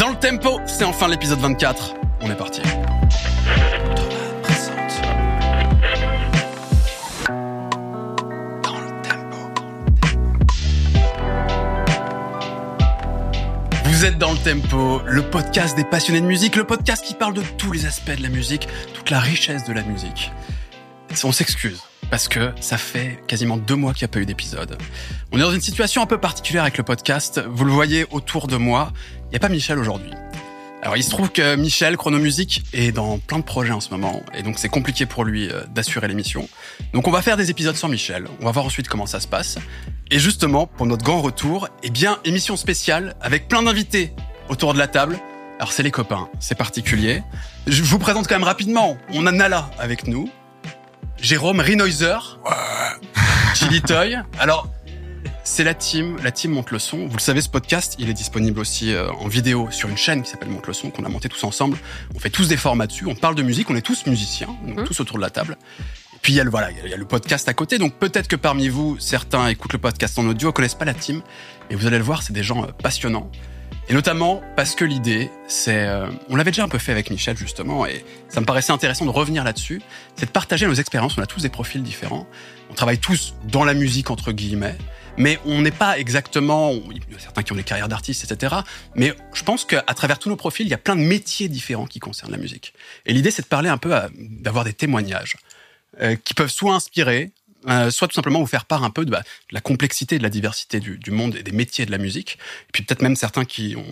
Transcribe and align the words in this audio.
Dans 0.00 0.08
le 0.08 0.16
tempo, 0.16 0.62
c'est 0.64 0.84
enfin 0.84 1.08
l'épisode 1.08 1.40
24. 1.40 1.94
On 2.22 2.30
est 2.30 2.34
parti. 2.34 2.62
Vous 13.84 14.06
êtes 14.06 14.16
dans 14.16 14.32
le 14.32 14.38
tempo, 14.38 15.02
le 15.04 15.20
podcast 15.20 15.76
des 15.76 15.84
passionnés 15.84 16.22
de 16.22 16.26
musique, 16.26 16.56
le 16.56 16.64
podcast 16.64 17.04
qui 17.04 17.12
parle 17.12 17.34
de 17.34 17.42
tous 17.58 17.70
les 17.70 17.84
aspects 17.84 18.16
de 18.16 18.22
la 18.22 18.30
musique, 18.30 18.68
toute 18.94 19.10
la 19.10 19.20
richesse 19.20 19.66
de 19.66 19.74
la 19.74 19.82
musique. 19.82 20.32
On 21.24 21.32
s'excuse 21.32 21.82
parce 22.10 22.26
que 22.26 22.52
ça 22.60 22.78
fait 22.78 23.22
quasiment 23.26 23.56
deux 23.56 23.76
mois 23.76 23.92
qu'il 23.92 24.04
n'y 24.06 24.10
a 24.10 24.12
pas 24.12 24.20
eu 24.20 24.26
d'épisode. 24.26 24.78
On 25.32 25.38
est 25.38 25.42
dans 25.42 25.52
une 25.52 25.60
situation 25.60 26.02
un 26.02 26.06
peu 26.06 26.18
particulière 26.18 26.62
avec 26.62 26.78
le 26.78 26.84
podcast. 26.84 27.40
Vous 27.48 27.64
le 27.64 27.72
voyez 27.72 28.06
autour 28.10 28.46
de 28.46 28.56
moi. 28.56 28.92
Il 29.30 29.34
n'y 29.34 29.36
a 29.36 29.40
pas 29.40 29.48
Michel 29.48 29.78
aujourd'hui. 29.78 30.10
Alors 30.82 30.96
il 30.96 31.04
se 31.04 31.10
trouve 31.10 31.30
que 31.30 31.54
Michel, 31.54 31.96
Chronomusique, 31.96 32.64
est 32.72 32.90
dans 32.90 33.18
plein 33.18 33.38
de 33.38 33.44
projets 33.44 33.70
en 33.70 33.80
ce 33.80 33.90
moment, 33.90 34.24
et 34.34 34.42
donc 34.42 34.58
c'est 34.58 34.68
compliqué 34.68 35.06
pour 35.06 35.24
lui 35.24 35.48
euh, 35.48 35.62
d'assurer 35.72 36.08
l'émission. 36.08 36.48
Donc 36.94 37.06
on 37.06 37.12
va 37.12 37.22
faire 37.22 37.36
des 37.36 37.48
épisodes 37.48 37.76
sans 37.76 37.88
Michel, 37.88 38.26
on 38.40 38.46
va 38.46 38.50
voir 38.50 38.64
ensuite 38.64 38.88
comment 38.88 39.06
ça 39.06 39.20
se 39.20 39.28
passe. 39.28 39.56
Et 40.10 40.18
justement, 40.18 40.66
pour 40.66 40.86
notre 40.86 41.04
grand 41.04 41.20
retour, 41.20 41.68
eh 41.84 41.90
bien, 41.90 42.18
émission 42.24 42.56
spéciale 42.56 43.14
avec 43.20 43.46
plein 43.46 43.62
d'invités 43.62 44.12
autour 44.48 44.74
de 44.74 44.78
la 44.78 44.88
table. 44.88 45.16
Alors 45.60 45.70
c'est 45.70 45.84
les 45.84 45.92
copains, 45.92 46.28
c'est 46.40 46.56
particulier. 46.56 47.22
Je 47.68 47.84
vous 47.84 48.00
présente 48.00 48.26
quand 48.26 48.34
même 48.34 48.42
rapidement, 48.42 48.98
on 49.12 49.26
a 49.26 49.32
Nala 49.32 49.70
avec 49.78 50.08
nous, 50.08 50.28
Jérôme 51.20 51.60
Rinoiser, 51.60 52.18
Chili 53.54 53.80
Toy. 53.82 54.16
Alors, 54.40 54.68
c'est 55.50 55.64
la 55.64 55.74
team, 55.74 56.16
la 56.22 56.30
team 56.30 56.52
Monte 56.52 56.70
le 56.70 56.78
son. 56.78 57.06
Vous 57.08 57.16
le 57.16 57.20
savez, 57.20 57.40
ce 57.40 57.48
podcast, 57.48 57.96
il 57.98 58.08
est 58.08 58.12
disponible 58.14 58.60
aussi 58.60 58.94
euh, 58.94 59.10
en 59.14 59.26
vidéo 59.26 59.68
sur 59.72 59.88
une 59.88 59.96
chaîne 59.96 60.22
qui 60.22 60.30
s'appelle 60.30 60.48
Monte 60.48 60.68
le 60.68 60.72
son, 60.72 60.90
qu'on 60.90 61.04
a 61.04 61.08
monté 61.08 61.28
tous 61.28 61.42
ensemble. 61.42 61.76
On 62.14 62.20
fait 62.20 62.30
tous 62.30 62.46
des 62.46 62.56
formats 62.56 62.86
dessus, 62.86 63.06
on 63.06 63.16
parle 63.16 63.34
de 63.34 63.42
musique, 63.42 63.68
on 63.68 63.74
est 63.74 63.82
tous 63.82 64.06
musiciens, 64.06 64.46
donc 64.64 64.78
Mhm. 64.78 64.84
tous 64.84 65.00
autour 65.00 65.16
de 65.16 65.22
la 65.22 65.30
table. 65.30 65.58
Et 66.14 66.18
puis 66.22 66.32
il 66.32 66.36
y 66.36 66.40
a 66.40 66.44
le 66.44 66.50
voilà, 66.50 66.70
il 66.70 66.88
y 66.88 66.94
a 66.94 66.96
le 66.96 67.04
podcast 67.04 67.48
à 67.48 67.54
côté. 67.54 67.78
Donc 67.78 67.94
peut-être 67.94 68.28
que 68.28 68.36
parmi 68.36 68.68
vous, 68.68 68.96
certains 69.00 69.48
écoutent 69.48 69.72
le 69.72 69.80
podcast 69.80 70.16
en 70.20 70.26
audio, 70.28 70.52
connaissent 70.52 70.74
pas 70.76 70.84
la 70.84 70.94
team, 70.94 71.20
mais 71.68 71.74
vous 71.74 71.86
allez 71.88 71.98
le 71.98 72.04
voir, 72.04 72.22
c'est 72.22 72.32
des 72.32 72.44
gens 72.44 72.62
euh, 72.62 72.68
passionnants. 72.82 73.28
Et 73.88 73.92
notamment 73.92 74.40
parce 74.54 74.76
que 74.76 74.84
l'idée, 74.84 75.32
c'est, 75.48 75.84
euh, 75.88 76.06
on 76.28 76.36
l'avait 76.36 76.52
déjà 76.52 76.62
un 76.62 76.68
peu 76.68 76.78
fait 76.78 76.92
avec 76.92 77.10
Michel 77.10 77.36
justement, 77.36 77.86
et 77.86 78.04
ça 78.28 78.40
me 78.40 78.46
paraissait 78.46 78.70
intéressant 78.72 79.04
de 79.04 79.10
revenir 79.10 79.42
là-dessus, 79.42 79.82
c'est 80.14 80.26
de 80.26 80.30
partager 80.30 80.66
nos 80.66 80.74
expériences. 80.74 81.18
On 81.18 81.22
a 81.22 81.26
tous 81.26 81.42
des 81.42 81.48
profils 81.48 81.82
différents, 81.82 82.28
on 82.70 82.74
travaille 82.74 82.98
tous 82.98 83.34
dans 83.50 83.64
la 83.64 83.74
musique 83.74 84.10
entre 84.12 84.30
guillemets, 84.30 84.78
mais 85.16 85.38
on 85.44 85.62
n'est 85.62 85.70
pas 85.70 85.98
exactement. 85.98 86.72
Il 86.72 87.12
y 87.12 87.16
a 87.16 87.18
certains 87.18 87.42
qui 87.42 87.52
ont 87.52 87.56
des 87.56 87.62
carrières 87.62 87.88
d'artistes, 87.88 88.30
etc. 88.30 88.56
Mais 88.94 89.14
je 89.32 89.42
pense 89.42 89.64
qu'à 89.64 89.82
travers 89.82 90.18
tous 90.18 90.28
nos 90.28 90.36
profils, 90.36 90.66
il 90.66 90.70
y 90.70 90.74
a 90.74 90.78
plein 90.78 90.96
de 90.96 91.02
métiers 91.02 91.48
différents 91.48 91.86
qui 91.86 91.98
concernent 91.98 92.32
la 92.32 92.38
musique. 92.38 92.74
Et 93.06 93.12
l'idée, 93.12 93.30
c'est 93.30 93.42
de 93.42 93.48
parler 93.48 93.68
un 93.68 93.78
peu, 93.78 93.94
d'avoir 94.18 94.64
des 94.64 94.72
témoignages 94.72 95.36
euh, 96.00 96.16
qui 96.16 96.34
peuvent 96.34 96.50
soit 96.50 96.74
inspirer, 96.74 97.32
euh, 97.68 97.90
soit 97.90 98.08
tout 98.08 98.14
simplement 98.14 98.40
vous 98.40 98.46
faire 98.46 98.64
part 98.64 98.84
un 98.84 98.90
peu 98.90 99.04
de, 99.04 99.10
bah, 99.10 99.20
de 99.20 99.54
la 99.54 99.60
complexité, 99.60 100.18
de 100.18 100.22
la 100.22 100.30
diversité 100.30 100.80
du, 100.80 100.96
du 100.96 101.10
monde 101.10 101.36
et 101.36 101.42
des 101.42 101.52
métiers 101.52 101.84
de 101.84 101.90
la 101.90 101.98
musique. 101.98 102.38
Et 102.68 102.72
puis 102.72 102.82
peut-être 102.84 103.02
même 103.02 103.16
certains 103.16 103.44
qui 103.44 103.76
ont, 103.76 103.84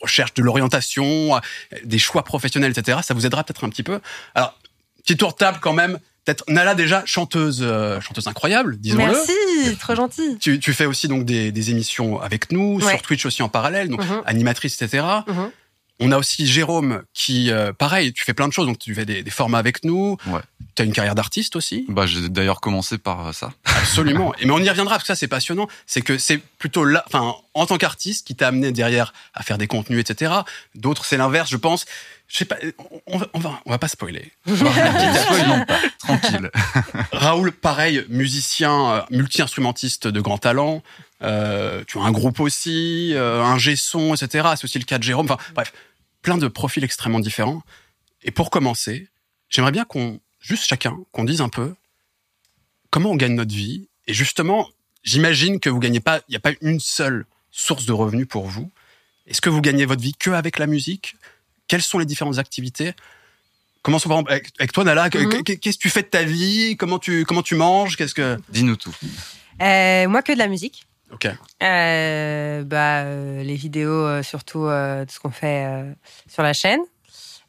recherchent 0.00 0.34
de 0.34 0.42
l'orientation, 0.42 1.36
euh, 1.36 1.40
des 1.84 1.98
choix 1.98 2.24
professionnels, 2.24 2.72
etc. 2.76 2.98
Ça 3.02 3.14
vous 3.14 3.26
aidera 3.26 3.44
peut-être 3.44 3.64
un 3.64 3.70
petit 3.70 3.82
peu. 3.82 4.00
Alors, 4.34 4.58
petit 5.02 5.16
tour 5.16 5.32
de 5.32 5.36
table 5.36 5.58
quand 5.60 5.72
même. 5.72 5.98
Peut-être 6.24 6.44
Nala 6.48 6.74
déjà 6.74 7.02
chanteuse, 7.04 7.58
euh, 7.62 8.00
chanteuse 8.00 8.26
incroyable, 8.26 8.78
disons-le. 8.78 9.12
Merci, 9.12 9.76
trop 9.78 9.94
gentil. 9.94 10.38
Tu, 10.40 10.58
tu 10.58 10.72
fais 10.72 10.86
aussi 10.86 11.06
donc 11.08 11.24
des, 11.24 11.52
des 11.52 11.70
émissions 11.70 12.20
avec 12.20 12.50
nous 12.50 12.80
Ouais. 12.80 12.90
sur 12.92 13.02
Twitch 13.02 13.26
aussi 13.26 13.42
en 13.42 13.48
parallèle, 13.50 13.88
donc 13.88 14.00
Mhm, 14.00 14.22
animatrice, 14.24 14.80
etc. 14.80 15.04
mhm. 15.26 15.50
On 16.00 16.10
a 16.10 16.18
aussi 16.18 16.44
Jérôme 16.48 17.04
qui, 17.14 17.52
euh, 17.52 17.72
pareil, 17.72 18.12
tu 18.12 18.24
fais 18.24 18.34
plein 18.34 18.48
de 18.48 18.52
choses, 18.52 18.66
donc 18.66 18.80
tu 18.80 18.92
fais 18.96 19.04
des, 19.06 19.22
des 19.22 19.30
formats 19.30 19.58
avec 19.58 19.84
nous. 19.84 20.16
Ouais. 20.26 20.40
Tu 20.74 20.82
as 20.82 20.84
une 20.86 20.92
carrière 20.92 21.14
d'artiste 21.14 21.54
aussi. 21.54 21.84
Bah, 21.88 22.04
j'ai 22.04 22.28
d'ailleurs 22.28 22.60
commencé 22.60 22.98
par 22.98 23.32
ça. 23.32 23.52
Absolument. 23.64 24.34
Et 24.40 24.44
mais 24.46 24.50
on 24.52 24.58
y 24.58 24.68
reviendra 24.68 24.96
parce 24.96 25.04
que 25.04 25.06
ça 25.08 25.14
c'est 25.14 25.28
passionnant. 25.28 25.68
C'est 25.86 26.02
que 26.02 26.18
c'est 26.18 26.38
plutôt 26.58 26.84
là, 26.84 27.04
enfin, 27.06 27.32
en 27.54 27.66
tant 27.66 27.78
qu'artiste 27.78 28.26
qui 28.26 28.34
t'a 28.34 28.48
amené 28.48 28.72
derrière 28.72 29.12
à 29.34 29.44
faire 29.44 29.56
des 29.56 29.68
contenus, 29.68 30.00
etc. 30.00 30.32
D'autres 30.74 31.04
c'est 31.04 31.16
l'inverse, 31.16 31.48
je 31.48 31.56
pense. 31.58 31.84
Je 32.26 32.38
sais 32.38 32.44
pas. 32.44 32.56
On 33.06 33.18
va, 33.18 33.28
on 33.34 33.38
va, 33.38 33.60
on 33.66 33.70
va 33.70 33.78
pas 33.78 33.88
spoiler. 33.88 34.32
On 34.46 34.54
va 34.54 34.70
rien 34.70 35.12
dire. 35.12 35.22
Spoilons 35.22 35.64
pas, 35.66 35.78
tranquille. 35.98 36.50
Raoul, 37.12 37.52
pareil, 37.52 38.04
musicien, 38.08 38.90
euh, 38.90 39.02
multi-instrumentiste 39.10 40.08
de 40.08 40.20
grand 40.20 40.38
talent. 40.38 40.82
Euh, 41.22 41.84
tu 41.86 41.98
as 41.98 42.02
un 42.02 42.12
groupe 42.12 42.40
aussi, 42.40 43.12
euh, 43.14 43.42
un 43.42 43.58
G-son, 43.58 44.14
etc. 44.14 44.48
C'est 44.56 44.64
aussi 44.64 44.78
le 44.78 44.84
cas 44.84 44.98
de 44.98 45.02
Jérôme. 45.02 45.30
Enfin, 45.30 45.42
bref, 45.54 45.72
plein 46.22 46.38
de 46.38 46.48
profils 46.48 46.82
extrêmement 46.82 47.20
différents. 47.20 47.62
Et 48.22 48.30
pour 48.30 48.50
commencer, 48.50 49.08
j'aimerais 49.48 49.72
bien 49.72 49.84
qu'on, 49.84 50.18
juste 50.40 50.64
chacun, 50.64 50.96
qu'on 51.12 51.24
dise 51.24 51.40
un 51.40 51.48
peu 51.50 51.74
comment 52.90 53.10
on 53.10 53.16
gagne 53.16 53.34
notre 53.34 53.54
vie. 53.54 53.88
Et 54.06 54.14
justement, 54.14 54.68
j'imagine 55.02 55.60
que 55.60 55.68
vous 55.68 55.80
gagnez 55.80 56.00
pas, 56.00 56.20
il 56.28 56.32
n'y 56.32 56.36
a 56.36 56.40
pas 56.40 56.52
une 56.60 56.80
seule 56.80 57.26
source 57.50 57.86
de 57.86 57.92
revenus 57.92 58.28
pour 58.28 58.46
vous. 58.46 58.70
Est-ce 59.26 59.40
que 59.40 59.50
vous 59.50 59.60
gagnez 59.60 59.84
votre 59.84 60.02
vie 60.02 60.14
que 60.14 60.30
avec 60.30 60.58
la 60.58 60.66
musique? 60.66 61.16
Quelles 61.68 61.82
sont 61.82 61.98
les 61.98 62.06
différentes 62.06 62.38
activités? 62.38 62.94
Commençons 63.82 64.08
par 64.08 64.18
exemple 64.18 64.32
avec, 64.32 64.48
avec 64.58 64.72
toi, 64.72 64.84
Nala. 64.84 65.04
Mhm. 65.04 65.42
que- 65.44 65.52
Qu'est-ce 65.52 65.76
que 65.76 65.82
tu 65.82 65.90
fais 65.90 66.02
de 66.02 66.06
ta 66.08 66.22
vie? 66.22 66.76
Comment 66.78 66.98
tu 66.98 67.24
comment 67.24 67.42
tu 67.42 67.54
manges? 67.54 67.96
Qu'est-ce 67.96 68.14
que 68.14 68.38
Dis-nous 68.48 68.76
tout. 68.76 68.94
Euh, 69.62 70.08
moi, 70.08 70.22
que 70.22 70.32
de 70.32 70.38
la 70.38 70.48
musique. 70.48 70.86
Ok. 71.12 71.28
Euh, 71.62 72.62
bah, 72.64 73.02
euh, 73.02 73.42
les 73.42 73.54
vidéos, 73.56 74.22
surtout 74.22 74.64
euh, 74.66 75.04
de 75.04 75.10
ce 75.10 75.20
qu'on 75.20 75.30
fait 75.30 75.64
euh, 75.66 75.92
sur 76.28 76.42
la 76.42 76.52
chaîne. 76.52 76.80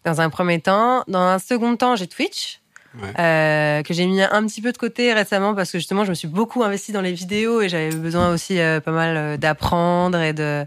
Dans 0.03 0.21
un 0.21 0.29
premier 0.29 0.59
temps. 0.61 1.03
Dans 1.07 1.21
un 1.21 1.39
second 1.39 1.75
temps, 1.77 1.95
j'ai 1.95 2.07
Twitch. 2.07 2.59
Ouais. 3.01 3.11
euh, 3.19 3.83
que 3.83 3.93
j'ai 3.93 4.05
mis 4.05 4.21
un 4.21 4.45
petit 4.47 4.61
peu 4.61 4.71
de 4.71 4.77
côté 4.77 5.11
récemment 5.11 5.53
parce 5.53 5.69
que 5.69 5.79
justement 5.79 6.05
je 6.05 6.11
me 6.11 6.15
suis 6.15 6.29
beaucoup 6.29 6.63
investie 6.63 6.93
dans 6.93 7.01
les 7.01 7.11
vidéos 7.11 7.59
et 7.59 7.67
j'avais 7.67 7.89
besoin 7.89 8.29
aussi 8.33 8.57
euh, 8.57 8.79
pas 8.79 8.93
mal 8.93 9.17
euh, 9.17 9.35
d'apprendre 9.35 10.17
et 10.21 10.31
de, 10.31 10.65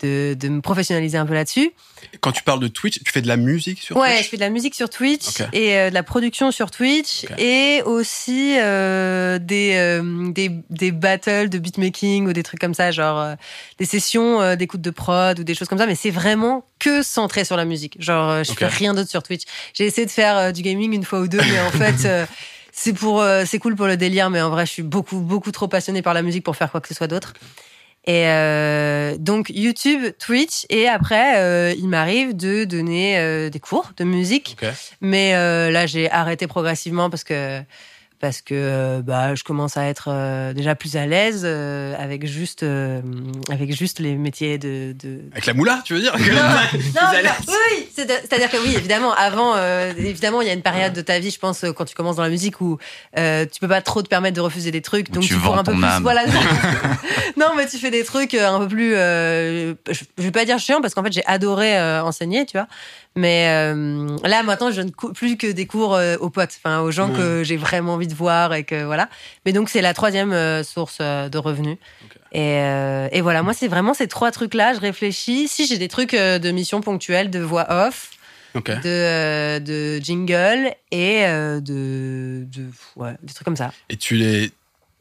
de 0.00 0.34
de 0.34 0.48
me 0.48 0.60
professionnaliser 0.60 1.18
un 1.18 1.26
peu 1.26 1.34
là-dessus. 1.34 1.72
Quand 2.20 2.32
tu 2.32 2.42
parles 2.42 2.60
de 2.60 2.68
Twitch, 2.68 3.00
tu 3.02 3.12
fais 3.12 3.22
de 3.22 3.28
la 3.28 3.36
musique 3.36 3.80
sur 3.80 3.96
Ouais, 3.96 4.08
je 4.08 4.14
Twitch 4.16 4.30
fais 4.30 4.36
de 4.36 4.42
la 4.42 4.50
musique 4.50 4.74
sur 4.74 4.90
Twitch 4.90 5.40
et 5.52 5.76
euh, 5.78 5.90
de 5.90 5.94
la 5.94 6.02
production 6.02 6.50
sur 6.50 6.70
Twitch 6.70 7.26
et 7.38 7.82
aussi 7.84 8.56
euh, 8.58 9.38
des, 9.38 9.72
euh, 9.74 10.30
des 10.30 10.50
des 10.70 10.92
battles 10.92 11.48
de 11.48 11.58
beatmaking 11.58 12.26
ou 12.26 12.32
des 12.32 12.42
trucs 12.42 12.60
comme 12.60 12.74
ça, 12.74 12.90
genre 12.90 13.36
des 13.78 13.84
sessions 13.86 14.56
d'écoute 14.56 14.80
de 14.80 14.90
prod 14.90 15.38
ou 15.38 15.44
des 15.44 15.54
choses 15.54 15.68
comme 15.68 15.78
ça. 15.78 15.86
Mais 15.86 15.94
c'est 15.94 16.10
vraiment 16.10 16.64
que 16.78 17.02
centré 17.02 17.44
sur 17.44 17.56
la 17.56 17.64
musique. 17.64 17.96
Genre, 18.00 18.44
je 18.44 18.52
fais 18.52 18.66
rien 18.66 18.94
d'autre 18.94 19.10
sur 19.10 19.22
Twitch. 19.22 19.42
J'ai 19.72 19.86
essayé 19.86 20.06
de 20.06 20.10
faire 20.10 20.52
du 20.52 20.62
gaming 20.62 20.92
une 20.92 21.04
fois 21.04 21.20
ou 21.20 21.28
deux, 21.28 21.40
mais 21.40 21.60
en 21.60 21.70
fait. 21.78 22.26
c'est 22.76 22.92
pour, 22.92 23.22
euh, 23.22 23.44
c'est 23.46 23.60
cool 23.60 23.76
pour 23.76 23.86
le 23.86 23.96
délire, 23.96 24.30
mais 24.30 24.42
en 24.42 24.50
vrai, 24.50 24.66
je 24.66 24.72
suis 24.72 24.82
beaucoup, 24.82 25.20
beaucoup 25.20 25.52
trop 25.52 25.68
passionnée 25.68 26.02
par 26.02 26.12
la 26.12 26.22
musique 26.22 26.42
pour 26.42 26.56
faire 26.56 26.72
quoi 26.72 26.80
que 26.80 26.88
ce 26.88 26.94
soit 26.94 27.06
d'autre. 27.06 27.32
Et 28.06 28.28
euh, 28.28 29.16
donc 29.18 29.50
YouTube, 29.54 30.12
Twitch, 30.18 30.66
et 30.68 30.88
après, 30.88 31.38
euh, 31.38 31.74
il 31.78 31.88
m'arrive 31.88 32.36
de 32.36 32.64
donner 32.64 33.18
euh, 33.18 33.48
des 33.48 33.60
cours 33.60 33.92
de 33.96 34.04
musique. 34.04 34.58
Ok. 34.62 34.68
Mais 35.00 35.34
euh, 35.34 35.70
là, 35.70 35.86
j'ai 35.86 36.10
arrêté 36.10 36.46
progressivement 36.46 37.08
parce 37.08 37.24
que 37.24 37.62
parce 38.20 38.40
que 38.40 38.54
euh, 38.54 39.02
bah, 39.02 39.34
je 39.34 39.44
commence 39.44 39.76
à 39.76 39.84
être 39.86 40.08
euh, 40.08 40.54
déjà 40.54 40.74
plus 40.74 40.96
à 40.96 41.06
l'aise 41.06 41.42
euh, 41.44 41.94
avec 41.98 42.26
juste 42.26 42.62
euh, 42.62 43.02
avec 43.50 43.76
juste 43.76 43.98
les 43.98 44.14
métiers 44.16 44.56
de, 44.56 44.94
de... 44.98 45.20
Avec 45.32 45.44
la 45.44 45.52
moula, 45.52 45.82
tu 45.84 45.92
veux 45.92 46.00
dire? 46.00 46.16
Non, 46.16 46.24
oui, 47.48 47.86
c'est-à-dire 47.94 48.50
que 48.50 48.56
oui, 48.58 48.74
évidemment, 48.76 49.12
avant, 49.14 49.54
euh, 49.56 49.92
évidemment, 49.96 50.40
il 50.40 50.46
y 50.48 50.50
a 50.50 50.54
une 50.54 50.62
période 50.62 50.92
de 50.92 51.00
ta 51.00 51.18
vie, 51.18 51.30
je 51.30 51.38
pense, 51.38 51.64
euh, 51.64 51.72
quand 51.72 51.84
tu 51.84 51.94
commences 51.94 52.16
dans 52.16 52.22
la 52.22 52.28
musique 52.28 52.60
où 52.60 52.78
euh, 53.18 53.46
tu 53.50 53.60
peux 53.60 53.68
pas 53.68 53.82
trop 53.82 54.02
te 54.02 54.08
permettre 54.08 54.36
de 54.36 54.40
refuser 54.40 54.70
des 54.70 54.82
trucs, 54.82 55.10
donc 55.10 55.22
tu 55.22 55.30
tu 55.30 55.34
cours 55.40 55.52
vends 55.54 55.58
un 55.60 55.64
peu 55.64 55.72
ton 55.72 55.78
plus. 55.78 55.86
âme. 55.86 56.02
Voilà. 56.02 56.22
non, 57.36 57.52
mais 57.56 57.66
tu 57.66 57.78
fais 57.78 57.90
des 57.90 58.04
trucs 58.04 58.34
euh, 58.34 58.48
un 58.48 58.58
peu 58.60 58.68
plus. 58.68 58.94
euh, 58.94 59.74
je, 59.90 60.04
je 60.18 60.22
vais 60.22 60.30
pas 60.30 60.44
dire 60.44 60.58
chiant 60.58 60.80
parce 60.80 60.94
qu'en 60.94 61.02
fait, 61.02 61.12
j'ai 61.12 61.24
adoré 61.26 61.76
euh, 61.78 62.02
enseigner, 62.02 62.46
tu 62.46 62.56
vois. 62.56 62.66
Mais 63.16 63.46
euh, 63.48 64.08
là, 64.24 64.42
maintenant, 64.42 64.72
je 64.72 64.80
ne 64.82 64.90
cou- 64.90 65.12
plus 65.12 65.36
que 65.36 65.46
des 65.52 65.66
cours 65.66 65.94
euh, 65.94 66.16
aux 66.18 66.30
potes, 66.30 66.50
enfin 66.62 66.80
aux 66.80 66.90
gens 66.90 67.10
que 67.12 67.44
j'ai 67.44 67.56
vraiment 67.56 67.94
envie 67.94 68.08
de 68.08 68.14
voir 68.14 68.54
et 68.54 68.64
que 68.64 68.82
voilà. 68.84 69.08
Mais 69.46 69.52
donc, 69.52 69.68
c'est 69.68 69.82
la 69.82 69.94
troisième 69.94 70.32
euh, 70.32 70.64
source 70.64 70.98
de 71.00 71.38
revenus. 71.38 71.76
Et, 72.34 72.58
euh, 72.58 73.08
et 73.12 73.20
voilà, 73.20 73.42
moi, 73.42 73.54
c'est 73.54 73.68
vraiment 73.68 73.94
ces 73.94 74.08
trois 74.08 74.32
trucs-là. 74.32 74.74
Je 74.74 74.80
réfléchis. 74.80 75.46
Si 75.46 75.66
j'ai 75.66 75.78
des 75.78 75.88
trucs 75.88 76.14
euh, 76.14 76.40
de 76.40 76.50
mission 76.50 76.80
ponctuelle, 76.80 77.30
de 77.30 77.38
voix 77.38 77.66
off, 77.70 78.10
de, 78.54 78.80
euh, 78.86 79.60
de 79.60 79.98
jingle 80.02 80.74
et 80.90 81.26
euh, 81.26 81.60
de, 81.60 82.44
de 82.46 82.64
ouais, 82.96 83.12
des 83.22 83.32
trucs 83.32 83.44
comme 83.44 83.56
ça. 83.56 83.72
Et 83.88 83.96
tu 83.96 84.16
les 84.16 84.50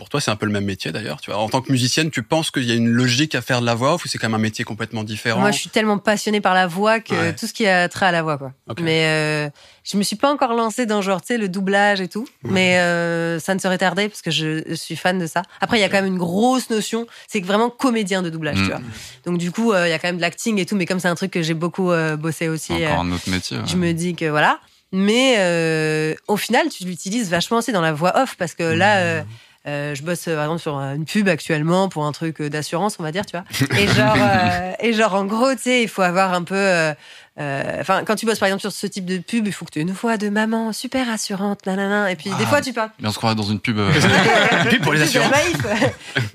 pour 0.03 0.09
toi, 0.09 0.19
c'est 0.19 0.31
un 0.31 0.35
peu 0.35 0.45
le 0.45 0.51
même 0.51 0.65
métier 0.65 0.91
d'ailleurs. 0.91 1.21
Tu 1.21 1.31
vois, 1.31 1.39
en 1.39 1.47
tant 1.47 1.61
que 1.61 1.71
musicienne, 1.71 2.11
tu 2.11 2.23
penses 2.23 2.51
qu'il 2.51 2.65
y 2.65 2.71
a 2.71 2.75
une 2.75 2.89
logique 2.89 3.35
à 3.35 3.41
faire 3.41 3.61
de 3.61 3.65
la 3.65 3.73
voix 3.73 3.94
off 3.94 4.03
ou 4.03 4.09
c'est 4.09 4.17
quand 4.17 4.27
même 4.27 4.35
un 4.35 4.38
métier 4.38 4.65
complètement 4.65 5.05
différent? 5.05 5.39
Moi, 5.39 5.51
je 5.51 5.59
suis 5.59 5.69
tellement 5.69 5.97
passionnée 5.97 6.41
par 6.41 6.53
la 6.53 6.67
voix 6.67 7.00
que 7.00 7.13
Ouais. 7.13 7.33
tout 7.33 7.47
ce 7.47 7.53
qui 7.53 7.65
a 7.67 7.88
trait 7.88 8.07
à 8.07 8.11
la 8.11 8.21
voix, 8.21 8.38
quoi. 8.38 8.51
Mais 8.81 9.05
euh, 9.05 9.50
je 9.85 9.95
me 9.95 10.03
suis 10.03 10.17
pas 10.17 10.29
encore 10.29 10.53
lancée 10.53 10.85
dans 10.85 11.01
genre, 11.01 11.21
tu 11.21 11.27
sais, 11.27 11.38
le 11.38 11.47
doublage 11.47 12.01
et 12.01 12.09
tout. 12.09 12.27
Mais 12.44 12.79
euh, 12.79 13.39
ça 13.39 13.55
ne 13.55 13.59
serait 13.59 13.77
tardé 13.77 14.09
parce 14.09 14.21
que 14.21 14.29
je 14.31 14.73
suis 14.75 14.97
fan 14.97 15.17
de 15.19 15.25
ça. 15.25 15.41
Après, 15.61 15.77
il 15.77 15.81
y 15.81 15.85
a 15.85 15.89
quand 15.89 16.01
même 16.01 16.05
une 16.13 16.17
grosse 16.17 16.69
notion. 16.69 17.07
C'est 17.29 17.39
que 17.39 17.47
vraiment 17.47 17.69
comédien 17.69 18.21
de 18.21 18.29
doublage, 18.29 18.57
Mm. 18.57 18.63
tu 18.63 18.69
vois. 18.71 18.81
Donc 19.25 19.38
du 19.38 19.51
coup, 19.51 19.71
euh, 19.71 19.88
il 19.88 19.91
y 19.91 19.94
a 19.94 20.00
quand 20.00 20.09
même 20.09 20.17
de 20.17 20.21
l'acting 20.21 20.59
et 20.59 20.65
tout. 20.65 20.75
Mais 20.75 20.85
comme 20.85 21.00
c'est 21.00 21.07
un 21.07 21.15
truc 21.15 21.31
que 21.31 21.41
j'ai 21.41 21.53
beaucoup 21.53 21.91
euh, 21.91 22.17
bossé 22.17 22.50
aussi, 22.50 22.73
Encore 22.73 23.00
un 23.00 23.11
autre 23.13 23.29
métier. 23.29 23.57
ouais. 23.57 23.63
je 23.65 23.77
me 23.77 23.94
dis 23.94 24.15
que 24.15 24.25
voilà. 24.25 24.59
Mais 24.95 26.15
au 26.27 26.38
final, 26.38 26.69
tu 26.69 26.83
l'utilises 26.85 27.29
vachement 27.31 27.57
aussi 27.57 27.71
dans 27.71 27.81
la 27.81 27.94
voix 27.94 28.15
off 28.21 28.35
parce 28.38 28.53
que 28.53 28.63
là, 28.63 28.97
euh, 28.97 29.21
je 29.65 30.01
bosse 30.01 30.27
euh, 30.27 30.36
par 30.36 30.44
exemple 30.45 30.62
sur 30.62 30.77
euh, 30.77 30.95
une 30.95 31.06
pub 31.06 31.27
actuellement 31.30 31.88
pour 31.89 32.06
un 32.06 32.12
truc 32.12 32.42
euh, 32.42 32.50
d'assurance, 32.50 32.98
on 33.00 33.04
va 33.04 33.12
dire, 33.12 33.25
tu 33.25 33.38
vois. 33.38 33.45
Et 33.80 33.88
genre, 33.88 34.15
euh, 34.19 34.71
et 34.80 34.94
genre 34.94 35.13
en 35.15 35.25
gros, 35.25 35.54
tu 35.56 35.62
sais, 35.63 35.83
il 35.83 35.88
faut 35.89 36.01
avoir 36.01 36.33
un 36.33 36.44
peu. 36.44 36.56
euh, 36.56 36.94
euh, 37.39 37.77
Enfin, 37.81 38.04
quand 38.06 38.15
tu 38.15 38.25
bosses 38.25 38.38
par 38.39 38.48
exemple 38.48 38.62
sur 38.62 38.71
ce 38.71 38.86
type 38.88 39.06
de 39.06 39.18
pub, 39.19 39.48
il 39.48 39.54
faut 39.54 39.65
que 39.65 39.71
tu 39.71 39.80
aies 39.80 39.83
une 39.83 39.92
voix 39.92 40.18
de 40.18 40.30
maman 40.30 40.71
super 40.74 41.10
assurante, 41.10 41.65
nanana. 41.65 42.12
Et 42.12 42.15
puis 42.15 42.30
des 42.31 42.36
Ah. 42.44 42.48
fois, 42.48 42.62
tu 42.62 42.74
parles. 42.74 42.89
Bien 43.00 43.12
se 43.12 43.18
croirait 43.18 43.36
dans 43.36 43.44
une 43.44 43.60
pub. 43.60 43.80
euh, 43.80 43.89
Puis 44.69 44.80
pour 44.80 44.94
les 44.94 45.01
assurances. 45.01 45.31
Maïf. 45.31 45.57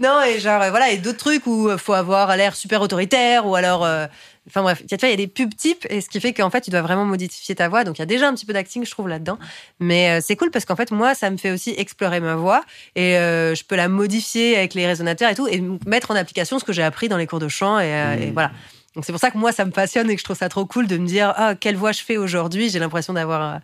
non, 0.00 0.22
et 0.22 0.40
genre, 0.40 0.62
euh, 0.62 0.70
voilà, 0.70 0.90
et 0.90 0.96
d'autres 0.98 1.18
trucs 1.18 1.46
où 1.46 1.70
il 1.70 1.78
faut 1.78 1.92
avoir 1.94 2.34
l'air 2.36 2.56
super 2.56 2.80
autoritaire 2.82 3.46
ou 3.46 3.54
alors. 3.54 3.84
euh, 3.84 4.06
Enfin 4.48 4.62
bref, 4.62 4.82
tu 4.88 4.96
vois, 4.96 5.08
il 5.08 5.10
y 5.10 5.14
a 5.14 5.16
des 5.16 5.26
pubs 5.26 5.54
types 5.54 5.86
et 5.90 6.00
ce 6.00 6.08
qui 6.08 6.20
fait 6.20 6.32
qu'en 6.32 6.50
fait, 6.50 6.62
tu 6.62 6.70
dois 6.70 6.82
vraiment 6.82 7.04
modifier 7.04 7.54
ta 7.54 7.68
voix. 7.68 7.84
Donc 7.84 7.98
il 7.98 8.00
y 8.00 8.02
a 8.02 8.06
déjà 8.06 8.28
un 8.28 8.34
petit 8.34 8.46
peu 8.46 8.54
d'acting, 8.54 8.84
je 8.84 8.90
trouve, 8.90 9.08
là-dedans. 9.08 9.38
Mais 9.78 10.10
euh, 10.10 10.20
c'est 10.24 10.36
cool 10.36 10.50
parce 10.50 10.64
qu'en 10.64 10.76
fait, 10.76 10.90
moi, 10.90 11.14
ça 11.14 11.30
me 11.30 11.36
fait 11.36 11.50
aussi 11.50 11.74
explorer 11.76 12.20
ma 12.20 12.34
voix 12.34 12.64
et 12.96 13.16
euh, 13.18 13.54
je 13.54 13.62
peux 13.64 13.76
la 13.76 13.88
modifier 13.88 14.56
avec 14.56 14.74
les 14.74 14.86
résonateurs 14.86 15.30
et 15.30 15.34
tout 15.34 15.46
et 15.46 15.62
mettre 15.86 16.10
en 16.10 16.14
application 16.14 16.58
ce 16.58 16.64
que 16.64 16.72
j'ai 16.72 16.82
appris 16.82 17.08
dans 17.08 17.18
les 17.18 17.26
cours 17.26 17.40
de 17.40 17.48
chant 17.48 17.78
et, 17.78 17.92
euh, 17.92 18.16
et 18.16 18.30
voilà. 18.30 18.50
Donc 18.94 19.04
c'est 19.04 19.12
pour 19.12 19.20
ça 19.20 19.30
que 19.30 19.38
moi, 19.38 19.52
ça 19.52 19.64
me 19.64 19.70
passionne 19.70 20.10
et 20.10 20.14
que 20.14 20.20
je 20.20 20.24
trouve 20.24 20.36
ça 20.36 20.48
trop 20.48 20.64
cool 20.64 20.86
de 20.86 20.96
me 20.96 21.06
dire, 21.06 21.32
ah, 21.36 21.54
quelle 21.54 21.76
voix 21.76 21.92
je 21.92 22.02
fais 22.02 22.16
aujourd'hui. 22.16 22.70
J'ai 22.70 22.78
l'impression 22.78 23.12
d'avoir 23.12 23.60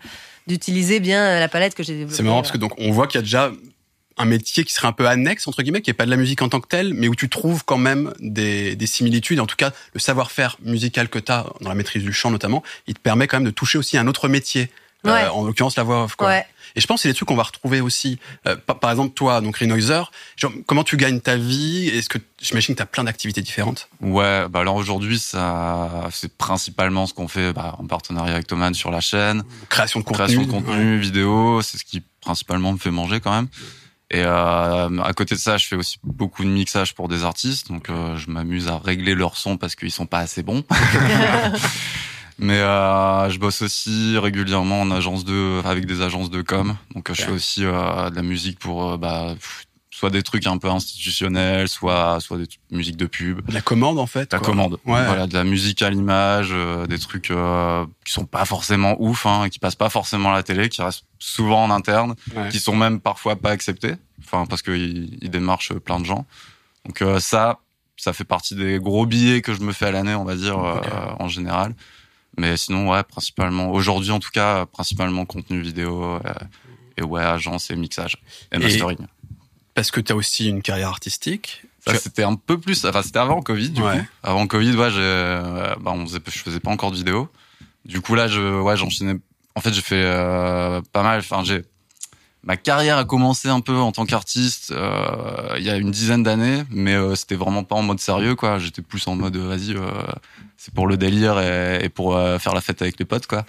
d'utiliser 0.46 1.00
bien 1.00 1.40
la 1.40 1.48
palette 1.48 1.75
que 1.75 1.82
j'ai 1.82 1.94
développée. 1.94 2.14
C'est 2.14 2.22
marrant 2.22 2.42
parce 2.42 2.52
que 2.52 2.58
donc 2.58 2.72
on 2.78 2.90
voit 2.90 3.06
qu'il 3.06 3.19
y 3.19 3.20
a 3.20 3.22
déjà 3.22 3.50
un 4.16 4.25
métier 4.26 4.64
qui 4.64 4.72
serait 4.72 4.87
un 4.88 4.93
peu 4.93 5.08
annexe 5.08 5.46
entre 5.49 5.62
guillemets, 5.62 5.82
qui 5.82 5.90
est 5.90 5.94
pas 5.94 6.05
de 6.06 6.11
la 6.11 6.16
musique 6.16 6.40
en 6.43 6.49
tant 6.49 6.61
que 6.61 6.69
telle, 6.69 6.94
mais 6.94 7.08
où 7.08 7.14
tu 7.14 7.28
trouves 7.28 7.64
quand 7.64 7.78
même 7.78 8.12
des, 8.20 8.76
des 8.76 8.87
similitudes. 8.87 9.40
En 9.40 9.46
tout 9.46 9.56
cas, 9.56 9.72
le 9.93 10.00
savoir-faire 10.00 10.56
musical 10.62 11.08
que 11.08 11.19
tu 11.19 11.32
as 11.32 11.46
dans 11.61 11.69
la 11.69 11.75
maîtrise 11.75 12.02
du 12.05 12.12
chant 12.12 12.31
notamment, 12.31 12.62
il 12.87 12.94
te 12.94 13.00
permet 13.00 13.26
quand 13.26 13.37
même 13.38 13.44
de 13.46 13.50
toucher 13.50 13.78
aussi 13.78 13.99
un 13.99 14.06
autre 14.06 14.28
métier. 14.28 14.70
euh, 15.06 15.12
Ouais. 15.12 15.26
en 15.28 15.44
l'occurrence 15.44 15.76
la 15.76 15.82
voix 15.82 16.05
off. 16.05 16.14
Quoi. 16.16 16.28
Ouais. 16.28 16.46
Et 16.76 16.81
je 16.81 16.87
pense 16.87 16.99
que 16.99 17.02
c'est 17.02 17.08
des 17.08 17.14
trucs 17.14 17.28
qu'on 17.28 17.37
va 17.37 17.43
retrouver 17.43 17.81
aussi. 17.82 18.19
Euh, 18.46 18.56
par, 18.56 18.78
par 18.81 18.90
exemple, 18.90 19.12
toi, 19.14 19.40
donc 19.43 19.58
Renoiser, 19.58 20.00
genre, 20.37 20.50
comment 20.66 20.82
tu 20.82 20.96
gagnes 20.96 21.20
ta 21.20 21.37
vie? 21.37 21.88
Est-ce 21.88 22.08
que 22.08 22.19
j'imagine 22.40 22.75
que 22.75 22.78
tu 22.78 22.82
as 22.82 22.87
plein 22.87 23.05
d'activités 23.05 23.43
différentes 23.43 23.88
Ouais, 24.00 24.49
bah 24.49 24.61
alors 24.61 24.75
aujourd'hui, 24.76 25.19
ça, 25.19 26.08
c'est 26.11 26.34
principalement 26.37 27.06
ce 27.06 27.12
qu'on 27.14 27.28
fait 27.28 27.52
bah, 27.52 27.76
en 27.78 27.87
partenariat 27.87 28.34
avec 28.34 28.46
Thomas 28.46 28.72
sur 28.72 28.90
la 28.90 29.00
chaîne. 29.00 29.43
Création 29.69 30.00
de 30.00 30.05
contenu. 30.05 30.25
Création 30.25 30.43
de 30.43 30.50
contenu, 30.50 30.99
vidéo, 30.99 31.61
c'est 31.62 31.76
ce 31.78 31.84
qui 31.84 32.02
principalement 32.20 32.72
me 32.72 32.78
fait 32.78 32.90
manger 32.90 33.20
quand 33.20 33.32
même. 33.32 33.49
Et 34.10 34.22
euh, 34.22 35.02
à 35.02 35.12
côté 35.14 35.34
de 35.34 35.40
ça, 35.40 35.56
je 35.56 35.66
fais 35.66 35.76
aussi 35.76 35.98
beaucoup 36.04 36.44
de 36.44 36.48
mixage 36.48 36.94
pour 36.94 37.08
des 37.08 37.24
artistes, 37.24 37.68
donc 37.68 37.88
euh, 37.88 38.16
je 38.16 38.30
m'amuse 38.30 38.68
à 38.68 38.78
régler 38.78 39.14
leur 39.14 39.36
son 39.36 39.56
parce 39.56 39.74
qu'ils 39.74 39.90
sont 39.90 40.06
pas 40.06 40.18
assez 40.18 40.42
bons. 40.42 40.62
Mais 42.38 42.58
euh, 42.58 43.30
je 43.30 43.38
bosse 43.38 43.62
aussi 43.62 44.18
régulièrement 44.18 44.80
en 44.80 44.90
agence 44.90 45.24
de, 45.24 45.62
avec 45.64 45.86
des 45.86 46.02
agences 46.02 46.30
de 46.30 46.42
com. 46.42 46.76
Donc 46.94 47.10
euh, 47.10 47.14
je 47.14 47.22
fais 47.22 47.30
aussi 47.30 47.64
euh, 47.64 48.10
de 48.10 48.16
la 48.16 48.22
musique 48.22 48.58
pour 48.58 48.92
euh, 48.92 48.96
bah, 48.96 49.34
soit 50.04 50.10
des 50.10 50.22
trucs 50.22 50.46
un 50.46 50.58
peu 50.58 50.68
institutionnels, 50.68 51.66
soit 51.66 52.20
soit 52.20 52.36
des 52.36 52.46
musiques 52.70 52.98
de 52.98 53.06
pub. 53.06 53.40
La 53.50 53.62
commande 53.62 53.98
en 53.98 54.06
fait. 54.06 54.30
La 54.34 54.38
quoi. 54.38 54.48
commande. 54.48 54.74
Ouais. 54.84 55.02
Voilà, 55.06 55.26
de 55.26 55.32
la 55.32 55.44
musique 55.44 55.80
à 55.80 55.88
l'image, 55.88 56.48
euh, 56.52 56.86
des 56.86 56.98
trucs 56.98 57.30
euh, 57.30 57.86
qui 58.04 58.12
sont 58.12 58.26
pas 58.26 58.44
forcément 58.44 58.96
ouf, 59.00 59.24
hein, 59.24 59.48
qui 59.48 59.58
passent 59.58 59.76
pas 59.76 59.88
forcément 59.88 60.32
à 60.32 60.34
la 60.34 60.42
télé, 60.42 60.68
qui 60.68 60.82
restent 60.82 61.04
souvent 61.18 61.64
en 61.64 61.70
interne, 61.70 62.16
Ouais. 62.36 62.50
qui 62.50 62.60
sont 62.60 62.76
même 62.76 63.00
parfois 63.00 63.36
pas 63.36 63.50
acceptés. 63.50 63.94
Enfin, 64.22 64.44
parce 64.44 64.60
qu'ils 64.60 65.16
ils 65.22 65.30
démarchent 65.30 65.72
plein 65.72 66.00
de 66.00 66.04
gens. 66.04 66.26
Donc 66.84 67.00
euh, 67.00 67.18
ça, 67.18 67.60
ça 67.96 68.12
fait 68.12 68.24
partie 68.24 68.54
des 68.56 68.78
gros 68.78 69.06
billets 69.06 69.40
que 69.40 69.54
je 69.54 69.62
me 69.62 69.72
fais 69.72 69.86
à 69.86 69.90
l'année, 69.90 70.14
on 70.14 70.24
va 70.24 70.34
dire, 70.34 70.58
euh, 70.58 70.80
en 71.18 71.28
général. 71.28 71.74
Mais 72.36 72.58
sinon, 72.58 72.90
ouais, 72.90 73.02
principalement, 73.04 73.70
aujourd'hui 73.70 74.10
en 74.10 74.20
tout 74.20 74.30
cas, 74.34 74.66
principalement 74.66 75.24
contenu 75.24 75.62
vidéo, 75.62 76.04
euh, 76.16 76.18
et 76.98 77.02
ouais, 77.02 77.22
agence 77.22 77.70
et 77.70 77.76
mixage, 77.76 78.18
et 78.52 78.56
Et- 78.56 78.58
mastering. 78.58 78.98
Parce 79.75 79.91
que 79.91 80.00
tu 80.00 80.12
as 80.12 80.17
aussi 80.17 80.49
une 80.49 80.62
carrière 80.62 80.88
artistique. 80.88 81.62
Ça, 81.87 81.94
c'était 81.97 82.23
un 82.23 82.35
peu 82.37 82.59
plus. 82.59 82.85
Enfin, 82.87 83.03
c'était 83.03 83.19
avant 83.19 83.43
Covid, 83.43 83.71
du 83.71 83.82
Ouais. 83.82 83.99
coup. 83.99 84.05
Avant 84.23 84.47
Covid, 84.47 84.75
ouais, 84.75 84.91
j'ai, 84.91 84.97
euh, 85.00 85.75
bah, 85.81 85.93
on 85.94 86.06
faisait, 86.06 86.21
je 86.26 86.38
faisais 86.38 86.61
pas 86.61 86.71
encore 86.71 86.91
de 86.93 86.97
vidéos. 86.97 87.29
Du 87.85 88.00
coup, 88.00 88.15
là, 88.15 88.26
je, 88.29 88.41
ouais, 88.61 88.76
j'enchaînais. 88.76 89.17
En 89.55 89.61
fait, 89.61 89.73
j'ai 89.75 89.82
fait 89.82 90.03
euh, 90.03 90.81
pas 90.93 91.03
mal. 91.03 91.19
Enfin, 91.19 91.43
j'ai 91.44 91.62
ma 92.47 92.56
carrière 92.59 92.99
a 92.99 93.05
commencé 93.06 93.49
un 93.49 93.61
peu 93.61 93.75
en 93.76 93.91
tant 93.91 94.05
qu'artiste 94.05 94.71
euh, 94.71 95.55
il 95.56 95.62
y 95.65 95.71
a 95.71 95.76
une 95.76 95.91
dizaine 95.91 96.23
d'années, 96.23 96.62
mais 96.71 96.94
euh, 96.94 97.15
c'était 97.15 97.37
vraiment 97.37 97.65
pas 97.65 97.75
en 97.76 97.82
mode 97.82 98.00
sérieux, 98.00 98.35
quoi. 98.35 98.59
J'étais 98.59 98.82
plus 98.82 99.06
en 99.06 99.17
mode, 99.17 99.37
euh, 99.37 99.49
vas-y, 99.49 99.75
euh, 99.75 99.81
c'est 100.59 100.73
pour 100.75 100.87
le 100.87 100.97
délire 100.99 101.38
et, 101.41 101.81
et 101.85 101.88
pour 101.88 102.15
faire 102.41 102.55
la 102.55 102.61
fête 102.61 102.81
avec 102.82 102.99
les 102.99 103.05
potes, 103.06 103.26
quoi. 103.26 103.44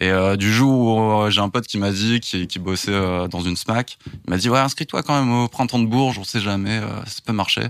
Et 0.00 0.10
euh, 0.10 0.36
du 0.36 0.52
jour 0.52 0.96
où 0.96 1.22
euh, 1.22 1.30
j'ai 1.30 1.40
un 1.40 1.48
pote 1.48 1.66
qui 1.66 1.78
m'a 1.78 1.90
dit, 1.90 2.20
qui, 2.20 2.58
bossait 2.58 2.92
euh, 2.92 3.26
dans 3.26 3.40
une 3.40 3.56
SMAC, 3.56 3.98
il 4.06 4.30
m'a 4.30 4.36
dit 4.36 4.48
ouais 4.48 4.60
inscris-toi 4.60 5.02
quand 5.02 5.18
même 5.18 5.32
au 5.32 5.48
printemps 5.48 5.80
de 5.80 5.86
Bourges, 5.86 6.18
on 6.18 6.24
sait 6.24 6.40
jamais, 6.40 6.78
euh, 6.78 7.04
ça 7.06 7.20
peut 7.24 7.32
marcher. 7.32 7.66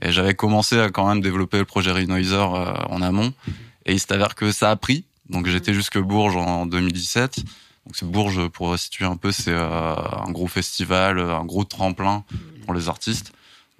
Et 0.00 0.12
j'avais 0.12 0.34
commencé 0.34 0.78
à 0.78 0.88
quand 0.90 1.06
même 1.06 1.20
développer 1.20 1.58
le 1.58 1.64
projet 1.64 1.90
Renoiser 1.90 2.36
en 2.36 3.02
amont, 3.02 3.32
et 3.84 3.92
il 3.92 4.00
s'avère 4.00 4.34
que 4.34 4.52
ça 4.52 4.70
a 4.70 4.76
pris. 4.76 5.04
Donc 5.28 5.46
j'étais 5.46 5.74
jusque 5.74 5.98
Bourges 5.98 6.36
en 6.36 6.66
2017. 6.66 7.40
Donc 7.84 7.96
c'est 7.96 8.06
Bourges 8.06 8.48
pour 8.48 8.78
situer 8.78 9.06
un 9.06 9.16
peu, 9.16 9.32
c'est 9.32 9.54
un 9.54 10.30
gros 10.30 10.46
festival, 10.46 11.18
un 11.18 11.44
gros 11.44 11.64
tremplin 11.64 12.22
pour 12.64 12.74
les 12.74 12.88
artistes. 12.88 13.32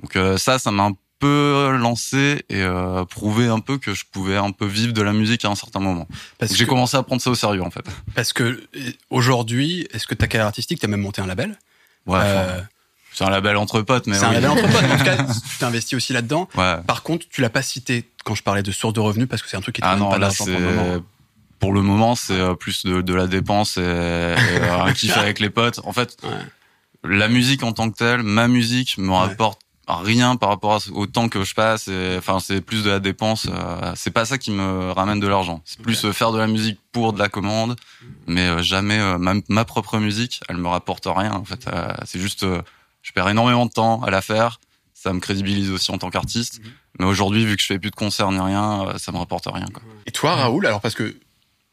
Donc 0.02 0.18
ça, 0.38 0.58
ça 0.58 0.72
m'a 0.72 0.90
peu 1.18 1.76
lancé 1.80 2.44
et 2.48 2.62
euh, 2.62 3.04
prouvé 3.04 3.48
un 3.48 3.60
peu 3.60 3.78
que 3.78 3.94
je 3.94 4.04
pouvais 4.10 4.36
un 4.36 4.50
peu 4.52 4.66
vivre 4.66 4.92
de 4.92 5.02
la 5.02 5.12
musique 5.12 5.44
à 5.44 5.48
un 5.48 5.54
certain 5.54 5.80
moment. 5.80 6.06
Parce 6.38 6.54
J'ai 6.54 6.66
commencé 6.66 6.96
à 6.96 7.02
prendre 7.02 7.20
ça 7.22 7.30
au 7.30 7.34
sérieux 7.34 7.62
en 7.62 7.70
fait. 7.70 7.84
parce 8.14 8.32
que 8.32 8.42
euh, 8.44 8.92
aujourd'hui, 9.10 9.86
est-ce 9.92 10.06
que 10.06 10.14
ta 10.14 10.26
carrière 10.26 10.46
artistique, 10.46 10.78
tu 10.80 10.86
as 10.86 10.88
même 10.88 11.00
monté 11.00 11.20
un 11.20 11.26
label? 11.26 11.58
Ouais, 12.06 12.20
Euh, 12.22 12.60
c'est 13.12 13.24
un 13.24 13.30
label 13.30 13.56
entre 13.56 13.80
potes, 13.82 14.06
mais 14.06 14.16
C'est 14.16 14.24
un 14.26 14.32
label 14.32 14.50
entre 14.50 14.62
potes. 14.70 14.84
En 14.90 14.96
tout 14.98 15.04
cas, 15.04 15.16
tu 15.24 15.58
t'es 15.58 15.64
investi 15.64 15.96
aussi 15.96 16.12
là-dedans. 16.12 16.48
Ouais. 16.56 16.76
Par 16.86 17.02
contre, 17.02 17.26
tu 17.28 17.40
l'as 17.40 17.50
pas 17.50 17.62
cité 17.62 18.08
quand 18.24 18.34
je 18.36 18.42
parlais 18.42 18.62
de 18.62 18.70
source 18.70 18.94
de 18.94 19.00
revenus 19.00 19.28
parce 19.28 19.42
que 19.42 19.48
c'est 19.48 19.56
un 19.56 19.60
truc 19.60 19.74
qui 19.74 19.80
te 19.80 19.86
Ah 19.86 19.96
non, 19.96 20.10
pas 20.10 20.18
là 20.18 20.30
pour 20.36 20.46
le 20.46 20.58
moment. 20.60 21.02
pour 21.58 21.72
le 21.72 21.82
moment 21.82 22.14
c'est 22.14 22.38
euh, 22.38 22.54
plus 22.54 22.84
de, 22.86 23.00
de 23.00 23.14
la 23.14 23.26
dépense 23.26 23.76
et, 23.78 23.80
et, 23.80 24.60
un 24.68 24.92
kiff 24.92 25.16
avec 25.16 25.40
les 25.40 25.50
potes. 25.50 25.80
En 25.84 25.92
fait, 25.92 26.16
Ouais. 26.22 26.30
la 27.10 27.28
musique 27.28 27.62
en 27.64 27.72
tant 27.72 27.90
que 27.90 27.96
telle, 27.96 28.22
ma 28.22 28.46
musique 28.46 28.98
me 28.98 29.12
rapporte 29.12 29.60
rien 29.88 30.36
par 30.36 30.50
rapport 30.50 30.80
au 30.92 31.06
temps 31.06 31.28
que 31.28 31.44
je 31.44 31.54
passe. 31.54 31.88
et- 31.88 32.16
Enfin, 32.18 32.40
c'est 32.40 32.60
plus 32.60 32.84
de 32.84 32.90
la 32.90 33.00
dépense. 33.00 33.46
euh, 33.50 33.92
c'est 33.96 34.10
pas 34.10 34.24
ça 34.24 34.38
qui 34.38 34.50
me 34.50 34.90
ramène 34.92 35.18
de 35.20 35.26
l'argent. 35.26 35.62
C'est 35.64 35.80
plus 35.80 36.04
euh, 36.04 36.12
faire 36.12 36.30
de 36.32 36.38
la 36.38 36.46
musique 36.46 36.78
pour 36.92 37.12
de 37.12 37.18
la 37.18 37.28
commande, 37.28 37.76
mais 38.26 38.46
euh, 38.48 38.62
jamais 38.62 38.98
euh, 38.98 39.18
ma, 39.18 39.34
ma 39.48 39.64
propre 39.64 39.98
musique. 39.98 40.40
Elle 40.48 40.58
me 40.58 40.68
rapporte 40.68 41.06
rien. 41.06 41.32
En 41.32 41.44
fait, 41.44 41.66
c'est 42.04 42.20
juste, 42.20 42.42
euh, 42.42 42.60
je 43.02 43.12
perds 43.12 43.28
énormément 43.28 43.66
de 43.66 43.70
temps 43.72 44.02
à 44.02 44.10
la 44.10 44.20
faire. 44.22 44.60
Ça 44.94 45.12
me 45.12 45.20
crédibilise 45.20 45.70
aussi 45.70 45.90
en 45.92 45.98
tant 45.98 46.10
qu'artiste. 46.10 46.58
Mhm. 46.58 46.70
Mais 47.00 47.04
aujourd'hui, 47.06 47.44
vu 47.46 47.54
que 47.56 47.62
je 47.62 47.66
fais 47.66 47.78
plus 47.78 47.90
de 47.90 47.94
concerts 47.96 48.32
ni 48.32 48.40
rien, 48.40 48.94
ça 48.98 49.12
me 49.12 49.18
rapporte 49.18 49.46
rien. 49.46 49.66
Quoi. 49.72 49.82
Et 50.06 50.10
toi, 50.10 50.34
Raoul, 50.34 50.66
alors 50.66 50.80
parce 50.80 50.94
que 50.96 51.16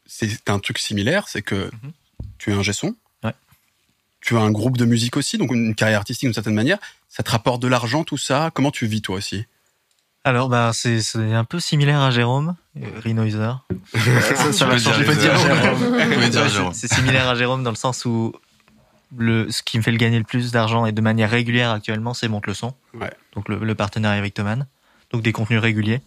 c'est 0.06 0.48
un 0.48 0.60
truc 0.60 0.78
similaire, 0.78 1.26
c'est 1.28 1.42
que 1.42 1.68
Mhm. 1.82 1.92
tu 2.38 2.50
es 2.52 2.54
un 2.54 2.62
gesson. 2.62 2.94
Tu 4.20 4.36
as 4.36 4.40
un 4.40 4.50
groupe 4.50 4.76
de 4.76 4.84
musique 4.84 5.16
aussi, 5.16 5.38
donc 5.38 5.52
une 5.52 5.74
carrière 5.74 5.98
artistique 5.98 6.26
d'une 6.26 6.34
certaine 6.34 6.54
manière. 6.54 6.78
Ça 7.08 7.22
te 7.22 7.30
rapporte 7.30 7.62
de 7.62 7.68
l'argent, 7.68 8.04
tout 8.04 8.18
ça? 8.18 8.50
Comment 8.52 8.70
tu 8.70 8.86
vis 8.86 9.02
toi 9.02 9.16
aussi? 9.16 9.46
Alors, 10.24 10.48
bah, 10.48 10.72
c'est 10.72 11.00
c'est 11.00 11.32
un 11.34 11.44
peu 11.44 11.60
similaire 11.60 12.00
à 12.00 12.10
Jérôme, 12.10 12.56
euh, 12.76 12.86
Renoiser. 13.04 13.52
ça, 13.94 14.52
ça 14.52 14.66
va 14.66 14.76
changer. 14.78 15.04
dire 15.04 15.14
de 15.14 16.28
dire 16.28 16.48
Jérôme. 16.48 16.74
C'est 16.74 16.92
similaire 16.92 17.28
à 17.28 17.36
Jérôme 17.36 17.62
dans 17.62 17.70
le 17.70 17.76
sens 17.76 18.04
où 18.04 18.34
le, 19.16 19.50
ce 19.50 19.62
qui 19.62 19.78
me 19.78 19.82
fait 19.82 19.92
le 19.92 19.98
gagner 19.98 20.18
le 20.18 20.24
plus 20.24 20.50
d'argent 20.50 20.86
et 20.86 20.92
de 20.92 21.00
manière 21.00 21.30
régulière 21.30 21.70
actuellement, 21.70 22.12
c'est 22.12 22.26
Monte 22.26 22.48
le 22.48 22.54
son. 22.54 22.74
Ouais. 22.94 23.12
Donc 23.34 23.48
le, 23.48 23.58
le 23.58 23.74
partenariat 23.76 24.18
avec 24.18 24.34
Thomann. 24.34 24.66
Donc 25.12 25.22
des 25.22 25.32
contenus 25.32 25.60
réguliers. 25.60 26.00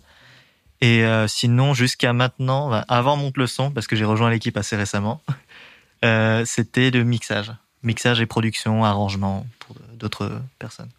Et 0.81 1.03
euh, 1.03 1.27
sinon, 1.27 1.73
jusqu'à 1.73 2.13
maintenant, 2.13 2.69
bah, 2.69 2.85
avant 2.87 3.15
Monte 3.17 3.37
le 3.37 3.47
son, 3.47 3.71
parce 3.71 3.87
que 3.87 3.95
j'ai 3.95 4.05
rejoint 4.05 4.29
l'équipe 4.29 4.55
assez 4.57 4.75
récemment, 4.75 5.21
euh, 6.05 6.43
c'était 6.45 6.91
le 6.91 7.03
mixage. 7.03 7.51
Mixage 7.83 8.19
et 8.21 8.25
production, 8.25 8.83
arrangement 8.83 9.45
pour 9.59 9.75
d'autres 9.93 10.41
personnes. 10.59 10.89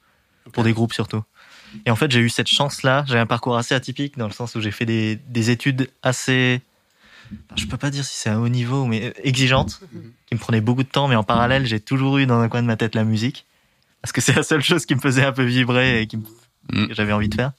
Pour 0.52 0.64
des 0.64 0.72
groupes 0.72 0.92
surtout. 0.94 1.22
Et 1.86 1.90
en 1.90 1.96
fait, 1.96 2.10
j'ai 2.10 2.20
eu 2.20 2.28
cette 2.30 2.48
chance-là. 2.48 3.04
J'ai 3.06 3.18
un 3.18 3.26
parcours 3.26 3.56
assez 3.56 3.74
atypique 3.74 4.16
dans 4.18 4.26
le 4.26 4.32
sens 4.32 4.54
où 4.54 4.60
j'ai 4.60 4.70
fait 4.72 4.86
des, 4.86 5.16
des 5.28 5.50
études 5.50 5.90
assez. 6.02 6.62
enfin, 7.46 7.54
Je 7.56 7.66
peux 7.66 7.76
pas 7.76 7.90
dire 7.90 8.04
si 8.04 8.16
c'est 8.16 8.30
à 8.30 8.40
haut 8.40 8.48
niveau, 8.48 8.86
mais 8.86 9.12
exigeantes, 9.22 9.80
qui 10.26 10.34
me 10.34 10.40
prenaient 10.40 10.60
beaucoup 10.62 10.82
de 10.82 10.88
temps. 10.88 11.06
Mais 11.06 11.14
en 11.16 11.22
parallèle, 11.22 11.66
j'ai 11.66 11.78
toujours 11.78 12.18
eu 12.18 12.26
dans 12.26 12.40
un 12.40 12.48
coin 12.48 12.62
de 12.62 12.66
ma 12.66 12.76
tête 12.76 12.94
la 12.94 13.04
musique. 13.04 13.46
parce 14.02 14.12
que 14.12 14.20
c'est 14.22 14.32
la 14.32 14.42
seule 14.42 14.62
chose 14.62 14.86
qui 14.86 14.94
me 14.94 15.00
faisait 15.00 15.24
un 15.24 15.32
peu 15.32 15.44
vibrer 15.44 16.00
et 16.02 16.06
qui 16.06 16.16
me- 16.16 16.24
Mm. 16.72 16.88
que 16.88 16.94
j'avais 16.94 17.12
envie 17.12 17.28
de 17.28 17.34
faire. 17.34 17.52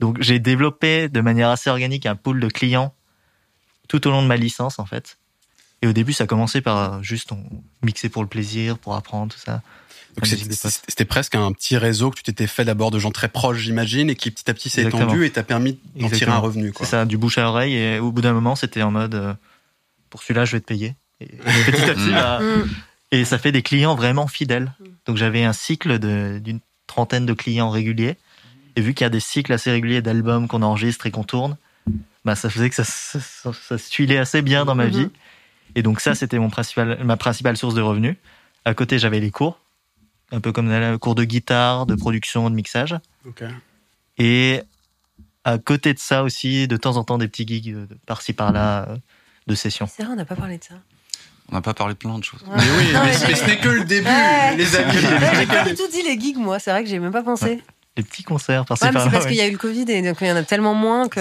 Donc 0.00 0.20
j'ai 0.20 0.38
développé 0.38 1.08
de 1.08 1.20
manière 1.20 1.48
assez 1.50 1.70
organique 1.70 2.04
un 2.06 2.16
pool 2.16 2.40
de 2.40 2.48
clients 2.48 2.94
tout 3.88 4.06
au 4.06 4.10
long 4.10 4.22
de 4.22 4.26
ma 4.26 4.36
licence 4.36 4.78
en 4.78 4.86
fait. 4.86 5.18
Et 5.84 5.86
au 5.86 5.92
début, 5.92 6.14
ça 6.14 6.26
commençait 6.26 6.62
par 6.62 6.94
euh, 6.94 7.02
juste 7.02 7.30
on 7.30 7.38
mixer 7.82 8.08
pour 8.08 8.22
le 8.22 8.28
plaisir, 8.28 8.78
pour 8.78 8.94
apprendre 8.94 9.34
tout 9.34 9.38
ça. 9.38 9.60
C'était 10.88 11.04
presque 11.04 11.34
un 11.34 11.52
petit 11.52 11.76
réseau 11.76 12.10
que 12.10 12.16
tu 12.16 12.22
t'étais 12.22 12.46
fait 12.46 12.64
d'abord 12.64 12.90
de 12.90 12.98
gens 12.98 13.10
très 13.10 13.28
proches, 13.28 13.58
j'imagine, 13.58 14.08
et 14.08 14.14
qui 14.14 14.30
petit 14.30 14.48
à 14.50 14.54
petit 14.54 14.70
s'est 14.70 14.82
étendu 14.84 15.26
et 15.26 15.30
t'a 15.30 15.42
permis 15.42 15.78
d'en 15.96 16.08
tirer 16.08 16.30
un 16.30 16.38
revenu. 16.38 16.72
C'est 16.78 16.86
ça, 16.86 17.04
du 17.04 17.18
bouche 17.18 17.36
à 17.36 17.48
oreille. 17.48 17.74
Et 17.74 17.98
au 17.98 18.12
bout 18.12 18.22
d'un 18.22 18.32
moment, 18.32 18.56
c'était 18.56 18.80
en 18.82 18.90
mode 18.90 19.14
euh, 19.14 19.34
pour 20.10 20.22
celui-là, 20.22 20.44
je 20.46 20.52
vais 20.52 20.60
te 20.60 20.66
payer. 20.66 20.94
Et 21.20 21.26
petit 21.66 21.82
à 21.90 21.94
petit, 21.94 22.08
Mm. 22.10 22.14
bah, 22.14 22.40
Mm. 22.40 22.64
Et 23.12 23.24
ça 23.26 23.38
fait 23.38 23.52
des 23.52 23.62
clients 23.62 23.94
vraiment 23.94 24.26
fidèles. 24.26 24.72
Donc 25.06 25.18
j'avais 25.18 25.44
un 25.44 25.52
cycle 25.52 25.98
d'une 26.40 26.60
trentaine 26.86 27.26
de 27.26 27.32
clients 27.34 27.68
réguliers. 27.70 28.16
Et 28.76 28.80
vu 28.80 28.94
qu'il 28.94 29.04
y 29.04 29.06
a 29.06 29.10
des 29.10 29.20
cycles 29.20 29.52
assez 29.52 29.70
réguliers 29.70 30.00
d'albums 30.02 30.48
qu'on 30.48 30.62
enregistre 30.62 31.06
et 31.06 31.10
qu'on 31.12 31.22
tourne, 31.22 31.56
bah 32.24 32.34
ça 32.34 32.50
faisait 32.50 32.70
que 32.70 32.74
ça, 32.74 32.82
ça, 32.84 33.20
ça- 33.20 33.52
ça 33.68 33.78
se 33.78 33.90
tuilait 33.90 34.16
assez 34.18 34.42
bien 34.42 34.64
dans 34.64 34.74
ma 34.74 34.86
Mhm. 34.86 34.90
vie. 34.90 35.08
Et 35.74 35.82
donc 35.82 36.00
ça, 36.00 36.14
c'était 36.14 36.38
mon 36.38 36.50
principal, 36.50 37.02
ma 37.04 37.16
principale 37.16 37.56
source 37.56 37.74
de 37.74 37.80
revenus. 37.82 38.16
À 38.64 38.74
côté, 38.74 38.98
j'avais 38.98 39.20
les 39.20 39.30
cours, 39.30 39.58
un 40.32 40.40
peu 40.40 40.52
comme 40.52 40.70
les 40.70 40.98
cours 40.98 41.14
de 41.14 41.24
guitare, 41.24 41.86
de 41.86 41.94
production, 41.94 42.48
de 42.50 42.54
mixage. 42.54 42.94
Ok. 43.26 43.42
Et 44.18 44.62
à 45.44 45.58
côté 45.58 45.92
de 45.92 45.98
ça 45.98 46.22
aussi, 46.22 46.68
de 46.68 46.76
temps 46.76 46.96
en 46.96 47.04
temps, 47.04 47.18
des 47.18 47.28
petits 47.28 47.46
gigs 47.46 47.74
euh, 47.74 47.86
par-ci 48.06 48.32
par-là 48.32 48.88
euh, 48.88 48.96
de 49.46 49.54
session. 49.54 49.86
C'est 49.86 50.04
vrai, 50.04 50.12
on 50.12 50.16
n'a 50.16 50.24
pas 50.24 50.36
parlé 50.36 50.58
de 50.58 50.64
ça. 50.64 50.74
On 51.50 51.54
n'a 51.56 51.60
pas 51.60 51.74
parlé 51.74 51.92
de 51.92 51.98
plein 51.98 52.18
de 52.18 52.24
choses. 52.24 52.42
Ouais. 52.42 52.56
Mais 52.56 52.70
oui, 52.78 52.92
Non, 52.94 53.00
mais, 53.04 53.12
ce 53.12 53.44
n'est 53.46 53.58
que 53.58 53.68
le 53.68 53.84
début, 53.84 54.06
Ouais. 54.06 54.56
les 54.56 54.74
amis. 54.76 54.94
J'ai 54.96 55.46
pas 55.46 55.64
du 55.64 55.74
tout 55.74 55.86
dit 55.92 56.02
les 56.02 56.18
gigs, 56.18 56.38
moi. 56.38 56.58
C'est 56.58 56.70
vrai 56.70 56.82
que 56.82 56.88
j'ai 56.88 56.98
même 56.98 57.12
pas 57.12 57.22
pensé. 57.22 57.62
Des 57.96 58.02
petits 58.02 58.24
concerts 58.24 58.64
par-ci 58.64 58.82
Ouais, 58.84 58.90
mais 58.90 58.98
c'est 58.98 59.04
par-là. 59.04 59.12
parce 59.12 59.24
ouais. 59.26 59.30
qu'il 59.30 59.38
y 59.38 59.42
a 59.42 59.46
eu 59.46 59.52
le 59.52 59.58
Covid 59.58 59.84
et 59.88 60.02
donc 60.02 60.16
il 60.20 60.26
y 60.26 60.32
en 60.32 60.36
a 60.36 60.42
tellement 60.42 60.74
moins 60.74 61.08
que. 61.08 61.20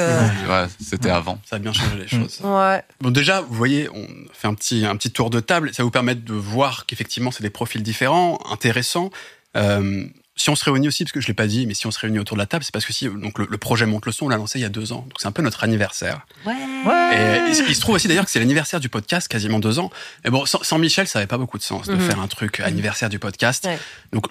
Ouais, 0.49 0.67
c'était 0.83 1.11
avant. 1.11 1.39
Ça 1.47 1.57
a 1.57 1.59
bien 1.59 1.71
changé 1.71 1.95
les 1.97 2.07
choses. 2.07 2.39
Ouais. 2.43 2.81
Bon, 2.99 3.11
déjà, 3.11 3.41
vous 3.41 3.53
voyez, 3.53 3.89
on 3.93 4.07
fait 4.33 4.47
un 4.47 4.55
petit, 4.55 4.83
un 4.85 4.95
petit 4.95 5.11
tour 5.11 5.29
de 5.29 5.39
table. 5.39 5.71
Ça 5.73 5.83
vous 5.83 5.91
permettre 5.91 6.23
de 6.25 6.33
voir 6.33 6.85
qu'effectivement, 6.87 7.29
c'est 7.31 7.43
des 7.43 7.51
profils 7.51 7.83
différents, 7.83 8.39
intéressants. 8.51 9.11
Euh, 9.55 10.05
si 10.35 10.49
on 10.49 10.55
se 10.55 10.65
réunit 10.65 10.87
aussi, 10.87 11.03
parce 11.03 11.11
que 11.11 11.21
je 11.21 11.27
l'ai 11.27 11.35
pas 11.35 11.45
dit, 11.45 11.67
mais 11.67 11.75
si 11.75 11.85
on 11.85 11.91
se 11.91 11.99
réunit 11.99 12.17
autour 12.17 12.35
de 12.37 12.41
la 12.41 12.47
table, 12.47 12.63
c'est 12.63 12.73
parce 12.73 12.85
que 12.85 12.93
si 12.93 13.07
donc 13.07 13.37
le, 13.37 13.47
le 13.47 13.57
projet 13.59 13.85
Monte 13.85 14.07
le 14.07 14.11
son, 14.11 14.25
on 14.25 14.29
l'a 14.29 14.37
lancé 14.37 14.57
il 14.57 14.63
y 14.63 14.65
a 14.65 14.69
deux 14.69 14.91
ans. 14.91 15.01
Donc 15.07 15.13
c'est 15.19 15.27
un 15.27 15.31
peu 15.31 15.43
notre 15.43 15.63
anniversaire. 15.63 16.25
Ouais. 16.47 16.53
Et 16.55 17.49
il, 17.49 17.55
se- 17.55 17.61
il 17.69 17.75
se 17.75 17.81
trouve 17.81 17.93
aussi 17.93 18.07
d'ailleurs 18.07 18.25
que 18.25 18.31
c'est 18.31 18.39
l'anniversaire 18.39 18.79
du 18.79 18.89
podcast, 18.89 19.27
quasiment 19.27 19.59
deux 19.59 19.77
ans. 19.77 19.91
Mais 20.23 20.31
bon, 20.31 20.47
sans, 20.47 20.63
sans 20.63 20.79
Michel, 20.79 21.07
ça 21.07 21.19
avait 21.19 21.27
pas 21.27 21.37
beaucoup 21.37 21.59
de 21.59 21.63
sens 21.63 21.85
de 21.87 21.93
Mhm. 21.93 22.01
faire 22.01 22.19
un 22.19 22.27
truc 22.27 22.61
anniversaire 22.61 23.09
du 23.09 23.19
podcast. 23.19 23.65
Ouais. 23.65 23.77
Donc, 24.11 24.25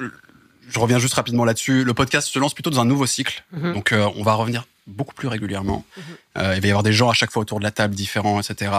je 0.72 0.78
reviens 0.78 0.98
juste 0.98 1.14
rapidement 1.14 1.44
là-dessus. 1.44 1.84
Le 1.84 1.94
podcast 1.94 2.28
se 2.28 2.38
lance 2.38 2.54
plutôt 2.54 2.70
dans 2.70 2.80
un 2.80 2.84
nouveau 2.84 3.06
cycle. 3.06 3.44
Mhm. 3.52 3.74
Donc, 3.74 3.92
euh, 3.92 4.08
on 4.16 4.22
va 4.22 4.34
revenir 4.34 4.66
beaucoup 4.86 5.14
plus 5.14 5.28
régulièrement. 5.28 5.84
Euh, 6.36 6.54
il 6.56 6.60
va 6.60 6.66
y 6.66 6.70
avoir 6.70 6.82
des 6.82 6.92
gens 6.92 7.10
à 7.10 7.14
chaque 7.14 7.30
fois 7.30 7.42
autour 7.42 7.58
de 7.58 7.64
la 7.64 7.70
table 7.70 7.94
différents, 7.94 8.40
etc. 8.40 8.72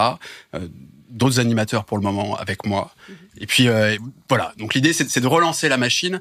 Euh, 0.54 0.68
D'autres 1.08 1.38
animateurs 1.38 1.84
pour 1.84 1.96
le 1.96 2.02
moment 2.02 2.36
avec 2.36 2.66
moi. 2.66 2.92
Et 3.38 3.46
puis, 3.46 3.68
euh, 3.68 3.96
voilà. 4.28 4.52
Donc, 4.58 4.74
l'idée, 4.74 4.92
c'est 4.92 5.20
de 5.20 5.26
relancer 5.28 5.68
la 5.68 5.76
machine. 5.76 6.20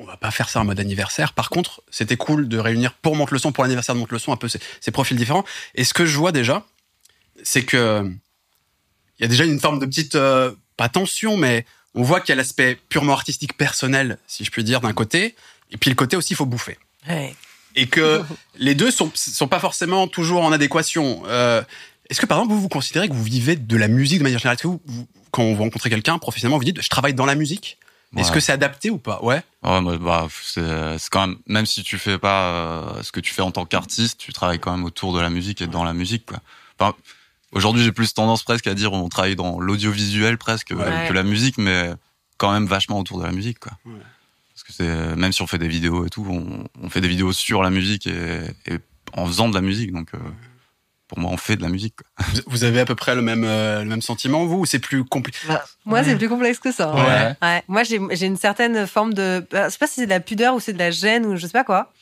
On 0.00 0.04
va 0.04 0.16
pas 0.16 0.32
faire 0.32 0.48
ça 0.48 0.60
en 0.60 0.64
mode 0.64 0.80
anniversaire. 0.80 1.32
Par 1.32 1.48
contre, 1.48 1.80
c'était 1.90 2.16
cool 2.16 2.48
de 2.48 2.58
réunir 2.58 2.92
pour 2.94 3.14
Monte 3.14 3.30
le 3.30 3.38
son, 3.38 3.52
pour 3.52 3.62
l'anniversaire 3.62 3.94
de 3.94 4.00
Monte 4.00 4.10
le 4.10 4.18
son, 4.18 4.32
un 4.32 4.36
peu 4.36 4.48
ces, 4.48 4.58
ces 4.80 4.90
profils 4.90 5.16
différents. 5.16 5.44
Et 5.76 5.84
ce 5.84 5.94
que 5.94 6.06
je 6.06 6.18
vois 6.18 6.32
déjà, 6.32 6.66
c'est 7.44 7.64
que 7.64 8.10
il 9.18 9.22
y 9.22 9.24
a 9.26 9.28
déjà 9.28 9.44
une 9.44 9.60
forme 9.60 9.78
de 9.78 9.86
petite 9.86 10.16
euh, 10.16 10.50
pas 10.76 10.88
tension, 10.88 11.36
mais 11.36 11.64
on 11.94 12.02
voit 12.02 12.20
qu'il 12.20 12.30
y 12.30 12.32
a 12.32 12.36
l'aspect 12.36 12.78
purement 12.88 13.12
artistique 13.12 13.56
personnel, 13.56 14.18
si 14.26 14.44
je 14.44 14.50
puis 14.50 14.64
dire, 14.64 14.80
d'un 14.80 14.92
côté, 14.92 15.34
et 15.70 15.76
puis 15.76 15.90
le 15.90 15.96
côté 15.96 16.16
aussi 16.16 16.32
il 16.32 16.36
faut 16.36 16.46
bouffer, 16.46 16.78
Ouais. 17.08 17.34
et 17.76 17.86
que 17.86 18.22
les 18.56 18.74
deux 18.74 18.90
sont 18.90 19.10
sont 19.14 19.48
pas 19.48 19.60
forcément 19.60 20.06
toujours 20.08 20.42
en 20.44 20.52
adéquation. 20.52 21.22
Euh, 21.26 21.62
Est-ce 22.10 22.20
que 22.20 22.26
par 22.26 22.38
exemple 22.38 22.54
vous 22.54 22.60
vous 22.62 22.68
considérez 22.68 23.08
que 23.08 23.14
vous 23.14 23.22
vivez 23.24 23.56
de 23.56 23.76
la 23.76 23.88
musique 23.88 24.18
de 24.18 24.22
manière 24.24 24.38
générale? 24.38 24.56
Est-ce 24.56 24.62
que 24.62 24.68
vous, 24.68 24.80
vous- 24.86 25.08
quand 25.30 25.44
vous 25.44 25.62
rencontrez 25.62 25.88
quelqu'un 25.90 26.18
professionnellement, 26.18 26.58
vous 26.58 26.64
dites 26.64 26.82
je 26.82 26.88
travaille 26.88 27.14
dans 27.14 27.26
la 27.26 27.34
musique? 27.34 27.78
Est-ce 28.14 28.30
que 28.30 28.40
c'est 28.40 28.52
adapté 28.52 28.90
ou 28.90 28.98
pas? 28.98 29.20
Ouais. 29.22 29.42
Ouais, 29.62 29.80
bah, 29.80 29.96
bah, 29.98 30.28
c'est 30.44 30.60
quand 31.10 31.26
même, 31.26 31.38
même 31.46 31.64
si 31.64 31.82
tu 31.82 31.96
fais 31.96 32.18
pas 32.18 32.42
euh, 32.50 33.02
ce 33.02 33.10
que 33.10 33.20
tu 33.20 33.32
fais 33.32 33.40
en 33.40 33.50
tant 33.50 33.64
qu'artiste, 33.64 34.18
tu 34.18 34.34
travailles 34.34 34.58
quand 34.58 34.70
même 34.70 34.84
autour 34.84 35.14
de 35.14 35.20
la 35.22 35.30
musique 35.30 35.62
et 35.62 35.66
dans 35.66 35.82
la 35.82 35.94
musique, 35.94 36.26
quoi. 36.26 36.38
Enfin, 36.78 36.94
aujourd'hui, 37.52 37.82
j'ai 37.84 37.92
plus 37.92 38.12
tendance 38.14 38.42
presque 38.42 38.66
à 38.66 38.74
dire 38.74 38.92
on 38.92 39.08
travaille 39.08 39.36
dans 39.36 39.60
l'audiovisuel 39.60 40.38
presque 40.38 40.72
euh, 40.72 40.76
Ouais. 40.76 41.08
que 41.08 41.12
la 41.12 41.22
musique, 41.22 41.58
mais 41.58 41.92
quand 42.38 42.52
même 42.52 42.66
vachement 42.66 42.98
autour 42.98 43.18
de 43.20 43.24
la 43.24 43.32
musique, 43.32 43.58
quoi. 43.60 43.72
Ouais. 43.86 43.92
Parce 44.54 44.64
que 44.64 44.72
c'est, 44.72 45.16
même 45.16 45.32
si 45.32 45.42
on 45.42 45.46
fait 45.46 45.58
des 45.58 45.68
vidéos 45.68 46.04
et 46.06 46.10
tout, 46.10 46.26
on, 46.28 46.64
on 46.82 46.90
fait 46.90 47.00
des 47.00 47.08
vidéos 47.08 47.32
sur 47.32 47.62
la 47.62 47.70
musique 47.70 48.06
et, 48.06 48.40
et 48.66 48.78
en 49.14 49.26
faisant 49.26 49.48
de 49.48 49.54
la 49.54 49.60
musique, 49.60 49.92
donc, 49.92 50.14
euh, 50.14 50.18
pour 51.08 51.18
moi, 51.18 51.30
on 51.30 51.36
fait 51.36 51.56
de 51.56 51.62
la 51.62 51.68
musique, 51.68 51.94
quoi. 51.96 52.26
Vous- 52.46 52.64
avez 52.64 52.80
à 52.80 52.84
peu 52.86 52.94
près 52.94 53.14
le 53.14 53.20
même 53.22 53.44
euh, 53.44 53.80
le 53.82 53.88
même 53.88 54.00
sentiment 54.02 54.46
vous 54.46 54.60
ou 54.60 54.66
c'est 54.66 54.78
plus 54.78 55.04
compliqué 55.04 55.38
Moi, 55.84 55.98
Ouais. 55.98 56.04
c'est 56.04 56.16
plus 56.16 56.28
complexe 56.28 56.58
que 56.58 56.72
ça. 56.72 56.94
Ouais. 56.94 57.34
Ouais. 57.42 57.62
Moi, 57.68 57.82
j'ai 57.82 58.00
j'ai 58.12 58.26
une 58.26 58.36
certaine 58.38 58.86
forme 58.86 59.12
de. 59.12 59.46
bah, 59.50 59.66
Je 59.68 59.72
sais 59.72 59.78
pas 59.78 59.86
si 59.86 59.96
c'est 59.96 60.06
de 60.06 60.10
la 60.10 60.20
pudeur 60.20 60.54
ou 60.54 60.60
c'est 60.60 60.72
de 60.72 60.78
la 60.78 60.90
gêne 60.90 61.26
ou 61.26 61.36
je 61.36 61.46
sais 61.46 61.52
pas 61.52 61.64
quoi. 61.64 61.92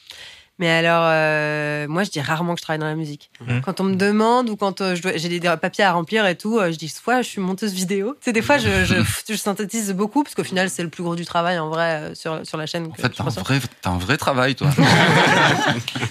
Mais 0.61 0.69
alors, 0.69 1.05
euh, 1.07 1.89
moi, 1.89 2.05
je 2.05 2.11
dis 2.11 2.21
rarement 2.21 2.53
que 2.53 2.61
je 2.61 2.65
travaille 2.65 2.79
dans 2.79 2.87
la 2.87 2.95
musique. 2.95 3.31
Mhm. 3.41 3.63
Quand 3.63 3.81
on 3.81 3.85
me 3.85 3.95
demande 3.95 4.51
ou 4.51 4.57
quand 4.57 4.83
euh, 4.83 4.95
j'ai 4.95 5.31
des, 5.31 5.41
des 5.41 5.55
papiers 5.59 5.85
à 5.85 5.93
remplir 5.93 6.27
et 6.27 6.37
tout, 6.37 6.59
euh, 6.59 6.71
je 6.71 6.77
dis 6.77 6.91
soit 6.91 7.23
je 7.23 7.29
suis 7.29 7.41
monteuse 7.41 7.73
vidéo. 7.73 8.11
Tu 8.21 8.27
sais, 8.27 8.33
des 8.35 8.43
fois, 8.43 8.59
je, 8.59 8.85
je, 8.85 8.97
je 9.31 9.35
synthétise 9.37 9.91
beaucoup 9.95 10.23
parce 10.23 10.35
qu'au 10.35 10.45
final, 10.45 10.69
c'est 10.69 10.83
le 10.83 10.91
plus 10.91 11.03
gros 11.03 11.17
du 11.17 11.25
travail 11.25 11.59
en 11.59 11.71
vrai 11.71 12.13
sur, 12.15 12.47
sur 12.47 12.59
la 12.59 12.67
chaîne. 12.67 12.89
En 12.89 12.95
fait, 12.95 13.09
t'as 13.09 13.25
un 13.25 13.31
vrai, 13.31 13.59
un 13.85 13.97
vrai 13.97 14.19
travail, 14.19 14.55
toi. 14.55 14.69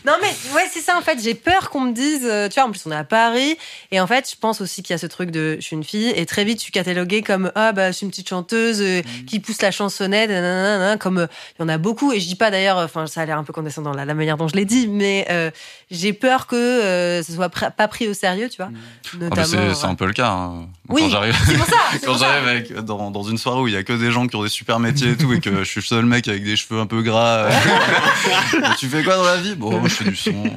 Non 0.05 0.13
mais 0.21 0.29
ouais 0.55 0.67
c'est 0.71 0.79
ça 0.79 0.97
en 0.97 1.01
fait 1.01 1.21
j'ai 1.21 1.33
peur 1.33 1.69
qu'on 1.69 1.81
me 1.81 1.91
dise 1.91 2.21
tu 2.21 2.55
vois 2.55 2.67
en 2.67 2.71
plus 2.71 2.81
on 2.85 2.91
est 2.91 2.95
à 2.95 3.03
Paris 3.03 3.57
et 3.91 3.99
en 3.99 4.07
fait 4.07 4.29
je 4.29 4.35
pense 4.35 4.61
aussi 4.61 4.81
qu'il 4.81 4.93
y 4.93 4.95
a 4.95 4.97
ce 4.97 5.05
truc 5.05 5.29
de 5.29 5.57
je 5.59 5.61
suis 5.61 5.75
une 5.75 5.83
fille 5.83 6.09
et 6.15 6.25
très 6.25 6.43
vite 6.43 6.59
je 6.59 6.63
suis 6.63 6.71
cataloguée 6.71 7.21
comme 7.21 7.51
ah 7.55 7.71
bah 7.71 7.91
je 7.91 7.97
suis 7.97 8.05
une 8.05 8.09
petite 8.09 8.29
chanteuse 8.29 8.81
euh, 8.81 9.01
qui 9.27 9.39
pousse 9.39 9.61
la 9.61 9.71
chansonnette 9.71 10.29
nanana, 10.29 10.97
comme 10.97 11.27
il 11.57 11.61
y 11.61 11.65
en 11.65 11.69
a 11.69 11.77
beaucoup 11.77 12.11
et 12.11 12.19
je 12.19 12.27
dis 12.27 12.35
pas 12.35 12.49
d'ailleurs 12.49 12.77
enfin 12.77 13.07
ça 13.07 13.21
a 13.21 13.25
l'air 13.25 13.37
un 13.37 13.43
peu 13.43 13.53
condescendant 13.53 13.93
là, 13.93 14.05
la 14.05 14.13
manière 14.13 14.37
dont 14.39 14.47
je 14.47 14.55
l'ai 14.55 14.65
dit 14.65 14.87
mais 14.87 15.27
euh, 15.29 15.51
j'ai 15.91 16.13
peur 16.13 16.47
que 16.47 16.55
euh, 16.55 17.21
ce 17.21 17.33
soit 17.33 17.47
pr- 17.49 17.71
pas 17.71 17.87
pris 17.87 18.07
au 18.07 18.13
sérieux 18.15 18.49
tu 18.49 18.57
vois 18.57 18.71
Ah, 18.73 19.09
bah, 19.13 19.25
notamment 19.29 19.45
c'est, 19.75 19.85
ouais. 19.85 19.91
un 19.91 19.95
peu 19.95 20.07
le 20.07 20.13
cas. 20.13 20.29
hein. 20.31 20.67
Oui, 20.89 21.03
Quand 21.03 21.09
j'arrive, 21.09 21.35
c'est 21.45 21.55
pour 21.57 21.65
ça 21.67 21.75
c'est 21.91 22.05
quand 22.05 22.17
j'arrive 22.17 22.47
avec, 22.47 22.73
dans, 22.73 23.11
dans 23.11 23.21
une 23.23 23.37
soirée 23.37 23.61
où 23.61 23.67
il 23.67 23.73
y 23.75 23.77
a 23.77 23.83
que 23.83 23.93
des 23.93 24.09
gens 24.11 24.25
qui 24.27 24.35
ont 24.35 24.41
des 24.43 24.49
super 24.49 24.79
métiers 24.79 25.11
et 25.11 25.15
tout, 25.17 25.31
et 25.33 25.39
que 25.39 25.59
je 25.59 25.69
suis 25.69 25.81
le 25.81 25.85
seul 25.85 26.05
mec 26.05 26.27
avec 26.27 26.43
des 26.43 26.55
cheveux 26.55 26.79
un 26.79 26.87
peu 26.87 27.03
gras. 27.03 27.45
euh, 27.45 27.51
tu 28.79 28.87
fais 28.87 29.03
quoi 29.03 29.15
dans 29.17 29.23
la 29.23 29.37
vie? 29.37 29.53
Bon, 29.55 29.71
moi, 29.79 29.87
je 29.87 29.93
fais 29.93 30.03
du 30.05 30.15
son. 30.15 30.31
Ouais, 30.31 30.49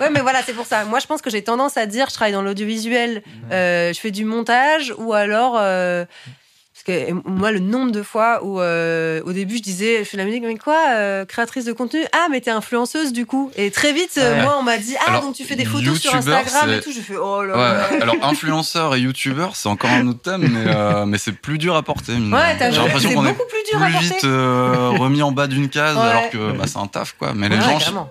ouais, 0.00 0.10
mais 0.10 0.20
voilà, 0.20 0.42
c'est 0.46 0.54
pour 0.54 0.64
ça. 0.66 0.84
Moi, 0.86 0.98
je 0.98 1.06
pense 1.06 1.20
que 1.20 1.28
j'ai 1.30 1.42
tendance 1.44 1.76
à 1.76 1.84
dire, 1.86 2.06
je 2.08 2.14
travaille 2.14 2.32
dans 2.32 2.42
l'audiovisuel, 2.42 3.22
euh, 3.52 3.92
je 3.92 4.00
fais 4.00 4.10
du 4.10 4.24
montage, 4.24 4.94
ou 4.96 5.12
alors, 5.12 5.56
euh, 5.58 6.04
que 6.84 7.12
moi, 7.28 7.50
le 7.50 7.58
nombre 7.60 7.90
de 7.92 8.02
fois 8.02 8.44
où, 8.44 8.60
euh, 8.60 9.20
au 9.24 9.32
début, 9.32 9.56
je 9.56 9.62
disais, 9.62 9.98
je 10.00 10.04
fais 10.04 10.16
de 10.16 10.22
la 10.22 10.26
musique, 10.28 10.42
mais 10.44 10.56
quoi, 10.56 10.76
euh, 10.90 11.24
créatrice 11.24 11.64
de 11.64 11.72
contenu? 11.72 12.00
Ah, 12.12 12.26
mais 12.30 12.40
t'es 12.40 12.50
influenceuse 12.50 13.12
du 13.12 13.26
coup. 13.26 13.50
Et 13.56 13.70
très 13.70 13.92
vite, 13.92 14.12
euh, 14.18 14.36
Ouais. 14.36 14.42
moi, 14.42 14.56
on 14.60 14.62
m'a 14.62 14.76
dit, 14.78 14.94
ah, 15.00 15.10
Alors, 15.10 15.22
donc 15.22 15.34
tu 15.34 15.44
fais 15.44 15.56
des 15.56 15.64
photos 15.64 15.98
sur 16.00 16.14
Instagram 16.14 16.70
et 16.70 16.80
tout. 16.80 16.92
Je 16.92 17.00
fais, 17.00 17.16
oh 17.16 17.42
là 17.42 17.54
Ouais, 17.54 17.98
là. 17.98 18.02
alors 18.02 18.16
influenceur 18.22 18.94
et 18.94 19.00
youtubeur, 19.00 19.56
c'est 19.56 19.68
encore 19.68 19.90
un 19.90 20.06
autre 20.08 20.20
thème, 20.22 20.48
mais, 20.48 20.64
euh, 20.74 21.04
mais 21.06 21.18
c'est 21.18 21.32
plus 21.32 21.58
dur 21.58 21.74
à 21.76 21.82
porter. 21.82 22.12
Ouais, 22.12 22.56
J'ai 22.58 22.70
vu, 22.70 22.76
l'impression 22.76 23.08
c'est 23.08 23.14
qu'on 23.14 23.26
est 23.26 23.32
beaucoup 23.32 23.48
plus 23.48 23.70
dur 23.70 23.82
à 23.82 23.86
plus 23.86 23.92
porter. 23.94 24.06
vite 24.14 24.24
euh, 24.24 24.90
remis 24.98 25.22
en 25.22 25.32
bas 25.32 25.46
d'une 25.46 25.68
case, 25.68 25.96
Ouais. 25.96 26.02
alors 26.02 26.30
que 26.30 26.52
bah, 26.52 26.64
c'est 26.66 26.78
un 26.78 26.86
taf, 26.86 27.14
quoi. 27.18 27.32
Mais 27.34 27.48
les 27.48 27.56
Ouais, 27.56 27.62
gens, 27.62 28.08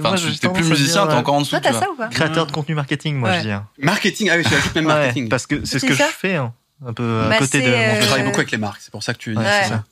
enfin, 0.00 0.14
t'es 0.40 0.48
plus 0.48 0.64
à 0.66 0.68
musicien, 0.68 1.06
t'es 1.06 1.14
encore 1.14 1.34
en 1.34 1.40
dessous. 1.40 1.50
Toi, 1.50 1.60
t'as 1.60 1.72
ça 1.72 1.90
ou 1.90 1.94
pas? 1.96 2.08
Créateur 2.08 2.46
de 2.46 2.52
contenu 2.52 2.74
marketing, 2.74 3.16
moi 3.16 3.32
je 3.34 3.40
dis. 3.40 3.52
Marketing, 3.78 4.30
ah 4.30 4.36
oui, 4.36 4.44
ajoutes 4.46 4.74
même 4.74 4.84
marketing. 4.86 5.28
parce 5.28 5.46
que 5.46 5.64
c'est 5.64 5.78
ce 5.78 5.86
que 5.86 5.94
je 5.94 6.02
fais, 6.02 6.36
hein, 6.36 6.52
un 6.86 6.92
peu 6.92 7.22
à 7.24 7.28
Bah, 7.28 7.38
côté 7.38 7.60
de 7.60 7.66
euh, 7.68 8.00
Euh, 8.02 8.22
beaucoup 8.24 8.36
avec 8.40 8.50
les 8.50 8.58
marques, 8.58 8.80
c'est 8.82 8.90
pour 8.90 9.02
ça 9.02 9.12
que 9.14 9.18
tu 9.18 9.32
dis 9.32 9.38
Ouais. 9.38 9.44
c'est 9.64 9.68
ça. 9.70 9.84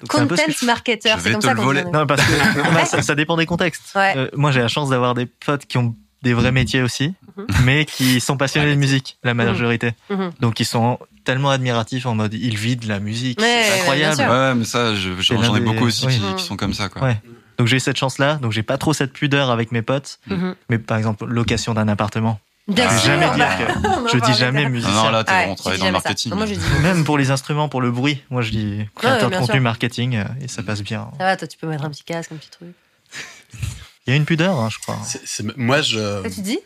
Donc, 0.00 0.12
ce 0.12 0.18
Content 0.18 0.36
je- 0.60 0.64
marketer, 0.66 1.08
c'est 1.08 1.18
vais 1.18 1.30
comme 1.32 1.40
te 1.40 1.46
ça 1.46 1.52
le 1.54 1.58
qu'on 1.58 1.64
voler. 1.64 1.82
dit. 1.84 1.90
Non, 1.90 2.06
parce 2.06 2.22
que 2.24 2.32
ça, 2.86 3.02
ça 3.02 3.14
dépend 3.16 3.36
des 3.36 3.46
contextes. 3.46 3.82
Ouais. 3.96 4.14
Euh, 4.16 4.28
moi, 4.36 4.52
j'ai 4.52 4.60
la 4.60 4.68
chance 4.68 4.90
d'avoir 4.90 5.14
des 5.14 5.26
potes 5.26 5.66
qui 5.66 5.76
ont 5.78 5.96
des 6.22 6.34
vrais 6.34 6.52
métiers 6.52 6.82
aussi, 6.82 7.14
Mhm. 7.36 7.46
mais 7.64 7.84
qui 7.84 8.20
sont 8.20 8.36
passionnés 8.36 8.70
de 8.70 8.78
musique, 8.78 9.18
la 9.24 9.34
majorité. 9.34 9.92
Mhm. 10.10 10.32
Donc, 10.40 10.60
ils 10.60 10.64
sont 10.64 10.98
tellement 11.24 11.50
admiratifs 11.50 12.06
en 12.06 12.14
mode 12.14 12.32
ils 12.34 12.56
vivent 12.56 12.80
de 12.80 12.88
la 12.88 13.00
musique, 13.00 13.40
c'est 13.40 13.80
incroyable. 13.80 14.20
Ouais, 14.22 14.54
mais 14.54 14.64
ça, 14.64 14.94
j'en 14.94 15.56
ai 15.56 15.60
des- 15.60 15.64
beaucoup 15.66 15.84
aussi 15.86 16.06
oui. 16.06 16.14
qui, 16.16 16.20
Mhm. 16.24 16.36
qui 16.36 16.44
sont 16.44 16.56
comme 16.56 16.74
ça, 16.74 16.88
quoi. 16.88 17.02
Ouais. 17.02 17.20
Donc, 17.58 17.66
j'ai 17.66 17.76
eu 17.76 17.80
cette 17.80 17.96
chance-là, 17.98 18.36
donc 18.36 18.52
j'ai 18.52 18.62
pas 18.62 18.78
trop 18.78 18.92
cette 18.92 19.12
pudeur 19.12 19.50
avec 19.50 19.72
mes 19.72 19.82
potes. 19.82 20.20
Mhm. 20.28 20.54
Mais 20.70 20.78
par 20.78 20.96
exemple, 20.96 21.24
location 21.26 21.74
d'un 21.74 21.88
appartement. 21.88 22.38
Bien 22.68 22.86
Ah, 22.88 22.98
sûr. 22.98 23.06
jamais 23.06 23.26
bah, 23.26 23.34
dire 23.56 24.08
je 24.12 24.18
dis 24.18 24.34
jamais 24.34 24.34
tout 24.34 24.38
à 24.38 24.52
l'heure. 24.52 24.62
Non, 24.62 24.68
musicien. 24.70 25.02
non, 25.04 25.10
là, 25.10 25.24
t'es 25.24 25.32
Ouais, 25.32 25.46
on 25.48 25.54
tu 25.54 25.60
travaille 25.62 25.78
dans 25.78 25.86
le 25.86 25.92
marketing. 25.92 26.30
Non, 26.30 26.36
moi, 26.36 26.46
je 26.46 26.54
dis. 26.54 26.60
Même 26.82 27.04
pour 27.04 27.16
les 27.18 27.30
instruments, 27.30 27.68
pour 27.68 27.80
le 27.80 27.90
bruit, 27.90 28.22
moi 28.30 28.42
je 28.42 28.50
dis 28.50 28.86
créateur 28.94 29.30
de 29.30 29.36
contenu 29.36 29.54
sûr. 29.54 29.62
marketing 29.62 30.16
euh, 30.16 30.24
et 30.42 30.48
ça 30.48 30.62
passe 30.62 30.82
bien. 30.82 31.10
Ça 31.18 31.24
va, 31.24 31.36
toi, 31.36 31.48
tu 31.48 31.56
peux 31.56 31.66
mettre 31.66 31.84
un 31.84 31.90
petit 31.90 32.04
casque, 32.04 32.30
un 32.32 32.36
petit 32.36 32.50
truc. 32.50 32.74
Il 34.06 34.10
y 34.10 34.12
a 34.12 34.16
une 34.16 34.24
pudeur, 34.26 34.58
hein, 34.58 34.68
je 34.70 34.78
crois. 34.78 34.98
C'est- 35.04 35.20
c'est- 35.26 35.56
moi, 35.56 35.80
je. 35.82 36.22
Ça, 36.22 36.30
tu 36.30 36.40
dis? 36.42 36.58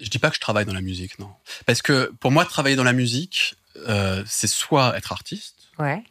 Je 0.00 0.08
dis 0.08 0.18
pas 0.18 0.30
que 0.30 0.36
je 0.36 0.40
travaille 0.40 0.64
dans 0.66 0.72
la 0.74 0.80
musique, 0.80 1.18
non. 1.18 1.30
Parce 1.66 1.80
que 1.82 2.12
pour 2.20 2.30
moi, 2.30 2.44
travailler 2.44 2.76
dans 2.76 2.82
la 2.84 2.92
musique, 2.94 3.54
euh, 3.88 4.22
c'est 4.26 4.46
soit 4.48 4.96
être 4.96 5.12
artiste, 5.12 5.54
Ouais. 5.78 6.02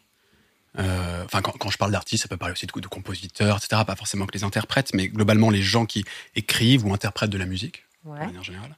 euh, 0.79 1.23
enfin 1.25 1.41
quand, 1.41 1.51
quand 1.57 1.69
je 1.69 1.77
parle 1.77 1.91
d'artistes, 1.91 2.23
ça 2.23 2.29
peut 2.29 2.37
parler 2.37 2.53
aussi 2.53 2.65
de, 2.65 2.79
de 2.79 2.87
compositeurs, 2.87 3.57
etc. 3.57 3.81
Pas 3.85 3.95
forcément 3.95 4.25
que 4.25 4.33
les 4.33 4.43
interprètes, 4.43 4.93
mais 4.93 5.09
globalement 5.09 5.49
les 5.49 5.61
gens 5.61 5.85
qui 5.85 6.05
écrivent 6.35 6.85
ou 6.85 6.93
interprètent 6.93 7.29
de 7.31 7.37
la 7.37 7.45
musique 7.45 7.83
de 8.05 8.09
manière 8.11 8.43
générale, 8.43 8.75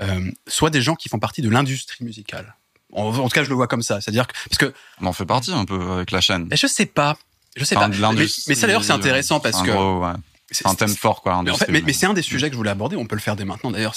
euh, 0.00 0.30
soit 0.46 0.70
des 0.70 0.82
gens 0.82 0.94
qui 0.94 1.08
font 1.08 1.18
partie 1.18 1.42
de 1.42 1.48
l'industrie 1.50 2.04
musicale. 2.04 2.54
En, 2.92 3.06
en 3.08 3.22
tout 3.28 3.34
cas, 3.34 3.44
je 3.44 3.48
le 3.50 3.54
vois 3.54 3.66
comme 3.66 3.82
ça. 3.82 4.00
C'est-à-dire 4.00 4.26
que 4.26 4.32
parce 4.48 4.58
que 4.58 4.72
On 5.00 5.06
en 5.06 5.12
fait 5.12 5.26
partie 5.26 5.52
un 5.52 5.64
peu 5.64 5.80
avec 5.92 6.10
la 6.10 6.20
chaîne. 6.20 6.46
mais 6.50 6.56
je 6.56 6.66
sais 6.66 6.86
pas, 6.86 7.16
je 7.56 7.64
sais 7.64 7.76
Enfin, 7.76 7.90
pas. 7.90 8.12
Mais, 8.12 8.26
ça 8.54 8.66
d'ailleurs 8.66 8.84
c'est 8.84 8.92
intéressant 8.92 9.40
parce 9.40 9.62
que 9.62 9.70
gros, 9.70 10.04
ouais. 10.04 10.12
c'est- 10.50 10.66
un 10.66 10.74
thème 10.74 10.88
fort, 10.94 11.20
quoi. 11.22 11.42
mais, 11.42 11.50
en 11.50 11.56
fait, 11.56 11.68
mais, 11.70 11.82
mais 11.82 11.92
c'est 11.92 12.06
un 12.06 12.14
des 12.14 12.22
sujets 12.22 12.48
que 12.48 12.54
je 12.54 12.56
voulais 12.58 12.70
aborder. 12.70 12.96
On 12.96 13.06
peut 13.06 13.16
le 13.16 13.20
faire 13.20 13.36
dès 13.36 13.44
maintenant. 13.44 13.70
D'ailleurs, 13.70 13.94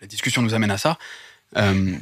la 0.00 0.06
discussion 0.06 0.42
nous 0.42 0.54
amène 0.54 0.70
à 0.70 0.78
ça. 0.78 0.98
Euh, 1.56 1.96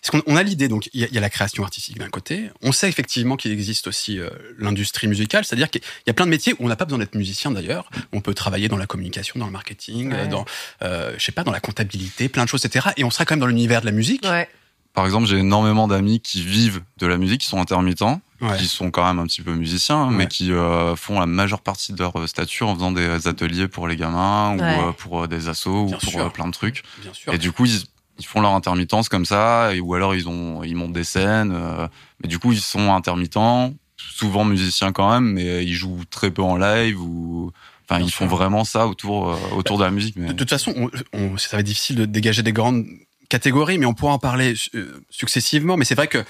parce 0.00 0.10
qu'on 0.22 0.32
on 0.32 0.36
a 0.36 0.42
l'idée, 0.42 0.68
donc 0.68 0.88
il 0.94 1.00
y, 1.00 1.04
a- 1.04 1.08
il 1.08 1.14
y 1.14 1.18
a 1.18 1.20
la 1.20 1.28
création 1.30 1.64
artistique 1.64 1.98
d'un 1.98 2.08
côté. 2.08 2.50
On 2.62 2.72
sait 2.72 2.88
effectivement 2.88 3.36
qu'il 3.36 3.50
existe 3.52 3.86
aussi 3.88 4.18
euh, 4.18 4.30
l'industrie 4.58 5.08
musicale, 5.08 5.44
c'est-à-dire 5.44 5.70
qu'il 5.70 5.82
y 6.06 6.10
a 6.10 6.14
plein 6.14 6.24
de 6.24 6.30
métiers 6.30 6.54
où 6.54 6.64
on 6.64 6.68
n'a 6.68 6.76
pas 6.76 6.84
besoin 6.84 6.98
d'être 6.98 7.14
musicien 7.16 7.50
d'ailleurs. 7.50 7.90
On 8.12 8.20
peut 8.20 8.34
travailler 8.34 8.68
dans 8.68 8.76
la 8.76 8.86
communication, 8.86 9.38
dans 9.40 9.46
le 9.46 9.52
marketing, 9.52 10.10
Ouais. 10.12 10.20
euh, 10.20 10.26
dans, 10.26 10.44
euh, 10.82 11.14
je 11.18 11.24
sais 11.24 11.32
pas, 11.32 11.42
dans 11.44 11.52
la 11.52 11.60
comptabilité, 11.60 12.28
plein 12.28 12.44
de 12.44 12.48
choses, 12.48 12.64
etc. 12.64 12.88
Et 12.96 13.04
on 13.04 13.10
sera 13.10 13.24
quand 13.24 13.34
même 13.34 13.40
dans 13.40 13.46
l'univers 13.46 13.80
de 13.80 13.86
la 13.86 13.92
musique. 13.92 14.24
Ouais. 14.24 14.48
Par 14.94 15.04
exemple, 15.04 15.26
j'ai 15.28 15.36
énormément 15.38 15.86
d'amis 15.86 16.20
qui 16.20 16.42
vivent 16.42 16.80
de 16.98 17.06
la 17.06 17.18
musique, 17.18 17.42
qui 17.42 17.46
sont 17.46 17.60
intermittents, 17.60 18.20
Ouais. 18.40 18.56
qui 18.56 18.66
sont 18.66 18.90
quand 18.92 19.04
même 19.04 19.18
un 19.18 19.26
petit 19.26 19.42
peu 19.42 19.52
musiciens, 19.52 20.06
Ouais. 20.08 20.14
mais 20.14 20.26
qui 20.28 20.52
euh, 20.52 20.94
font 20.96 21.18
la 21.20 21.26
majeure 21.26 21.60
partie 21.60 21.92
de 21.92 21.98
leur 21.98 22.28
stature 22.28 22.68
en 22.68 22.74
faisant 22.74 22.92
des 22.92 23.26
ateliers 23.28 23.66
pour 23.68 23.86
les 23.88 23.96
gamins 23.96 24.56
Ouais. 24.56 24.76
ou 24.76 24.88
euh, 24.88 24.92
pour 24.92 25.24
euh, 25.24 25.26
des 25.28 25.48
assos 25.48 25.86
Bien 25.86 25.96
ou 25.96 26.10
pour 26.10 26.20
euh, 26.20 26.28
plein 26.30 26.46
de 26.46 26.52
trucs. 26.52 26.82
Bien 27.02 27.12
sûr. 27.12 27.32
Et 27.34 27.38
du 27.38 27.50
coup, 27.52 27.66
ils, 27.66 27.82
ils 28.18 28.26
font 28.26 28.40
leur 28.40 28.52
intermittence 28.52 29.08
comme 29.08 29.24
ça, 29.24 29.70
ou 29.82 29.94
alors 29.94 30.14
ils 30.14 30.28
ont 30.28 30.62
ils 30.64 30.74
montent 30.74 30.92
des 30.92 31.04
scènes. 31.04 31.52
euh, 31.54 31.86
mais 32.22 32.28
du 32.28 32.38
coup, 32.38 32.52
ils 32.52 32.60
sont 32.60 32.92
intermittents, 32.92 33.74
souvent 33.96 34.44
musiciens 34.44 34.92
quand 34.92 35.10
même, 35.10 35.32
mais 35.32 35.64
ils 35.64 35.74
jouent 35.74 36.04
très 36.10 36.30
peu 36.30 36.42
en 36.42 36.56
live 36.56 37.00
ou 37.00 37.52
enfin 37.88 38.00
ils 38.02 38.10
font 38.10 38.26
vraiment 38.26 38.64
ça 38.64 38.86
autour 38.86 39.30
euh, 39.30 39.36
autour 39.56 39.78
de 39.78 39.84
la 39.84 39.90
musique. 39.90 40.16
Mais 40.16 40.28
De 40.28 40.32
toute 40.32 40.50
façon, 40.50 40.72
on, 40.76 40.90
on- 41.12 41.36
ça 41.38 41.56
va 41.56 41.60
être 41.60 41.66
difficile 41.66 41.96
de 41.96 42.04
dégager 42.06 42.42
des 42.42 42.52
grandes 42.52 42.86
catégories, 43.28 43.78
mais 43.78 43.86
on 43.86 43.94
pourra 43.94 44.12
en 44.14 44.18
parler 44.18 44.54
euh, 44.74 45.00
successivement. 45.10 45.76
Mais 45.76 45.84
c'est 45.84 45.94
vrai 45.94 46.08
que 46.08 46.24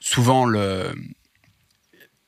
souvent, 0.00 0.44
le, 0.46 0.92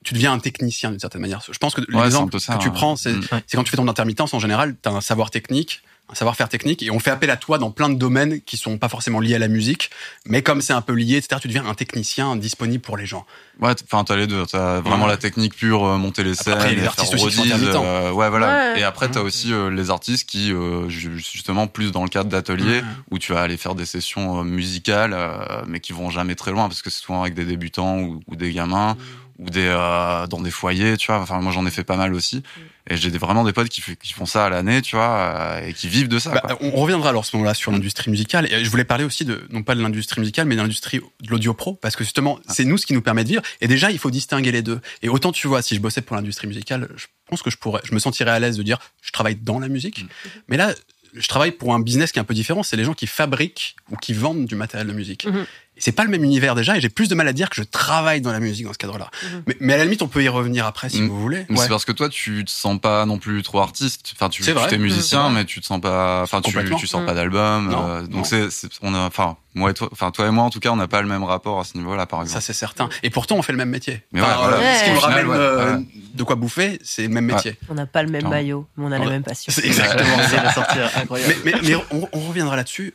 tu 0.05 0.15
deviens 0.15 0.33
un 0.33 0.39
technicien 0.39 0.91
d'une 0.91 1.01
certaine 1.01 1.21
manière. 1.21 1.41
Je 1.51 1.59
pense 1.59 1.75
que 1.75 1.81
Ouais, 1.93 2.03
l'exemple 2.05 2.33
que 2.33 2.39
tu 2.59 2.69
hein. 2.69 2.71
prends, 2.71 2.97
c'est 2.97 3.13
Mm. 3.15 3.23
c'est 3.47 3.57
quand 3.57 3.65
tu 3.65 3.71
fais 3.71 3.77
ton 3.77 3.89
intermittence, 3.89 4.35
en 4.35 4.39
général, 4.39 4.77
tu 4.83 4.89
as 4.89 4.93
un 4.93 5.01
savoir 5.01 5.31
technique, 5.31 5.83
un 6.11 6.15
savoir-faire 6.15 6.49
technique, 6.51 6.83
et 6.83 6.91
on 6.91 6.99
fait 6.99 7.11
appel 7.11 7.31
à 7.31 7.37
toi 7.37 7.57
dans 7.59 7.71
plein 7.71 7.89
de 7.89 7.95
domaines 7.95 8.41
qui 8.43 8.57
sont 8.59 8.77
pas 8.77 8.91
forcément 8.91 9.21
liés 9.21 9.35
à 9.37 9.39
la 9.39 9.49
musique, 9.49 9.91
mais 10.27 10.43
comme 10.43 10.61
c'est 10.61 10.75
un 10.75 10.83
peu 10.83 10.93
lié, 10.93 11.17
etc., 11.17 11.37
tu 11.41 11.49
deviens 11.49 11.65
un 11.67 11.73
technicien 11.75 12.37
disponible 12.37 12.83
pour 12.83 12.97
les 12.99 13.07
gens. 13.07 13.25
Ouais, 13.61 13.73
enfin 13.85 14.05
t'as 14.05 14.17
les 14.17 14.27
deux. 14.27 14.45
T'as 14.47 14.81
vraiment 14.81 15.05
Ouais. 15.07 15.11
la 15.13 15.17
technique 15.17 15.55
pure, 15.55 15.85
euh, 15.87 15.97
monter 15.97 16.23
les 16.23 16.35
scènes, 16.35 16.55
Après, 16.55 16.71
les 16.75 16.77
faire 16.83 16.89
artistes 16.91 17.15
aussi 17.15 17.25
qui 17.27 17.33
sont 17.33 17.39
rodise, 17.41 17.55
intermittents. 17.55 17.85
euh, 17.87 18.11
ouais, 18.13 18.29
voilà. 18.29 18.73
Ouais. 18.75 18.81
Et 18.81 18.83
après 18.85 19.09
t'as 19.11 19.21
aussi 19.23 19.53
euh, 19.53 19.71
les 19.71 19.91
artistes 19.91 20.29
qui, 20.29 20.53
euh, 20.53 20.89
ju- 20.91 21.19
justement, 21.19 21.67
plus 21.69 21.91
dans 21.91 22.03
le 22.03 22.09
cadre 22.11 22.29
d'ateliers, 22.29 22.81
Ouais. 22.81 22.85
où 23.11 23.19
tu 23.19 23.33
vas 23.33 23.41
aller 23.41 23.57
faire 23.57 23.75
des 23.75 23.87
sessions 23.87 24.45
musicales, 24.45 25.13
euh, 25.15 25.63
mais 25.67 25.81
qui 25.81 25.93
vont 25.95 26.11
jamais 26.11 26.35
très 26.35 26.51
loin 26.51 26.69
parce 26.69 26.83
que 26.83 26.91
c'est 26.91 27.01
souvent 27.03 27.23
avec 27.23 27.35
des 27.35 27.45
débutants 27.47 27.99
ou, 28.01 28.21
ou 28.29 28.37
des 28.37 28.53
gamins 28.53 28.97
ou 29.39 29.51
des 29.51 29.67
euh, 29.67 30.27
dans 30.27 30.41
des 30.41 30.51
foyers, 30.51 30.97
tu 30.97 31.07
vois. 31.09 31.21
Enfin 31.21 31.41
moi 31.41 31.53
j'en 31.53 31.67
ai 31.67 31.71
fait 31.71 31.85
pas 31.85 31.97
mal 31.97 32.15
aussi. 32.15 32.43
Et 32.89 32.99
j'ai 32.99 33.11
des- 33.11 33.17
vraiment 33.17 33.45
des 33.45 33.55
potes 33.55 33.71
qui, 33.71 33.81
font 34.13 34.27
ça 34.27 34.45
à 34.45 34.51
l'année, 34.51 34.83
tu 34.83 34.95
vois, 34.95 35.17
euh, 35.17 35.67
et 35.67 35.73
qui 35.73 35.89
vivent 35.89 36.09
de 36.09 36.19
ça. 36.19 36.31
Bah, 36.33 36.43
quoi. 36.43 36.59
on 36.61 36.71
reviendra 36.73 37.09
alors 37.09 37.23
à 37.23 37.25
ce 37.25 37.35
moment-là 37.37 37.55
sur 37.55 37.73
l'industrie 37.73 38.11
musicale. 38.11 38.47
Et 38.53 38.63
je 38.63 38.69
voulais 38.69 38.85
parler 38.85 39.05
aussi 39.05 39.25
de, 39.25 39.47
non 39.51 39.63
pas 39.63 39.75
de 39.75 39.81
l'industrie 39.81 40.21
musicale, 40.21 40.47
mais 40.47 40.55
de 40.55 40.61
l'industrie 40.61 40.99
de 40.99 41.31
l'audio 41.31 41.55
pro, 41.55 41.75
parce 41.75 41.97
que 41.97 42.05
justement, 42.05 42.39
c'est 42.47 42.65
nous 42.67 42.77
ce 42.77 42.85
qui 42.85 42.93
nous 42.93 43.01
permet 43.01 43.25
de 43.25 43.31
vivre. 43.31 43.43
Et 43.63 43.69
déjà, 43.69 43.91
il 43.91 43.99
faut 43.99 44.11
distinguer 44.11 44.53
les 44.53 44.61
deux. 44.61 44.81
Et 45.01 45.09
autant 45.09 45.33
tu 45.33 45.47
vois, 45.49 45.63
si 45.63 45.75
je 45.75 45.81
bossais 45.81 46.03
pour 46.03 46.15
l'industrie 46.15 46.47
musicale, 46.47 46.91
je 46.95 47.07
pense 47.27 47.43
que 47.43 47.51
je 47.51 47.57
pourrais, 47.57 47.81
je 47.85 47.95
me 47.95 47.99
sentirais 47.99 48.33
à 48.33 48.39
l'aise 48.39 48.59
de 48.59 48.63
dire, 48.63 48.79
je 49.01 49.13
travaille 49.13 49.37
dans 49.37 49.59
la 49.59 49.69
musique. 49.69 50.05
Mais 50.49 50.59
là, 50.59 50.75
je 51.15 51.27
travaille 51.29 51.53
pour 51.53 51.73
un 51.75 51.81
business 51.81 52.13
qui 52.13 52.19
est 52.19 52.23
un 52.23 52.25
peu 52.25 52.35
différent. 52.35 52.63
C'est 52.63 52.77
les 52.77 52.85
gens 52.85 52.93
qui 52.95 53.07
fabriquent 53.07 53.77
ou 53.91 53.97
qui 53.97 54.13
vendent 54.13 54.45
du 54.45 54.57
matériel 54.57 54.89
de 54.89 54.93
musique. 54.93 55.25
Mhm. 55.27 55.47
C'est 55.77 55.93
pas 55.93 56.05
le 56.05 56.11
même 56.11 56.23
univers 56.23 56.55
déjà. 56.55 56.77
Et 56.77 56.81
j'ai 56.81 56.89
plus 56.89 57.09
de 57.09 57.15
mal 57.17 57.27
à 57.27 57.33
dire 57.33 57.51
que 57.51 57.57
je 57.57 57.63
travaille 57.63 58.21
dans 58.21 58.31
la 58.33 58.39
musique 58.41 58.65
dans 58.65 58.73
ce 58.73 58.79
cadre-là. 58.79 59.11
Mhm. 59.25 59.43
Mais, 59.47 59.57
mais 59.61 59.75
à 59.75 59.77
la 59.79 59.85
limite, 59.85 60.03
on 60.03 60.09
peut 60.09 60.23
y 60.23 60.29
revenir 60.29 60.67
après 60.67 60.89
si 60.89 61.01
Mhm. 61.03 61.09
vous 61.09 61.21
voulez. 61.21 61.47
Mais 61.49 61.57
Ouais. 61.59 61.63
C'est 61.65 61.69
parce 61.69 61.85
que 61.85 61.91
toi, 61.93 62.09
tu 62.09 62.45
te 62.45 62.51
sens 62.51 62.81
pas 62.81 63.05
non 63.07 63.19
plus 63.19 63.43
trop 63.43 63.61
artiste. 63.61 64.13
Enfin, 64.15 64.29
tu 64.29 64.43
C'est 64.45 64.53
vrai. 64.53 64.73
es 64.73 64.79
musicien, 64.79 65.31
mais 65.31 65.45
tu 65.45 65.61
te 65.61 65.67
sens 65.67 65.81
pas. 65.81 66.23
Enfin, 66.23 66.41
tu, 66.41 66.53
tu 66.79 66.87
sors 66.87 67.01
Mmh. 67.01 67.07
pas 67.07 67.15
d'album. 67.15 67.75
Euh, 67.77 68.07
donc 68.07 68.27
c'est, 68.27 68.51
c'est- 68.51 68.69
on 68.83 68.95
a, 68.95 69.01
enfin, 69.01 69.37
moi 69.55 69.71
et 69.71 69.75
toi, 69.75 69.89
enfin 69.93 70.11
toi 70.13 70.27
et 70.29 70.31
moi 70.31 70.45
en 70.45 70.51
tout 70.51 70.61
cas, 70.61 70.71
on 70.71 70.77
n'a 70.77 70.87
pas 70.89 71.03
le 71.03 71.09
même 71.09 71.25
rapport 71.25 71.59
à 71.61 71.65
ce 71.65 71.77
niveau-là, 71.77 72.07
par 72.07 72.21
Ça, 72.21 72.25
exemple. 72.25 72.43
c'est 72.45 72.53
certain. 72.53 72.89
Et 73.03 73.11
pourtant, 73.11 73.37
on 73.37 73.43
fait 73.43 73.53
le 73.53 73.59
même 73.59 73.71
métier. 73.71 74.03
Mais 74.13 74.21
ouais, 74.21 74.27
voilà. 74.39 74.57
Ce 74.79 74.79
qui 74.85 74.91
final, 74.91 74.99
ramène 75.01 75.27
ouais, 75.27 75.37
euh, 75.37 75.77
ouais. 75.77 75.85
de 76.15 76.23
quoi 76.23 76.37
bouffer, 76.37 76.79
c'est 76.85 77.03
le 77.03 77.09
même 77.09 77.27
Ouais. 77.27 77.35
métier. 77.35 77.57
On 77.69 77.75
n'a 77.75 77.87
pas 77.87 78.03
le 78.05 78.11
même 78.11 78.29
maillot, 78.29 78.67
mais 78.77 78.85
on 78.87 78.93
a 78.93 78.99
la 78.99 79.07
même 79.11 79.23
passion. 79.25 79.53
C'est 79.55 79.67
exactement 79.67 80.19
C'est 80.23 80.37
ça. 80.37 80.43
la 80.45 80.53
sortir 80.53 80.91
incroyable. 80.97 81.35
Mais, 81.45 81.53
mais- 81.53 81.61
mais 81.69 81.75
on, 81.91 82.09
on 82.13 82.21
reviendra 82.29 82.55
là-dessus. 82.57 82.95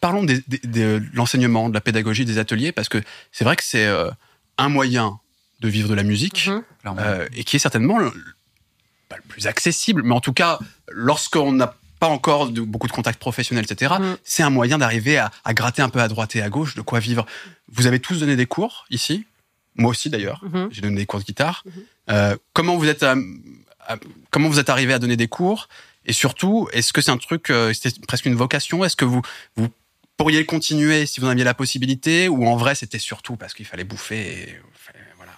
Parlons 0.00 0.22
des- 0.24 0.42
des- 0.48 0.60
de 0.64 1.02
l'enseignement, 1.12 1.68
de 1.68 1.74
la 1.74 1.80
pédagogie, 1.80 2.24
des 2.24 2.38
ateliers, 2.38 2.72
parce 2.72 2.88
que 2.88 3.02
c'est 3.32 3.44
vrai 3.44 3.56
que 3.56 3.64
c'est 3.64 3.86
euh, 3.86 4.10
un 4.56 4.68
moyen 4.68 5.18
de 5.60 5.68
vivre 5.68 5.88
de 5.88 5.94
la 5.94 6.02
musique 6.04 6.48
Mhm. 6.48 6.62
Euh, 6.98 7.28
et 7.34 7.44
qui 7.44 7.56
est 7.56 7.58
certainement 7.58 7.98
le, 7.98 8.10
pas 9.08 9.16
le 9.16 9.22
plus 9.28 9.46
accessible, 9.46 10.02
mais 10.04 10.14
en 10.14 10.20
tout 10.20 10.32
cas, 10.32 10.58
lorsqu'on 10.90 11.52
n'a 11.52 11.74
pas 11.98 12.06
encore 12.06 12.48
de, 12.50 12.60
beaucoup 12.60 12.86
de 12.86 12.92
contacts 12.92 13.18
professionnels, 13.18 13.64
etc., 13.68 13.94
Mhm. 13.98 14.16
c'est 14.24 14.42
un 14.44 14.50
moyen 14.50 14.78
d'arriver 14.78 15.18
à, 15.18 15.30
à 15.44 15.52
gratter 15.52 15.82
un 15.82 15.88
peu 15.88 16.00
à 16.00 16.06
droite 16.08 16.36
et 16.36 16.42
à 16.42 16.48
gauche 16.48 16.76
de 16.76 16.80
quoi 16.82 17.00
vivre. 17.00 17.26
Vous 17.72 17.86
avez 17.88 17.98
tous 17.98 18.20
donné 18.20 18.36
des 18.36 18.46
cours 18.46 18.86
ici, 18.90 19.26
moi 19.74 19.90
aussi 19.90 20.08
d'ailleurs. 20.10 20.40
Mhm. 20.44 20.68
J'ai 20.70 20.80
donné 20.80 20.96
des 20.96 21.06
cours 21.06 21.18
de 21.20 21.24
guitare. 21.24 21.64
Euh, 22.10 22.36
comment 22.52 22.76
vous 22.76 22.86
êtes, 22.88 23.02
à- 23.02 23.16
à- 23.88 23.96
comment 24.30 24.48
vous 24.48 24.60
êtes 24.60 24.70
arrivé 24.70 24.92
à 24.92 24.98
donner 25.00 25.16
des 25.16 25.28
cours? 25.28 25.68
Et 26.06 26.12
surtout, 26.12 26.68
est-ce 26.72 26.92
que 26.92 27.00
c'est 27.02 27.10
un 27.10 27.18
truc, 27.18 27.50
euh, 27.50 27.72
c'était 27.74 28.00
presque 28.06 28.24
une 28.26 28.36
vocation? 28.36 28.84
Est-ce 28.84 28.96
que 28.96 29.04
vous 29.04 29.20
vous 29.56 29.68
pourriez 30.18 30.38
le 30.40 30.44
continuer 30.44 31.06
si 31.06 31.20
vous 31.20 31.26
en 31.26 31.30
aviez 31.30 31.44
la 31.44 31.54
possibilité 31.54 32.28
Ou 32.28 32.46
en 32.46 32.56
vrai, 32.56 32.74
c'était 32.74 32.98
surtout 32.98 33.36
parce 33.36 33.54
qu'il 33.54 33.64
fallait 33.64 33.84
bouffer 33.84 34.18
et, 34.20 34.60
voilà. 35.16 35.32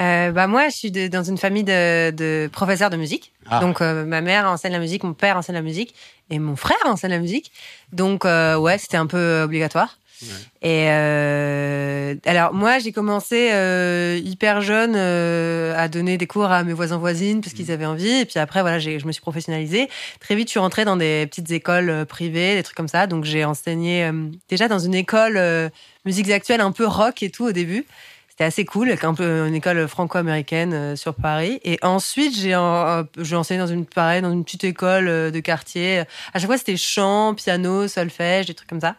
Euh, 0.00 0.32
bah 0.32 0.46
moi, 0.46 0.68
je 0.70 0.76
suis 0.76 0.90
de- 0.90 1.08
dans 1.08 1.22
une 1.22 1.36
famille 1.38 1.64
de, 1.64 2.10
de 2.10 2.48
professeurs 2.52 2.88
de 2.90 2.96
musique. 2.96 3.32
Ah. 3.50 3.60
Donc 3.60 3.80
euh, 3.82 4.04
ma 4.06 4.20
mère 4.22 4.46
enseigne 4.46 4.72
la 4.72 4.78
musique, 4.78 5.04
mon 5.04 5.12
père 5.12 5.36
enseigne 5.36 5.56
la 5.56 5.62
musique 5.62 5.94
et 6.30 6.38
mon 6.38 6.56
frère 6.56 6.78
enseigne 6.86 7.10
la 7.10 7.18
musique. 7.18 7.52
Donc 7.92 8.24
euh, 8.24 8.56
ouais, 8.56 8.78
c'était 8.78 8.96
un 8.96 9.06
peu 9.06 9.42
obligatoire. 9.42 9.98
Ouais. 10.28 10.68
Et 10.68 10.88
euh, 10.90 12.14
alors 12.26 12.54
moi, 12.54 12.78
j'ai 12.78 12.92
commencé 12.92 13.50
euh, 13.52 14.18
hyper 14.24 14.60
jeune 14.60 14.94
euh, 14.96 15.74
à 15.76 15.88
donner 15.88 16.16
des 16.18 16.26
cours 16.26 16.50
à 16.50 16.64
mes 16.64 16.72
voisins 16.72 16.96
voisines 16.98 17.40
parce 17.40 17.54
qu'ils 17.54 17.70
avaient 17.70 17.86
envie. 17.86 18.20
Et 18.20 18.24
puis 18.24 18.38
après, 18.38 18.60
voilà, 18.62 18.78
j'ai- 18.78 18.98
je 18.98 19.06
me 19.06 19.12
suis 19.12 19.20
professionnalisée. 19.22 19.88
Très 20.20 20.34
vite, 20.34 20.48
je 20.48 20.52
suis 20.52 20.60
rentrée 20.60 20.84
dans 20.84 20.96
des 20.96 21.26
petites 21.26 21.50
écoles 21.50 21.90
euh, 21.90 22.04
privées, 22.04 22.56
des 22.56 22.62
trucs 22.62 22.76
comme 22.76 22.88
ça. 22.88 23.06
Donc 23.06 23.24
j'ai 23.24 23.44
enseigné 23.44 24.04
euh, 24.04 24.12
déjà 24.48 24.68
dans 24.68 24.78
une 24.78 24.94
école 24.94 25.36
euh, 25.36 25.68
musiques 26.04 26.30
actuelles 26.30 26.60
un 26.60 26.72
peu 26.72 26.86
rock 26.86 27.22
et 27.22 27.30
tout 27.30 27.44
au 27.44 27.52
début. 27.52 27.84
C'était 28.30 28.44
assez 28.44 28.64
cool, 28.64 28.88
avec 28.88 29.04
un 29.04 29.14
peu 29.14 29.46
une 29.46 29.54
école 29.54 29.86
franco-américaine 29.86 30.96
sur 30.96 31.14
Paris. 31.14 31.60
Et 31.62 31.78
ensuite, 31.82 32.36
j'ai 32.36 32.56
en- 32.56 33.04
j'ai 33.16 33.36
enseigné 33.36 33.60
dans 33.60 33.68
une 33.68 33.86
pareil, 33.86 34.22
dans 34.22 34.32
une 34.32 34.42
petite 34.42 34.64
école 34.64 35.04
de 35.06 35.40
quartier. 35.40 36.00
À 36.32 36.38
chaque 36.40 36.46
fois, 36.46 36.58
c'était 36.58 36.76
chant, 36.76 37.34
piano, 37.34 37.86
solfège, 37.86 38.46
des 38.46 38.54
trucs 38.54 38.68
comme 38.68 38.80
ça. 38.80 38.96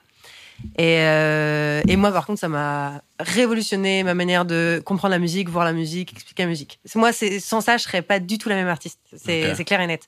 Et, 0.77 0.99
euh, 0.99 1.81
et 1.87 1.95
moi, 1.95 2.11
par 2.11 2.25
contre, 2.25 2.39
ça 2.39 2.47
m'a 2.47 3.01
révolutionné 3.19 4.03
ma 4.03 4.13
manière 4.13 4.45
de 4.45 4.81
comprendre 4.83 5.11
la 5.11 5.19
musique, 5.19 5.49
voir 5.49 5.65
la 5.65 5.73
musique, 5.73 6.13
expliquer 6.13 6.43
la 6.43 6.49
musique. 6.49 6.79
Moi, 6.95 7.13
c'est 7.13 7.39
sans 7.39 7.61
ça, 7.61 7.77
je 7.77 7.83
serais 7.83 8.01
pas 8.01 8.19
du 8.19 8.37
tout 8.37 8.49
la 8.49 8.55
même 8.55 8.67
artiste. 8.67 8.99
C'est 9.15 9.63
clair 9.65 9.81
et 9.81 9.87
net. 9.87 10.07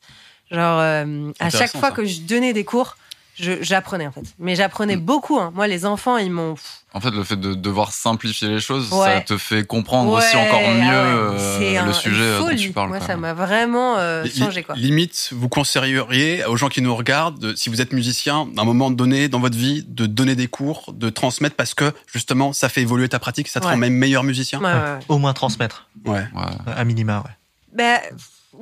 Genre, 0.51 0.79
euh, 0.79 1.31
à 1.39 1.49
chaque 1.49 1.71
fois 1.71 1.89
ça. 1.89 1.91
que 1.91 2.05
je 2.05 2.21
donnais 2.21 2.53
des 2.53 2.63
cours, 2.63 2.97
j'apprenais 3.37 4.07
en 4.07 4.11
fait. 4.11 4.23
Mais 4.39 4.55
j'apprenais 4.55 4.97
beaucoup. 4.97 5.39
hein. 5.39 5.51
Moi, 5.53 5.67
les 5.67 5.85
enfants, 5.85 6.17
ils 6.17 6.31
m'ont 6.31 6.55
En 6.93 6.99
fait, 6.99 7.11
le 7.11 7.23
fait 7.23 7.35
de 7.35 7.53
devoir 7.53 7.91
simplifier 7.91 8.47
les 8.47 8.59
choses, 8.59 8.91
Ouais. 8.91 9.05
ça 9.15 9.21
te 9.21 9.37
fait 9.37 9.65
comprendre 9.65 10.11
aussi 10.13 10.35
encore 10.35 10.61
ah 10.65 10.73
mieux 10.73 10.81
ouais, 10.81 11.37
euh, 11.39 11.57
c'est 11.59 11.73
le 11.73 11.89
un- 11.89 11.93
sujet 11.93 12.21
euh, 12.23 12.39
dont 12.39 12.55
tu 12.55 12.71
parles. 12.71 12.89
Moi, 12.89 12.99
ça 13.01 13.17
m'a 13.17 13.33
vraiment 13.33 13.97
euh, 13.97 14.25
changé 14.25 14.63
quoi. 14.63 14.73
Limite, 14.75 15.29
vous 15.33 15.49
conseilleriez 15.49 16.45
aux 16.45 16.57
gens 16.57 16.69
qui 16.69 16.81
nous 16.81 16.95
regardent, 16.95 17.37
de- 17.39 17.55
si 17.55 17.69
vous 17.69 17.81
êtes 17.81 17.93
musicien, 17.93 18.47
à 18.57 18.61
un 18.61 18.65
moment 18.65 18.89
donné 18.89 19.27
dans 19.29 19.39
votre 19.39 19.57
vie, 19.57 19.83
de 19.87 20.05
donner 20.07 20.35
des 20.35 20.47
cours, 20.47 20.91
de 20.93 21.09
transmettre 21.09 21.55
parce 21.55 21.73
que 21.75 21.91
justement, 22.11 22.53
ça 22.53 22.69
fait 22.69 22.81
évoluer 22.81 23.09
ta 23.09 23.19
pratique, 23.19 23.47
ça 23.47 23.59
te 23.59 23.65
Ouais. 23.65 23.71
rend 23.73 23.77
même 23.77 23.93
meilleur 23.93 24.23
musicien? 24.23 24.59
Ouais, 24.59 24.65
ouais, 24.65 24.71
ouais. 24.73 24.99
Au 25.09 25.17
moins 25.19 25.33
transmettre, 25.33 25.87
Ouais. 26.05 26.19
Ouais. 26.33 26.73
à 26.75 26.83
minima, 26.83 27.19
ouais. 27.19 27.31
Ben, 27.75 27.99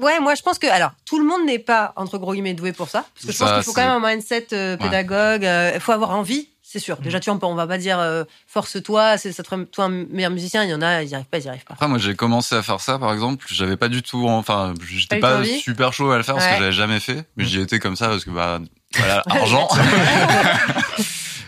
ouais, 0.01 0.19
moi 0.19 0.35
je 0.35 0.41
pense 0.41 0.59
que 0.59 0.67
alors 0.67 0.91
tout 1.05 1.19
le 1.19 1.25
monde 1.25 1.45
n'est 1.45 1.59
pas 1.59 1.93
entre 1.95 2.17
gros 2.17 2.33
guillemets 2.33 2.53
doué 2.53 2.73
pour 2.73 2.89
ça, 2.89 3.05
parce 3.13 3.25
que 3.25 3.31
je 3.31 3.37
pense 3.37 3.49
Ça, 3.49 3.55
qu'il 3.55 3.63
faut 3.63 3.73
quand 3.73 3.85
même 3.87 4.03
un 4.03 4.09
mindset 4.13 4.47
euh, 4.53 4.77
pédagogue. 4.77 5.43
Il 5.73 5.79
faut 5.79 5.91
avoir 5.91 6.11
envie, 6.11 6.47
c'est 6.63 6.79
sûr. 6.79 6.97
Déjà, 6.97 7.19
tu 7.19 7.29
vois, 7.31 7.39
on 7.49 7.55
va 7.55 7.67
pas 7.67 7.77
dire 7.77 7.99
euh, 7.99 8.23
force-toi, 8.47 9.17
c'est 9.17 9.31
ça 9.31 9.43
te 9.43 9.63
toi 9.65 9.85
un 9.85 9.89
meilleur 9.89 10.31
musicien. 10.31 10.63
Il 10.63 10.69
y 10.69 10.73
en 10.73 10.81
a, 10.81 11.03
ils 11.03 11.09
y 11.09 11.15
arrivent 11.15 11.27
pas, 11.27 11.37
ils 11.37 11.45
y 11.45 11.47
arrivent 11.49 11.63
pas. 11.63 11.73
Après, 11.75 11.87
moi, 11.87 11.97
j'ai 11.97 12.15
commencé 12.15 12.55
à 12.55 12.61
faire 12.63 12.81
ça, 12.81 12.99
par 12.99 13.13
exemple. 13.13 13.45
J'avais 13.49 13.77
pas 13.77 13.87
du 13.87 14.01
tout, 14.03 14.27
enfin, 14.27 14.73
j'étais 14.87 15.19
Pas 15.19 15.37
pas 15.39 15.45
super 15.45 15.93
chaud 15.93 16.11
à 16.11 16.17
le 16.17 16.23
faire 16.23 16.35
parce 16.35 16.47
que 16.47 16.51
Ouais. 16.53 16.59
j'avais 16.59 16.71
jamais 16.73 16.99
fait. 16.99 17.25
Mais 17.37 17.45
j'y 17.45 17.61
étais 17.61 17.79
comme 17.79 17.95
ça 17.95 18.07
parce 18.09 18.25
que, 18.25 18.29
bah, 18.31 18.59
voilà, 18.97 19.23
argent. 19.29 19.67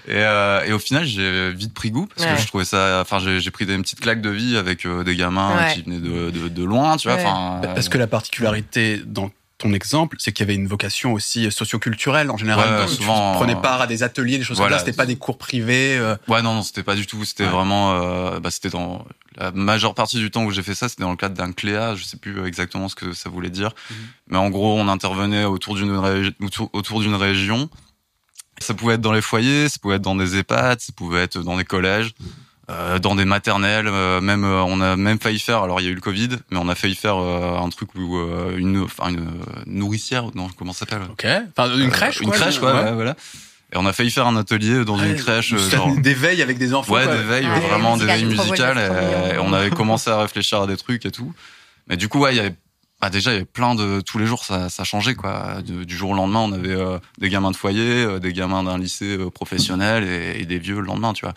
et, 0.08 0.13
euh, 0.15 0.63
et 0.65 0.72
au 0.74 0.80
final, 0.80 1.06
j'ai 1.06 1.52
vite 1.52 1.74
pris 1.74 1.91
goût 1.91 2.08
parce 2.08 2.28
Ouais. 2.28 2.36
que 2.36 2.41
je 2.41 2.48
trouvais 2.48 2.65
ça. 2.65 3.00
Enfin, 3.02 3.20
j'ai 3.20 3.39
j'ai 3.39 3.52
pris 3.52 3.65
des 3.65 3.78
petites 3.78 4.00
claques 4.00 4.22
de 4.22 4.30
vie 4.30 4.58
avec 4.58 4.86
euh, 4.86 5.04
des 5.04 5.15
gamins 5.15 5.56
Ouais. 5.58 5.74
qui 5.74 5.82
venaient 5.84 6.00
de, 6.00 6.30
de, 6.32 6.48
de 6.48 6.63
loin, 6.63 6.98
tu 6.98 7.08
vois. 7.08 7.17
Ouais. 7.17 7.24
Enfin, 7.26 7.62
Parce 7.76 7.89
que 7.89 7.98
la 7.98 8.08
particularité 8.08 9.02
dans 9.06 9.32
ton 9.60 9.74
exemple, 9.74 10.17
c'est 10.20 10.32
qu'il 10.34 10.46
y 10.46 10.48
avait 10.50 10.56
une 10.56 10.67
vocation 10.67 11.13
aussi 11.13 11.52
socioculturelle 11.52 12.30
en 12.30 12.38
général. 12.38 12.82
Ouais, 12.82 12.88
souvent, 12.88 13.32
tu 13.32 13.38
prenais 13.39 13.56
euh, 13.56 13.60
part 13.62 13.82
à 13.82 13.88
des 13.88 14.04
ateliers, 14.04 14.38
des 14.38 14.43
choses 14.43 14.58
voilà. 14.58 14.74
comme 14.78 14.80
ça. 14.82 14.86
C'était 14.86 14.96
pas 14.96 15.08
des 15.08 15.15
cours 15.15 15.39
privés. 15.39 15.98
euh, 15.98 16.15
Ouais, 16.28 16.43
non, 16.43 16.54
non, 16.54 16.62
c'était 16.62 16.84
pas 16.84 16.93
du 16.93 17.08
tout. 17.08 17.26
C'était 17.26 17.46
Ouais. 17.46 17.50
vraiment. 17.50 17.93
Euh, 17.93 18.39
bah, 18.39 18.52
c'était 18.52 18.70
dans 18.70 19.04
la 19.36 19.52
majeure 19.52 19.96
partie 19.96 20.17
du 20.17 20.30
temps 20.30 20.43
où 20.46 20.52
j'ai 20.52 20.62
fait 20.62 20.76
ça, 20.76 20.89
c'était 20.89 21.02
dans 21.04 21.10
le 21.10 21.17
cadre 21.17 21.36
d'un 21.36 21.52
cléa. 21.54 21.96
Je 21.96 22.04
sais 22.04 22.17
plus 22.17 22.46
exactement 22.46 22.88
ce 22.88 22.93
que 22.96 23.13
ça 23.13 23.30
voulait 23.30 23.50
dire, 23.50 23.72
Mhm. 23.89 23.96
mais 24.30 24.38
en 24.38 24.50
gros, 24.52 24.78
on 24.80 24.88
intervenait 24.88 25.46
autour 25.46 25.74
d'une 25.76 25.96
régi- 25.98 26.34
autour, 26.39 26.70
autour 26.74 27.02
d'une 27.02 27.15
région. 27.15 27.67
Ça 28.60 28.74
pouvait 28.74 28.96
être 28.96 29.02
dans 29.02 29.13
les 29.13 29.22
foyers, 29.22 29.70
ça 29.70 29.78
pouvait 29.82 29.96
être 29.96 30.02
dans 30.02 30.15
des 30.15 30.38
EHPAD, 30.38 30.80
ça 30.82 30.91
pouvait 30.96 31.22
être 31.22 31.38
dans 31.39 31.58
des 31.58 31.63
collèges, 31.65 32.13
euh, 32.70 32.98
dans 33.00 33.15
des 33.15 33.26
maternelles. 33.26 33.88
euh, 33.88 34.20
même, 34.20 34.43
euh, 34.43 34.62
on 34.63 34.82
a 34.82 34.96
même 34.96 35.20
failli 35.20 35.39
faire. 35.39 35.62
Alors, 35.63 35.80
il 35.80 35.84
y 35.86 35.88
a 35.88 35.91
eu 35.91 35.96
le 35.96 36.02
Covid, 36.02 36.30
mais 36.50 36.58
on 36.58 36.67
a 36.67 36.76
failli 36.76 36.96
faire 36.96 37.17
euh, 37.17 37.58
un 37.60 37.70
truc 37.70 37.89
où 37.96 38.17
euh, 38.17 38.58
une, 38.58 38.80
enfin, 38.84 39.10
une 39.10 39.20
euh, 39.20 39.62
nourricière. 39.67 40.26
Non, 40.36 40.48
comment 40.58 40.74
ça 40.74 40.80
s'appelle? 40.80 41.04
Ok. 41.12 41.26
Enfin, 41.58 41.72
une 41.78 41.89
crèche. 41.91 42.17
Euh, 42.17 42.24
Une 42.24 42.30
quoi, 42.30 42.38
crèche, 42.38 42.60
quoi. 42.60 42.74
ouais, 42.84 42.93
voilà. 42.93 43.15
Et 43.74 43.78
on 43.78 43.86
a 43.86 43.91
failli 43.93 44.10
faire 44.12 44.26
un 44.28 44.36
atelier 44.38 44.86
dans 44.86 44.98
une 44.98 45.15
crèche. 45.15 45.54
genre- 45.56 45.96
d'éveil 45.98 46.41
avec 46.41 46.58
des 46.58 46.74
enfants. 46.74 46.93
Ouais, 46.93 47.04
quoi. 47.04 47.15
d'éveil, 47.15 47.46
Ah, 47.54 47.60
vraiment 47.60 47.96
musical, 47.96 48.20
d'éveil 48.22 48.36
trop 48.36 48.43
musical. 48.46 48.76
beau, 48.76 48.82
trop 48.82 48.93
Et, 48.96 49.06
mignon. 49.06 49.34
et 49.34 49.38
on 49.39 49.54
avait 49.54 49.70
commencé 49.70 50.10
à 50.10 50.20
réfléchir 50.22 50.62
à 50.62 50.67
des 50.67 50.78
trucs 50.78 51.06
et 51.06 51.12
tout. 51.12 51.34
Mais 51.88 51.96
du 51.98 52.08
coup, 52.10 52.20
ouais, 52.20 52.34
il 52.34 52.38
y 52.38 52.39
avait, 52.39 52.56
bah 53.01 53.10
déjà, 53.10 53.31
il 53.31 53.33
y 53.33 53.38
avait 53.38 53.45
plein 53.45 53.75
de, 53.75 54.01
tous 54.01 54.17
les 54.17 54.25
jours, 54.25 54.43
ça, 54.43 54.69
ça 54.69 54.83
changeait, 54.83 55.15
quoi. 55.15 55.62
De- 55.62 55.83
du 55.83 55.95
jour 55.95 56.12
au 56.12 56.15
lendemain, 56.15 56.39
on 56.39 56.51
avait 56.51 56.71
euh, 56.71 56.97
des 57.19 57.29
gamins 57.29 57.51
de 57.51 57.55
foyer, 57.55 58.03
euh, 58.03 58.19
des 58.19 58.33
gamins 58.33 58.63
d'un 58.63 58.77
lycée 58.77 59.17
euh, 59.17 59.29
professionnel 59.29 60.03
et, 60.03 60.41
et 60.41 60.45
des 60.45 60.57
vieux 60.60 60.79
le 60.79 60.86
lendemain, 60.88 61.13
tu 61.13 61.25
vois. 61.25 61.33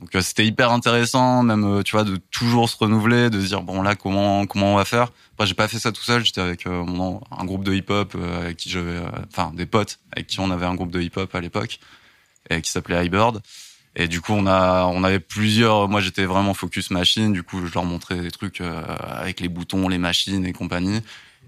Donc 0.00 0.14
euh, 0.16 0.22
c'était 0.22 0.44
hyper 0.44 0.72
intéressant, 0.72 1.42
même, 1.42 1.64
euh, 1.64 1.82
tu 1.82 1.92
vois, 1.92 2.04
de 2.04 2.16
toujours 2.30 2.68
se 2.68 2.76
renouveler, 2.76 3.30
de 3.30 3.40
se 3.40 3.46
dire, 3.46 3.62
bon, 3.62 3.82
là, 3.82 3.94
comment, 3.94 4.44
comment 4.46 4.72
on 4.72 4.76
va 4.76 4.84
faire? 4.84 5.08
Après, 5.34 5.46
j'ai 5.46 5.54
pas 5.54 5.68
fait 5.68 5.78
ça 5.78 5.92
tout 5.92 6.02
seul, 6.02 6.24
j'étais 6.24 6.40
avec 6.40 6.66
euh, 6.66 6.84
mon, 6.84 7.20
un 7.30 7.44
groupe 7.44 7.64
de 7.64 7.72
hip-hop, 7.74 8.14
euh, 8.16 8.42
avec 8.42 8.56
qui 8.56 8.70
j'avais, 8.70 8.90
euh, 8.90 9.08
enfin, 9.28 9.52
des 9.54 9.66
potes, 9.66 9.98
avec 10.12 10.26
qui 10.26 10.40
on 10.40 10.50
avait 10.50 10.66
un 10.66 10.74
groupe 10.74 10.90
de 10.90 11.00
hip-hop 11.00 11.32
à 11.34 11.40
l'époque, 11.40 11.78
et 12.50 12.60
qui 12.60 12.70
s'appelait 12.70 12.96
Highbird. 12.96 13.40
Et 13.96 14.08
du 14.08 14.20
coup, 14.20 14.32
on 14.32 14.46
a, 14.46 14.84
on 14.86 15.04
avait 15.04 15.20
plusieurs. 15.20 15.88
Moi, 15.88 16.00
j'étais 16.00 16.24
vraiment 16.24 16.52
focus 16.54 16.90
machine. 16.90 17.32
Du 17.32 17.42
coup, 17.42 17.64
je 17.66 17.72
leur 17.72 17.84
montrais 17.84 18.16
des 18.16 18.30
trucs 18.30 18.60
euh, 18.60 18.82
avec 18.98 19.40
les 19.40 19.48
boutons, 19.48 19.88
les 19.88 19.98
machines 19.98 20.44
et 20.44 20.52
compagnie. 20.52 21.00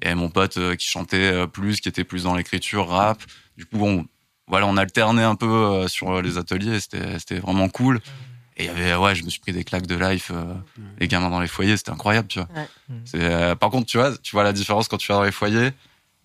Et 0.03 0.15
mon 0.15 0.29
pote 0.31 0.57
euh, 0.59 0.77
qui 0.77 0.87
chantait 0.87 1.33
euh, 1.33 1.47
plus, 1.47 1.81
qui 1.81 1.89
était 1.89 2.05
plus 2.05 2.23
dans 2.25 2.37
l'écriture, 2.37 2.89
rap. 2.89 3.19
Du 3.57 3.67
coup, 3.67 3.79
bon, 3.79 4.07
voilà, 4.47 4.67
on 4.67 4.77
alternait 4.77 5.25
un 5.25 5.35
peu 5.35 5.47
euh, 5.47 5.89
sur 5.89 6.23
les 6.23 6.39
ateliers. 6.39 6.79
C'était, 6.79 7.19
c'était 7.19 7.39
vraiment 7.41 7.69
cool. 7.69 8.01
Et 8.59 8.65
il 8.65 8.67
y 8.67 8.69
avait, 8.71 8.95
ouais, 8.95 9.15
je 9.15 9.25
me 9.25 9.29
suis 9.29 9.41
pris 9.41 9.53
des 9.53 9.65
claques 9.65 9.87
de 9.87 9.97
life. 9.97 10.31
euh, 10.33 10.55
Les 11.01 11.09
gamins 11.09 11.31
dans 11.31 11.41
les 11.41 11.49
foyers, 11.49 11.77
c'était 11.77 11.91
incroyable, 11.91 12.29
tu 12.29 12.39
vois. 12.39 12.49
Ouais. 12.55 12.69
C'est, 13.05 13.21
euh, 13.23 13.55
par 13.55 13.71
contre, 13.71 13.87
tu 13.87 13.99
vois, 13.99 14.17
tu 14.17 14.37
vois 14.37 14.45
la 14.45 14.53
différence 14.53 14.87
quand 14.89 14.97
tu 14.99 15.09
vas 15.09 15.19
dans 15.19 15.25
les 15.25 15.33
foyers. 15.33 15.73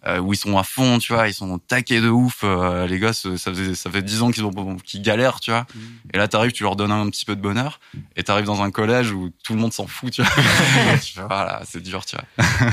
Euh, 0.07 0.19
où 0.19 0.33
ils 0.33 0.37
sont 0.37 0.57
à 0.57 0.63
fond, 0.63 0.97
tu 0.97 1.13
vois, 1.13 1.27
ils 1.27 1.33
sont 1.33 1.59
taqués 1.59 2.01
de 2.01 2.09
ouf. 2.09 2.39
euh, 2.43 2.87
les 2.87 2.97
gosses, 2.99 3.25
euh, 3.27 3.37
ça 3.37 3.51
faisait 3.51 3.75
ça 3.75 3.91
fait 3.91 4.01
dix 4.01 4.21
ans 4.21 4.31
qu'ils 4.31 4.43
ont 4.45 4.77
qu'ils 4.77 5.01
galèrent, 5.01 5.39
tu 5.39 5.51
vois. 5.51 5.67
Et 6.13 6.17
là, 6.17 6.27
t'arrives, 6.27 6.51
tu 6.51 6.63
leur 6.63 6.75
donnes 6.75 6.91
un 6.91 7.09
petit 7.09 7.25
peu 7.25 7.35
de 7.35 7.41
bonheur, 7.41 7.79
et 8.15 8.23
t'arrives 8.23 8.45
dans 8.45 8.61
un 8.61 8.71
collège 8.71 9.11
où 9.11 9.29
tout 9.43 9.53
le 9.53 9.59
monde 9.59 9.73
s'en 9.73 9.87
fout, 9.87 10.11
tu 10.11 10.21
vois. 10.23 10.31
Tu 11.03 11.19
voilà, 11.19 11.61
c'est 11.65 11.81
dur, 11.81 12.05
tu 12.05 12.15
vois. 12.15 12.47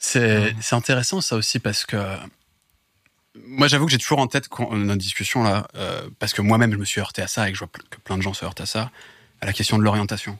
C'est 0.00 0.54
c'est 0.60 0.76
intéressant 0.76 1.20
ça 1.20 1.34
aussi 1.34 1.58
parce 1.58 1.84
que 1.84 1.96
moi 3.46 3.66
j'avoue 3.66 3.86
que 3.86 3.90
j'ai 3.92 3.98
toujours 3.98 4.20
en 4.20 4.28
tête 4.28 4.48
notre 4.70 4.96
discussion 5.00 5.42
là 5.42 5.66
euh, 5.74 6.08
parce 6.20 6.32
que 6.32 6.40
moi-même 6.40 6.72
je 6.72 6.76
me 6.76 6.84
suis 6.84 7.00
heurté 7.00 7.20
à 7.20 7.26
ça 7.26 7.48
et 7.48 7.52
que 7.52 7.58
je 7.58 7.64
vois 7.64 7.70
que 7.90 7.98
plein 7.98 8.16
de 8.16 8.22
gens 8.22 8.32
se 8.32 8.44
heurtent 8.44 8.60
à 8.60 8.66
ça 8.66 8.90
à 9.40 9.46
la 9.46 9.52
question 9.52 9.76
de 9.78 9.82
l'orientation. 9.82 10.38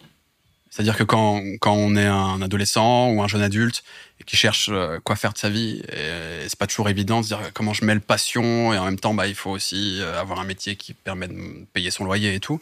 C'est-à-dire 0.71 0.97
que 0.97 1.05
quand 1.05 1.43
quand 1.61 1.73
on 1.73 1.97
est 1.97 2.07
un 2.07 2.43
adolescent 2.43 3.11
ou 3.11 3.23
un 3.23 3.29
jeune 3.29 3.43
adulte 3.43 3.83
et 4.21 4.25
qui 4.25 4.37
cherche 4.37 4.69
euh, 4.71 4.99
quoi 5.03 5.17
faire 5.17 5.33
de 5.33 5.39
sa 5.39 5.49
vie, 5.49 5.83
et 5.93 6.49
c'est 6.49 6.59
pas 6.59 6.67
toujours 6.67 6.89
évident 6.89 7.21
de 7.21 7.25
se 7.25 7.29
dire 7.29 7.41
comment 7.55 7.73
je 7.73 7.85
mêle 7.85 8.01
passion 8.01 8.73
et 8.73 8.79
en 8.79 8.85
même 8.85 8.99
temps 8.99 9.15
bah 9.15 9.27
il 9.27 9.35
faut 9.35 9.51
aussi 9.51 10.01
euh, 10.01 10.21
avoir 10.21 10.41
un 10.41 10.45
métier 10.45 10.77
qui 10.77 10.95
permet 10.95 11.29
de 11.29 11.67
payer 11.73 11.91
son 11.91 12.05
loyer 12.05 12.35
et 12.35 12.41
tout. 12.41 12.61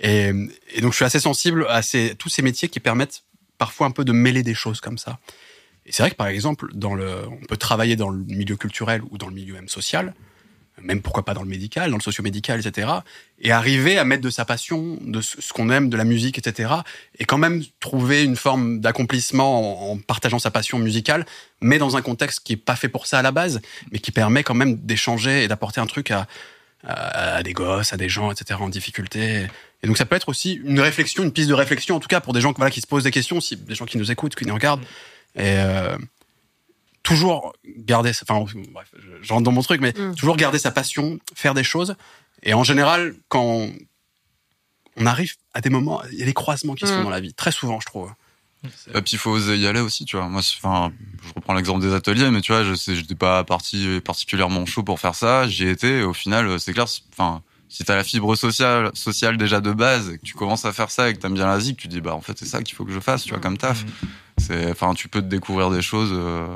Et, 0.00 0.32
et 0.72 0.80
donc 0.80 0.92
je 0.92 0.96
suis 0.96 1.04
assez 1.04 1.20
sensible 1.20 1.66
à 1.68 1.82
ces, 1.82 2.14
tous 2.16 2.28
ces 2.28 2.42
métiers 2.42 2.68
qui 2.68 2.80
permettent 2.80 3.22
parfois 3.58 3.86
un 3.86 3.90
peu 3.90 4.04
de 4.04 4.12
mêler 4.12 4.42
des 4.42 4.54
choses 4.54 4.80
comme 4.80 4.98
ça. 4.98 5.18
Et 5.86 5.92
c'est 5.92 6.02
vrai 6.02 6.10
que 6.10 6.16
par 6.16 6.28
exemple, 6.28 6.68
dans 6.74 6.94
le, 6.94 7.26
on 7.28 7.44
peut 7.46 7.56
travailler 7.56 7.96
dans 7.96 8.10
le 8.10 8.18
milieu 8.18 8.56
culturel 8.56 9.02
ou 9.10 9.18
dans 9.18 9.26
le 9.26 9.34
milieu 9.34 9.54
même 9.54 9.68
social, 9.68 10.14
même 10.82 11.02
pourquoi 11.02 11.24
pas 11.24 11.34
dans 11.34 11.42
le 11.42 11.48
médical, 11.48 11.90
dans 11.90 11.96
le 11.96 12.02
socio-médical, 12.02 12.64
etc. 12.64 12.88
Et 13.40 13.52
arriver 13.52 13.98
à 13.98 14.04
mettre 14.04 14.22
de 14.22 14.30
sa 14.30 14.44
passion, 14.44 14.98
de 15.00 15.20
ce 15.20 15.52
qu'on 15.52 15.70
aime, 15.70 15.88
de 15.88 15.96
la 15.96 16.04
musique, 16.04 16.38
etc. 16.38 16.72
Et 17.18 17.24
quand 17.24 17.38
même 17.38 17.62
trouver 17.80 18.24
une 18.24 18.36
forme 18.36 18.80
d'accomplissement 18.80 19.92
en, 19.92 19.98
partageant 19.98 20.38
sa 20.38 20.50
passion 20.50 20.78
musicale, 20.78 21.26
mais 21.60 21.78
dans 21.78 21.96
un 21.96 22.02
contexte 22.02 22.40
qui 22.40 22.54
est 22.54 22.56
pas 22.56 22.76
fait 22.76 22.88
pour 22.88 23.06
ça 23.06 23.18
à 23.18 23.22
la 23.22 23.32
base, 23.32 23.60
mais 23.92 23.98
qui 23.98 24.12
permet 24.12 24.42
quand 24.42 24.54
même 24.54 24.76
d'échanger 24.76 25.44
et 25.44 25.48
d'apporter 25.48 25.80
un 25.80 25.86
truc 25.86 26.10
à, 26.10 26.26
à, 26.86 27.36
à 27.36 27.42
des 27.42 27.52
gosses, 27.52 27.92
à 27.92 27.96
des 27.96 28.08
gens, 28.08 28.30
etc. 28.30 28.60
en 28.60 28.68
difficulté. 28.68 29.46
Et 29.82 29.86
donc 29.86 29.96
ça 29.96 30.06
peut 30.06 30.16
être 30.16 30.28
aussi 30.28 30.60
une 30.64 30.80
réflexion, 30.80 31.22
une 31.22 31.32
piste 31.32 31.48
de 31.48 31.54
réflexion, 31.54 31.96
en 31.96 32.00
tout 32.00 32.08
cas 32.08 32.20
pour 32.20 32.32
des 32.32 32.40
gens 32.40 32.52
voilà, 32.56 32.70
qui 32.70 32.80
se 32.80 32.86
posent 32.86 33.04
des 33.04 33.10
questions, 33.10 33.36
aussi, 33.36 33.56
des 33.56 33.74
gens 33.74 33.84
qui 33.84 33.98
nous 33.98 34.10
écoutent, 34.10 34.34
qui 34.34 34.46
nous 34.46 34.54
regardent. 34.54 34.84
Et 35.36 35.56
euh, 35.58 35.96
toujours 37.08 37.52
garder, 37.76 38.12
sa- 38.12 38.24
enfin 38.28 38.44
bref, 38.72 38.88
je, 39.22 39.32
rentre 39.32 39.42
dans 39.44 39.52
mon 39.52 39.62
truc, 39.62 39.80
mais 39.80 39.92
Mm. 39.96 40.14
toujours 40.14 40.36
garder 40.36 40.58
sa 40.58 40.70
passion, 40.70 41.18
faire 41.34 41.54
des 41.54 41.64
choses. 41.64 41.96
Et 42.42 42.54
en 42.54 42.62
général, 42.64 43.14
quand 43.28 43.42
on, 44.96 45.06
arrive 45.06 45.34
à 45.54 45.60
des 45.60 45.70
moments, 45.70 46.02
il 46.12 46.18
y 46.18 46.22
a 46.22 46.26
des 46.26 46.32
croisements 46.34 46.74
qui 46.74 46.86
se 46.86 46.92
font 46.92 47.00
Mm. 47.00 47.04
dans 47.04 47.10
la 47.10 47.20
vie, 47.20 47.34
très 47.34 47.52
souvent, 47.52 47.80
je 47.80 47.86
trouve. 47.86 48.12
Et 48.92 49.02
puis 49.02 49.12
il 49.12 49.18
faut 49.18 49.30
oser 49.30 49.56
y 49.56 49.66
aller 49.68 49.78
aussi, 49.80 50.04
tu 50.04 50.16
vois. 50.16 50.26
Moi, 50.28 50.40
enfin, 50.40 50.92
je 51.24 51.32
reprends 51.34 51.54
l'exemple 51.54 51.80
des 51.80 51.94
ateliers, 51.94 52.28
mais 52.32 52.40
tu 52.40 52.50
vois, 52.52 52.64
je 52.64 52.74
j'étais 52.74 53.14
pas 53.14 53.44
parti 53.44 54.00
particulièrement 54.04 54.66
chaud 54.66 54.82
pour 54.82 54.98
faire 54.98 55.14
ça. 55.14 55.46
J'y 55.48 55.68
étais. 55.68 56.00
Et 56.00 56.02
au 56.02 56.12
final, 56.12 56.58
c'est 56.58 56.72
clair. 56.72 56.86
Enfin, 57.12 57.42
si 57.68 57.84
t'as 57.84 57.94
la 57.94 58.02
fibre 58.02 58.34
sociale, 58.34 58.90
sociale 58.94 59.36
déjà 59.36 59.60
de 59.60 59.70
base, 59.72 60.10
et 60.10 60.18
que 60.18 60.24
tu 60.24 60.34
commences 60.34 60.64
à 60.64 60.72
faire 60.72 60.90
ça 60.90 61.08
et 61.08 61.14
que 61.14 61.20
t'aimes 61.20 61.34
bien 61.34 61.46
la 61.46 61.60
zik, 61.60 61.76
tu 61.76 61.86
dis 61.86 62.00
bah 62.00 62.14
en 62.14 62.20
fait 62.20 62.36
c'est 62.36 62.46
ça 62.46 62.62
qu'il 62.64 62.74
faut 62.74 62.84
que 62.84 62.90
je 62.92 62.98
fasse, 62.98 63.22
tu 63.22 63.30
vois, 63.30 63.38
comme 63.38 63.58
taf. 63.58 63.84
Enfin, 64.70 64.94
tu 64.94 65.08
peux 65.08 65.20
te 65.20 65.26
découvrir 65.26 65.70
des 65.70 65.82
choses 65.82 66.10
euh, 66.12 66.46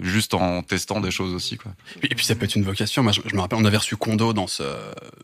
juste 0.00 0.34
en 0.34 0.62
testant 0.62 1.00
des 1.00 1.10
choses 1.10 1.34
aussi, 1.34 1.56
quoi. 1.56 1.72
Et 2.02 2.14
puis, 2.14 2.24
ça 2.24 2.34
peut 2.34 2.44
être 2.44 2.54
une 2.54 2.64
vocation. 2.64 3.02
Moi, 3.02 3.12
je, 3.12 3.34
me 3.34 3.40
rappelle, 3.40 3.58
on 3.58 3.64
avait 3.64 3.76
reçu 3.76 3.96
Kondo 3.96 4.32
dans 4.32 4.46
ce 4.46 4.62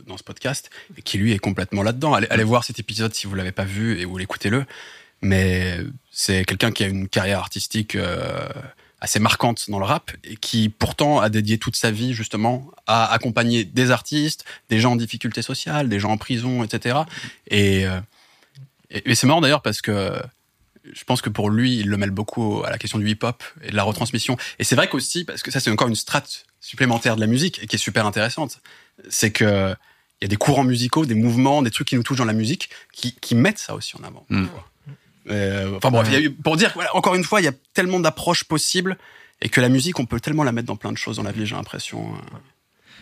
dans 0.06 0.16
ce 0.16 0.22
podcast 0.22 0.70
qui 1.04 1.18
lui 1.18 1.32
est 1.32 1.38
complètement 1.38 1.82
là-dedans. 1.82 2.14
Allez, 2.14 2.44
voir 2.44 2.64
cet 2.64 2.78
épisode 2.78 3.14
si 3.14 3.26
vous 3.26 3.34
l'avez 3.34 3.52
pas 3.52 3.64
vu 3.64 3.98
et 3.98 4.04
ou 4.04 4.18
l'écoutez-le. 4.18 4.64
Mais 5.22 5.78
c'est 6.10 6.44
quelqu'un 6.44 6.70
qui 6.70 6.84
a 6.84 6.86
une 6.86 7.08
carrière 7.08 7.38
artistique 7.38 7.94
euh, 7.94 8.48
assez 9.00 9.18
marquante 9.18 9.70
dans 9.70 9.78
le 9.78 9.86
rap 9.86 10.10
et 10.22 10.36
qui 10.36 10.68
pourtant 10.68 11.20
a 11.20 11.30
dédié 11.30 11.58
toute 11.58 11.76
sa 11.76 11.90
vie 11.90 12.12
justement 12.12 12.70
à 12.86 13.12
accompagner 13.12 13.64
des 13.64 13.90
artistes, 13.90 14.44
des 14.68 14.80
gens 14.80 14.92
en 14.92 14.96
difficulté 14.96 15.40
sociale, 15.40 15.88
des 15.88 15.98
gens 15.98 16.10
en 16.10 16.18
prison, 16.18 16.62
etc. 16.62 16.98
Et, 17.48 17.86
euh, 17.86 18.00
et 18.90 19.14
c'est 19.14 19.26
marrant 19.26 19.40
d'ailleurs 19.40 19.62
parce 19.62 19.80
que 19.80 20.20
je 20.92 21.05
pense 21.05 21.23
que 21.23 21.31
pour 21.31 21.51
lui, 21.51 21.79
il 21.79 21.88
le 21.88 21.97
mêle 21.97 22.11
beaucoup 22.11 22.62
à 22.64 22.70
la 22.70 22.79
question 22.79 22.99
du 22.99 23.09
hip-hop 23.09 23.42
et 23.62 23.70
de 23.70 23.77
la 23.77 23.83
retransmission. 23.85 24.37
Et 24.59 24.64
c'est 24.64 24.77
vrai 24.77 24.88
qu'aussi, 24.88 25.25
parce 25.25 25.42
que 25.42 25.51
ça 25.51 25.61
c'est 25.61 25.70
encore 25.70 25.88
une 25.88 25.94
strate 25.94 26.44
supplémentaire 26.61 27.16
de 27.16 27.20
la 27.20 27.27
musique 27.27 27.62
et 27.62 27.66
qui 27.66 27.77
est 27.77 27.79
super 27.79 28.07
intéressante, 28.07 28.61
c'est 29.09 29.31
que 29.31 29.75
il 30.20 30.25
y 30.25 30.27
a 30.27 30.29
des 30.29 30.37
courants 30.37 30.64
musicaux, 30.64 31.05
des 31.07 31.14
mouvements, 31.16 31.61
des 31.62 31.70
trucs 31.70 31.88
qui 31.88 31.97
nous 31.97 32.03
touchent 32.03 32.18
dans 32.18 32.25
la 32.25 32.33
musique, 32.33 32.70
qui, 32.92 33.12
qui 33.14 33.35
mettent 33.35 33.59
ça 33.59 33.75
aussi 33.75 33.94
en 34.01 34.05
avant. 34.05 34.25
Mm. 34.29 34.47
Euh, 35.31 35.77
enfin 35.77 35.90
bref, 35.90 36.09
y 36.12 36.16
a 36.16 36.20
eu- 36.20 36.31
pour 36.31 36.57
dire, 36.57 36.70
voilà, 36.75 36.94
encore 36.94 37.14
une 37.14 37.25
fois, 37.25 37.40
il 37.40 37.44
y 37.44 37.49
a 37.49 37.53
tellement 37.75 37.99
d'approches 38.01 38.44
possibles 38.44 38.97
et 39.42 39.49
que 39.49 39.61
la 39.61 39.68
musique, 39.68 39.99
on 39.99 40.07
peut 40.07 40.20
tellement 40.20 40.44
la 40.44 40.53
mettre 40.53 40.66
dans 40.68 40.77
plein 40.77 40.92
de 40.92 40.99
choses 40.99 41.16
dans 41.16 41.23
la 41.23 41.33
vie, 41.33 41.44
j'ai 41.47 41.57
l'impression. 41.57 42.14
euh. 42.14 42.38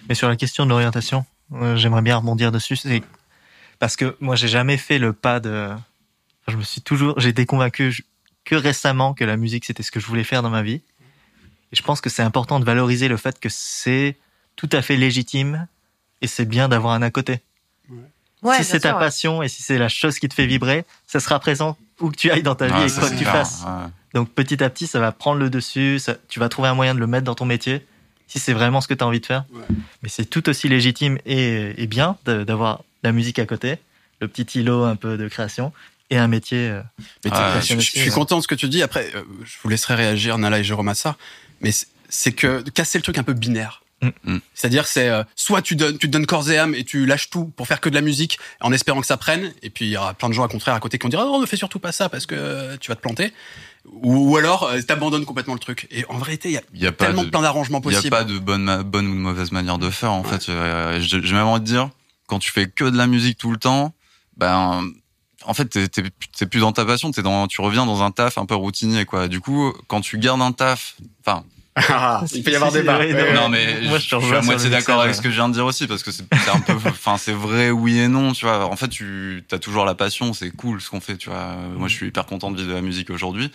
Mais 0.09 0.15
sur 0.15 0.29
la 0.29 0.37
question 0.37 0.65
de 0.65 0.71
l'orientation, 0.71 1.25
euh, 1.55 1.77
j'aimerais 1.77 2.03
bien 2.03 2.17
rebondir 2.17 2.51
dessus. 2.53 2.77
C'est 2.77 3.03
parce 3.79 3.97
que 3.97 4.17
moi, 4.21 4.35
j'ai 4.37 4.49
jamais 4.49 4.77
fait 4.77 4.99
le 4.99 5.13
pas 5.13 5.39
de. 5.41 5.69
Enfin, 6.43 6.53
je 6.53 6.57
me 6.57 6.63
suis 6.63 6.81
toujours, 6.81 7.19
j'ai 7.21 7.31
été 7.31 7.47
convaincu 7.47 7.93
je- 7.93 8.03
que 8.45 8.55
récemment 8.57 9.15
que 9.15 9.25
la 9.25 9.37
musique 9.37 9.65
c'était 9.65 9.83
ce 9.83 9.91
que 9.91 10.01
je 10.01 10.07
voulais 10.07 10.25
faire 10.25 10.43
dans 10.43 10.51
ma 10.51 10.63
vie. 10.63 10.81
Et 11.73 11.77
je 11.77 11.83
pense 11.83 12.01
que 12.01 12.11
c'est 12.11 12.23
important 12.23 12.61
de 12.61 12.65
valoriser 12.65 13.09
le 13.09 13.17
fait 13.17 13.39
que 13.41 13.49
c'est 13.49 14.17
tout 14.57 14.69
à 14.73 14.83
fait 14.83 14.97
légitime 14.97 15.67
et 16.21 16.27
c'est 16.27 16.45
bien 16.45 16.69
d'avoir 16.69 16.95
un 16.95 17.03
à 17.03 17.11
côté. 17.11 17.41
Ouais, 18.43 18.57
si 18.57 18.65
c'est 18.65 18.81
ta 18.81 18.89
sûr, 18.91 18.97
ouais. 18.99 19.05
passion 19.05 19.43
et 19.43 19.49
si 19.49 19.63
c'est 19.63 19.79
la 19.79 19.89
chose 19.89 20.19
qui 20.19 20.29
te 20.29 20.35
fait 20.35 20.47
vibrer, 20.47 20.85
ça 21.07 21.21
sera 21.21 21.39
présent 21.39 21.77
où 22.01 22.11
que 22.11 22.17
tu 22.17 22.31
ailles 22.31 22.43
dans 22.43 22.57
ta 22.57 22.67
vie 22.67 22.93
et 22.93 22.99
quoi 22.99 23.09
que 23.09 23.15
tu 23.15 23.21
clair, 23.21 23.33
fasses. 23.33 23.63
ouais. 23.65 23.89
Donc 24.15 24.31
petit 24.31 24.63
à 24.65 24.69
petit, 24.69 24.89
ça 24.89 24.99
va 24.99 25.13
prendre 25.13 25.39
le 25.39 25.49
dessus, 25.49 26.01
ça- 26.01 26.17
tu 26.29 26.41
vas 26.41 26.49
trouver 26.49 26.69
un 26.69 26.75
moyen 26.75 26.95
de 26.95 26.99
le 27.01 27.07
mettre 27.07 27.25
dans 27.25 27.37
ton 27.37 27.45
métier, 27.45 27.87
si 28.27 28.41
c'est 28.41 28.53
vraiment 28.53 28.81
ce 28.81 28.89
que 28.89 28.95
tu 28.95 29.05
as 29.05 29.07
envie 29.07 29.21
de 29.21 29.27
faire. 29.27 29.45
Ouais. 29.53 29.63
Mais 30.03 30.09
c'est 30.09 30.25
tout 30.25 30.49
aussi 30.49 30.69
légitime 30.69 31.19
et, 31.25 31.81
et 31.81 31.87
bien 31.87 32.17
d'avoir 32.25 32.83
la 33.05 33.13
musique 33.13 33.39
à 33.39 33.47
côté, 33.47 33.77
le 34.21 34.27
petit 34.29 34.59
îlot 34.59 34.83
un 34.85 34.97
peu 34.97 35.17
de 35.17 35.29
création, 35.29 35.73
et 36.13 36.19
un 36.19 36.29
métier. 36.29 36.69
euh, 36.69 36.83
Ah, 37.31 37.61
je, 37.61 37.79
suis 37.81 38.11
content 38.11 38.37
de 38.39 38.43
ce 38.43 38.49
que 38.49 38.55
tu 38.55 38.69
dis. 38.69 38.83
Après, 38.83 39.11
euh, 39.15 39.23
je 39.45 39.55
vous 39.63 39.69
laisserai 39.69 39.95
réagir, 39.95 40.37
Nala 40.39 40.59
et 40.59 40.65
Jérôme, 40.65 40.89
à 40.89 40.95
ça. 40.95 41.17
Mais 41.61 41.71
c'est- 42.09 42.33
que 42.33 42.61
casser 42.71 42.99
le 42.99 43.03
truc 43.03 43.19
un 43.19 43.23
peu 43.23 43.33
binaire. 43.33 43.83
Mm. 44.25 44.39
C'est-à-dire, 44.53 44.87
c'est 44.87 45.09
euh, 45.09 45.23
soit 45.37 45.63
tu 45.63 45.77
donnes, 45.77 45.97
tu 45.97 46.09
te 46.09 46.13
donnes 46.13 46.27
corps 46.27 46.51
et 46.51 46.59
âme 46.59 46.75
et 46.75 46.83
tu 46.85 47.07
lâches 47.07 47.31
tout 47.31 47.47
pour 47.57 47.69
faire 47.69 47.81
que 47.81 47.89
de 47.89 47.95
la 47.95 48.01
musique 48.01 48.39
en 48.61 48.73
espérant 48.73 49.01
que 49.01 49.07
ça 49.07 49.17
prenne, 49.17 49.53
et 49.63 49.71
puis 49.71 49.85
il 49.87 49.91
y 49.93 49.97
aura 49.97 50.13
plein 50.13 50.29
de 50.29 50.35
gens 50.35 50.43
à 50.43 50.49
contraire 50.49 50.75
à 50.75 50.81
côté 50.81 50.99
qui 50.99 51.05
vont 51.05 51.09
dire 51.09 51.21
oh, 51.25 51.41
ne 51.41 51.47
fais 51.47 51.57
surtout 51.57 51.79
pas 51.79 51.93
ça 51.93 52.09
parce 52.09 52.27
que 52.27 52.35
euh, 52.37 52.77
tu 52.81 52.89
vas 52.91 52.97
te 52.97 53.01
planter. 53.01 53.33
Ou, 54.03 54.31
ou 54.33 54.37
alors, 54.37 54.65
euh, 54.65 54.81
t'abandonnes 54.83 55.25
complètement 55.25 55.55
le 55.55 55.61
truc. 55.61 55.87
Et 55.93 56.05
en 56.09 56.19
vérité, 56.19 56.49
il 56.51 56.55
y 56.55 56.59
a 56.59 56.63
y 56.75 56.87
a 56.87 56.93
tellement 56.93 57.25
de, 57.25 57.31
plein 57.31 57.43
d'arrangements 57.43 57.81
il 57.85 57.93
y 57.93 57.95
a 57.95 57.99
possibles. 57.99 58.17
pas 58.17 58.25
de 58.25 58.39
bonne, 58.39 58.63
ma- 58.65 58.83
bonne 58.83 59.07
ou 59.07 59.15
de 59.15 59.19
mauvaise 59.21 59.53
manière 59.53 59.79
de 59.79 59.89
faire, 59.91 60.13
en 60.13 60.25
fait. 60.25 60.49
Euh, 60.49 60.99
J'ai 61.01 61.23
j'ai 61.23 61.35
même 61.35 61.47
envie 61.47 61.61
de 61.61 61.67
dire, 61.67 61.89
quand 62.27 62.39
tu 62.41 62.51
fais 62.53 62.67
que 62.69 62.85
de 62.85 62.97
la 62.97 63.07
musique 63.07 63.39
tout 63.39 63.51
le 63.53 63.57
temps, 63.59 63.95
ben, 64.37 64.83
en 65.47 65.55
fait, 65.55 65.67
t'es- 65.67 65.89
t'es 65.89 66.03
t'es 66.37 66.47
plus 66.47 66.61
dans 66.61 66.73
ta 66.73 66.85
passion, 66.85 67.11
t'es 67.11 67.23
dans, 67.23 67.47
tu 67.47 67.61
reviens 67.61 67.87
dans 67.87 68.03
un 68.03 68.11
taf 68.11 68.39
un 68.39 68.47
peu 68.47 68.55
routinier, 68.55 69.05
quoi. 69.05 69.29
Du 69.29 69.41
coup, 69.41 69.73
quand 69.89 70.01
tu 70.01 70.19
gardes 70.19 70.43
un 70.43 70.53
taf, 70.53 70.95
enfin, 71.25 71.45
Ah, 71.75 72.23
il 72.35 72.43
peut 72.43 72.51
y 72.51 72.55
avoir 72.57 72.71
si, 72.71 72.79
débat. 72.79 72.99
non 73.35 73.49
mais 73.49 73.81
Moi, 73.89 73.99
je, 73.99 74.05
suis 74.05 74.15
à 74.35 74.43
moitié 74.43 74.69
d'accord 74.69 75.01
avec 75.01 75.15
ce 75.15 75.23
que 75.23 75.31
je 75.31 75.35
viens 75.37 75.49
de 75.49 75.55
dire 75.55 75.65
aussi 75.65 75.87
parce 75.87 76.03
que 76.03 76.11
c'est 76.11 76.25
c'est 76.45 76.51
un 76.51 76.61
peu 76.61 76.75
enfin 76.87 77.17
c'est 77.17 77.33
vrai 77.33 77.71
oui 77.71 77.99
et 77.99 78.09
non 78.09 78.33
tu 78.33 78.45
vois. 78.45 78.67
En 78.67 78.77
fait 78.77 78.89
tu 78.89 79.43
as 79.51 79.59
toujours 79.59 79.87
la 79.87 79.95
passion 79.95 80.35
c'est 80.35 80.51
cool 80.51 80.83
ce 80.83 80.91
qu'on 80.91 81.01
fait 81.01 81.17
tu 81.17 81.31
vois. 81.31 81.57
Moi 81.79 81.89
je 81.89 81.95
suis 81.95 82.09
hyper 82.09 82.27
content 82.27 82.51
de 82.51 82.57
vivre 82.59 82.69
de 82.69 82.75
la 82.75 82.83
musique 82.83 83.09
aujourd'hui 83.09 83.51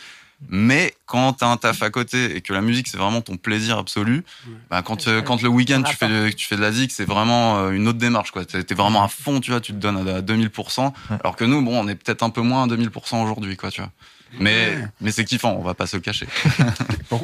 mais 0.49 0.93
quand 1.05 1.33
t'as 1.33 1.47
un 1.47 1.57
taf 1.57 1.81
à 1.81 1.89
côté 1.89 2.35
et 2.35 2.41
que 2.41 2.53
la 2.53 2.61
musique 2.61 2.87
c'est 2.87 2.97
vraiment 2.97 3.21
ton 3.21 3.37
plaisir 3.37 3.77
absolu 3.79 4.23
bah 4.69 4.81
quand 4.83 5.07
euh, 5.07 5.21
quand 5.21 5.41
le 5.41 5.49
week-end 5.49 5.81
tu 5.83 5.95
fais 5.95 6.07
de- 6.07 6.29
tu 6.29 6.45
fais 6.47 6.55
de 6.55 6.61
la 6.61 6.71
zik 6.71 6.91
c'est 6.91 7.05
vraiment 7.05 7.57
euh, 7.59 7.71
une 7.71 7.87
autre 7.87 7.97
démarche 7.97 8.31
quoi. 8.31 8.45
T'es 8.45 8.75
vraiment 8.75 9.03
à 9.03 9.07
fond 9.07 9.39
tu 9.39 9.49
vois 9.51 9.61
tu 9.61 9.71
te 9.73 9.77
donnes 9.77 10.07
à 10.07 10.21
2000% 10.21 10.93
alors 11.23 11.35
que 11.35 11.43
nous 11.45 11.61
bon 11.63 11.79
on 11.83 11.87
est 11.87 11.95
peut-être 11.95 12.21
un 12.23 12.29
peu 12.29 12.41
moins 12.41 12.63
à 12.63 12.67
2000% 12.67 13.23
aujourd'hui 13.23 13.57
quoi 13.57 13.71
tu 13.71 13.81
vois. 13.81 13.91
Mais 14.39 14.77
mais 15.01 15.11
c'est 15.11 15.25
kiffant 15.25 15.53
on 15.53 15.63
va 15.63 15.73
pas 15.73 15.87
se 15.87 15.95
le 15.97 16.01
cacher. 16.01 16.27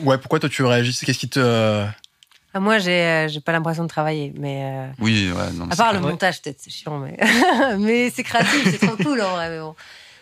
Ouais, 0.04 0.18
pourquoi 0.18 0.40
toi 0.40 0.50
tu 0.50 0.64
réagis? 0.64 0.98
Qu'est-ce 1.06 1.20
qui 1.20 1.30
te. 1.30 1.86
Ah, 2.56 2.60
Moi, 2.60 2.78
j'ai 2.80 3.02
euh, 3.04 3.28
j'ai 3.28 3.42
pas 3.42 3.52
l'impression 3.52 3.84
de 3.84 3.90
travailler, 3.90 4.32
mais 4.38 4.64
euh, 4.64 4.88
oui 5.00 5.30
ouais 5.32 5.52
non 5.54 5.66
mais 5.66 5.74
à 5.74 5.76
part 5.76 5.92
le 5.94 6.00
montage, 6.00 6.42
peut-être 6.42 6.60
c'est 6.62 6.70
chiant, 6.72 7.00
mais 7.00 7.18
mais 7.80 8.10
c'est 8.12 8.24
créatif, 8.24 8.64
c'est 8.72 8.78
trop 8.88 8.96
cool 8.96 9.22
en 9.22 9.32
vrai. 9.32 9.50
Mais 9.50 9.60
bon. 9.60 9.76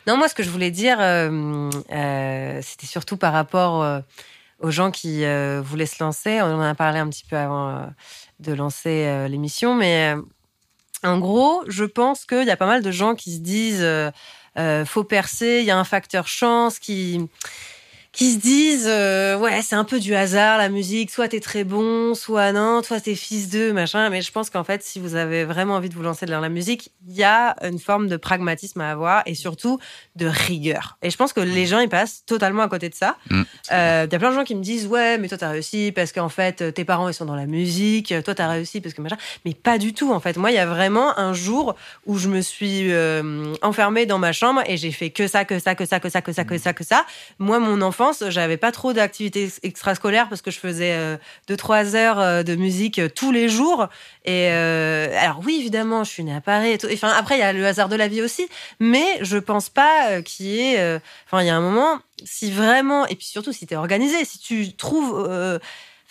Non, 0.07 0.17
moi, 0.17 0.27
ce 0.27 0.33
que 0.33 0.43
je 0.43 0.49
voulais 0.49 0.71
dire, 0.71 0.97
euh, 0.99 1.69
euh, 1.91 2.59
c'était 2.63 2.87
surtout 2.87 3.17
par 3.17 3.33
rapport 3.33 3.83
euh, 3.83 3.99
aux 4.59 4.71
gens 4.71 4.89
qui 4.89 5.25
euh, 5.25 5.61
voulaient 5.63 5.85
se 5.85 6.03
lancer. 6.03 6.41
On 6.41 6.55
en 6.55 6.61
a 6.61 6.73
parlé 6.73 6.99
un 6.99 7.07
petit 7.07 7.25
peu 7.25 7.37
avant 7.37 7.87
de 8.39 8.53
lancer 8.53 9.27
l'émission, 9.29 9.75
mais 9.75 10.15
en 11.03 11.19
gros, 11.19 11.63
je 11.67 11.83
pense 11.85 12.25
qu'il 12.25 12.45
y 12.47 12.51
a 12.51 12.57
pas 12.57 12.65
mal 12.65 12.81
de 12.81 12.91
gens 12.91 13.13
qui 13.13 13.35
se 13.35 13.39
disent 13.39 13.85
faut 14.85 15.03
percer, 15.03 15.59
il 15.59 15.65
y 15.65 15.71
a 15.71 15.77
un 15.77 15.83
facteur 15.83 16.27
chance 16.27 16.79
qui 16.79 17.29
qui 18.12 18.34
se 18.34 18.39
disent 18.39 18.88
euh, 18.88 19.38
ouais 19.38 19.62
c'est 19.62 19.76
un 19.76 19.86
peu 19.86 20.00
du 20.00 20.13
hasard 20.15 20.58
la 20.58 20.67
musique 20.67 21.12
soit 21.12 21.30
t'es 21.30 21.39
très 21.39 21.63
bon 21.63 22.13
soit 22.13 22.52
non 22.52 22.82
toi 22.82 23.00
t'es 23.00 23.15
fils 23.15 23.50
d'eux 23.50 23.71
machin. 23.71 24.10
Mais 24.10 24.21
je 24.21 24.32
pense 24.32 24.50
qu'en 24.50 24.65
fait 24.65 24.84
si 24.84 25.00
vous 25.00 25.15
avez 25.15 25.45
vraiment 25.45 25.76
envie 25.76 25.88
de 25.88 25.93
vous 25.93 26.04
lancer 26.04 26.26
dans 26.26 26.41
la 26.41 26.50
musique 26.50 26.91
il 27.08 27.15
y 27.15 27.24
a 27.24 27.56
une 27.63 27.80
forme 27.80 28.08
de 28.08 28.17
pragmatisme 28.17 28.82
à 28.82 28.91
avoir 28.91 29.24
et 29.26 29.36
surtout 29.36 29.80
de 30.17 30.28
rigueur. 30.28 30.97
Et 31.02 31.10
je 31.10 31.15
pense 31.15 31.32
que 31.32 31.39
les 31.39 31.65
gens 31.65 31.80
ils 31.80 31.89
passent 31.89 32.26
totalement 32.26 32.63
à 32.63 32.67
côté 32.67 32.89
de 32.89 32.95
ça. 32.95 33.15
Mm. 33.30 33.41
Euh, 33.71 34.06
il 34.10 34.12
y 34.12 34.15
a 34.15 34.19
plein 34.19 34.32
de 34.32 34.36
gens 34.36 34.43
qui 34.43 34.56
me 34.56 34.63
disent 34.63 34.88
ouais 34.88 35.17
mais 35.17 35.30
toi 35.30 35.38
t'as 35.38 35.50
réussi 35.50 35.93
parce 35.93 36.12
qu'en 36.12 36.30
fait 36.30 36.74
tes 36.74 36.84
parents 36.84 37.08
ils 37.08 37.13
sont 37.13 37.26
dans 37.26 37.36
la 37.36 37.45
musique 37.45 38.13
toi 38.26 38.36
t'as 38.36 38.50
réussi 38.50 38.82
parce 38.82 38.93
que 38.93 39.02
machin. 39.02 39.17
Mais 39.45 39.54
pas 39.54 39.78
du 39.78 39.93
tout 39.93 40.12
en 40.12 40.19
fait. 40.19 40.36
Moi 40.36 40.52
il 40.52 40.56
y 40.56 40.60
a 40.60 40.65
vraiment 40.65 41.17
un 41.17 41.34
jour 41.34 41.76
où 42.06 42.17
je 42.17 42.28
me 42.28 42.41
suis 42.41 42.91
euh, 42.91 43.54
enfermée 43.62 44.06
dans 44.06 44.19
ma 44.19 44.34
chambre 44.34 44.62
et 44.65 44.76
j'ai 44.76 44.91
fait 44.91 45.12
que 45.12 45.28
ça 45.28 45.45
que 45.45 45.60
ça 45.60 45.76
que 45.76 45.86
ça 45.86 46.02
que 46.02 46.10
ça 46.10 46.21
que 46.21 46.34
ça 46.34 46.43
que 46.43 46.58
ça 46.58 46.74
que 46.74 46.84
ça. 46.84 47.06
Moi 47.39 47.60
mon 47.60 47.82
enfance 48.01 48.23
j'avais 48.29 48.57
pas 48.57 48.71
trop 48.71 48.93
d'activités 48.93 49.49
extrascolaires 49.63 50.27
parce 50.29 50.41
que 50.41 50.51
je 50.51 50.59
faisais 50.59 50.93
euh, 50.93 51.17
deux 51.47 51.57
trois 51.57 51.95
heures 51.95 52.19
euh, 52.19 52.43
de 52.43 52.55
musique 52.55 52.99
euh, 52.99 53.09
tous 53.13 53.31
les 53.31 53.49
jours. 53.49 53.87
Et 54.25 54.49
euh, 54.51 55.07
alors 55.19 55.41
oui 55.45 55.57
évidemment 55.59 56.03
je 56.03 56.11
suis 56.11 56.23
née 56.23 56.35
à 56.35 56.41
Paris 56.41 56.71
et 56.71 56.93
enfin 56.93 57.09
après 57.09 57.35
il 57.35 57.39
y 57.39 57.43
a 57.43 57.53
le 57.53 57.65
hasard 57.65 57.89
de 57.89 57.95
la 57.95 58.07
vie 58.07 58.21
aussi. 58.21 58.47
Mais 58.79 59.05
je 59.21 59.37
pense 59.37 59.69
pas 59.69 60.09
euh, 60.09 60.21
qu'il 60.21 60.47
y 60.47 60.59
ait 60.59 60.79
euh, 60.79 60.99
enfin 61.27 61.41
il 61.41 61.47
y 61.47 61.49
a 61.49 61.55
un 61.55 61.61
moment 61.61 61.99
si 62.23 62.51
vraiment 62.51 63.05
et 63.07 63.15
puis 63.15 63.27
surtout 63.27 63.53
si 63.53 63.65
t'es 63.67 63.75
organisé 63.75 64.25
si 64.25 64.39
tu 64.39 64.73
trouves 64.73 65.25
euh, 65.27 65.59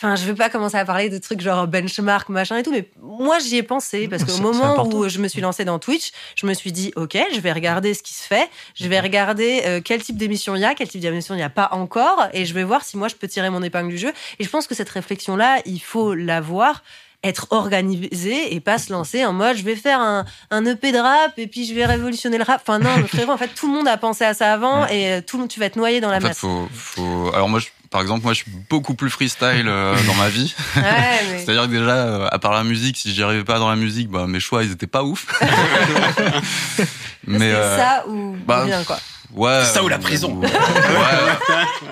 Enfin, 0.02 0.16
je 0.16 0.24
vais 0.24 0.32
pas 0.34 0.48
commencer 0.48 0.78
à 0.78 0.84
parler 0.86 1.10
de 1.10 1.18
trucs 1.18 1.42
genre 1.42 1.66
benchmark, 1.66 2.30
machin 2.30 2.56
et 2.56 2.62
tout, 2.62 2.70
mais 2.70 2.88
moi 3.02 3.38
j'y 3.38 3.56
ai 3.58 3.62
pensé 3.62 4.08
parce 4.08 4.24
qu'au 4.24 4.38
moment 4.38 4.86
où 4.86 5.06
je 5.10 5.18
me 5.18 5.28
suis 5.28 5.42
lancée 5.42 5.66
dans 5.66 5.78
Twitch, 5.78 6.10
je 6.36 6.46
me 6.46 6.54
suis 6.54 6.72
dit 6.72 6.90
ok, 6.96 7.18
je 7.34 7.38
vais 7.40 7.52
regarder 7.52 7.92
ce 7.92 8.02
qui 8.02 8.14
se 8.14 8.22
fait, 8.22 8.48
je 8.74 8.88
vais 8.88 8.98
regarder 9.00 9.62
euh, 9.66 9.80
quel 9.84 10.02
type 10.02 10.16
d'émission 10.16 10.54
il 10.56 10.62
y 10.62 10.64
a, 10.64 10.74
quel 10.74 10.88
type 10.88 11.02
d'émission 11.02 11.34
il 11.34 11.38
n'y 11.38 11.42
a 11.42 11.50
pas 11.50 11.68
encore, 11.72 12.28
et 12.32 12.46
je 12.46 12.54
vais 12.54 12.64
voir 12.64 12.82
si 12.82 12.96
moi 12.96 13.08
je 13.08 13.14
peux 13.14 13.28
tirer 13.28 13.50
mon 13.50 13.62
épingle 13.62 13.90
du 13.90 13.98
jeu. 13.98 14.12
Et 14.38 14.44
je 14.44 14.48
pense 14.48 14.66
que 14.66 14.74
cette 14.74 14.88
réflexion-là, 14.88 15.58
il 15.66 15.80
faut 15.80 16.14
l'avoir 16.14 16.82
être 17.22 17.48
organisé 17.50 18.54
et 18.54 18.60
pas 18.60 18.78
se 18.78 18.90
lancer 18.90 19.26
en 19.26 19.34
mode 19.34 19.54
je 19.58 19.62
vais 19.62 19.76
faire 19.76 20.00
un, 20.00 20.24
un 20.50 20.64
EP 20.64 20.90
de 20.90 20.96
rap 20.96 21.32
et 21.38 21.46
puis 21.46 21.66
je 21.66 21.74
vais 21.74 21.84
révolutionner 21.84 22.38
le 22.38 22.44
rap. 22.44 22.62
Enfin 22.66 22.78
non, 22.78 22.88
frérot, 23.06 23.32
en 23.32 23.36
fait 23.36 23.48
tout 23.48 23.66
le 23.70 23.74
monde 23.76 23.88
a 23.88 23.98
pensé 23.98 24.24
à 24.24 24.32
ça 24.32 24.52
avant 24.54 24.86
et 24.86 25.12
euh, 25.12 25.20
tout 25.20 25.36
le 25.36 25.42
monde 25.42 25.50
tu 25.50 25.60
vas 25.60 25.66
être 25.66 25.76
noyé 25.76 26.00
dans 26.00 26.10
la 26.10 26.16
En 26.16 26.20
fait, 26.20 26.28
masse. 26.28 26.38
faut, 26.38 26.68
faut. 26.72 27.30
Alors 27.34 27.50
moi, 27.50 27.60
je- 27.60 27.66
par 27.90 28.00
exemple, 28.02 28.22
moi, 28.24 28.32
je 28.32 28.42
suis 28.42 28.50
beaucoup 28.70 28.94
plus 28.94 29.10
freestyle 29.10 29.66
euh, 29.66 29.96
dans 30.06 30.14
ma 30.14 30.28
vie. 30.28 30.54
Ouais, 30.76 30.82
mais- 31.30 31.38
C'est-à-dire 31.44 31.62
que 31.64 31.68
déjà, 31.72 31.90
euh, 31.90 32.28
à 32.30 32.38
part 32.38 32.52
la 32.52 32.62
musique, 32.64 32.96
si 32.96 33.12
j'y 33.12 33.22
arrivais 33.22 33.44
pas 33.44 33.58
dans 33.58 33.68
la 33.68 33.76
musique, 33.76 34.08
bah 34.08 34.26
mes 34.28 34.40
choix, 34.40 34.62
ils 34.64 34.70
étaient 34.72 34.86
pas 34.86 35.02
ouf. 35.02 35.26
mais 37.26 37.52
euh, 37.52 37.76
ça 37.76 38.04
ou 38.08 38.36
bah, 38.46 38.64
bien 38.64 38.82
quoi. 38.84 38.98
ouais. 39.34 39.64
Ça 39.64 39.82
ou 39.82 39.88
la 39.88 39.96
euh, 39.96 39.98
prison. 39.98 40.40
Ouais, 40.40 40.50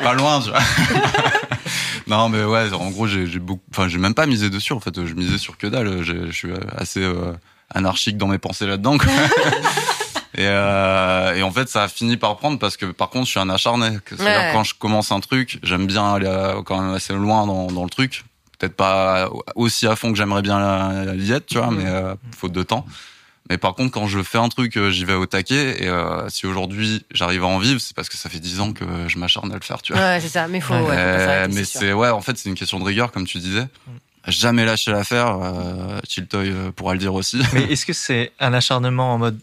pas 0.03 0.15
loin. 0.15 0.41
Tu 0.41 0.51
vois. 0.51 0.61
non, 2.07 2.29
mais 2.29 2.45
ouais, 2.45 2.73
en 2.73 2.91
gros, 2.91 3.07
j'ai 3.07 3.27
j'ai 3.27 3.39
beaucoup. 3.39 3.63
Enfin, 3.71 3.89
j'ai 3.89 3.99
même 3.99 4.15
pas 4.15 4.27
misé 4.27 4.51
dessus. 4.51 4.73
En 4.73 4.81
fait, 4.81 5.05
je 5.05 5.15
misais 5.15 5.39
sur 5.39 5.59
que 5.59 5.67
dalle. 5.67 6.03
J'ai- 6.03 6.27
Je 6.29 6.33
suis 6.33 6.51
assez 6.77 7.03
euh, 7.03 7.33
anarchique 7.75 8.17
dans 8.17 8.29
mes 8.29 8.39
pensées 8.39 8.67
là-dedans. 8.67 8.97
Et, 10.35 10.43
euh, 10.47 11.35
et 11.35 11.43
en 11.43 11.51
fait, 11.51 11.69
ça 11.69 11.85
a 11.85 11.89
fini 11.89 12.17
par 12.17 12.37
prendre 12.37 12.59
parce 12.59 12.77
que 12.77 12.87
par 12.87 13.09
contre, 13.11 13.27
je 13.27 13.31
suis 13.31 13.41
un 13.41 13.49
acharné. 13.51 13.99
C'est-à-dire 14.09 14.27
Ouais. 14.27 14.51
quand 14.53 14.63
je 14.65 14.75
commence 14.75 15.11
un 15.11 15.21
truc, 15.21 15.59
j'aime 15.63 15.87
bien 15.87 16.15
aller 16.15 16.27
à- 16.29 16.57
quand 16.65 16.81
même 16.81 16.95
assez 16.95 17.15
loin 17.15 17.47
dans, 17.47 17.69
dans 17.69 17.85
le 17.85 17.91
truc. 17.91 18.25
Peut-être 18.59 18.77
pas 18.77 19.31
aussi 19.55 19.87
à 19.87 19.97
fond 19.97 20.11
que 20.13 20.19
j'aimerais 20.19 20.43
bien 20.43 20.59
la- 20.59 21.15
l'y 21.15 21.33
être, 21.33 21.47
tu 21.47 21.59
vois, 21.59 21.71
Mhm. 21.71 21.77
mais 21.79 21.87
euh, 21.87 22.15
faute 22.37 22.53
de 22.53 22.63
temps. 22.63 22.85
Mais 23.51 23.57
par 23.57 23.75
contre, 23.75 23.93
quand 23.93 24.07
je 24.07 24.23
fais 24.23 24.37
un 24.37 24.51
truc, 24.51 24.77
euh, 24.77 24.91
j'y 24.91 25.07
vais 25.07 25.15
au 25.15 25.25
taquet. 25.25 25.83
Et 25.83 25.89
euh, 25.89 26.29
si 26.29 26.47
aujourd'hui 26.47 27.07
j'arrive 27.13 27.45
à 27.45 27.47
en 27.47 27.59
vivre, 27.59 27.81
c'est 27.81 27.97
parce 27.97 28.11
que 28.11 28.17
ça 28.19 28.29
fait 28.29 28.41
dix 28.41 28.61
ans 28.61 28.73
que 28.75 28.85
je 29.07 29.17
m'acharne 29.17 29.51
à 29.51 29.55
le 29.55 29.63
faire, 29.63 29.81
tu 29.81 29.95
vois. 29.95 30.03
Ouais, 30.03 30.19
c'est 30.21 30.29
ça, 30.29 30.47
mais 30.49 30.61
faut. 30.61 30.75
Ouais. 30.75 30.81
Euh, 30.91 31.49
mais 31.51 31.65
c'est 31.65 31.95
ouais, 31.95 32.11
en 32.11 32.21
fait, 32.21 32.37
c'est 32.37 32.51
une 32.51 32.55
question 32.57 32.79
de 32.79 32.85
rigueur, 32.85 33.11
comme 33.11 33.27
tu 33.27 33.39
disais. 33.39 33.67
Jamais 34.27 34.67
lâcher 34.67 34.91
l'affaire. 34.91 35.39
Euh, 35.43 35.99
Chiltoy 36.07 36.51
euh, 36.51 36.71
pourra 36.73 36.93
le 36.93 36.99
dire 36.99 37.15
aussi. 37.15 37.41
Mais 37.55 37.63
est-ce 37.73 37.87
que 37.87 37.95
c'est 37.95 38.33
un 38.41 38.53
acharnement 38.53 39.15
en 39.15 39.19
mode. 39.19 39.39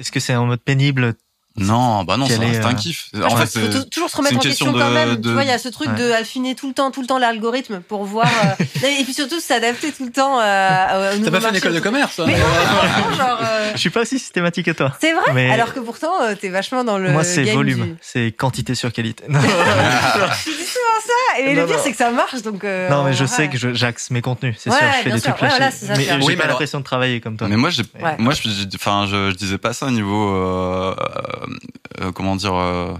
Est-ce 0.00 0.10
que 0.10 0.18
c'est 0.20 0.34
en 0.34 0.46
mode 0.46 0.60
pénible 0.60 1.14
non, 1.56 2.04
bah 2.04 2.16
non, 2.16 2.28
Quel 2.28 2.36
ça 2.38 2.44
est, 2.44 2.46
reste 2.52 2.64
euh, 2.64 2.68
un 2.68 2.74
kiff. 2.74 3.08
En 3.12 3.28
je 3.30 3.36
fait, 3.44 3.50
qu'il 3.50 3.60
faut 3.60 3.72
c'est- 3.72 3.78
tou- 3.82 3.88
toujours 3.90 4.08
se 4.08 4.12
c'est 4.14 4.18
remettre 4.18 4.36
en 4.36 4.38
question 4.38 4.66
question 4.66 4.80
quand 4.80 4.88
de- 4.88 4.94
même. 4.94 5.16
de- 5.16 5.28
Tu 5.28 5.32
vois, 5.34 5.42
il 5.42 5.48
y 5.48 5.52
a 5.52 5.58
ce 5.58 5.68
truc 5.68 5.88
Ouais. 5.88 5.96
de 5.96 6.12
affiner 6.12 6.54
tout 6.54 6.68
le 6.68 6.74
temps, 6.74 6.92
tout 6.92 7.00
le 7.00 7.08
temps 7.08 7.18
l'algorithme 7.18 7.80
pour 7.80 8.04
voir. 8.04 8.28
euh, 8.28 8.64
et 9.00 9.02
puis 9.02 9.12
surtout 9.12 9.40
s'adapter 9.40 9.90
tout 9.90 10.04
le 10.04 10.12
temps 10.12 10.40
euh, 10.40 11.16
T'as 11.24 11.30
pas 11.32 11.40
fait 11.40 11.48
une 11.50 11.56
école 11.56 11.74
de 11.74 11.80
commerce 11.80 12.20
hein 12.20 12.24
Mais 12.28 12.38
non, 12.38 12.46
vraiment, 12.46 13.16
genre. 13.16 13.40
euh, 13.42 13.72
Je 13.74 13.78
suis 13.78 13.90
pas 13.90 14.02
aussi 14.02 14.20
systématique 14.20 14.66
que 14.66 14.70
toi. 14.70 14.96
C'est 15.00 15.12
vrai, 15.12 15.32
Mais- 15.34 15.50
alors 15.50 15.74
que 15.74 15.80
pourtant 15.80 16.22
euh, 16.22 16.34
t'es 16.40 16.50
vachement 16.50 16.84
dans 16.84 16.98
le. 16.98 17.10
Moi, 17.10 17.24
c'est 17.24 17.42
volume, 17.42 17.84
du- 17.84 17.96
c'est 18.00 18.30
quantité 18.30 18.76
sur 18.76 18.92
qualité. 18.92 19.24
Non, 19.28 19.40
C'est 19.42 20.50
souvent 20.50 21.00
ça. 21.04 21.29
Et 21.38 21.54
le 21.54 21.66
pire, 21.66 21.78
c'est 21.78 21.90
que 21.92 21.96
ça 21.96 22.10
marche, 22.10 22.42
donc. 22.42 22.64
euh, 22.64 22.88
non, 22.88 23.04
mais 23.04 23.12
je 23.12 23.22
ouais. 23.22 23.26
sais 23.28 23.48
que 23.48 23.56
j'axe 23.74 24.10
mes 24.10 24.20
contenus, 24.22 24.56
c'est 24.58 24.70
Ouais, 24.70 24.76
sûr. 24.78 24.86
Je 24.98 25.02
fais 25.02 25.10
des 25.10 25.20
sûr. 25.20 25.30
trucs 25.34 25.42
Ouais, 25.42 25.48
voilà, 25.48 25.70
ça, 25.70 25.94
mais 25.96 26.04
j'ai 26.04 26.12
Oui, 26.16 26.36
pas 26.36 26.42
alors- 26.44 26.48
l'impression 26.54 26.78
de 26.78 26.84
travailler 26.84 27.20
comme 27.20 27.36
toi. 27.36 27.48
Mais 27.48 27.56
moi, 27.56 27.70
moi, 28.18 28.34
je, 28.34 28.48
enfin, 28.74 29.06
je, 29.08 29.30
je 29.30 29.36
disais 29.36 29.58
pas 29.58 29.72
ça 29.72 29.86
au 29.86 29.90
niveau, 29.90 30.34
euh, 30.34 30.94
euh, 32.00 32.12
comment 32.12 32.36
dire, 32.36 32.54
euh, 32.54 32.92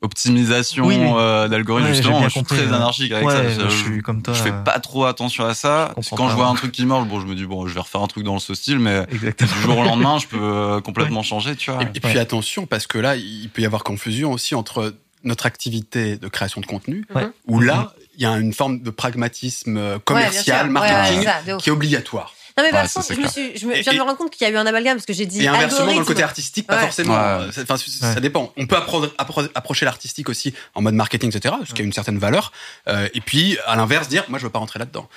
optimisation 0.00 0.86
Oui, 0.86 0.96
oui. 0.98 1.06
euh, 1.16 1.48
d'algorithme. 1.48 1.88
Ouais, 1.88 1.94
j'ai 1.94 2.02
Justement, 2.02 2.22
je 2.22 2.28
suis 2.28 2.40
compris, 2.40 2.56
très 2.58 2.66
ouais. 2.68 2.72
anarchique 2.74 3.12
avec 3.12 3.26
Ouais, 3.26 3.34
ça. 3.34 3.68
je 3.68 3.68
suis 3.68 4.00
comme 4.02 4.22
toi, 4.22 4.32
Je 4.34 4.42
fais 4.42 4.50
euh, 4.52 4.62
pas 4.62 4.78
trop 4.78 5.06
attention 5.06 5.44
à 5.44 5.54
ça. 5.54 5.92
je 6.00 6.08
Quand 6.10 6.26
pas, 6.26 6.30
je 6.30 6.36
vois 6.36 6.46
un 6.46 6.54
truc 6.54 6.72
qui 6.72 6.86
marche, 6.86 7.06
bon, 7.08 7.20
je 7.20 7.26
me 7.26 7.34
dis 7.34 7.44
bon, 7.46 7.66
je 7.66 7.74
vais 7.74 7.80
refaire 7.80 8.00
un 8.02 8.06
truc 8.06 8.22
dans 8.24 8.38
ce 8.38 8.54
style, 8.54 8.78
mais 8.78 9.04
Exactement. 9.10 9.50
du 9.52 9.60
jour 9.60 9.78
au 9.78 9.82
lendemain, 9.84 10.18
je 10.18 10.26
peux 10.28 10.38
euh, 10.40 10.80
complètement 10.84 11.22
changer, 11.22 11.56
tu 11.56 11.70
vois. 11.72 11.82
Et, 11.82 11.86
et 11.96 12.00
puis 12.00 12.18
attention, 12.18 12.66
parce 12.66 12.86
que 12.86 12.98
là, 12.98 13.16
il 13.16 13.48
peut 13.52 13.62
y 13.62 13.66
avoir 13.66 13.82
confusion 13.82 14.30
aussi 14.32 14.54
entre 14.54 14.94
notre 15.24 15.46
activité 15.46 16.16
de 16.16 16.28
création 16.28 16.60
de 16.60 16.66
contenu, 16.66 17.04
Ouais. 17.14 17.28
où 17.46 17.60
là, 17.60 17.94
il 18.16 18.22
y 18.22 18.26
a 18.26 18.32
une 18.38 18.52
forme 18.52 18.80
de 18.82 18.90
pragmatisme 18.90 19.76
euh, 19.76 19.98
commercial, 19.98 20.66
Ouais, 20.66 20.72
marketing, 20.72 21.18
ouais, 21.18 21.24
ça, 21.24 21.56
qui 21.58 21.68
est 21.68 21.72
obligatoire. 21.72 22.34
Non, 22.58 22.64
mais 22.64 22.70
par 22.70 22.82
contre, 22.92 23.06
c'est 23.06 23.14
je, 23.14 23.20
me 23.20 23.28
suis, 23.28 23.56
je, 23.56 23.66
me, 23.66 23.74
je 23.76 23.80
viens 23.82 23.92
de 23.92 23.98
me 23.98 24.02
rendre 24.02 24.18
compte 24.18 24.30
qu'il 24.30 24.46
y 24.46 24.50
a 24.50 24.52
eu 24.52 24.56
un 24.56 24.66
amalgame 24.66 24.96
parce 24.96 25.06
que 25.06 25.12
j'ai 25.12 25.26
dit. 25.26 25.42
Et 25.44 25.48
inversement, 25.48 25.92
dans 25.92 25.98
le 26.00 26.04
côté 26.04 26.22
artistique, 26.22 26.66
pas 26.66 26.74
Ouais. 26.76 26.80
forcément. 26.82 27.14
Ouais. 27.14 27.46
C'est- 27.52 27.62
Enfin, 27.70 27.76
ça 27.76 28.20
dépend. 28.20 28.52
On 28.56 28.66
peut 28.66 28.76
appro- 28.76 29.08
appro- 29.18 29.48
approcher 29.54 29.84
l'artistique 29.84 30.28
aussi 30.28 30.52
en 30.74 30.82
mode 30.82 30.94
marketing, 30.94 31.34
etc., 31.34 31.54
ce 31.66 31.72
qui 31.72 31.82
a 31.82 31.84
une 31.84 31.92
certaine 31.92 32.18
valeur. 32.18 32.52
Euh, 32.88 33.08
et 33.14 33.20
puis, 33.20 33.56
à 33.66 33.76
l'inverse, 33.76 34.08
dire, 34.08 34.24
moi, 34.28 34.38
je 34.38 34.44
veux 34.44 34.50
pas 34.50 34.58
rentrer 34.58 34.78
là-dedans. 34.78 35.08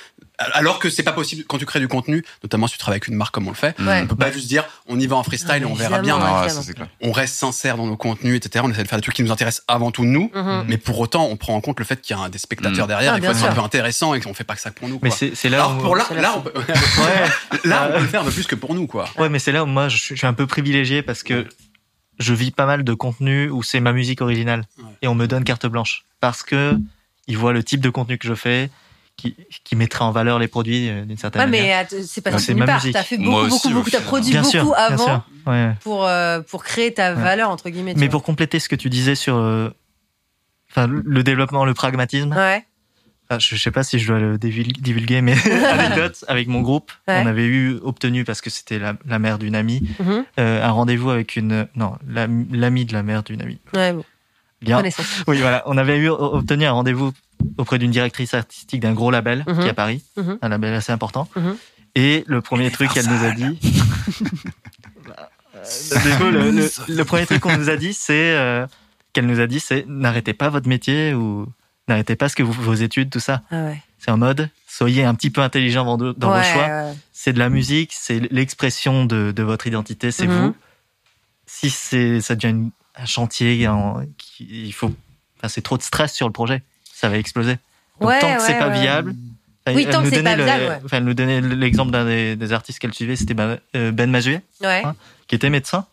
Alors 0.53 0.79
que 0.79 0.89
c'est 0.89 1.03
pas 1.03 1.11
possible 1.11 1.43
quand 1.47 1.59
tu 1.59 1.67
crées 1.67 1.79
du 1.79 1.87
contenu, 1.87 2.25
notamment 2.43 2.65
si 2.65 2.73
tu 2.73 2.79
travailles 2.79 2.95
avec 2.95 3.07
une 3.07 3.15
marque 3.15 3.31
comme 3.33 3.45
on 3.47 3.51
le 3.51 3.55
fait. 3.55 3.79
Ouais. 3.79 4.01
On 4.03 4.07
peut 4.07 4.15
pas 4.15 4.31
juste 4.31 4.47
dire, 4.47 4.63
on 4.87 4.99
y 4.99 5.05
va 5.05 5.15
en 5.15 5.23
freestyle 5.23 5.49
Ah, 5.51 5.57
et 5.59 5.65
on 5.65 5.75
verra 5.75 5.99
bien. 5.99 6.15
évidemment, 6.15 6.33
Non, 6.35 6.39
ouais, 6.41 6.45
évidemment. 6.47 6.61
ça 6.63 6.73
c'est. 7.01 7.07
On 7.07 7.11
reste 7.11 7.35
sincère 7.35 7.77
dans 7.77 7.85
nos 7.85 7.95
contenus, 7.97 8.37
etc. 8.37 8.63
On 8.67 8.71
essaie 8.71 8.81
de 8.81 8.87
faire 8.87 8.97
des 8.97 9.03
trucs 9.03 9.15
qui 9.15 9.21
nous 9.23 9.31
intéressent 9.31 9.63
avant 9.67 9.91
tout 9.91 10.03
nous. 10.03 10.31
Mhm. 10.33 10.65
Mais 10.67 10.77
pour 10.77 10.99
autant, 10.99 11.25
on 11.27 11.35
prend 11.37 11.53
en 11.55 11.61
compte 11.61 11.77
le 11.79 11.85
fait 11.85 12.01
qu'il 12.01 12.17
y 12.17 12.19
a 12.19 12.27
des 12.29 12.39
spectateurs 12.39 12.85
Mm. 12.85 12.87
derrière 12.87 13.13
Ah, 13.13 13.17
et 13.19 13.21
faut 13.21 13.27
être 13.31 13.43
un 13.45 13.53
peu 13.53 13.61
intéressant 13.61 14.15
et 14.15 14.19
qu'on 14.21 14.33
fait 14.33 14.43
pas 14.43 14.55
que 14.55 14.61
ça 14.61 14.71
pour 14.71 14.87
nous. 14.89 14.99
Mais 15.03 15.11
c'est 15.11 15.33
c'est 15.35 15.49
là 15.49 15.57
Alors 15.65 15.77
où. 15.77 15.81
pour 15.81 15.95
là, 15.95 16.05
C'est 16.09 16.15
là, 17.65 17.89
on 17.89 17.93
peut, 17.97 18.01
le 18.01 18.07
faire 18.07 18.21
un 18.21 18.25
peu 18.25 18.31
plus 18.31 18.47
que 18.47 18.55
pour 18.55 18.73
nous, 18.73 18.87
quoi. 18.87 19.07
Ouais, 19.17 19.29
mais 19.29 19.39
c'est 19.39 19.51
là 19.51 19.63
où 19.63 19.67
moi 19.67 19.89
je 19.89 19.97
suis, 19.97 20.15
je 20.15 20.19
suis 20.19 20.27
un 20.27 20.33
peu 20.33 20.47
privilégié 20.47 21.01
parce 21.01 21.23
que 21.23 21.45
je 22.19 22.33
vis 22.33 22.51
pas 22.51 22.65
mal 22.65 22.83
de 22.83 22.93
contenu 22.93 23.49
où 23.49 23.63
c'est 23.63 23.79
ma 23.79 23.93
musique 23.93 24.21
originale 24.21 24.65
Ouais. 24.77 24.83
et 25.01 25.07
on 25.07 25.15
me 25.15 25.25
donne 25.27 25.43
carte 25.43 25.65
blanche 25.65 26.03
parce 26.19 26.43
que 26.43 26.77
ils 27.27 27.37
voient 27.37 27.53
le 27.53 27.63
type 27.63 27.81
de 27.81 27.89
contenu 27.89 28.17
que 28.17 28.27
je 28.27 28.33
fais 28.35 28.69
qui, 29.17 29.35
qui 29.63 29.75
mettrait 29.75 30.03
en 30.03 30.11
valeur 30.11 30.39
les 30.39 30.47
produits 30.47 30.89
euh, 30.89 31.05
d'une 31.05 31.17
certaine 31.17 31.41
Ouais, 31.41 31.47
manière. 31.47 31.85
mais 31.91 32.03
c'est 32.03 32.21
pas 32.21 32.37
c'est 32.39 32.53
ma 32.53 32.65
part. 32.65 32.83
T'as 32.91 33.03
fait 33.03 33.17
beaucoup, 33.17 33.37
aussi, 33.37 33.49
beaucoup, 33.49 33.67
au 33.67 33.73
beaucoup. 33.73 33.89
T'as 33.91 34.01
produit 34.01 34.31
bien 34.31 34.41
beaucoup 34.41 34.51
sûr, 34.51 34.73
avant. 34.75 35.23
Ouais. 35.45 35.71
pour, 35.81 36.07
euh, 36.07 36.41
pour 36.41 36.63
créer 36.63 36.93
ta 36.93 37.13
Ouais. 37.13 37.21
valeur, 37.21 37.49
entre 37.49 37.69
guillemets. 37.69 37.93
Mais 37.95 38.05
vois. 38.07 38.11
pour 38.11 38.23
compléter 38.23 38.59
ce 38.59 38.69
que 38.69 38.75
tu 38.75 38.89
disais 38.89 39.15
sur 39.15 39.35
euh, 39.37 39.69
enfin, 40.71 40.87
le 40.87 41.23
développement, 41.23 41.65
le 41.65 41.73
pragmatisme, 41.73 42.33
Ouais. 42.35 42.65
Ah, 43.33 43.39
je 43.39 43.55
sais 43.55 43.71
pas 43.71 43.83
si 43.83 43.97
je 43.97 44.07
dois 44.07 44.19
le 44.19 44.37
divulguer, 44.37 45.21
mais 45.21 45.35
anecdote, 45.71 46.25
avec 46.27 46.49
mon 46.49 46.59
groupe, 46.59 46.91
Ouais. 47.07 47.21
on 47.23 47.27
avait 47.27 47.45
eu 47.45 47.75
obtenu, 47.81 48.25
parce 48.25 48.41
que 48.41 48.49
c'était 48.49 48.77
la, 48.77 48.95
la 49.07 49.19
mère 49.19 49.37
d'une 49.39 49.55
amie, 49.55 49.87
Mhm. 49.99 50.25
euh, 50.37 50.61
un 50.61 50.71
rendez-vous 50.71 51.09
avec 51.11 51.37
une... 51.37 51.65
Non, 51.75 51.93
l'am- 52.05 52.45
l'amie 52.51 52.83
de 52.83 52.91
la 52.91 53.03
mère 53.03 53.23
d'une 53.23 53.41
amie. 53.41 53.59
Ouais, 53.73 53.93
bon. 53.93 54.03
Bien. 54.61 54.77
Connaissance. 54.77 55.23
Oui, 55.27 55.37
voilà. 55.39 55.63
On 55.65 55.77
avait 55.77 55.97
eu 55.97 56.09
obtenu 56.09 56.65
un 56.65 56.73
rendez-vous 56.73 57.13
auprès 57.57 57.79
d'une 57.79 57.89
directrice 57.91 58.33
artistique 58.33 58.81
d'un 58.81 58.91
gros 58.93 59.11
label 59.11 59.45
Mhm. 59.47 59.59
qui 59.59 59.65
est 59.67 59.69
à 59.69 59.73
Paris, 59.73 60.03
Mhm. 60.17 60.37
un 60.41 60.49
label 60.49 60.73
assez 60.73 60.91
important. 60.91 61.29
Et 61.95 62.25
le 62.27 62.41
premier 62.41 62.69
truc 62.69 62.91
qu'elle 62.91 63.07
nous 63.07 63.23
a 63.25 63.31
dit... 63.31 63.59
Bah, 65.07 65.29
euh, 65.55 65.63
du 66.03 66.17
coup, 66.17 66.29
le, 66.31 66.51
le- 66.51 66.69
le 66.95 67.05
premier 67.05 67.25
truc 67.25 67.39
qu'on 67.39 67.57
nous 67.57 67.69
a 67.69 67.77
dit, 67.77 67.93
c'est... 67.93 68.33
euh, 68.35 68.67
qu'elle 69.13 69.25
nous 69.25 69.39
a 69.39 69.47
dit, 69.47 69.59
c'est 69.59 69.85
n'arrêtez 69.87 70.33
pas 70.33 70.49
votre 70.49 70.67
métier 70.67 71.13
ou 71.13 71.47
n'arrêtez 71.87 72.15
pas 72.15 72.29
ce 72.29 72.35
que 72.35 72.43
vous, 72.43 72.53
vos 72.53 72.73
études, 72.73 73.09
tout 73.09 73.19
ça. 73.19 73.41
Ah 73.51 73.63
ouais. 73.65 73.81
C'est 73.99 74.11
en 74.11 74.17
mode, 74.17 74.49
soyez 74.67 75.03
un 75.03 75.13
petit 75.13 75.29
peu 75.29 75.41
intelligent 75.41 75.85
dans, 75.85 76.13
dans 76.13 76.29
vos 76.35 76.43
choix. 76.43 76.67
ouais. 76.67 76.93
C'est 77.13 77.33
de 77.33 77.39
la 77.39 77.49
musique, 77.49 77.91
c'est 77.93 78.19
l'expression 78.31 79.05
de, 79.05 79.31
de 79.31 79.43
votre 79.43 79.67
identité, 79.67 80.11
c'est 80.11 80.25
Mhm. 80.27 80.39
vous. 80.47 80.55
Si 81.45 81.69
c'est, 81.69 82.21
ça 82.21 82.35
devient 82.35 82.49
une- 82.53 82.71
un 82.95 83.05
chantier, 83.05 83.67
qui- 84.17 84.47
il 84.67 84.71
faut, 84.73 84.91
enfin, 85.37 85.47
c'est 85.47 85.61
trop 85.61 85.77
de 85.77 85.83
stress 85.83 86.13
sur 86.13 86.27
le 86.27 86.33
projet, 86.33 86.63
ça 86.93 87.09
va 87.09 87.17
exploser. 87.17 87.57
Donc, 87.99 88.11
tant 88.19 88.35
que 88.35 88.41
c'est 88.41 88.57
pas 88.57 88.69
viable. 88.69 89.13
Oui, 89.67 89.83
elle 89.85 89.89
tant 89.93 89.99
que 89.99 90.05
nous 90.05 90.09
c'est 90.09 90.15
donnait 90.17 90.31
pas 90.31 90.35
le- 90.37 90.43
viable, 90.43 90.81
elle 90.91 91.03
nous 91.03 91.13
donnait 91.13 91.39
l'exemple 91.41 91.91
d'un 91.91 92.03
des, 92.05 92.35
des 92.35 92.51
artistes 92.53 92.79
qu'elle 92.79 92.93
suivait, 92.95 93.15
c'était 93.15 93.35
Ben, 93.35 93.59
euh, 93.75 93.91
Ben 93.91 94.09
Mazuet, 94.09 94.41
Ouais. 94.61 94.81
Hein 94.83 94.95
qui 95.27 95.35
était 95.35 95.51
médecin 95.51 95.85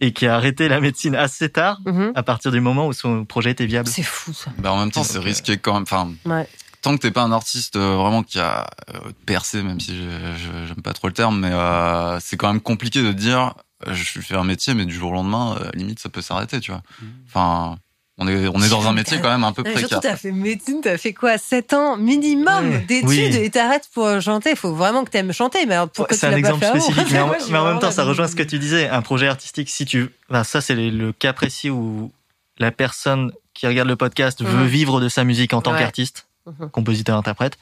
et 0.00 0.12
qui 0.12 0.26
a 0.26 0.34
arrêté 0.36 0.68
la 0.68 0.80
médecine 0.80 1.14
assez 1.14 1.48
tard, 1.48 1.80
Mhm. 1.86 2.12
à 2.14 2.22
partir 2.22 2.50
du 2.52 2.60
moment 2.60 2.86
où 2.86 2.92
son 2.92 3.24
projet 3.24 3.50
était 3.52 3.66
viable. 3.66 3.88
C'est 3.88 4.02
fou, 4.02 4.32
ça. 4.32 4.50
Bah, 4.58 4.72
en 4.72 4.78
même 4.78 4.90
temps, 4.90 5.04
c'est 5.04 5.18
euh, 5.18 5.20
risqué 5.20 5.56
quand 5.56 5.74
même. 5.74 5.82
Enfin, 5.84 6.12
Ouais. 6.24 6.46
tant 6.82 6.94
que 6.96 7.00
t'es 7.02 7.10
pas 7.10 7.22
un 7.22 7.32
artiste 7.32 7.76
euh, 7.76 7.96
vraiment 7.96 8.22
qui 8.22 8.38
a 8.38 8.66
euh, 8.94 8.98
percé, 9.24 9.62
même 9.62 9.80
si 9.80 9.96
je- 9.96 10.02
je- 10.36 10.66
j'aime 10.66 10.82
pas 10.82 10.92
trop 10.92 11.08
le 11.08 11.14
terme, 11.14 11.40
mais 11.40 11.50
euh, 11.52 12.18
c'est 12.20 12.36
quand 12.36 12.48
même 12.52 12.60
compliqué 12.60 13.02
de 13.02 13.12
dire 13.12 13.54
euh, 13.86 13.92
je 13.94 14.20
fais 14.20 14.36
un 14.36 14.44
métier, 14.44 14.72
mais 14.74 14.86
du 14.86 14.94
jour 14.94 15.10
au 15.10 15.14
lendemain, 15.14 15.56
euh, 15.60 15.70
limite 15.74 15.98
ça 15.98 16.08
peut 16.08 16.22
s'arrêter, 16.22 16.60
tu 16.60 16.70
vois. 16.70 16.82
Enfin, 17.26 17.76
on 18.18 18.26
est 18.28 18.48
on 18.48 18.62
est 18.62 18.68
dans 18.70 18.86
un 18.86 18.92
métier 18.92 19.20
quand 19.20 19.28
même 19.30 19.44
un 19.44 19.52
peu 19.52 19.62
mais 19.62 19.70
surtout, 19.76 19.96
précaire. 19.96 20.00
t'as 20.12 20.16
fait 20.16 20.32
médecine, 20.32 20.80
t'as 20.82 20.96
fait 20.96 21.12
quoi 21.12 21.36
7 21.38 21.72
ans 21.74 21.96
minimum 21.98 22.80
d'études 22.86 23.08
Oui. 23.08 23.20
et 23.36 23.50
t'arrêtes 23.50 23.88
pour 23.92 24.20
chanter. 24.20 24.50
Il 24.50 24.56
faut 24.56 24.74
vraiment 24.74 25.04
que 25.04 25.10
t'aimes 25.10 25.32
chanter. 25.32 25.66
Mais 25.66 25.74
alors, 25.74 25.88
pourquoi 25.88 26.14
Ouais, 26.14 26.18
c'est 26.18 26.26
tu 26.28 26.32
un 26.34 26.40
pas 26.42 26.48
exemple 26.48 26.64
fait 26.64 26.80
spécifique, 26.80 27.08
mais 27.12 27.20
en, 27.20 27.32
mais 27.50 27.58
en 27.58 27.64
même 27.66 27.78
temps, 27.78 27.90
ça 27.90 28.04
rejoint 28.04 28.26
ce 28.28 28.36
que 28.36 28.42
tu 28.42 28.58
disais. 28.58 28.88
Un 28.88 29.02
projet 29.02 29.28
artistique, 29.28 29.68
si 29.68 29.84
tu, 29.84 30.08
enfin, 30.30 30.44
ça 30.44 30.60
c'est 30.60 30.74
le, 30.74 30.88
le 30.90 31.12
cas 31.12 31.32
précis 31.32 31.68
où 31.70 32.10
la 32.58 32.70
personne 32.70 33.32
qui 33.52 33.66
regarde 33.66 33.88
le 33.88 33.96
podcast 33.96 34.40
Mhm. 34.40 34.46
veut 34.48 34.64
vivre 34.66 35.00
de 35.00 35.08
sa 35.08 35.24
musique 35.24 35.52
en 35.52 35.60
tant 35.62 35.72
Ouais. 35.72 35.78
qu'artiste, 35.78 36.26
Mhm. 36.46 36.70
compositeur, 36.70 37.18
interprète. 37.18 37.58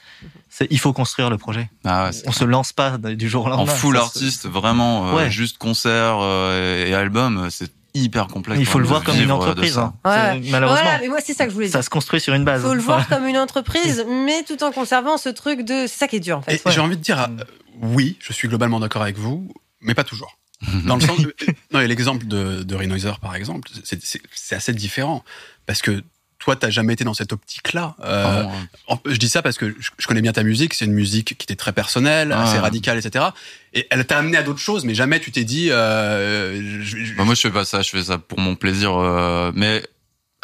C'est, 0.49 0.67
il 0.69 0.79
faut 0.79 0.93
construire 0.93 1.29
le 1.29 1.37
projet. 1.37 1.69
Ah 1.83 2.05
ouais, 2.05 2.11
On 2.27 2.31
se 2.31 2.45
lance 2.45 2.71
pas 2.71 2.97
du 2.97 3.27
jour 3.29 3.43
au 3.45 3.47
en 3.47 3.57
lendemain. 3.57 3.73
full 3.73 3.95
Ça, 3.97 4.03
artiste, 4.03 4.47
vraiment, 4.47 5.09
euh, 5.09 5.15
Ouais. 5.15 5.29
juste 5.31 5.57
concert 5.57 6.17
euh, 6.21 6.85
et, 6.85 6.93
album, 6.93 7.47
c'est 7.49 7.71
hyper 7.95 8.27
complexe. 8.27 8.59
Il 8.59 8.65
faut 8.65 8.77
le 8.79 8.83
de 8.85 8.89
voir 8.89 9.03
comme 9.03 9.19
une 9.19 9.27
de 9.27 9.31
entreprise. 9.31 9.77
hein. 9.77 9.93
Ouais. 10.05 10.39
Malheureusement, 10.51 10.83
Voilà, 10.83 10.99
mais 11.01 11.07
moi, 11.07 11.19
c'est 11.23 11.33
ça 11.33 11.45
que 11.45 11.49
je 11.49 11.55
voulais 11.55 11.67
dire. 11.67 11.73
ça 11.73 11.81
se 11.81 11.89
construit 11.89 12.19
sur 12.21 12.33
une 12.33 12.43
base. 12.45 12.61
faut 12.61 12.73
le 12.73 12.81
voir 12.81 13.07
comme 13.07 13.25
une 13.25 13.37
entreprise, 13.37 14.05
mais 14.09 14.43
tout 14.43 14.63
en 14.63 14.71
conservant 14.71 15.17
ce 15.17 15.29
truc 15.29 15.61
de. 15.61 15.85
C'est 15.87 15.97
ça 15.97 16.07
qui 16.07 16.17
est 16.17 16.19
dur, 16.19 16.37
en 16.37 16.41
fait. 16.41 16.61
j'ai 16.67 16.79
envie 16.81 16.97
de 16.97 17.01
dire, 17.01 17.21
euh, 17.21 17.43
oui, 17.81 18.17
je 18.19 18.33
suis 18.33 18.47
globalement 18.47 18.79
d'accord 18.79 19.01
avec 19.01 19.17
vous, 19.17 19.51
mais 19.81 19.93
pas 19.95 20.03
toujours. 20.03 20.37
Dans 20.85 20.95
le 20.95 21.01
sens, 21.01 21.19
non, 21.73 21.79
et 21.81 21.87
l'exemple 21.87 22.25
de, 22.27 22.63
de 22.63 22.75
Renoiser, 22.75 23.11
par 23.21 23.35
exemple, 23.35 23.69
c'est 23.83 24.55
assez 24.55 24.73
différent. 24.73 25.23
Parce 25.65 25.81
que 25.81 26.01
toi, 26.45 26.55
t'as 26.55 26.69
jamais 26.69 26.93
été 26.93 27.03
dans 27.03 27.15
cette 27.15 27.33
optique-là. 27.33 27.95
Euh, 28.03 28.43
en- 28.87 28.99
je 29.05 29.17
dis 29.17 29.29
ça 29.29 29.41
parce 29.41 29.57
que 29.57 29.75
je, 29.79 30.07
connais 30.07 30.21
bien 30.21 30.31
ta 30.31 30.43
musique. 30.43 30.75
C'est 30.75 30.85
une 30.85 30.93
musique 30.93 31.35
qui 31.37 31.43
était 31.43 31.55
très 31.55 31.73
personnelle, 31.73 32.31
Ah. 32.31 32.43
assez 32.43 32.59
radicale, 32.59 32.99
etc. 32.99 33.25
Et 33.73 33.87
elle 33.89 34.05
t'a 34.05 34.19
amené 34.19 34.37
à 34.37 34.43
d'autres 34.43 34.59
choses, 34.59 34.85
mais 34.85 34.93
jamais 34.93 35.19
tu 35.19 35.31
t'es 35.31 35.43
dit. 35.43 35.71
Euh, 35.71 36.61
je- 36.83 37.03
je- 37.03 37.13
Bah, 37.15 37.23
moi, 37.23 37.33
je 37.33 37.41
fais 37.41 37.49
pas 37.51 37.65
ça. 37.65 37.81
Je 37.81 37.89
fais 37.89 38.03
ça 38.03 38.17
pour 38.19 38.39
mon 38.39 38.55
plaisir. 38.55 38.95
euh, 38.95 39.51
mais 39.55 39.83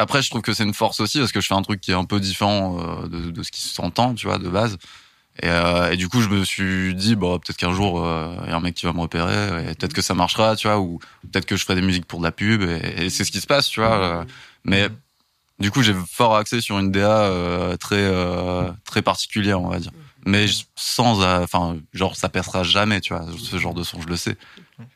après, 0.00 0.22
je 0.22 0.28
trouve 0.30 0.42
que 0.42 0.52
c'est 0.52 0.64
une 0.64 0.74
force 0.74 0.98
aussi 0.98 1.18
parce 1.20 1.30
que 1.30 1.40
je 1.40 1.46
fais 1.46 1.54
un 1.54 1.62
truc 1.62 1.80
qui 1.80 1.92
est 1.92 1.94
un 1.94 2.04
peu 2.04 2.18
différent 2.18 2.78
euh, 3.04 3.06
de, 3.08 3.30
de 3.30 3.42
ce 3.44 3.52
qui 3.52 3.60
s'entend, 3.60 4.14
tu 4.14 4.26
vois, 4.26 4.38
de 4.38 4.48
base. 4.48 4.78
Et, 5.40 5.48
euh, 5.48 5.92
et 5.92 5.96
du 5.96 6.08
coup, 6.08 6.20
je 6.20 6.28
me 6.28 6.44
suis 6.44 6.94
dit, 6.94 7.14
bon, 7.16 7.38
peut-être 7.38 7.56
qu'un 7.56 7.72
jour, 7.72 8.04
euh, 8.04 8.34
il 8.44 8.50
y 8.50 8.52
a 8.52 8.56
un 8.56 8.60
mec 8.60 8.74
qui 8.74 8.84
va 8.86 8.92
me 8.92 9.00
repérer, 9.00 9.70
et 9.70 9.74
peut-être 9.76 9.94
que 9.94 10.02
ça 10.02 10.12
marchera, 10.14 10.56
tu 10.56 10.66
vois, 10.66 10.78
ou 10.78 10.98
peut-être 11.32 11.46
que 11.46 11.56
je 11.56 11.62
ferai 11.64 11.74
des 11.76 11.80
musiques 11.86 12.04
pour 12.06 12.18
de 12.18 12.24
la 12.24 12.32
pub, 12.32 12.62
et, 12.62 13.04
et 13.04 13.08
c'est 13.10 13.24
ce 13.24 13.30
qui 13.30 13.40
se 13.40 13.46
passe, 13.46 13.68
tu 13.70 13.80
vois. 13.80 14.20
euh. 14.20 14.24
mais 14.64 14.88
du 15.62 15.70
coup, 15.70 15.82
j'ai 15.82 15.94
fort 16.10 16.36
axé 16.36 16.60
sur 16.60 16.78
une 16.78 16.90
DA 16.90 17.22
euh, 17.22 17.76
très 17.78 17.96
euh, 17.98 18.70
très 18.84 19.00
particulière, 19.02 19.60
on 19.60 19.68
va 19.68 19.78
dire. 19.78 19.92
Mais 20.26 20.46
sans, 20.76 21.22
euh, 21.22 21.42
enfin, 21.42 21.76
genre, 21.94 22.14
ça 22.16 22.28
percera 22.28 22.62
jamais, 22.62 23.00
tu 23.00 23.14
vois, 23.14 23.24
ce 23.38 23.58
genre 23.58 23.74
de 23.74 23.82
son, 23.82 24.00
je 24.00 24.06
le 24.08 24.16
sais. 24.16 24.36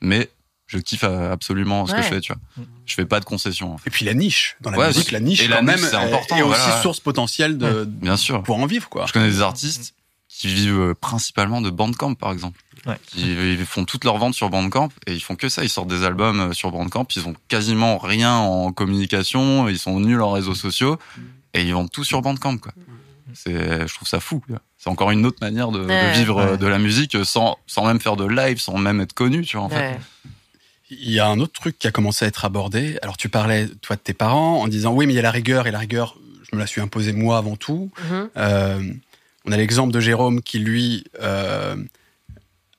Mais 0.00 0.28
je 0.66 0.78
kiffe 0.78 1.04
euh, 1.04 1.32
absolument 1.32 1.86
ce 1.86 1.92
que 1.92 1.96
Ouais. 1.96 2.02
je 2.02 2.08
fais, 2.08 2.20
tu 2.20 2.32
vois. 2.32 2.64
Je 2.84 2.94
fais 2.94 3.06
pas 3.06 3.18
de 3.20 3.24
concessions. 3.24 3.72
en 3.74 3.78
fait. 3.78 3.88
Et 3.88 3.90
puis 3.90 4.04
la 4.04 4.14
niche. 4.14 4.56
Dans 4.60 4.70
la 4.70 4.78
Ouais, 4.78 4.86
musique, 4.88 5.10
la 5.10 5.20
niche, 5.20 5.40
et 5.42 5.48
quand 5.48 5.54
la 5.54 5.62
même, 5.62 5.76
niche, 5.80 5.86
c'est 5.90 5.96
est- 5.96 5.98
important, 5.98 6.36
est 6.36 6.42
aussi 6.42 6.60
voilà. 6.60 6.82
source 6.82 7.00
potentielle 7.00 7.58
de, 7.58 7.84
Bien 7.84 8.16
sûr. 8.16 8.42
pour 8.42 8.58
en 8.58 8.66
vivre, 8.66 8.88
quoi. 8.88 9.06
Je 9.06 9.12
connais 9.12 9.28
des 9.30 9.40
artistes 9.40 9.94
qui 10.36 10.48
vivent 10.48 10.80
euh, 10.80 10.94
principalement 10.94 11.62
de 11.62 11.70
Bandcamp, 11.70 12.14
par 12.14 12.30
exemple. 12.30 12.60
Ouais. 12.86 12.98
Ils 13.16 13.64
font 13.64 13.86
toutes 13.86 14.04
leurs 14.04 14.18
ventes 14.18 14.34
sur 14.34 14.50
Bandcamp 14.50 14.90
et 15.06 15.14
ils 15.14 15.22
font 15.22 15.34
que 15.34 15.48
ça. 15.48 15.64
Ils 15.64 15.70
sortent 15.70 15.88
des 15.88 16.04
albums 16.04 16.40
euh, 16.40 16.52
sur 16.52 16.70
Bandcamp. 16.70 17.06
Ils 17.16 17.26
ont 17.26 17.34
quasiment 17.48 17.96
rien 17.96 18.34
en 18.34 18.70
communication. 18.70 19.66
Ils 19.68 19.78
sont 19.78 19.98
nuls 19.98 20.20
en 20.20 20.30
réseaux 20.30 20.54
sociaux 20.54 20.98
et 21.54 21.62
ils 21.62 21.72
vendent 21.72 21.90
tout 21.90 22.04
sur 22.04 22.20
Bandcamp. 22.20 22.58
Quoi. 22.58 22.72
C'est, 23.32 23.86
je 23.88 23.94
trouve 23.94 24.06
ça 24.06 24.20
fou. 24.20 24.42
C'est 24.76 24.90
encore 24.90 25.10
une 25.10 25.24
autre 25.24 25.38
manière 25.40 25.70
de, 25.70 25.80
vivre 26.14 26.38
euh, 26.38 26.50
Ouais. 26.52 26.58
de 26.58 26.66
la 26.66 26.78
musique 26.78 27.16
sans, 27.24 27.56
sans 27.66 27.86
même 27.86 27.98
faire 27.98 28.16
de 28.16 28.26
live, 28.26 28.60
sans 28.60 28.76
même 28.76 29.00
être 29.00 29.14
connu, 29.14 29.42
tu 29.42 29.56
vois. 29.56 29.66
En 29.66 29.70
fait. 29.70 29.76
Ouais. 29.76 29.98
Il 30.90 31.10
y 31.10 31.18
a 31.18 31.26
un 31.26 31.40
autre 31.40 31.54
truc 31.54 31.78
qui 31.78 31.88
a 31.88 31.90
commencé 31.90 32.26
à 32.26 32.28
être 32.28 32.44
abordé. 32.44 32.98
Alors, 33.02 33.16
tu 33.16 33.28
parlais, 33.28 33.68
toi, 33.80 33.96
de 33.96 34.00
tes 34.02 34.12
parents, 34.12 34.60
en 34.60 34.68
disant, 34.68 34.92
oui, 34.92 35.06
mais 35.06 35.14
il 35.14 35.16
y 35.16 35.18
a 35.18 35.22
la 35.22 35.32
rigueur, 35.32 35.66
et 35.66 35.72
la 35.72 35.80
rigueur, 35.80 36.16
je 36.48 36.54
me 36.54 36.60
la 36.60 36.66
suis 36.66 36.80
imposée 36.80 37.12
moi 37.12 37.38
avant 37.38 37.56
tout. 37.56 37.90
Mhm. 38.08 38.28
Euh, 38.36 38.92
on 39.46 39.52
a 39.52 39.56
l'exemple 39.56 39.92
de 39.92 40.00
Jérôme 40.00 40.42
qui, 40.42 40.58
lui, 40.58 41.04
euh, 41.22 41.76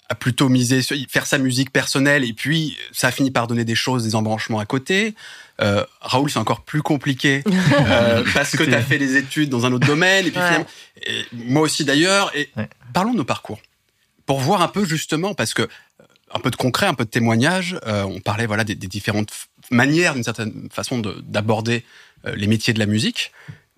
a 0.10 0.16
plutôt 0.16 0.48
misé 0.48 0.82
sur 0.82 0.96
faire 1.10 1.26
sa 1.26 1.38
musique 1.38 1.72
personnelle, 1.72 2.24
et 2.24 2.34
puis 2.34 2.78
ça 2.94 3.08
a 3.08 3.12
fini 3.12 3.30
par 3.32 3.48
donner 3.48 3.66
des 3.66 3.76
choses, 3.76 4.04
des 4.04 4.16
embranchements 4.16 4.60
à 4.60 4.66
côté. 4.66 5.16
Euh, 5.62 5.84
Raoul, 6.02 6.30
c'est 6.30 6.40
encore 6.40 6.62
plus 6.64 6.82
compliqué, 6.82 7.44
euh, 7.88 8.24
parce 8.34 8.56
que 8.56 8.64
tu 8.64 8.74
as 8.74 8.82
fait 8.82 8.98
des 9.00 9.18
études 9.18 9.50
dans 9.50 9.66
un 9.66 9.74
autre 9.74 9.88
domaine, 9.88 10.26
et 10.26 10.32
puis 10.32 10.40
Ouais. 10.40 10.46
finalement, 10.48 10.68
et 11.06 11.26
moi 11.34 11.62
aussi 11.64 11.84
d'ailleurs. 11.84 12.32
Et 12.36 12.50
Ouais. 12.56 12.70
parlons 12.94 13.12
de 13.12 13.18
nos 13.18 13.26
parcours. 13.26 13.60
Pour 14.26 14.40
voir 14.40 14.62
un 14.62 14.68
peu, 14.68 14.86
justement, 14.86 15.34
parce 15.34 15.54
que 15.54 15.68
un 16.34 16.40
peu 16.40 16.52
de 16.52 16.58
concret, 16.58 16.86
un 16.88 16.94
peu 16.94 17.06
de 17.06 17.10
témoignage. 17.10 17.78
Euh, 17.88 18.04
on 18.04 18.20
parlait 18.20 18.46
voilà 18.48 18.66
des, 18.66 18.76
des 18.76 18.88
différentes 18.88 19.32
manières, 19.72 20.14
d'une 20.14 20.24
certaine 20.24 20.68
façon, 20.72 21.00
de- 21.00 21.22
d'aborder 21.26 21.86
euh, 22.26 22.36
les 22.36 22.48
métiers 22.48 22.74
de 22.74 22.80
la 22.80 22.86
musique. 22.86 23.32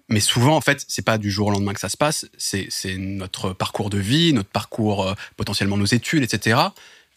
Mais 0.09 0.19
souvent, 0.19 0.55
en 0.55 0.61
fait, 0.61 0.83
c'est 0.87 1.03
pas 1.05 1.17
du 1.17 1.29
jour 1.31 1.47
au 1.47 1.51
lendemain 1.51 1.73
que 1.73 1.79
ça 1.79 1.89
se 1.89 1.97
passe. 1.97 2.25
C'est 2.37 2.67
notre 2.97 3.53
parcours 3.53 3.89
de 3.89 3.97
vie, 3.99 4.33
notre 4.33 4.49
parcours, 4.49 5.07
euh, 5.07 5.13
potentiellement 5.37 5.77
nos 5.77 5.85
études, 5.85 6.23
etc., 6.23 6.59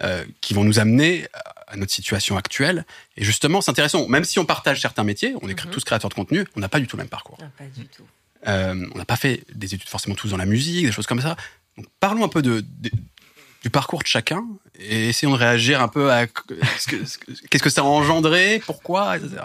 euh, 0.02 0.24
qui 0.40 0.52
vont 0.54 0.64
nous 0.64 0.78
amener 0.78 1.26
à- 1.34 1.76
notre 1.76 1.92
situation 1.92 2.36
actuelle. 2.36 2.84
Et 3.16 3.24
justement, 3.24 3.62
c'est 3.62 3.70
intéressant. 3.70 4.06
Même 4.08 4.24
si 4.24 4.38
on 4.38 4.44
partage 4.44 4.80
certains 4.80 5.04
métiers, 5.04 5.34
on 5.40 5.48
est 5.48 5.64
Mhm. 5.64 5.70
tous 5.70 5.84
créateurs 5.84 6.10
de 6.10 6.14
contenu, 6.14 6.44
on 6.54 6.60
n'a 6.60 6.68
pas 6.68 6.80
du 6.80 6.86
tout 6.86 6.96
le 6.98 7.02
même 7.02 7.08
parcours. 7.08 7.38
Ah, 7.40 7.46
pas 7.56 7.64
du 7.64 7.86
tout. 7.86 8.02
Euh, 8.46 8.86
on 8.94 8.98
n'a 8.98 9.04
pas 9.06 9.16
fait 9.16 9.42
des 9.54 9.74
études 9.74 9.88
forcément 9.88 10.14
tous 10.14 10.28
dans 10.28 10.36
la 10.36 10.44
musique, 10.44 10.84
des 10.84 10.92
choses 10.92 11.06
comme 11.06 11.20
ça. 11.22 11.34
Donc, 11.78 11.86
parlons 12.00 12.24
un 12.24 12.28
peu 12.28 12.42
de, 12.42 12.60
de, 12.60 12.90
du 13.62 13.70
parcours 13.70 14.00
de 14.02 14.06
chacun 14.06 14.44
et 14.78 15.08
essayons 15.08 15.32
de 15.32 15.38
réagir 15.38 15.80
un 15.80 15.88
peu 15.88 16.12
à 16.12 16.26
ce 16.78 16.88
que- 16.88 17.06
ce 17.06 17.16
que- 17.16 17.32
qu'est-ce 17.48 17.62
que 17.62 17.70
ça 17.70 17.80
a 17.80 17.84
engendré, 17.84 18.60
pourquoi, 18.66 19.16
etc. 19.16 19.36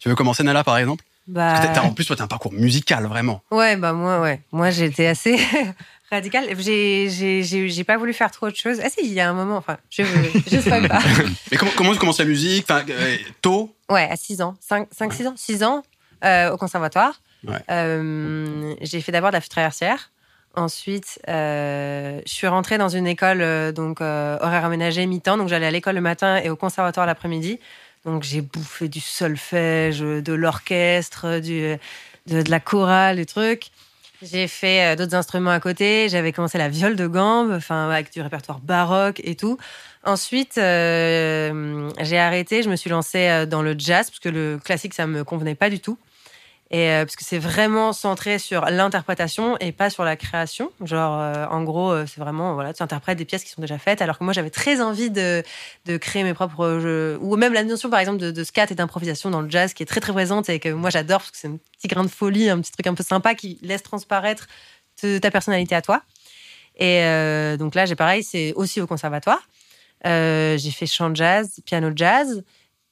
Tu 0.00 0.08
veux 0.08 0.16
commencer, 0.16 0.42
Nala, 0.42 0.64
par 0.64 0.78
exemple? 0.78 1.04
Bah, 1.28 1.52
Parce 1.54 1.68
que 1.68 1.74
t'as- 1.74 1.82
En 1.82 1.92
plus, 1.92 2.04
toi, 2.04 2.16
t'as 2.16 2.24
un 2.24 2.28
parcours 2.28 2.52
musical, 2.52 3.06
vraiment. 3.06 3.42
Ouais, 3.50 3.76
bah 3.76 3.92
moi, 3.92 4.20
ouais. 4.20 4.40
Moi, 4.50 4.70
j'étais 4.70 5.06
assez 5.06 5.38
radicale. 6.10 6.46
J'ai, 6.58 7.84
pas 7.86 7.96
voulu 7.96 8.12
faire 8.12 8.30
trop 8.30 8.50
de 8.50 8.56
choses. 8.56 8.78
Ah 8.84 8.88
si, 8.90 9.00
il 9.04 9.12
y 9.12 9.20
a 9.20 9.28
un 9.30 9.32
moment, 9.32 9.56
enfin, 9.56 9.78
je, 9.90 10.02
je 10.50 10.60
spoil 10.60 10.88
pas. 10.88 11.00
Mais 11.50 11.56
comment, 11.56 11.70
comment 11.76 11.92
tu 11.92 11.98
commences 11.98 12.18
la 12.18 12.24
musique? 12.24 12.66
Enfin, 12.68 12.84
euh, 12.88 13.16
Tôt? 13.40 13.74
Ouais, 13.88 14.08
à 14.10 14.16
6 14.16 14.42
ans. 14.42 14.56
5, 14.60 14.88
5 14.90 15.12
6 15.12 15.26
ans 15.26 15.34
6 15.36 15.62
ans, 15.64 15.82
euh, 16.24 16.50
au 16.52 16.56
conservatoire. 16.56 17.20
Ouais. 17.46 17.54
Euh, 17.70 18.74
j'ai 18.80 19.00
fait 19.00 19.12
d'abord 19.12 19.30
de 19.30 19.36
la 19.36 19.40
traversière. 19.40 20.10
Ensuite, 20.54 21.18
je 21.26 22.20
suis 22.26 22.46
rentrée 22.46 22.76
dans 22.78 22.90
une 22.90 23.06
école 23.06 23.72
donc 23.72 24.00
horaire 24.02 24.64
aménagé 24.66 25.06
mi-temps. 25.06 25.38
Donc 25.38 25.48
j'allais 25.48 25.66
à 25.66 25.70
l'école 25.70 25.94
le 25.94 26.02
matin 26.02 26.36
et 26.36 26.50
au 26.50 26.56
conservatoire 26.56 27.06
l'après-midi. 27.06 27.58
Donc 28.04 28.24
j'ai 28.24 28.40
bouffé 28.40 28.88
du 28.88 29.00
solfège, 29.00 30.00
de 30.00 30.32
l'orchestre, 30.32 31.38
du, 31.38 31.76
de, 32.26 32.50
la 32.50 32.60
chorale, 32.60 33.16
des 33.16 33.26
trucs. 33.26 33.70
J'ai 34.22 34.46
fait 34.46 34.92
euh, 34.92 34.96
d'autres 34.96 35.14
instruments 35.14 35.50
à 35.50 35.60
côté. 35.60 36.08
J'avais 36.08 36.32
commencé 36.32 36.56
la 36.58 36.68
viole 36.68 36.96
de 36.96 37.06
gambe, 37.06 37.52
enfin 37.52 37.88
avec 37.88 38.12
du 38.12 38.20
répertoire 38.20 38.60
baroque 38.60 39.20
et 39.24 39.34
tout. 39.34 39.58
Ensuite, 40.04 40.58
euh, 40.58 41.90
j'ai 42.00 42.18
arrêté. 42.18 42.62
Je 42.62 42.70
me 42.70 42.76
suis 42.76 42.90
lancée 42.90 43.28
euh, 43.28 43.46
dans 43.46 43.62
le 43.62 43.74
jazz 43.76 44.10
parce 44.10 44.20
que 44.20 44.28
le 44.28 44.60
classique 44.62 44.94
ça 44.94 45.06
me 45.06 45.24
convenait 45.24 45.54
pas 45.54 45.70
du 45.70 45.80
tout. 45.80 45.98
Euh, 46.74 47.04
parce 47.04 47.16
que 47.16 47.24
c'est 47.24 47.38
vraiment 47.38 47.92
centré 47.92 48.38
sur 48.38 48.64
l'interprétation 48.64 49.58
et 49.58 49.72
pas 49.72 49.90
sur 49.90 50.04
la 50.04 50.16
création. 50.16 50.72
Genre, 50.82 51.20
euh, 51.20 51.44
en 51.50 51.62
gros, 51.64 51.92
euh, 51.92 52.06
c'est 52.06 52.18
vraiment, 52.18 52.54
voilà, 52.54 52.72
tu 52.72 52.82
interprètes 52.82 53.18
des 53.18 53.26
pièces 53.26 53.44
qui 53.44 53.50
sont 53.50 53.60
déjà 53.60 53.76
faites. 53.76 54.00
Alors 54.00 54.18
que 54.18 54.24
moi, 54.24 54.32
j'avais 54.32 54.48
très 54.48 54.80
envie 54.80 55.10
de, 55.10 55.42
créer 56.00 56.24
mes 56.24 56.32
propres 56.32 56.78
jeux. 56.80 57.18
Ou 57.20 57.36
même 57.36 57.52
la 57.52 57.62
notion, 57.62 57.90
par 57.90 58.00
exemple, 58.00 58.18
de, 58.18 58.44
scat 58.44 58.68
et 58.70 58.74
d'improvisation 58.74 59.28
dans 59.28 59.42
le 59.42 59.50
jazz 59.50 59.74
qui 59.74 59.82
est 59.82 59.86
très, 59.86 60.00
très 60.00 60.14
présente 60.14 60.48
et 60.48 60.60
que 60.60 60.70
moi, 60.70 60.88
j'adore 60.88 61.20
parce 61.20 61.30
que 61.30 61.36
c'est 61.36 61.48
un 61.48 61.58
petit 61.78 61.88
grain 61.88 62.04
de 62.04 62.08
folie, 62.08 62.48
un 62.48 62.58
petit 62.60 62.72
truc 62.72 62.86
un 62.86 62.94
peu 62.94 63.04
sympa 63.04 63.34
qui 63.34 63.58
laisse 63.60 63.82
transparaître 63.82 64.46
ta 65.20 65.30
personnalité 65.30 65.74
à 65.74 65.82
toi. 65.82 66.02
Et 66.76 67.02
donc 67.58 67.74
là, 67.74 67.86
j'ai 67.86 67.96
pareil, 67.96 68.22
c'est 68.22 68.52
aussi 68.54 68.80
au 68.80 68.86
conservatoire. 68.86 69.40
J'ai 70.04 70.70
fait 70.70 70.86
chant 70.86 71.14
jazz, 71.14 71.60
piano 71.66 71.90
jazz. 71.94 72.42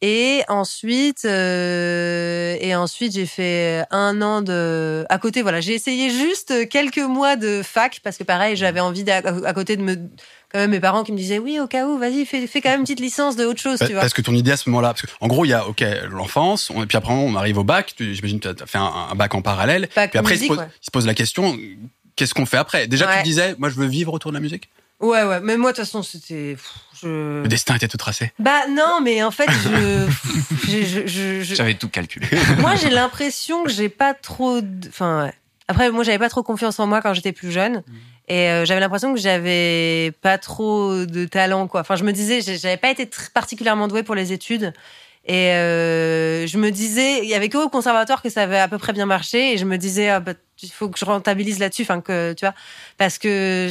Et 0.03 0.43
ensuite, 0.49 1.27
euh, 1.27 2.57
et 2.59 2.75
ensuite 2.75 3.13
j'ai 3.13 3.27
fait 3.27 3.85
un 3.91 4.23
an 4.23 4.41
de. 4.41 5.05
À 5.11 5.19
côté, 5.19 5.43
voilà, 5.43 5.61
j'ai 5.61 5.75
essayé 5.75 6.09
juste 6.11 6.69
quelques 6.71 6.99
mois 6.99 7.37
de 7.37 7.61
fac 7.63 8.01
parce 8.03 8.17
que 8.17 8.25
pareil, 8.25 8.57
j'avais 8.57 8.81
envie 8.81 9.05
à 9.11 9.53
côté 9.53 9.77
de 9.77 9.83
me. 9.83 9.97
Quand 10.53 10.59
même, 10.59 10.71
mes 10.71 10.81
parents 10.81 11.05
qui 11.05 11.13
me 11.13 11.17
disaient 11.17 11.39
oui, 11.39 11.61
au 11.61 11.69
cas 11.69 11.87
où, 11.87 11.97
vas-y, 11.99 12.25
fais, 12.27 12.47
fais 12.49 12.61
quand 12.61 12.71
même 12.71 12.81
une 12.81 12.85
petite 12.85 12.99
licence 12.99 13.37
de 13.37 13.45
autre 13.45 13.61
chose, 13.61 13.79
Pa- 13.79 13.87
tu 13.87 13.93
vois. 13.93 14.01
Parce 14.01 14.15
que 14.15 14.23
ton 14.23 14.35
idée 14.35 14.51
à 14.51 14.57
ce 14.57 14.69
moment-là, 14.71 14.89
parce 14.89 15.03
que, 15.03 15.07
en 15.21 15.29
gros, 15.29 15.45
il 15.45 15.49
y 15.49 15.53
a 15.53 15.69
ok 15.69 15.85
l'enfance, 16.11 16.73
et 16.77 16.87
puis 16.87 16.97
après 16.97 17.13
on 17.13 17.37
arrive 17.37 17.59
au 17.59 17.65
bac. 17.65 17.95
J'imagine 17.99 18.41
que 18.41 18.49
tu 18.49 18.63
as 18.63 18.67
fait 18.67 18.79
un, 18.79 18.91
un 19.13 19.15
bac 19.15 19.35
en 19.35 19.43
parallèle. 19.43 19.89
Bac 19.95 20.11
puis 20.11 20.19
après, 20.19 20.33
musique, 20.35 20.51
il, 20.51 20.55
se 20.55 20.57
pose, 20.57 20.59
ouais. 20.65 20.71
il 20.83 20.85
se 20.87 20.91
pose 20.91 21.07
la 21.07 21.15
question 21.15 21.57
qu'est-ce 22.17 22.35
qu'on 22.35 22.47
fait 22.47 22.57
après? 22.59 22.87
Déjà, 22.87 23.07
tu 23.07 23.13
Ouais. 23.13 23.23
disais, 23.23 23.55
moi, 23.59 23.69
je 23.71 23.77
veux 23.77 23.87
vivre 23.87 24.13
autour 24.13 24.31
de 24.31 24.37
la 24.37 24.41
musique? 24.41 24.69
Ouais, 25.01 25.23
ouais. 25.25 25.41
Mais 25.41 25.57
moi, 25.57 25.73
de 25.73 25.77
toute 25.77 25.85
façon, 25.87 26.03
c'était. 26.03 26.57
Je... 27.03 27.43
Le 27.43 27.49
destin 27.49 27.75
était 27.77 27.89
tout 27.89 27.97
tracé. 27.97 28.33
Bah 28.39 28.67
non, 28.69 29.01
mais 29.03 29.23
en 29.23 29.31
fait, 29.31 29.49
je. 29.51 30.07
J'avais 31.55 31.75
tout 31.75 31.89
calculé. 31.89 32.27
moi, 32.59 32.77
j'ai 32.77 32.91
l'impression 32.91 33.65
que 33.65 33.71
j'ai 33.71 33.89
pas 33.89 34.15
trop. 34.15 34.61
de- 34.61 34.89
Enfin, 34.89 35.25
ouais. 35.25 35.33
Après, 35.69 35.91
moi, 35.91 36.03
j'avais 36.05 36.19
pas 36.19 36.29
trop 36.29 36.43
confiance 36.43 36.79
en 36.81 36.87
moi 36.87 37.01
quand 37.01 37.15
j'étais 37.15 37.33
plus 37.33 37.51
jeune. 37.53 37.83
Et 38.29 38.49
euh, 38.51 38.65
j'avais 38.65 38.81
l'impression 38.81 39.13
que 39.15 39.21
j'avais 39.21 40.13
pas 40.23 40.37
trop 40.39 41.05
de 41.05 41.25
talent, 41.27 41.67
quoi. 41.67 41.81
Enfin, 41.81 41.97
je 41.97 42.05
me 42.05 42.13
disais, 42.13 42.41
j'avais 42.43 42.77
pas 42.77 42.91
été 42.91 43.09
particulièrement 43.35 43.89
douée 43.89 44.03
pour 44.03 44.15
les 44.15 44.33
études. 44.33 44.73
Et 45.27 45.53
euh, 45.53 46.47
je 46.47 46.57
me 46.59 46.71
disais, 46.71 47.19
il 47.23 47.29
y 47.29 47.35
avait 47.35 47.49
que 47.49 47.59
au 47.59 47.69
conservatoire 47.69 48.23
que 48.23 48.31
ça 48.31 48.43
avait 48.43 48.59
à 48.59 48.69
peu 48.69 48.79
près 48.79 48.93
bien 48.93 49.07
marché. 49.07 49.53
Et 49.53 49.59
je 49.59 49.65
me 49.65 49.77
disais, 49.77 50.09
ah, 50.09 50.21
bah, 50.21 50.33
il 50.63 50.71
faut 50.71 50.89
que 50.89 50.99
je 50.99 51.05
rentabilise 51.05 51.59
là-dessus, 51.59 51.83
enfin 51.83 52.01
que 52.01 52.33
tu 52.33 52.45
vois, 52.45 52.55
parce 52.99 53.19
que 53.19 53.71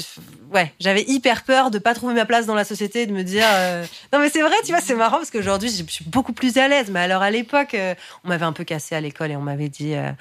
ouais, 0.54 0.74
j'avais 0.80 1.04
hyper 1.04 1.44
peur 1.44 1.70
de 1.72 1.80
pas 1.80 1.94
trouver 1.94 2.14
ma 2.14 2.26
place 2.26 2.46
dans 2.46 2.56
la 2.56 2.64
société, 2.64 3.06
de 3.06 3.14
me 3.14 3.24
dire, 3.24 3.46
euh, 3.48 3.86
non 4.14 4.20
mais 4.20 4.30
c'est 4.30 4.42
vrai, 4.42 4.56
tu 4.66 4.72
vois, 4.72 4.82
c'est 4.82 4.96
marrant 4.96 5.18
parce 5.18 5.30
qu'aujourd'hui 5.32 5.70
je 5.70 5.84
suis 5.92 6.06
beaucoup 6.06 6.34
plus 6.34 6.58
à 6.58 6.68
l'aise. 6.68 6.90
Mais 6.90 7.00
alors 7.00 7.22
à 7.22 7.30
l'époque, 7.32 7.74
euh, 7.74 7.94
on 8.24 8.30
m'avait 8.30 8.46
un 8.46 8.54
peu 8.54 8.64
cassé 8.64 8.96
à 8.96 9.02
l'école 9.02 9.32
et 9.32 9.36
on 9.36 9.42
m'avait 9.42 9.70
dit. 9.70 9.94
euh, 9.96 10.12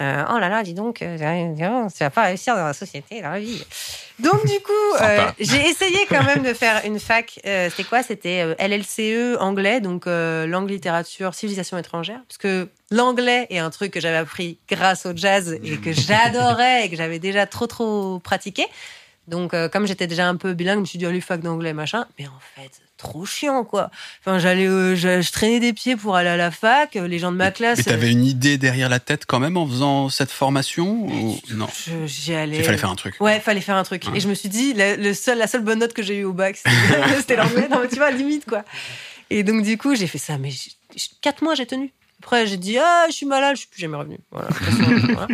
euh, 0.00 0.24
oh 0.28 0.38
là 0.38 0.48
là, 0.48 0.62
dis 0.64 0.74
donc, 0.74 1.02
euh, 1.02 1.16
tu 1.16 1.98
vas 2.04 2.10
pas 2.10 2.22
réussir 2.22 2.56
dans 2.56 2.64
la 2.64 2.72
société, 2.72 3.22
dans 3.22 3.30
la 3.30 3.38
vie. 3.38 3.64
Donc 4.18 4.44
du 4.44 4.58
coup, 4.60 4.72
euh, 5.00 5.30
j'ai 5.38 5.68
essayé 5.68 5.98
quand 6.08 6.24
même 6.24 6.42
de 6.42 6.52
faire 6.52 6.82
une 6.84 6.98
fac. 6.98 7.38
C'était 7.44 7.84
quoi? 7.84 8.02
C'était 8.02 8.56
LLCE 8.58 9.40
anglais, 9.40 9.80
donc 9.80 10.06
langue, 10.06 10.70
littérature, 10.70 11.34
civilisation 11.34 11.78
étrangère. 11.78 12.20
Parce 12.26 12.38
que 12.38 12.68
l'anglais 12.90 13.46
est 13.50 13.58
un 13.58 13.70
truc 13.70 13.92
que 13.92 14.00
j'avais 14.00 14.16
appris 14.16 14.58
grâce 14.68 15.06
au 15.06 15.16
jazz 15.16 15.58
et 15.62 15.78
que 15.78 15.92
j'adorais 15.92 16.86
et 16.86 16.90
que 16.90 16.96
j'avais 16.96 17.18
déjà 17.18 17.46
trop 17.46 17.66
trop 17.66 18.18
pratiqué. 18.18 18.66
Donc 19.28 19.54
euh, 19.54 19.68
comme 19.68 19.86
j'étais 19.86 20.06
déjà 20.06 20.28
un 20.28 20.36
peu 20.36 20.52
bilingue, 20.54 20.76
je 20.76 20.80
me 20.80 20.86
suis 20.86 20.98
dit 20.98 21.06
allez 21.06 21.20
fac 21.20 21.40
d'anglais 21.40 21.72
machin. 21.72 22.06
Mais 22.18 22.26
en 22.26 22.38
fait, 22.54 22.82
trop 23.04 23.24
chiant 23.24 23.64
quoi. 23.64 23.90
Enfin 24.20 24.38
j'allais, 24.38 24.66
euh, 24.66 24.96
je, 24.96 25.20
je 25.20 25.30
traînais 25.32 25.60
des 25.60 25.72
pieds 25.72 25.94
pour 25.96 26.16
aller 26.16 26.28
à 26.30 26.36
la 26.36 26.50
fac. 26.50 26.96
euh, 26.96 27.06
Les 27.06 27.18
gens 27.20 27.30
de 27.30 27.36
ma 27.36 27.50
classe. 27.50 27.78
Mais 27.78 27.84
t'avais 27.84 28.10
une 28.10 28.24
idée 28.24 28.58
derrière 28.58 28.88
la 28.88 28.98
tête 28.98 29.24
quand 29.26 29.38
même 29.38 29.56
en 29.56 29.66
faisant 29.66 30.08
cette 30.08 30.30
formation 30.30 31.06
ou 31.06 31.38
non? 31.50 31.68
J'y 32.06 32.34
allais. 32.34 32.58
Il 32.58 32.64
fallait 32.64 32.78
faire 32.78 32.90
un 32.90 32.96
truc. 32.96 33.14
Ouais, 33.20 33.38
fallait 33.40 33.60
faire 33.60 33.76
un 33.76 33.84
truc. 33.84 34.04
Et 34.14 34.20
je 34.20 34.28
me 34.28 34.34
suis 34.34 34.48
dit, 34.48 34.72
la, 34.74 34.96
le 34.96 35.14
seul, 35.14 35.38
la 35.38 35.46
seule 35.46 35.62
bonne 35.62 35.78
note 35.78 35.92
que 35.92 36.02
j'ai 36.02 36.16
eue 36.18 36.24
au 36.24 36.32
bac, 36.32 36.56
c'était 37.16 37.36
l'anglais. 37.36 37.68
Non, 37.70 37.80
mais 37.82 37.88
tu 37.88 37.96
vois, 37.96 38.10
limite, 38.10 38.44
quoi. 38.46 38.64
Et 39.30 39.42
donc, 39.42 39.62
du 39.62 39.78
coup, 39.78 39.94
j'ai 39.94 40.06
fait 40.06 40.18
ça. 40.18 40.36
Mais 40.38 40.50
quatre 41.20 41.42
mois, 41.42 41.54
j'ai 41.54 41.66
tenu. 41.66 41.92
Après, 42.22 42.46
j'ai 42.46 42.56
dit, 42.56 42.78
ah, 42.78 43.04
je 43.08 43.12
suis 43.14 43.26
malade, 43.26 43.54
je 43.56 43.60
suis 43.60 43.68
plus 43.68 43.80
jamais 43.80 43.96
revenu. 43.98 44.18
Voilà. 44.30 44.48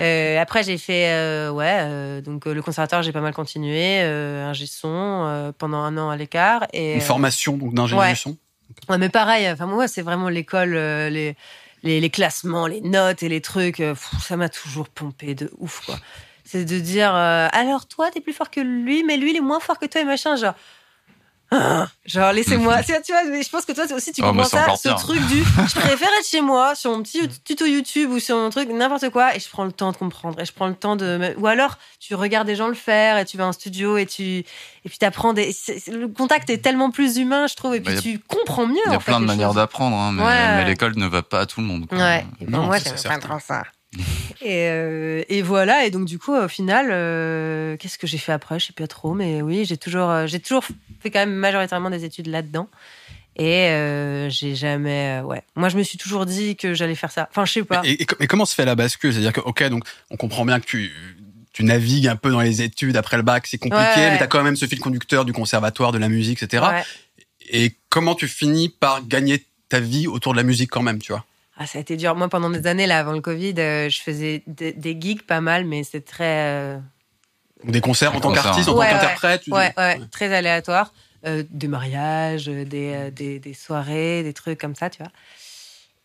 Euh, 0.00 0.38
après, 0.40 0.62
j'ai 0.62 0.78
fait, 0.78 1.10
euh, 1.10 1.50
ouais, 1.50 1.78
euh, 1.80 2.20
donc 2.20 2.46
le 2.46 2.60
conservatoire, 2.62 3.02
j'ai 3.02 3.12
pas 3.12 3.20
mal 3.20 3.34
continué, 3.34 4.00
un 4.00 4.52
son 4.54 5.52
pendant 5.58 5.78
un 5.78 5.96
an 5.96 6.10
à 6.10 6.16
l'écart. 6.16 6.66
Et, 6.72 6.94
Une 6.94 7.00
formation 7.00 7.56
donc 7.56 7.74
d'ingénieur 7.74 8.04
ouais. 8.04 8.14
son. 8.14 8.36
Ouais, 8.88 8.98
mais 8.98 9.08
pareil, 9.08 9.48
enfin 9.50 9.66
moi 9.66 9.88
c'est 9.88 10.02
vraiment 10.02 10.28
l'école, 10.28 10.74
les, 10.74 11.36
les 11.82 12.00
les 12.00 12.10
classements, 12.10 12.66
les 12.66 12.80
notes 12.80 13.22
et 13.22 13.28
les 13.28 13.40
trucs, 13.40 13.76
pff, 13.76 14.10
ça 14.20 14.36
m'a 14.36 14.48
toujours 14.48 14.88
pompé 14.88 15.34
de 15.34 15.50
ouf 15.58 15.82
quoi. 15.86 15.96
C'est 16.44 16.64
de 16.64 16.78
dire 16.78 17.14
alors 17.14 17.86
toi 17.86 18.10
t'es 18.10 18.20
plus 18.20 18.32
fort 18.32 18.50
que 18.50 18.60
lui, 18.60 19.02
mais 19.04 19.16
lui 19.16 19.30
il 19.30 19.36
est 19.36 19.40
moins 19.40 19.60
fort 19.60 19.78
que 19.78 19.86
toi 19.86 20.00
et 20.00 20.04
machin 20.04 20.36
genre. 20.36 20.54
Genre 22.04 22.32
laissez-moi 22.32 22.82
tu 22.82 22.92
vois, 22.92 23.00
tu 23.06 23.12
vois 23.12 23.22
mais 23.24 23.42
je 23.42 23.48
pense 23.50 23.64
que 23.64 23.72
toi 23.72 23.84
aussi 23.94 24.12
tu 24.12 24.20
Oh, 24.22 24.28
comprends 24.28 24.44
ça 24.44 24.74
ce 24.76 24.88
pire. 24.88 24.96
truc 24.96 25.20
du 25.28 25.38
je 25.44 25.74
préfère 25.80 26.08
être 26.18 26.26
chez 26.28 26.40
moi 26.40 26.74
sur 26.74 26.90
mon 26.90 27.02
petit 27.02 27.28
tuto 27.44 27.64
YouTube 27.66 28.10
ou 28.10 28.18
sur 28.18 28.36
mon 28.36 28.50
truc 28.50 28.68
n'importe 28.70 29.10
quoi 29.10 29.34
et 29.36 29.40
je 29.40 29.48
prends 29.48 29.64
le 29.64 29.70
temps 29.72 29.92
de 29.92 29.96
comprendre 29.96 30.40
et 30.40 30.44
je 30.44 30.52
prends 30.52 30.66
le 30.66 30.74
temps 30.74 30.96
de 30.96 31.16
me- 31.18 31.38
ou 31.38 31.46
alors 31.46 31.78
tu 32.00 32.14
regardes 32.16 32.46
des 32.48 32.56
gens 32.56 32.66
le 32.68 32.74
faire 32.74 33.16
et 33.18 33.24
tu 33.24 33.36
vas 33.36 33.46
en 33.46 33.52
studio 33.52 33.96
et 33.96 34.06
tu 34.06 34.22
et 34.24 34.44
puis 34.88 34.98
t'apprends 34.98 35.32
des 35.34 35.54
le 35.88 36.06
contact 36.08 36.50
est 36.50 36.58
tellement 36.58 36.90
plus 36.90 37.16
humain 37.18 37.46
je 37.46 37.54
trouve 37.54 37.74
et 37.76 37.80
puis 37.80 37.94
Bah, 37.94 37.98
a- 37.98 38.02
tu 38.02 38.18
comprends 38.18 38.66
mieux 38.66 38.76
Il 38.86 38.90
y 38.90 38.94
a 38.94 38.96
en 38.96 39.00
fait, 39.00 39.12
plein 39.12 39.20
de 39.20 39.26
manières 39.26 39.54
d'apprendre, 39.54 39.96
hein, 39.96 40.12
mais, 40.12 40.22
Ouais. 40.24 40.56
mais 40.56 40.64
l'école 40.64 40.94
ne 40.96 41.06
va 41.06 41.22
pas 41.22 41.40
à 41.40 41.46
tout 41.46 41.60
le 41.60 41.66
monde. 41.66 41.86
quoi. 41.86 41.96
Ouais. 41.98 42.26
Et 42.40 42.46
Non, 42.46 42.64
moi, 42.64 42.78
j'aime 42.78 42.94
c'est 42.96 43.08
pas 43.08 43.18
trop 43.18 43.38
ça. 43.38 43.62
Et, 44.42 44.68
euh, 44.68 45.22
et 45.28 45.42
voilà. 45.42 45.84
Et 45.86 45.90
donc, 45.90 46.06
du 46.06 46.18
coup, 46.18 46.34
au 46.34 46.48
final, 46.48 46.88
euh, 46.90 47.76
qu'est-ce 47.76 47.98
que 47.98 48.06
j'ai 48.06 48.18
fait 48.18 48.32
après? 48.32 48.58
Je 48.58 48.66
sais 48.66 48.72
pas 48.72 48.86
trop. 48.86 49.14
Mais 49.14 49.42
oui, 49.42 49.64
j'ai 49.64 49.76
toujours, 49.76 50.10
euh, 50.10 50.26
j'ai 50.26 50.40
toujours 50.40 50.64
fait 51.00 51.10
quand 51.10 51.20
même 51.20 51.34
majoritairement 51.34 51.90
des 51.90 52.04
études 52.04 52.26
là-dedans. 52.28 52.68
Et 53.38 53.68
euh, 53.68 54.30
j'ai 54.30 54.54
jamais. 54.54 55.20
ouais. 55.24 55.42
Moi, 55.56 55.68
je 55.68 55.76
me 55.76 55.82
suis 55.82 55.98
toujours 55.98 56.24
dit 56.24 56.56
que 56.56 56.72
j'allais 56.74 56.94
faire 56.94 57.10
ça. 57.10 57.28
Enfin, 57.30 57.44
je 57.44 57.52
sais 57.52 57.64
pas. 57.64 57.82
Et, 57.84 58.02
et- 58.02 58.06
et 58.20 58.26
comment 58.26 58.46
se 58.46 58.54
fait 58.54 58.64
la 58.64 58.74
bascule? 58.74 59.12
C'est-à-dire 59.12 59.32
que, 59.34 59.40
ok, 59.40 59.62
donc 59.68 59.84
on 60.10 60.16
comprend 60.16 60.46
bien 60.46 60.58
que 60.58 60.64
tu, 60.64 60.90
tu 61.52 61.62
navigues 61.64 62.08
un 62.08 62.16
peu 62.16 62.30
dans 62.30 62.40
les 62.40 62.62
études 62.62 62.96
après 62.96 63.18
le 63.18 63.22
bac, 63.22 63.46
c'est 63.46 63.58
compliqué, 63.58 63.82
Ouais, 63.84 64.04
ouais. 64.06 64.10
mais 64.12 64.16
tu 64.18 64.22
as 64.22 64.26
quand 64.26 64.42
même 64.42 64.56
ce 64.56 64.64
fil 64.66 64.78
conducteur 64.80 65.26
du 65.26 65.34
conservatoire, 65.34 65.92
de 65.92 65.98
la 65.98 66.08
musique, 66.08 66.42
etc. 66.42 66.64
Ouais. 66.66 66.82
Et 67.50 67.74
comment 67.90 68.14
tu 68.14 68.26
finis 68.26 68.70
par 68.70 69.06
gagner 69.06 69.44
ta 69.68 69.80
vie 69.80 70.06
autour 70.06 70.32
de 70.32 70.38
la 70.38 70.42
musique 70.42 70.70
quand 70.70 70.82
même, 70.82 70.98
tu 71.00 71.12
vois? 71.12 71.24
Ah, 71.56 71.66
ça 71.66 71.78
a 71.78 71.80
été 71.80 71.96
dur. 71.96 72.14
Moi, 72.14 72.28
pendant 72.28 72.50
des 72.50 72.66
années, 72.66 72.86
là, 72.86 72.98
avant 72.98 73.12
le 73.12 73.20
Covid, 73.20 73.54
euh, 73.58 73.88
je 73.88 74.02
faisais 74.02 74.42
des, 74.46 74.72
des 74.72 74.96
gigs 75.00 75.22
pas 75.22 75.40
mal, 75.40 75.64
mais 75.64 75.84
c'est 75.84 76.04
très. 76.04 76.24
euh, 76.48 76.78
Ou 77.64 77.70
Des 77.70 77.80
concerts 77.80 78.14
en 78.14 78.20
tant 78.20 78.32
qu'artiste, 78.32 78.68
en 78.68 78.72
Ouais, 78.76 78.88
tant 78.88 78.94
ouais. 78.94 79.00
qu'interprète 79.00 79.42
Ouais, 79.48 79.72
ouais, 79.76 80.00
très 80.10 80.34
aléatoire. 80.34 80.92
Euh, 81.26 81.42
des 81.50 81.66
mariages, 81.66 82.46
des, 82.46 82.92
euh, 82.94 83.10
des, 83.10 83.40
des 83.40 83.54
soirées, 83.54 84.22
des 84.22 84.34
trucs 84.34 84.60
comme 84.60 84.74
ça, 84.74 84.90
tu 84.90 85.02
vois. 85.02 85.10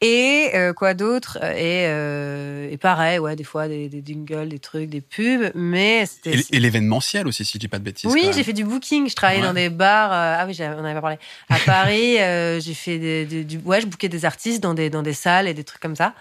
Et 0.04 0.50
euh, 0.56 0.74
quoi 0.74 0.96
d'autre? 0.96 1.38
Et, 1.44 1.86
euh, 1.88 2.68
et 2.72 2.78
pareil, 2.78 3.20
ouais, 3.20 3.36
des 3.36 3.44
fois 3.44 3.68
des, 3.68 3.88
des 3.88 4.02
jingles, 4.06 4.50
des 4.50 4.58
trucs, 4.58 4.90
des 4.90 5.02
pubs, 5.02 5.52
mais 5.54 6.06
c'était. 6.08 6.40
Et, 6.40 6.56
et 6.56 6.60
l'événementiel 6.60 7.28
aussi, 7.28 7.46
si 7.46 7.54
je 7.54 7.60
dis 7.60 7.68
pas 7.68 7.78
de 7.78 7.84
bêtises. 7.84 8.12
Oui, 8.12 8.32
j'ai 8.34 8.44
fait 8.44 8.54
du 8.54 8.64
booking. 8.64 9.08
Je 9.10 9.16
travaillais 9.16 9.42
Ouais. 9.42 9.48
dans 9.48 9.54
des 9.54 9.70
bars. 9.70 10.12
euh, 10.12 10.36
ah 10.40 10.46
oui, 10.48 10.58
on 10.60 10.80
en 10.80 10.84
avait 10.86 10.96
pas 10.96 11.02
parlé. 11.02 11.18
À 11.50 11.60
Paris, 11.66 12.20
euh, 12.20 12.60
j'ai 12.60 12.74
fait 12.74 12.98
des, 12.98 13.26
des- 13.26 13.44
du. 13.44 13.60
Ouais, 13.60 13.80
je 13.80 13.86
bookais 13.86 14.10
des 14.10 14.26
artistes 14.26 14.62
dans 14.64 14.74
des 14.74 14.90
dans 14.90 15.04
des 15.04 15.14
salles 15.14 15.48
et 15.48 15.54
des 15.54 15.64
trucs 15.64 15.82
comme 15.82 15.96
ça. 15.96 16.16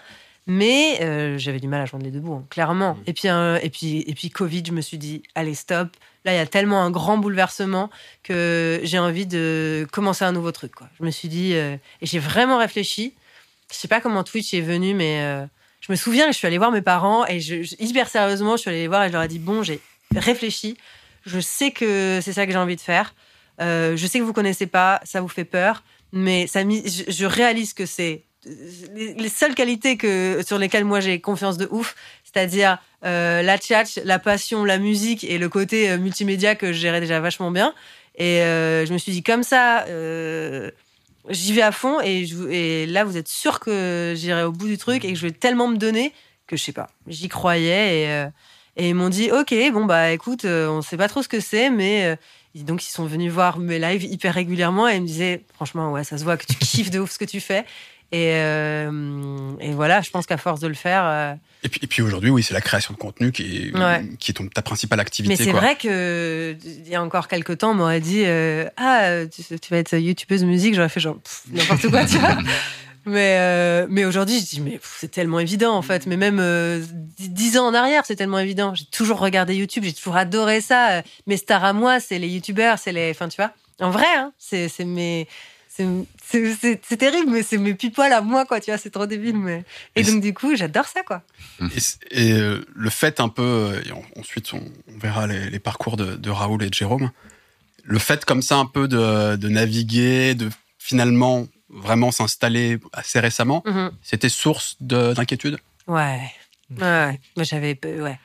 Mais 0.47 0.97
euh, 1.01 1.37
j'avais 1.37 1.59
du 1.59 1.67
mal 1.67 1.81
à 1.81 1.85
joindre 1.85 2.03
les 2.05 2.11
deux 2.11 2.19
bouts, 2.19 2.33
hein, 2.33 2.45
clairement. 2.49 2.97
Et 3.05 3.13
puis, 3.13 3.29
euh, 3.29 3.59
et 3.61 3.69
puis, 3.69 4.03
et 4.07 4.13
puis 4.15 4.29
Covid, 4.31 4.63
je 4.65 4.71
me 4.71 4.81
suis 4.81 4.97
dit, 4.97 5.21
allez 5.35 5.53
stop. 5.53 5.89
Là, 6.25 6.33
il 6.33 6.37
y 6.37 6.39
a 6.39 6.45
tellement 6.47 6.83
un 6.83 6.89
grand 6.91 7.17
bouleversement 7.19 7.89
que 8.23 8.79
j'ai 8.83 8.97
envie 8.99 9.25
de 9.27 9.87
commencer 9.91 10.25
un 10.25 10.31
nouveau 10.31 10.51
truc. 10.51 10.73
Quoi. 10.73 10.87
Je 10.99 11.05
me 11.05 11.11
suis 11.11 11.29
dit, 11.29 11.53
euh, 11.53 11.75
et 12.01 12.05
j'ai 12.05 12.19
vraiment 12.19 12.57
réfléchi. 12.59 13.13
Je 13.71 13.77
sais 13.77 13.87
pas 13.87 14.01
comment 14.01 14.23
Twitch 14.23 14.53
est 14.53 14.61
venu, 14.61 14.93
mais 14.93 15.21
euh, 15.21 15.45
je 15.79 15.91
me 15.91 15.95
souviens, 15.95 16.27
je 16.31 16.37
suis 16.37 16.47
allée 16.47 16.57
voir 16.57 16.71
mes 16.71 16.81
parents 16.81 17.25
et 17.27 17.39
hyper 17.79 18.09
sérieusement, 18.09 18.57
je 18.57 18.61
suis 18.61 18.69
allée 18.69 18.81
les 18.81 18.87
voir 18.87 19.03
et 19.03 19.07
je 19.07 19.13
leur 19.13 19.23
ai 19.23 19.27
dit, 19.27 19.39
bon, 19.39 19.63
j'ai 19.63 19.79
réfléchi. 20.15 20.77
Je 21.25 21.39
sais 21.39 21.71
que 21.71 22.19
c'est 22.21 22.33
ça 22.33 22.45
que 22.45 22.51
j'ai 22.51 22.57
envie 22.57 22.75
de 22.75 22.81
faire. 22.81 23.13
Euh, 23.61 23.95
je 23.95 24.07
sais 24.07 24.19
que 24.19 24.23
vous 24.23 24.33
connaissez 24.33 24.67
pas, 24.67 24.99
ça 25.03 25.21
vous 25.21 25.27
fait 25.27 25.45
peur, 25.45 25.83
mais 26.11 26.47
je, 26.47 27.25
réalise 27.25 27.73
que 27.73 27.85
c'est 27.85 28.23
les, 28.93 29.13
les 29.13 29.29
seules 29.29 29.53
qualités 29.53 29.97
que 29.97 30.41
sur 30.45 30.57
lesquelles 30.57 30.85
moi 30.85 30.99
j'ai 30.99 31.21
confiance 31.21 31.57
de 31.57 31.67
ouf, 31.71 31.95
c'est-à-dire 32.23 32.79
euh, 33.05 33.41
la 33.43 33.57
tchatch, 33.57 33.99
la 34.03 34.19
passion, 34.19 34.65
la 34.65 34.79
musique 34.79 35.23
et 35.23 35.37
le 35.37 35.47
côté 35.47 35.95
multimédia 35.97 36.55
que 36.55 36.73
je 36.73 36.79
gérais 36.79 37.01
déjà 37.01 37.19
vachement 37.19 37.51
bien. 37.51 37.73
Et 38.15 38.39
je 38.39 38.91
me 38.91 38.97
suis 38.97 39.11
dit 39.11 39.23
comme 39.23 39.43
ça, 39.43 39.85
j'y 41.29 41.53
vais 41.53 41.61
à 41.61 41.71
fond 41.71 41.99
et, 42.01 42.85
là 42.87 43.03
vous 43.03 43.17
êtes 43.17 43.27
sûr 43.27 43.59
que 43.59 44.13
j'irai 44.15 44.43
au 44.43 44.51
bout 44.51 44.67
du 44.67 44.77
truc 44.77 45.05
et 45.05 45.13
que 45.13 45.17
je 45.17 45.25
vais 45.25 45.31
tellement 45.31 45.67
me 45.67 45.77
donner 45.77 46.13
que 46.47 46.57
je 46.57 46.63
sais 46.63 46.73
pas, 46.73 46.89
j'y 47.07 47.29
croyais 47.29 48.01
et, 48.01 48.07
euh, 48.09 48.27
ils 48.77 48.95
m'ont 48.95 49.09
dit 49.09 49.31
ok 49.31 49.53
bon 49.73 49.85
bah 49.85 50.11
écoute 50.11 50.45
euh, 50.45 50.69
on 50.69 50.81
sait 50.81 50.97
pas 50.97 51.07
trop 51.07 51.21
ce 51.21 51.27
que 51.27 51.39
c'est 51.39 51.69
mais 51.69 52.05
euh, 52.05 52.15
donc 52.63 52.85
ils 52.85 52.89
sont 52.89 53.05
venus 53.05 53.31
voir 53.31 53.59
mes 53.59 53.79
lives 53.79 54.03
hyper 54.03 54.33
régulièrement 54.33 54.87
et 54.87 54.95
ils 54.95 55.01
me 55.01 55.07
disaient 55.07 55.43
franchement 55.53 55.91
ouais 55.91 56.03
ça 56.03 56.17
se 56.17 56.23
voit 56.23 56.37
que 56.37 56.45
tu 56.45 56.55
kiffes 56.59 56.91
de 56.91 56.99
ouf 56.99 57.11
ce 57.11 57.19
que 57.19 57.25
tu 57.25 57.39
fais 57.39 57.65
et, 58.13 58.33
euh, 58.35 59.51
et 59.59 59.71
voilà 59.71 60.01
je 60.01 60.09
pense 60.09 60.25
qu'à 60.25 60.37
force 60.37 60.59
de 60.59 60.67
le 60.67 60.73
faire 60.73 61.03
euh, 61.05 61.33
Et 61.63 61.69
puis, 61.69 61.79
et 61.83 61.87
puis 61.87 62.01
aujourd'hui, 62.01 62.29
oui, 62.29 62.43
c'est 62.43 62.53
la 62.53 62.61
création 62.61 62.93
de 62.93 62.99
contenu 62.99 63.31
qui 63.31 63.69
est, 63.69 63.77
Ouais. 63.77 64.03
qui 64.19 64.31
est 64.31 64.33
ton- 64.33 64.47
ta 64.47 64.61
principale 64.61 64.99
activité. 64.99 65.35
Mais 65.37 65.43
c'est 65.43 65.51
vrai 65.51 65.75
que 65.77 66.55
il 66.65 66.89
y 66.89 66.95
a 66.95 67.01
encore 67.03 67.27
quelques 67.27 67.57
temps, 67.59 67.71
on 67.71 67.75
m'aurait 67.75 68.01
dit 68.01 68.23
euh, 68.25 68.65
ah 68.77 69.09
tu, 69.33 69.43
tu 69.59 69.69
vas 69.73 69.77
être 69.77 69.95
youtubeuse 69.97 70.43
musique, 70.43 70.73
j'aurais 70.75 70.89
fait 70.89 70.99
genre 70.99 71.17
n'importe 71.51 71.87
quoi, 71.89 72.05
tu 72.05 72.17
vois. 72.17 72.37
Mais 73.05 73.87
mais 73.89 74.05
aujourd'hui, 74.05 74.39
je 74.39 74.45
dis 74.45 74.61
mais 74.61 74.79
c'est 74.83 75.09
tellement 75.09 75.39
évident 75.39 75.73
en 75.75 75.81
fait. 75.81 76.05
Mais 76.05 76.17
même 76.17 76.39
dix 77.17 77.57
ans 77.57 77.65
en 77.65 77.73
arrière, 77.73 78.05
c'est 78.05 78.15
tellement 78.15 78.37
évident. 78.37 78.75
J'ai 78.75 78.85
toujours 78.85 79.17
regardé 79.19 79.55
YouTube, 79.55 79.83
j'ai 79.83 79.93
toujours 79.93 80.17
adoré 80.17 80.61
ça. 80.61 81.01
Mes 81.25 81.37
stars 81.37 81.63
à 81.63 81.73
moi, 81.73 81.99
c'est 81.99 82.19
les 82.19 82.27
youtubeurs, 82.27 82.77
c'est 82.77 82.91
les, 82.91 83.09
enfin 83.09 83.27
tu 83.27 83.37
vois. 83.37 83.51
En 83.79 83.89
vrai, 83.89 84.05
hein, 84.15 84.31
c'est 84.37 84.67
c'est 84.69 84.85
mes 84.85 85.27
c'est 85.67 85.87
c'est- 86.31 86.97
terrible, 86.97 87.29
mais 87.31 87.43
c'est 87.43 87.57
mes 87.57 87.73
people 87.73 88.11
à 88.11 88.21
moi, 88.21 88.45
quoi, 88.45 88.59
tu 88.59 88.71
vois, 88.71 88.77
c'est 88.77 88.89
trop 88.89 89.05
débile, 89.05 89.37
mais... 89.37 89.63
Et 89.95 90.01
Et 90.01 90.03
donc, 90.03 90.21
du 90.21 90.33
coup, 90.33 90.55
j'adore 90.55 90.85
ça, 90.85 91.03
quoi. 91.03 91.21
Et, 91.75 91.79
c- 91.79 91.97
et, 92.11 92.31
euh, 92.33 92.63
le 92.73 92.89
fait 92.89 93.19
un 93.19 93.29
peu, 93.29 93.41
euh, 93.43 93.81
et 93.85 93.91
on- 93.91 94.19
ensuite 94.19 94.53
on, 94.53 94.61
on 94.93 94.97
verra 94.97 95.27
les, 95.27 95.49
les 95.49 95.59
parcours 95.59 95.97
de, 95.97 96.15
de 96.15 96.29
Raoul 96.29 96.63
et 96.63 96.69
de 96.69 96.73
Jérôme, 96.73 97.11
le 97.83 97.99
fait 97.99 98.25
comme 98.25 98.41
ça 98.41 98.55
un 98.57 98.65
peu 98.65 98.87
de, 98.87 99.35
de 99.35 99.49
naviguer, 99.49 100.35
de 100.35 100.49
finalement 100.79 101.47
vraiment 101.69 102.11
s'installer 102.11 102.79
assez 102.93 103.19
récemment, 103.19 103.63
Mhm. 103.65 103.91
c'était 104.03 104.29
source 104.29 104.75
de- 104.81 105.13
d'inquiétude? 105.13 105.57
Ouais. 105.87 106.19
Ouais, 106.69 106.81
ouais. 106.81 107.19
Moi, 107.37 107.43
j'avais... 107.43 107.79
Ouais. 107.83 108.19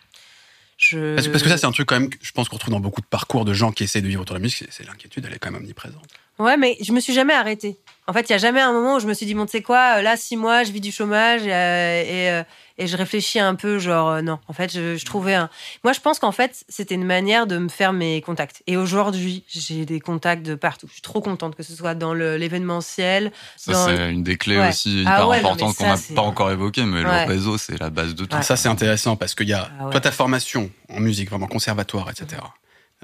Je... 0.78 1.14
parce, 1.14 1.26
que- 1.26 1.32
parce 1.32 1.42
que 1.42 1.48
ça 1.48 1.57
c'est 1.57 1.66
un 1.66 1.72
truc 1.72 1.88
quand 1.88 1.98
même 1.98 2.11
que 2.11 2.18
je 2.20 2.32
pense 2.32 2.48
qu'on 2.50 2.57
retrouve 2.57 2.74
dans 2.74 2.80
beaucoup 2.80 3.00
de 3.00 3.07
parcours 3.07 3.46
de 3.46 3.54
gens 3.54 3.72
qui 3.72 3.84
essaient 3.84 4.02
de 4.02 4.09
vivre 4.09 4.20
autour 4.22 4.34
de 4.34 4.40
la 4.40 4.42
musique, 4.42 4.68
c'est 4.70 4.84
l'inquiétude, 4.86 5.24
elle 5.26 5.32
est 5.34 5.38
quand 5.38 5.50
même 5.50 5.62
omniprésente. 5.62 6.04
Ouais, 6.39 6.57
mais 6.57 6.76
je 6.82 6.93
me 6.93 7.01
suis 7.01 7.14
jamais 7.14 7.34
arrêtée. 7.34 7.76
En 8.09 8.12
fait, 8.12 8.28
il 8.28 8.32
y 8.32 8.34
a 8.34 8.39
jamais 8.39 8.61
un 8.61 8.72
moment 8.72 8.97
où 8.97 9.01
je 9.01 9.07
me 9.07 9.14
suis 9.14 9.26
dit, 9.26 9.34
bon, 9.34 9.47
tu 9.47 9.53
sais 9.53 9.62
quoi, 9.62 9.97
euh, 9.97 10.03
là, 10.03 10.16
six 10.16 10.37
mois, 10.37 10.62
je 10.62 10.70
vis 10.70 10.80
du 10.80 10.93
chômage 10.93 11.43
et, 11.45 11.53
euh, 11.53 12.03
et, 12.03 12.30
euh, 12.30 12.43
et 12.78 12.87
je 12.87 12.97
réfléchis 12.97 13.41
un 13.41 13.57
peu, 13.57 13.78
genre, 13.80 14.11
euh, 14.11 14.22
non. 14.22 14.39
En 14.47 14.53
fait, 14.53 14.72
je, 14.72 14.97
je 14.97 15.05
trouvais 15.05 15.34
un. 15.34 15.49
Moi, 15.82 15.93
je 15.93 15.99
pense 15.99 16.20
qu'en 16.20 16.30
fait, 16.30 16.64
c'était 16.68 16.95
une 16.95 17.05
manière 17.07 17.49
de 17.49 17.59
me 17.59 17.68
faire 17.68 17.93
mes 17.93 18.20
contacts. 18.20 18.62
Et 18.68 18.76
aujourd'hui, 18.76 19.43
j'ai 19.49 19.87
des 19.87 19.99
contacts 19.99 20.45
de 20.47 20.55
partout. 20.55 20.87
Je 20.87 20.93
suis 20.93 21.03
trop 21.03 21.20
contente 21.20 21.57
que 21.57 21.64
ce 21.64 21.74
soit 21.74 21.97
dans 21.97 22.14
le- 22.14 22.37
l'événementiel. 22.37 23.32
Ça, 23.57 23.72
Dans- 23.72 23.87
c'est 23.87 24.11
une 24.12 24.22
des 24.22 24.37
clés 24.37 24.59
Ouais. 24.59 24.68
aussi 24.68 25.03
Ah 25.05 25.14
hyper 25.16 25.28
ouais, 25.28 25.39
mais 25.43 25.49
importantes 25.49 25.76
qu'on 25.76 25.87
n'a 25.87 25.97
pas 26.14 26.22
encore 26.22 26.53
évoquées, 26.53 26.84
mais 26.84 27.05
Ouais. 27.05 27.24
le 27.26 27.32
réseau, 27.32 27.59
c'est 27.59 27.80
la 27.80 27.91
base 27.91 28.14
de 28.14 28.24
tout. 28.24 28.37
Ouais. 28.37 28.43
Ça 28.43 28.55
c'est 28.57 28.68
intéressant 28.68 29.16
parce 29.16 29.34
qu'il 29.34 29.49
y 29.49 29.53
a 29.53 29.68
Ah 29.80 29.87
ouais. 29.87 29.91
toi 29.91 30.01
ta 30.01 30.12
formation 30.12 30.70
en 30.91 31.01
musique, 31.01 31.28
vraiment 31.30 31.49
conservatoire, 31.49 32.09
etc. 32.11 32.41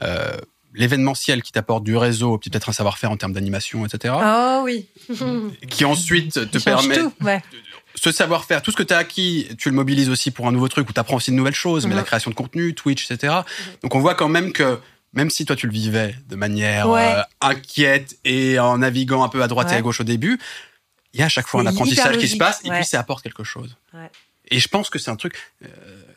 Euh, 0.02 0.36
L'événementiel 0.74 1.42
qui 1.42 1.52
t'apporte 1.52 1.84
du 1.84 1.96
réseau, 1.96 2.38
peut-être 2.38 2.68
un 2.70 2.72
savoir-faire 2.72 3.10
en 3.10 3.16
termes 3.16 3.32
d'animation, 3.32 3.84
etc. 3.84 4.14
Oh 4.18 4.60
oui. 4.64 4.86
Qui 5.68 5.84
ensuite 5.84 6.50
te 6.50 6.58
permet 6.58 6.96
tout. 6.98 7.12
Ouais. 7.20 7.42
ce 7.94 8.10
savoir-faire, 8.10 8.62
tout 8.62 8.70
ce 8.70 8.76
que 8.76 8.82
tu 8.82 8.94
as 8.94 8.98
acquis, 8.98 9.48
tu 9.58 9.68
le 9.68 9.74
mobilises 9.74 10.08
aussi 10.08 10.30
pour 10.30 10.46
un 10.48 10.52
nouveau 10.52 10.68
truc 10.68 10.88
où 10.88 10.92
tu 10.92 11.00
apprends 11.00 11.16
aussi 11.16 11.30
de 11.30 11.36
nouvelles 11.36 11.54
choses, 11.54 11.86
mais 11.86 11.94
la 11.94 12.02
création 12.02 12.30
de 12.30 12.34
contenu, 12.36 12.74
Twitch, 12.74 13.10
etc. 13.10 13.34
Donc 13.82 13.94
on 13.94 14.00
voit 14.00 14.14
quand 14.14 14.28
même 14.28 14.52
que 14.52 14.78
même 15.12 15.28
si 15.28 15.44
toi 15.44 15.56
tu 15.56 15.66
le 15.66 15.72
vivais 15.74 16.14
de 16.30 16.36
manière 16.36 16.88
Ouais. 16.88 17.12
euh, 17.16 17.22
inquiète 17.42 18.16
et 18.24 18.58
en 18.58 18.78
naviguant 18.78 19.22
un 19.24 19.28
peu 19.28 19.42
à 19.42 19.48
droite 19.48 19.70
et 19.72 19.74
à 19.74 19.82
gauche 19.82 20.00
au 20.00 20.04
début, 20.04 20.38
il 21.12 21.20
y 21.20 21.22
a 21.22 21.26
à 21.26 21.28
chaque 21.28 21.46
fois 21.46 21.60
un 21.60 21.66
apprentissage 21.66 22.16
qui 22.16 22.28
se 22.28 22.38
passe 22.38 22.60
et 22.64 22.70
puis 22.70 22.84
ça 22.86 22.98
apporte 22.98 23.22
quelque 23.22 23.44
chose. 23.44 23.76
Et 24.54 24.60
je 24.60 24.68
pense 24.68 24.90
que 24.90 24.98
c'est 24.98 25.10
un 25.10 25.16
truc, 25.16 25.34
euh, 25.64 25.68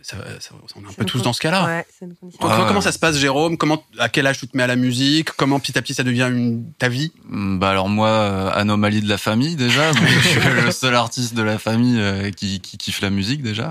ça, 0.01 0.17
ça- 0.39 0.51
on 0.75 0.81
est 0.83 0.87
un 0.89 0.93
peu 0.93 1.05
tous 1.05 1.21
dans 1.21 1.33
ce 1.33 1.39
cas-là. 1.39 1.65
Ouais, 1.65 1.85
c'est 1.97 2.05
une 2.05 2.15
condition. 2.15 2.39
Comment, 2.41 2.57
Ouais. 2.61 2.67
comment 2.67 2.81
ça 2.81 2.91
se 2.91 2.99
passe, 2.99 3.17
Jérôme? 3.17 3.57
Comment, 3.57 3.83
à 3.97 4.09
quel 4.09 4.27
âge 4.27 4.39
tu 4.39 4.47
te 4.47 4.55
mets 4.57 4.63
à 4.63 4.67
la 4.67 4.75
musique? 4.75 5.31
Comment 5.31 5.59
petit 5.59 5.77
à 5.77 5.81
petit 5.81 5.93
ça 5.93 6.03
devient 6.03 6.27
une, 6.31 6.71
ta 6.77 6.89
vie? 6.89 7.11
Mm, 7.29 7.57
Bah 7.59 7.69
alors 7.71 7.87
moi, 7.89 8.09
euh, 8.09 8.51
anomalie 8.53 9.01
de 9.01 9.09
la 9.09 9.17
famille 9.17 9.55
déjà. 9.55 9.91
Donc 9.93 10.05
je 10.07 10.19
suis 10.29 10.39
le 10.65 10.71
seul 10.71 10.95
artiste 10.95 11.33
de 11.33 11.41
la 11.41 11.57
famille 11.57 11.99
euh, 11.99 12.29
qui, 12.31 12.59
qui 12.59 12.77
kiffe 12.77 13.01
la 13.01 13.09
musique 13.09 13.41
déjà. 13.41 13.69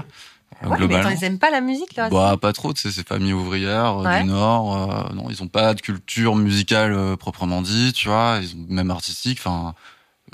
euh, 0.63 0.67
Ouais, 0.67 0.71
mais 0.71 0.77
globalement. 0.79 1.09
attends, 1.11 1.19
ils 1.21 1.25
aiment 1.25 1.39
pas 1.39 1.51
la 1.51 1.61
musique, 1.61 1.95
là 1.97 2.09
Bah 2.09 2.37
pas 2.41 2.53
trop, 2.55 2.73
tu 2.73 2.81
sais, 2.81 2.91
c'est 2.91 3.07
famille 3.07 3.33
ouvrière 3.35 3.97
Ouais. 3.99 4.23
du 4.23 4.29
Nord. 4.29 5.09
euh, 5.11 5.15
non, 5.15 5.27
ils 5.29 5.43
ont 5.43 5.49
pas 5.49 5.75
de 5.75 5.81
culture 5.83 6.37
musicale 6.37 6.95
euh, 6.95 7.17
proprement 7.17 7.61
dit, 7.61 7.93
tu 7.93 8.09
vois. 8.09 8.39
Ils 8.41 8.55
ont 8.55 8.65
même 8.69 8.91
artistique. 8.91 9.39
Enfin, 9.41 9.75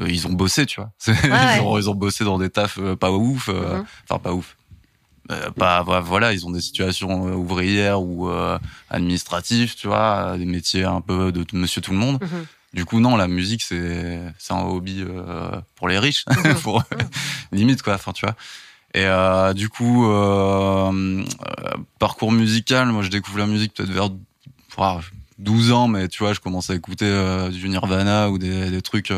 ils 0.08 0.26
ont 0.26 0.32
bossé, 0.32 0.66
tu 0.66 0.80
vois. 0.80 0.90
Ouais. 1.06 1.56
ils, 1.58 1.60
ont, 1.62 1.78
ils 1.78 1.90
ont 1.90 1.94
bossé 1.94 2.24
dans 2.24 2.38
des 2.38 2.50
tafs 2.50 2.78
euh, 2.78 2.96
pas 2.96 3.10
ouf. 3.12 3.48
euh, 3.48 3.78
Mhm. 3.78 3.84
Enfin 4.08 4.18
pas 4.18 4.32
ouf. 4.32 4.56
Euh, 5.30 5.50
pas 5.52 5.82
voilà, 6.00 6.32
ils 6.32 6.44
ont 6.46 6.50
des 6.50 6.60
situations 6.60 7.28
euh, 7.28 7.34
ouvrières 7.34 8.02
ou 8.02 8.28
euh, 8.28 8.58
administratives, 8.88 9.76
tu 9.76 9.86
vois, 9.86 10.32
euh, 10.34 10.38
des 10.38 10.44
métiers 10.46 10.84
un 10.84 11.00
peu 11.00 11.30
de, 11.30 11.44
Monsieur 11.52 11.80
tout 11.80 11.92
le 11.92 11.98
monde. 11.98 12.18
Mhm. 12.20 12.46
Du 12.74 12.84
coup, 12.84 13.00
non, 13.00 13.16
la 13.16 13.26
musique, 13.28 13.62
c'est 13.62 14.20
c'est 14.38 14.52
un 14.52 14.62
hobby 14.62 15.04
euh, 15.06 15.50
pour 15.76 15.88
les 15.88 15.98
riches, 15.98 16.24
Mhm. 16.28 16.54
pour 16.62 16.82
limite 17.52 17.82
quoi. 17.82 17.94
Enfin, 17.94 18.12
tu 18.12 18.24
vois. 18.26 18.34
Et 18.92 19.04
euh, 19.04 19.52
du 19.54 19.68
coup, 19.68 20.06
euh, 20.10 20.90
euh, 20.90 21.24
parcours 22.00 22.32
musical, 22.32 22.88
moi, 22.88 23.02
je 23.02 23.08
découvre 23.08 23.38
la 23.38 23.46
musique 23.46 23.72
peut-être 23.74 23.90
vers 23.90 24.08
ouah, 24.76 25.00
12 25.38 25.70
ans, 25.70 25.86
mais 25.86 26.08
tu 26.08 26.24
vois, 26.24 26.32
je 26.32 26.40
commence 26.40 26.70
à 26.70 26.74
écouter 26.74 27.04
euh, 27.06 27.50
du 27.50 27.68
Nirvana 27.68 28.30
ou 28.30 28.38
des, 28.38 28.70
des 28.70 28.82
trucs. 28.82 29.12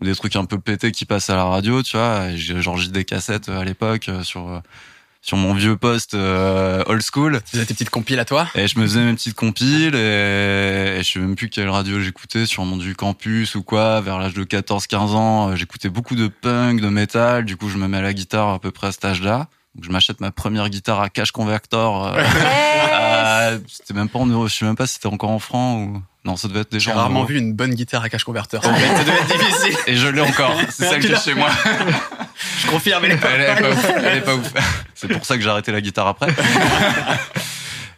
Ou 0.00 0.04
des 0.04 0.14
trucs 0.14 0.36
un 0.36 0.44
peu 0.44 0.58
pétés 0.58 0.92
qui 0.92 1.04
passent 1.04 1.30
à 1.30 1.36
la 1.36 1.44
radio, 1.44 1.82
tu 1.82 1.96
vois. 1.96 2.28
J'ai 2.34 2.88
des 2.88 3.04
cassettes 3.04 3.48
euh, 3.48 3.60
à 3.60 3.64
l'époque 3.64 4.08
euh, 4.08 4.22
sur 4.22 4.48
euh, 4.48 4.60
sur 5.20 5.36
mon 5.36 5.52
vieux 5.52 5.76
poste 5.76 6.14
euh, 6.14 6.84
old 6.86 7.02
school. 7.02 7.40
Tu 7.44 7.50
faisais 7.52 7.66
tes 7.66 7.74
petites 7.74 7.90
compiles 7.90 8.20
à 8.20 8.24
toi? 8.24 8.46
Et 8.54 8.68
je 8.68 8.78
me 8.78 8.86
faisais 8.86 9.00
mes 9.00 9.12
petites 9.14 9.34
compiles 9.34 9.94
et, 9.96 10.98
et 10.98 11.02
je 11.02 11.10
sais 11.12 11.18
même 11.18 11.34
plus 11.34 11.48
quelle 11.50 11.68
radio 11.68 12.00
j'écoutais, 12.00 12.46
sûrement 12.46 12.76
du 12.76 12.94
campus 12.94 13.56
ou 13.56 13.62
quoi, 13.64 14.00
vers 14.00 14.18
l'âge 14.18 14.34
de 14.34 14.44
14-15 14.44 14.96
ans. 14.96 15.56
J'écoutais 15.56 15.88
beaucoup 15.88 16.14
de 16.14 16.28
punk, 16.28 16.80
de 16.80 16.88
métal, 16.88 17.44
du 17.44 17.56
coup 17.56 17.68
je 17.68 17.76
me 17.78 17.88
mets 17.88 17.98
à 17.98 18.02
la 18.02 18.14
guitare 18.14 18.48
à 18.50 18.58
peu 18.60 18.70
près 18.70 18.86
à 18.86 18.92
cet 18.92 19.04
âge-là. 19.04 19.48
Donc 19.74 19.84
je 19.84 19.90
m'achète 19.90 20.20
ma 20.20 20.30
première 20.30 20.68
guitare 20.70 21.00
à 21.00 21.08
cash 21.10 21.32
convertor. 21.32 22.06
euh, 22.06 22.22
à- 22.92 23.17
c'était 23.68 23.94
même 23.94 24.08
pas 24.08 24.18
en 24.18 24.46
je 24.46 24.54
sais 24.54 24.64
même 24.64 24.76
pas 24.76 24.86
si 24.86 24.94
c'était 24.94 25.08
encore 25.08 25.30
en 25.30 25.38
francs 25.38 25.88
ou... 25.88 26.02
Non, 26.24 26.36
ça 26.36 26.48
devait 26.48 26.60
être 26.60 26.72
J'ai 26.72 26.78
déjà 26.78 26.92
en 26.92 26.96
rarement 26.96 27.24
vu 27.24 27.38
une 27.38 27.54
bonne 27.54 27.74
guitare 27.74 28.02
à 28.02 28.08
cache 28.08 28.24
converteur. 28.24 28.62
Ça 28.62 28.70
devait 28.70 28.84
être, 28.84 29.38
difficile. 29.38 29.78
Et 29.86 29.96
je 29.96 30.08
l'ai 30.08 30.20
encore, 30.20 30.54
c'est 30.68 30.86
celle 30.86 31.00
qui 31.00 31.12
est 31.12 31.24
chez 31.24 31.34
moi. 31.34 31.48
Je 32.60 32.66
confirme, 32.66 33.04
elle 33.04 33.12
est 33.12 33.16
pas 33.16 33.30
Elle 33.30 33.40
est 33.40 33.60
pas 33.60 33.70
ouf. 33.70 33.90
Elle 34.04 34.18
est 34.18 34.20
pas 34.20 34.34
ouf. 34.34 34.52
C'est 34.94 35.08
pour 35.08 35.24
ça 35.24 35.36
que 35.36 35.42
j'ai 35.42 35.48
arrêté 35.48 35.72
la 35.72 35.80
guitare 35.80 36.06
après. 36.08 36.28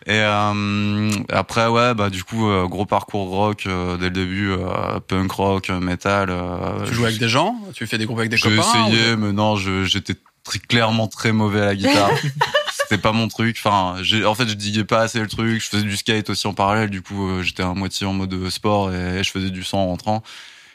Et 0.07 0.13
euh, 0.13 1.11
après 1.29 1.67
ouais 1.67 1.93
bah 1.95 2.09
du 2.09 2.25
coup 2.25 2.49
euh, 2.49 2.67
gros 2.67 2.87
parcours 2.87 3.29
rock 3.29 3.65
euh, 3.67 3.99
dès 3.99 4.07
le 4.07 4.11
début 4.11 4.51
euh, 4.51 4.99
punk 5.07 5.31
rock 5.31 5.69
metal 5.69 6.31
euh, 6.31 6.87
Tu 6.87 6.95
joues 6.95 7.05
avec 7.05 7.19
des 7.19 7.29
gens? 7.29 7.55
Tu 7.75 7.87
fais 7.87 7.99
des 7.99 8.07
groupes 8.07 8.19
avec 8.19 8.31
des 8.31 8.39
j'ai 8.39 8.57
copains 8.57 8.89
essayé 8.89 9.17
mais 9.17 9.33
non 9.33 9.57
je 9.57 9.85
j'étais 9.85 10.15
très 10.43 10.59
clairement 10.59 11.07
très 11.07 11.33
mauvais 11.33 11.61
à 11.61 11.67
la 11.67 11.75
guitare 11.77 12.11
c'était 12.91 13.03
pas 13.03 13.13
mon 13.13 13.29
truc. 13.29 13.57
Enfin 13.59 13.99
j'ai 14.03 14.25
en 14.25 14.35
fait 14.35 14.49
je 14.49 14.55
diguais 14.55 14.85
pas 14.85 15.03
assez 15.03 15.21
le 15.21 15.29
truc. 15.29 15.63
Je 15.63 15.69
faisais 15.69 15.83
du 15.85 15.97
skate 15.97 16.29
aussi 16.29 16.47
en 16.49 16.55
parallèle. 16.55 16.91
Du 16.91 17.03
coup 17.03 17.29
euh, 17.29 17.43
j'étais 17.43 17.63
à 17.63 17.73
moitié 17.73 18.07
en 18.07 18.13
mode 18.13 18.51
sport 18.51 18.93
et, 18.93 19.23
je 19.23 19.31
faisais 19.31 19.51
du 19.51 19.63
son 19.63 19.79
en 19.79 19.87
rentrant. 19.87 20.23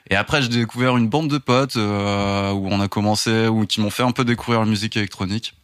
Et 0.10 0.16
après 0.16 0.42
j'ai 0.42 0.48
découvert 0.48 0.96
une 0.96 1.10
bande 1.10 1.30
de 1.30 1.38
potes 1.38 1.76
euh, 1.76 2.52
où 2.52 2.70
on 2.70 2.80
a 2.80 2.88
commencé 2.88 3.48
ou 3.48 3.66
qui 3.66 3.82
m'ont 3.82 3.90
fait 3.90 4.04
un 4.04 4.12
peu 4.12 4.24
découvrir 4.24 4.62
la 4.62 4.66
musique 4.66 4.96
électronique. 4.96 5.56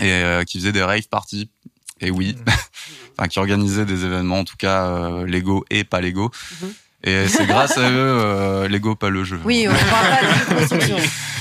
Et 0.00 0.10
euh, 0.10 0.44
qui 0.44 0.58
faisaient 0.58 0.72
des 0.72 0.82
rave 0.82 1.08
parties. 1.08 1.48
Et 2.00 2.10
oui. 2.10 2.36
Enfin 3.16 3.28
qui 3.28 3.38
organisaient 3.38 3.86
des 3.86 4.04
événements. 4.04 4.40
En 4.40 4.44
tout 4.44 4.56
cas 4.56 4.86
euh, 4.86 5.26
Lego 5.26 5.64
et 5.70 5.84
pas 5.84 6.02
Lego. 6.02 6.30
Mhm. 6.60 6.72
et 7.04 7.28
c'est 7.28 7.46
grâce 7.46 7.78
à 7.78 7.88
eux 7.88 7.94
euh, 7.94 8.68
Lego 8.68 8.96
pas 8.96 9.08
le 9.08 9.24
jeu. 9.24 9.40
Oui, 9.44 9.66
on 9.66 9.90
parle 9.90 10.08
pas 10.08 10.54
de 10.54 10.58
construction. 10.60 10.96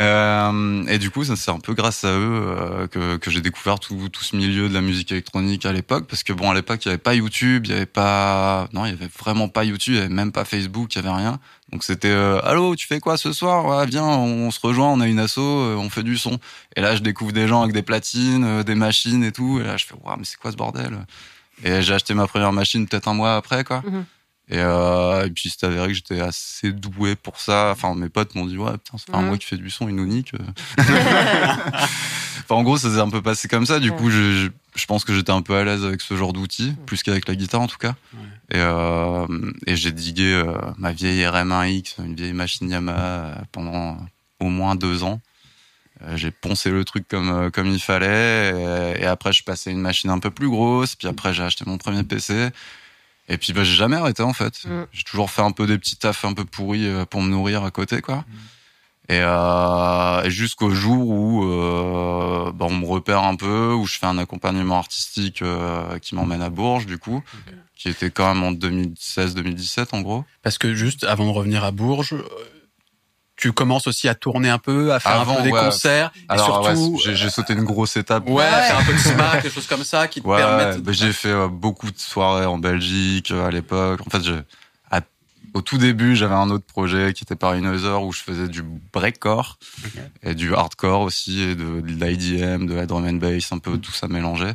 Euh, 0.00 0.84
et 0.86 0.98
du 0.98 1.10
coup, 1.10 1.24
c'est 1.24 1.50
un 1.50 1.58
peu 1.58 1.74
grâce 1.74 2.04
à 2.04 2.12
eux 2.12 2.42
euh, 2.46 2.86
que, 2.86 3.16
que 3.16 3.30
j'ai 3.30 3.40
découvert 3.40 3.80
tout, 3.80 4.08
tout 4.08 4.22
ce 4.22 4.36
milieu 4.36 4.68
de 4.68 4.74
la 4.74 4.80
musique 4.80 5.10
électronique 5.10 5.66
à 5.66 5.72
l'époque, 5.72 6.06
parce 6.06 6.22
que 6.22 6.32
bon, 6.32 6.50
à 6.50 6.54
l'époque, 6.54 6.84
il 6.84 6.88
y 6.88 6.90
avait 6.90 6.98
pas 6.98 7.14
YouTube, 7.14 7.66
il 7.66 7.72
y 7.72 7.74
avait 7.74 7.86
pas, 7.86 8.68
non, 8.72 8.84
il 8.86 8.90
y 8.90 8.92
avait 8.92 9.10
vraiment 9.18 9.48
pas 9.48 9.64
YouTube, 9.64 9.94
il 9.94 9.96
y 9.96 10.00
avait 10.00 10.14
même 10.14 10.30
pas 10.30 10.44
Facebook, 10.44 10.94
il 10.94 10.98
y 10.98 10.98
avait 11.00 11.14
rien. 11.14 11.40
Donc 11.72 11.82
c'était, 11.82 12.08
euh, 12.08 12.40
allô, 12.44 12.76
tu 12.76 12.86
fais 12.86 13.00
quoi 13.00 13.16
ce 13.16 13.32
soir? 13.32 13.66
Ouais, 13.66 13.86
viens, 13.86 14.04
on, 14.04 14.50
se 14.52 14.60
rejoint, 14.60 14.88
on 14.88 15.00
a 15.00 15.08
une 15.08 15.18
asso, 15.18 15.38
euh, 15.38 15.74
on 15.76 15.90
fait 15.90 16.04
du 16.04 16.16
son. 16.16 16.38
Et 16.76 16.80
là, 16.80 16.94
je 16.94 17.02
découvre 17.02 17.32
des 17.32 17.48
gens 17.48 17.62
avec 17.62 17.74
des 17.74 17.82
platines, 17.82 18.62
des 18.62 18.74
machines 18.76 19.24
et 19.24 19.32
tout. 19.32 19.58
Et 19.60 19.64
là, 19.64 19.76
je 19.76 19.84
fais, 19.84 19.94
waouh, 20.00 20.16
mais 20.16 20.24
c'est 20.24 20.38
quoi 20.38 20.52
ce 20.52 20.56
bordel? 20.56 20.96
Et 21.64 21.82
j'ai 21.82 21.94
acheté 21.94 22.14
ma 22.14 22.28
première 22.28 22.52
machine 22.52 22.86
peut-être 22.86 23.08
un 23.08 23.14
mois 23.14 23.34
après, 23.34 23.64
quoi. 23.64 23.82
Mhm. 23.84 24.04
Et, 24.50 24.56
euh, 24.58 25.26
et 25.26 25.30
puis 25.30 25.50
c'est 25.50 25.66
avéré 25.66 25.88
que 25.88 25.94
j'étais 25.94 26.20
assez 26.20 26.72
doué 26.72 27.16
pour 27.16 27.38
ça. 27.38 27.70
Enfin, 27.72 27.94
mes 27.94 28.08
potes 28.08 28.34
m'ont 28.34 28.46
dit 28.46 28.56
ouais, 28.56 28.72
putain, 28.82 28.96
un 29.12 29.20
Mhm. 29.20 29.26
mois 29.26 29.36
que 29.36 29.42
tu 29.42 29.48
fais 29.48 29.56
du 29.58 29.68
son, 29.70 29.88
il 29.88 29.94
nous 29.94 30.06
nique. 30.06 30.32
enfin, 30.78 32.54
en 32.54 32.62
gros, 32.62 32.78
ça 32.78 32.90
s'est 32.90 33.00
un 33.00 33.10
peu 33.10 33.22
passé 33.22 33.48
comme 33.48 33.66
ça. 33.66 33.78
Du 33.80 33.90
Ouais. 33.90 33.96
coup, 33.96 34.10
je, 34.10 34.48
je, 34.74 34.86
pense 34.86 35.04
que 35.04 35.14
j'étais 35.14 35.32
un 35.32 35.42
peu 35.42 35.54
à 35.56 35.64
l'aise 35.64 35.84
avec 35.84 36.00
ce 36.00 36.16
genre 36.16 36.32
d'outils, 36.32 36.74
plus 36.86 37.02
qu'avec 37.02 37.28
la 37.28 37.34
guitare 37.34 37.60
en 37.60 37.66
tout 37.66 37.76
cas. 37.78 37.94
Et, 38.50 38.56
euh, 38.56 39.26
et 39.66 39.76
j'ai 39.76 39.92
digué 39.92 40.32
euh, 40.32 40.54
ma 40.78 40.92
vieille 40.92 41.20
RM1X, 41.22 41.96
une 42.02 42.14
vieille 42.14 42.32
machine 42.32 42.70
Yamaha, 42.70 43.42
pendant 43.52 43.98
au 44.40 44.46
moins 44.48 44.74
deux 44.76 45.02
ans. 45.02 45.20
J'ai 46.14 46.30
poncé 46.30 46.70
le 46.70 46.84
truc 46.84 47.08
comme 47.08 47.50
comme 47.50 47.66
il 47.66 47.80
fallait 47.80 48.52
et, 48.96 49.02
et 49.02 49.04
après 49.06 49.32
je 49.32 49.42
à 49.48 49.70
une 49.70 49.80
machine 49.80 50.10
un 50.10 50.20
peu 50.20 50.30
plus 50.30 50.48
grosse 50.48 50.94
puis 50.94 51.08
après 51.08 51.34
j'ai 51.34 51.42
acheté 51.42 51.64
mon 51.66 51.76
premier 51.76 52.04
PC 52.04 52.50
et 53.28 53.38
puis 53.38 53.52
bah, 53.52 53.64
j'ai 53.64 53.74
jamais 53.74 53.96
arrêté 53.96 54.22
en 54.22 54.32
fait. 54.32 54.64
Mm. 54.64 54.84
J'ai 54.92 55.04
toujours 55.04 55.30
fait 55.30 55.42
un 55.42 55.52
peu 55.52 55.66
des 55.66 55.78
petits 55.78 55.96
tafs 55.96 56.24
un 56.24 56.32
peu 56.32 56.44
pourris 56.44 56.86
euh, 56.86 57.04
pour 57.04 57.22
me 57.22 57.28
nourrir 57.28 57.64
à 57.64 57.70
côté 57.70 58.00
quoi. 58.00 58.24
Et, 59.10 59.20
euh, 59.22 60.22
et 60.22 60.30
jusqu'au 60.30 60.70
jour 60.70 61.08
où 61.08 61.44
euh, 61.44 62.52
bah, 62.52 62.66
on 62.68 62.74
me 62.74 62.84
repère 62.84 63.22
un 63.22 63.36
peu, 63.36 63.72
où 63.72 63.86
je 63.86 63.98
fais 63.98 64.04
un 64.04 64.18
accompagnement 64.18 64.78
artistique 64.78 65.40
euh, 65.40 65.98
qui 65.98 66.14
m'emmène 66.14 66.42
à 66.42 66.50
Bourges 66.50 66.84
du 66.84 66.98
coup, 66.98 67.22
qui 67.74 67.88
était 67.88 68.10
quand 68.10 68.34
même 68.34 68.44
en 68.44 68.52
2016-2017 68.52 69.88
en 69.92 70.02
gros. 70.02 70.24
Parce 70.42 70.58
que 70.58 70.74
juste 70.74 71.04
avant 71.04 71.24
de 71.24 71.30
revenir 71.30 71.64
à 71.64 71.70
Bourges, 71.70 72.12
euh, 72.12 72.22
tu 73.38 73.52
commences 73.52 73.86
aussi 73.86 74.08
à 74.08 74.14
tourner 74.14 74.50
un 74.50 74.58
peu, 74.58 74.92
à 74.92 75.00
faire 75.00 75.20
un 75.20 75.36
peu 75.36 75.42
des 75.42 75.52
ouais. 75.52 75.60
concerts, 75.60 76.10
Alors 76.28 76.48
et 76.70 76.74
surtout, 76.74 77.00
ouais, 77.08 77.14
j'ai 77.14 77.30
sauté 77.30 77.52
une 77.54 77.62
grosse 77.64 77.96
étape. 77.96 78.26
ouais, 78.28 78.34
Ouais. 78.34 78.50
faire 78.50 78.78
un 78.78 78.84
peu 78.84 78.92
de 78.92 78.98
smack, 78.98 79.42
des 79.44 79.50
choses 79.50 79.66
comme 79.68 79.84
ça 79.84 80.08
qui 80.08 80.20
te 80.20 80.26
Ouais, 80.26 80.38
permettent. 80.38 80.80
bah, 80.82 80.92
j'ai 80.92 81.12
fait 81.12 81.28
euh, 81.30 81.46
beaucoup 81.48 81.90
de 81.90 81.98
soirées 81.98 82.46
en 82.46 82.58
Belgique 82.58 83.30
euh, 83.30 83.46
à 83.46 83.50
l'époque. 83.50 84.00
En 84.06 84.10
fait, 84.10 84.22
je, 84.24 84.34
à- 84.90 85.00
au 85.54 85.62
tout 85.62 85.78
début, 85.78 86.16
j'avais 86.16 86.34
un 86.34 86.50
autre 86.50 86.66
projet 86.66 87.12
qui 87.14 87.22
était 87.24 87.36
Paris 87.36 87.60
Noiser 87.62 87.96
où 88.02 88.12
je 88.12 88.20
faisais 88.22 88.48
du 88.48 88.62
breakcore 88.92 89.58
et 90.22 90.34
du 90.34 90.54
hardcore 90.54 91.00
aussi 91.02 91.40
et 91.40 91.54
de, 91.54 91.80
de 91.80 91.86
l'IDM, 91.86 92.66
de 92.66 92.74
la 92.74 92.86
drum 92.86 93.06
and 93.06 93.14
bass, 93.14 93.52
un 93.52 93.58
peu 93.58 93.78
tout 93.78 93.92
ça 93.92 94.08
mélangé. 94.08 94.46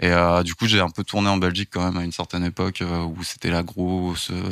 Et 0.00 0.10
euh, 0.12 0.44
du 0.44 0.54
coup, 0.54 0.66
j'ai 0.68 0.80
un 0.80 0.90
peu 0.90 1.02
tourné 1.02 1.28
en 1.28 1.38
Belgique 1.38 1.70
quand 1.72 1.84
même 1.84 1.96
à 1.96 2.04
une 2.04 2.12
certaine 2.12 2.44
époque 2.44 2.82
euh, 2.82 3.02
où 3.02 3.24
c'était 3.24 3.50
la 3.50 3.64
grosse, 3.64 4.30
euh, 4.30 4.42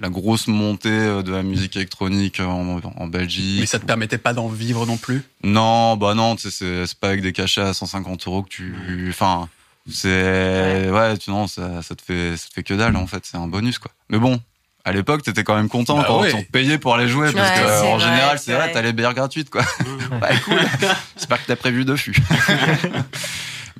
la 0.00 0.08
grosse 0.08 0.48
montée 0.48 0.90
de 1.22 1.30
la 1.32 1.44
musique 1.44 1.76
électronique 1.76 2.40
en, 2.40 2.80
en 2.96 3.06
Belgique. 3.06 3.60
Mais 3.60 3.66
ça 3.66 3.78
te 3.78 3.84
permettait 3.86 4.18
pas 4.18 4.32
d'en 4.32 4.48
vivre 4.48 4.84
non 4.84 4.96
plus? 4.96 5.22
Non, 5.44 5.96
bah 5.96 6.14
non, 6.14 6.34
c'est 6.38 6.98
pas 6.98 7.08
avec 7.10 7.22
des 7.22 7.32
cachets 7.32 7.60
à 7.60 7.72
150 7.72 8.26
euros 8.26 8.42
que 8.42 8.48
tu, 8.48 9.06
enfin, 9.10 9.48
c'est, 9.88 10.90
ouais, 10.90 11.16
tu 11.18 11.30
non, 11.30 11.46
ça, 11.46 11.82
ça 11.82 11.94
te 11.94 12.02
fait, 12.02 12.36
ça 12.36 12.48
te 12.48 12.54
fait 12.54 12.64
que 12.64 12.74
dalle 12.74 12.96
en 12.96 13.06
fait, 13.06 13.22
c'est 13.24 13.36
un 13.36 13.46
bonus 13.46 13.78
quoi. 13.78 13.92
Mais 14.10 14.18
bon, 14.18 14.40
à 14.84 14.90
l'époque, 14.92 15.22
t'étais 15.22 15.44
quand 15.44 15.54
même 15.54 15.68
content 15.68 15.98
Bah 15.98 16.04
quand 16.08 16.20
ouais. 16.22 16.34
on 16.34 16.42
te 16.42 16.50
payait 16.50 16.78
pour 16.78 16.96
aller 16.96 17.06
jouer, 17.06 17.30
parce 17.32 17.48
Ouais, 17.50 17.62
que 17.64 17.84
en 17.86 17.96
vrai, 17.96 18.04
général, 18.08 18.38
c'est 18.40 18.52
vrai. 18.54 18.72
t'as 18.72 18.82
les 18.82 18.92
bières 18.92 19.14
gratuites 19.14 19.50
quoi. 19.50 19.62
bah 20.20 20.30
cool. 20.44 20.58
J'espère 21.16 21.40
que 21.42 21.46
t'as 21.46 21.54
prévu 21.56 21.84
deux 21.84 21.96
fûts. 21.96 22.16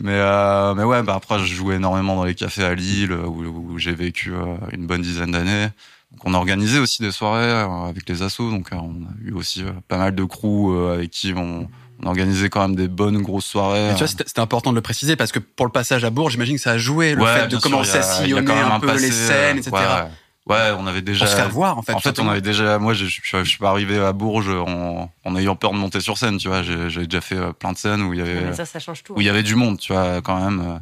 mais 0.03 0.13
euh, 0.13 0.75
mais 0.75 0.85
ouais, 0.85 1.03
bah 1.03 1.15
après, 1.17 1.39
je 1.39 1.55
jouais 1.55 1.77
énormément 1.77 2.17
dans 2.17 2.25
les 2.25 2.35
cafés 2.35 2.65
à 2.65 2.75
Lille 2.75 3.13
où, 3.13 3.73
où 3.73 3.79
j'ai 3.79 3.95
vécu 3.95 4.33
euh, 4.33 4.57
une 4.73 4.87
bonne 4.87 5.03
dizaine 5.03 5.33
d'années. 5.33 5.69
Donc 6.13 6.21
on 6.25 6.35
organisait 6.35 6.79
aussi 6.79 7.03
des 7.03 7.11
soirées 7.13 7.45
euh, 7.45 7.89
avec 7.89 8.09
les 8.09 8.23
assos, 8.23 8.51
donc 8.51 8.73
euh, 8.73 8.77
on 8.77 9.05
a 9.05 9.11
eu 9.25 9.33
aussi 9.33 9.65
pas 9.89 9.99
mal 9.99 10.15
de 10.15 10.25
crews 10.25 10.77
avec 10.91 11.11
qui 11.11 11.33
on, 11.37 11.69
on 12.03 12.07
organisait 12.07 12.49
quand 12.49 12.61
même 12.61 12.77
des 12.77 12.89
bonnes 12.89 13.23
grosses 13.23 13.47
soirées. 13.47 13.89
Mais 13.89 13.95
tu 13.95 14.05
vois, 14.05 14.09
c'était 14.09 14.41
important 14.41 14.71
de 14.71 14.77
le 14.77 14.83
préciser 14.83 15.17
parce 15.17 15.33
que 15.33 15.39
pour 15.39 15.67
le 15.67 15.73
passage 15.73 16.05
à 16.05 16.11
Bourges, 16.11 16.33
j'imagine 16.33 16.57
que 16.57 16.63
ça 16.63 16.73
a 16.73 16.79
joué 16.79 17.15
le 17.15 17.23
Ouais, 17.23 17.41
fait 17.41 17.47
de 17.49 17.59
sûr, 17.59 17.63
commencer 17.63 17.99
à 17.99 18.03
sillonner 18.03 18.55
même 18.55 18.71
un 18.71 18.81
peu 18.81 18.87
passé, 18.89 19.07
les 19.07 19.13
scènes, 19.13 19.59
etc. 19.59 19.73
Ouais, 19.73 19.81
ouais, 19.81 20.11
on 20.49 20.87
avait 20.87 21.03
déjà. 21.03 21.25
Pour 21.25 21.33
se 21.33 21.37
faire 21.37 21.49
voir, 21.51 21.79
en 21.79 21.83
fait. 21.83 21.93
En 21.93 22.01
fait, 22.01 22.19
on 22.19 22.29
avait 22.29 22.41
déjà. 22.41 22.79
Moi, 22.79 22.95
je, 22.95 23.05
je, 23.07 23.21
je 23.23 23.45
suis 23.45 23.59
pas 23.59 23.71
arrivé 23.71 23.99
à 23.99 24.13
Bourges 24.13 24.49
en, 24.51 25.11
en 25.25 25.37
ayant 25.37 25.57
peur 25.57 25.73
de 25.73 25.79
monter 25.79 26.01
sur 26.01 26.19
scène. 26.19 26.39
Tu 26.39 26.49
vois, 26.49 26.63
j'ai 26.63 26.89
j'ai 26.89 27.07
déjà 27.07 27.21
fait 27.21 27.37
euh, 27.37 27.53
plein 27.53 27.73
de 27.73 27.79
scènes 27.79 28.03
où 28.03 28.13
il 28.15 28.19
y 28.19 28.23
avait 28.23 28.41
Mais 28.43 28.53
ça, 28.53 28.65
ça 28.65 28.79
change 28.79 29.03
tout. 29.03 29.15
où 29.15 29.21
il 29.21 29.27
y 29.27 29.31
avait 29.31 29.43
du 29.43 29.55
monde. 29.57 29.79
Tu 29.79 29.93
vois, 29.93 30.21
quand 30.23 30.41
même. 30.41 30.81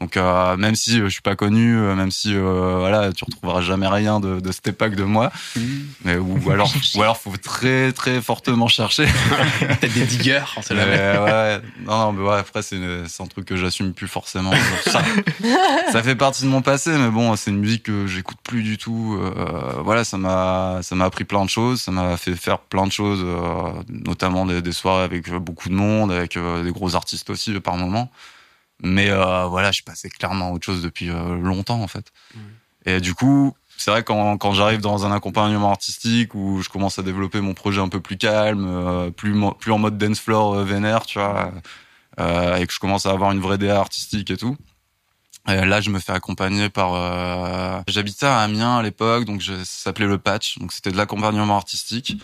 Donc 0.00 0.16
euh, 0.16 0.56
même 0.56 0.74
si 0.74 1.00
euh, 1.00 1.04
je 1.04 1.10
suis 1.10 1.22
pas 1.22 1.36
connu, 1.36 1.76
euh, 1.76 1.94
même 1.94 2.10
si 2.10 2.34
euh, 2.34 2.76
voilà, 2.78 3.12
tu 3.12 3.24
retrouveras 3.24 3.60
jamais 3.60 3.86
rien 3.86 4.18
de, 4.18 4.40
de 4.40 4.52
cette 4.52 4.66
époque 4.66 4.96
de 4.96 5.04
moi, 5.04 5.30
Mmh. 5.56 5.60
mais 6.04 6.16
ou, 6.16 6.50
alors 6.50 6.72
ou 6.96 7.02
alors 7.02 7.16
faut 7.16 7.36
très 7.36 7.92
très 7.92 8.20
fortement 8.20 8.66
chercher. 8.66 9.06
Peut-être 9.60 9.94
des 9.94 10.04
diggers, 10.04 10.42
on 10.56 10.62
sait 10.62 10.74
Mais, 10.74 11.18
ouais, 11.18 11.60
non, 11.86 11.98
non, 11.98 12.12
mais 12.12 12.22
ouais, 12.28 12.38
après, 12.38 12.62
c'est 12.62 12.76
un 12.76 13.26
truc 13.26 13.46
que 13.46 13.56
j'assume 13.56 13.92
plus 13.92 14.08
forcément. 14.08 14.50
Ça, 14.84 15.02
ça 15.92 16.02
fait 16.02 16.16
partie 16.16 16.42
de 16.42 16.48
mon 16.48 16.60
passé, 16.62 16.90
mais 16.90 17.10
bon, 17.10 17.36
c'est 17.36 17.50
une 17.50 17.58
musique 17.58 17.84
que 17.84 18.06
j'écoute 18.08 18.38
plus 18.42 18.62
du 18.62 18.78
tout. 18.78 19.16
Euh, 19.20 19.80
voilà, 19.84 20.02
ça 20.02 20.18
m'a, 20.18 20.80
ça 20.82 20.96
m'a 20.96 21.04
appris 21.04 21.24
plein 21.24 21.44
de 21.44 21.50
choses, 21.50 21.80
ça 21.82 21.92
m'a 21.92 22.16
fait 22.16 22.34
faire 22.34 22.58
plein 22.58 22.86
de 22.86 22.92
choses, 22.92 23.24
notamment 23.88 24.44
des, 24.44 24.60
des 24.60 24.72
soirées 24.72 25.04
avec 25.04 25.30
beaucoup 25.30 25.68
de 25.68 25.74
monde, 25.74 26.10
avec 26.10 26.36
des 26.36 26.72
gros 26.72 26.96
artistes 26.96 27.30
aussi 27.30 27.52
par 27.60 27.76
moment. 27.76 28.10
Mais 28.84 29.10
euh, 29.10 29.46
voilà, 29.46 29.70
je 29.70 29.76
suis 29.76 29.82
passé 29.82 30.08
clairement 30.08 30.48
à 30.48 30.52
autre 30.52 30.64
chose 30.64 30.82
depuis 30.82 31.10
euh, 31.10 31.36
longtemps, 31.36 31.82
en 31.82 31.88
fait. 31.88 32.12
Et 32.86 33.00
du 33.00 33.14
coup, 33.14 33.56
c'est 33.76 33.90
vrai 33.90 34.02
quand, 34.02 34.36
quand 34.38 34.52
j'arrive 34.52 34.80
dans 34.80 35.06
un 35.06 35.12
accompagnement 35.12 35.70
artistique 35.70 36.34
où 36.34 36.62
je 36.62 36.68
commence 36.68 36.98
à 36.98 37.02
développer 37.02 37.40
mon 37.40 37.54
projet 37.54 37.80
un 37.80 37.88
peu 37.88 38.00
plus 38.00 38.16
calme, 38.16 38.66
euh, 38.68 39.10
plus 39.10 39.34
plus 39.58 39.72
en 39.72 39.78
mode 39.78 39.98
dance 39.98 40.20
floor 40.20 40.54
euh, 40.54 40.64
vénère, 40.64 41.06
tu 41.06 41.18
vois, 41.18 41.52
euh, 42.20 42.56
et 42.56 42.66
que 42.66 42.72
je 42.72 42.78
commence 42.78 43.06
à 43.06 43.10
avoir 43.10 43.32
une 43.32 43.40
vraie 43.40 43.58
DA 43.58 43.78
artistique 43.78 44.30
et 44.30 44.36
tout. 44.36 44.56
Et 45.48 45.64
là, 45.64 45.80
je 45.80 45.90
me 45.90 45.98
fais 45.98 46.12
accompagner 46.12 46.70
par. 46.70 46.94
Euh, 46.94 47.82
J'habitais 47.86 48.26
à 48.26 48.38
Amiens 48.38 48.78
à 48.78 48.82
l'époque, 48.82 49.26
donc 49.26 49.40
je, 49.40 49.52
ça 49.52 49.64
s'appelait 49.64 50.06
le 50.06 50.16
Patch, 50.16 50.58
donc 50.58 50.72
c'était 50.72 50.90
de 50.90 50.96
l'accompagnement 50.96 51.56
artistique. 51.56 52.16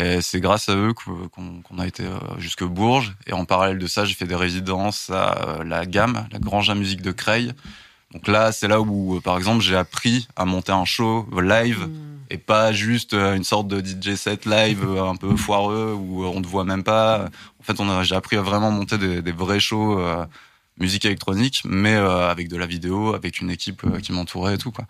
Et 0.00 0.20
c'est 0.22 0.40
grâce 0.40 0.68
à 0.68 0.76
eux 0.76 0.92
qu'on 0.94 1.78
a 1.78 1.86
été 1.86 2.04
euh, 2.04 2.18
jusque 2.38 2.64
Bourges. 2.64 3.14
Et 3.26 3.32
en 3.32 3.44
parallèle 3.44 3.78
de 3.78 3.86
ça, 3.86 4.04
j'ai 4.04 4.14
fait 4.14 4.26
des 4.26 4.36
résidences 4.36 5.10
à 5.10 5.60
euh, 5.60 5.64
la 5.64 5.84
Gamme, 5.86 6.26
la 6.32 6.38
Grange 6.38 6.70
à 6.70 6.74
musique 6.74 7.02
de 7.02 7.12
Creil. 7.12 7.52
Donc 8.12 8.26
là, 8.26 8.50
c'est 8.50 8.66
là 8.66 8.80
où, 8.80 9.16
euh, 9.16 9.20
par 9.20 9.36
exemple, 9.36 9.62
j'ai 9.62 9.76
appris 9.76 10.26
à 10.36 10.44
monter 10.44 10.72
un 10.72 10.84
show 10.84 11.28
live 11.40 11.88
Mm. 12.30 12.34
et 12.34 12.38
pas 12.38 12.72
juste 12.72 13.14
une 13.14 13.44
sorte 13.44 13.68
de 13.68 13.80
DJ 13.80 14.14
set 14.14 14.46
live 14.46 14.84
un 14.98 15.16
peu 15.16 15.36
foireux 15.36 15.94
où 15.98 16.24
on 16.24 16.40
te 16.40 16.46
voit 16.46 16.64
même 16.64 16.84
pas. 16.84 17.28
En 17.58 17.62
fait, 17.62 17.76
j'ai 18.04 18.14
appris 18.14 18.36
à 18.36 18.42
vraiment 18.42 18.70
monter 18.70 18.98
des, 18.98 19.22
des 19.22 19.32
vrais 19.32 19.60
shows 19.60 19.98
euh, 19.98 20.24
musique 20.78 21.04
électronique, 21.04 21.62
mais 21.64 21.94
euh, 21.94 22.30
avec 22.30 22.48
de 22.48 22.56
la 22.56 22.66
vidéo, 22.66 23.14
avec 23.14 23.40
une 23.40 23.50
équipe 23.50 23.82
euh, 23.84 24.00
qui 24.00 24.12
m'entourait 24.12 24.54
et 24.54 24.58
tout 24.58 24.70
quoi. 24.70 24.86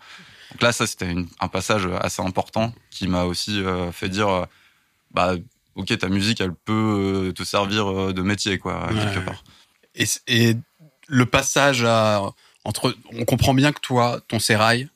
Donc 0.51 0.61
là, 0.61 0.71
ça 0.71 0.85
c'était 0.85 1.15
un 1.39 1.47
passage 1.47 1.87
assez 2.01 2.21
important 2.21 2.73
qui 2.89 3.07
m'a 3.07 3.23
aussi 3.23 3.63
fait 3.93 4.09
dire, 4.09 4.47
bah 5.13 5.35
ok, 5.75 5.97
ta 5.97 6.09
musique, 6.09 6.41
elle 6.41 6.53
peut 6.53 7.27
euh, 7.29 7.31
te 7.33 7.43
servir 7.43 7.89
euh, 7.89 8.13
de 8.13 8.21
métier 8.21 8.57
quoi 8.57 8.87
Ouais, 8.87 8.95
quelque 8.99 9.19
ouais. 9.19 9.25
part. 9.25 9.43
Et, 9.95 10.05
et 10.27 10.55
le 11.07 11.25
passage 11.25 11.83
à, 11.83 12.21
entre, 12.63 12.95
on 13.13 13.25
comprend 13.25 13.53
bien 13.53 13.71
que 13.71 13.79
toi, 13.79 14.21
ton 14.27 14.39
sérail, 14.39 14.89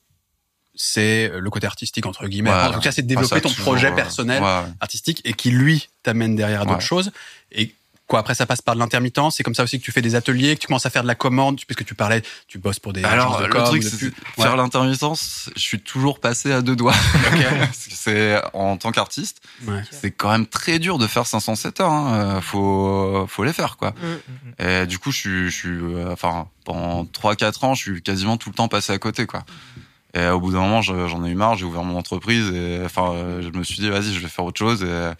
c'est 0.74 1.30
le 1.34 1.50
côté 1.50 1.66
artistique 1.66 2.06
entre 2.06 2.26
guillemets. 2.28 2.50
Ouais. 2.50 2.62
en 2.64 2.72
tout 2.72 2.80
cas, 2.80 2.92
c'est 2.92 3.02
de 3.02 3.08
développer 3.08 3.40
ton 3.40 3.48
toujours, 3.48 3.64
projet 3.64 3.88
euh, 3.90 3.94
personnel 3.94 4.42
artistique 4.80 5.22
et 5.24 5.32
qui 5.32 5.50
lui 5.50 5.88
t'amène 6.02 6.36
derrière 6.36 6.66
d'autres 6.66 6.80
choses. 6.80 7.12
Et 7.52 7.74
quoi 8.06 8.20
après 8.20 8.34
ça 8.34 8.46
passe 8.46 8.62
par 8.62 8.74
de 8.74 8.80
l'intermittence. 8.80 9.36
C'est 9.36 9.42
comme 9.42 9.54
ça 9.54 9.62
aussi 9.64 9.78
que 9.80 9.84
tu 9.84 9.92
fais 9.92 10.02
des 10.02 10.14
ateliers, 10.14 10.54
que 10.56 10.60
tu 10.60 10.66
commences 10.68 10.86
à 10.86 10.90
faire 10.90 11.02
de 11.02 11.08
la 11.08 11.14
commande, 11.14 11.60
puisque 11.66 11.84
tu 11.84 11.94
parlais, 11.94 12.22
tu 12.48 12.58
bosses 12.58 12.78
pour 12.78 12.92
des 12.92 13.02
Alors, 13.04 13.38
de 13.40 13.46
le 13.46 13.52
com, 13.52 13.64
truc, 13.64 13.82
de 13.82 13.88
faire 13.88 14.50
Ouais. 14.52 14.56
l'intermittence. 14.56 15.50
Je 15.56 15.60
suis 15.62 15.80
toujours 15.80 16.20
passé 16.20 16.52
à 16.52 16.62
deux 16.62 16.76
doigts. 16.76 16.94
C'est 17.72 18.40
en 18.52 18.76
tant 18.76 18.92
qu'artiste, 18.92 19.40
Ouais. 19.66 19.82
c'est 19.90 20.10
quand 20.10 20.30
même 20.30 20.46
très 20.46 20.78
dur 20.78 20.98
de 20.98 21.06
faire 21.06 21.26
507 21.26 21.80
heures. 21.80 21.90
Hein. 21.90 22.14
Euh, 22.36 22.40
Faut, 22.40 23.26
faut 23.28 23.44
les 23.44 23.52
faire 23.52 23.76
quoi. 23.76 23.90
Mm. 23.90 24.62
Et 24.64 24.86
du 24.86 24.98
coup, 24.98 25.10
je 25.10 25.16
suis, 25.18 25.50
je 25.50 25.56
suis, 25.56 25.68
euh, 25.68 26.12
enfin, 26.12 26.48
pendant 26.64 27.04
3-4 27.04 27.64
ans, 27.64 27.74
je 27.74 27.82
suis 27.82 28.02
quasiment 28.02 28.36
tout 28.36 28.50
le 28.50 28.54
temps 28.54 28.68
passé 28.68 28.92
à 28.92 28.98
côté 28.98 29.26
quoi. 29.26 29.44
Et 30.14 30.26
au 30.28 30.40
bout 30.40 30.52
d'un 30.52 30.60
moment, 30.60 30.80
je- 30.82 31.08
j'en 31.08 31.24
ai 31.24 31.30
eu 31.30 31.34
marre. 31.34 31.56
J'ai 31.56 31.64
ouvert 31.64 31.82
mon 31.82 31.98
entreprise 31.98 32.50
et 32.54 32.80
enfin, 32.84 33.12
euh, 33.12 33.42
je 33.42 33.48
me 33.56 33.62
suis 33.64 33.76
dit, 33.76 33.88
vas-y, 33.90 34.14
je 34.14 34.20
vais 34.20 34.28
faire 34.28 34.44
autre 34.44 34.58
chose 34.58 34.82
et, 34.82 35.10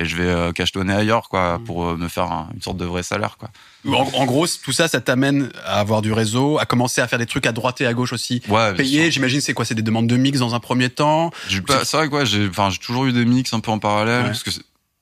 et 0.00 0.04
je 0.06 0.16
vais 0.16 0.24
euh, 0.26 0.50
cachetonner 0.52 0.92
ailleurs 0.94 1.28
quoi, 1.28 1.58
Mm. 1.58 1.64
pour 1.64 1.86
euh, 1.86 1.96
me 1.96 2.08
faire 2.08 2.24
un- 2.32 2.48
une 2.54 2.60
sorte 2.62 2.78
de 2.78 2.84
vrai 2.84 3.02
salaire 3.04 3.36
quoi. 3.38 3.50
En, 3.86 4.08
en 4.14 4.24
gros, 4.26 4.46
tout 4.62 4.72
ça, 4.72 4.88
ça 4.88 5.00
t'amène 5.00 5.50
à 5.64 5.78
avoir 5.80 6.02
du 6.02 6.12
réseau, 6.12 6.58
à 6.58 6.66
commencer 6.66 7.00
à 7.00 7.06
faire 7.08 7.18
des 7.18 7.26
trucs 7.26 7.46
à 7.46 7.52
droite 7.52 7.80
et 7.80 7.86
à 7.86 7.94
gauche 7.94 8.12
aussi. 8.12 8.42
Ouais, 8.48 8.74
sûr. 8.84 9.10
j'imagine, 9.10 9.40
c'est 9.40 9.54
quoi? 9.54 9.64
C'est 9.64 9.74
des 9.74 9.82
demandes 9.82 10.06
de 10.08 10.16
mix 10.16 10.38
dans 10.40 10.54
un 10.54 10.60
premier 10.60 10.90
temps? 10.90 11.30
C'est 11.48 11.92
vrai 11.96 12.08
que 12.08 12.14
ouais, 12.14 12.26
j'ai, 12.26 12.48
enfin, 12.48 12.68
j'ai 12.70 12.78
toujours 12.78 13.06
eu 13.06 13.12
des 13.12 13.24
mix 13.24 13.52
un 13.54 13.60
peu 13.60 13.70
en 13.70 13.78
parallèle 13.78 14.22
Ouais. 14.22 14.26
parce 14.28 14.42
que 14.42 14.50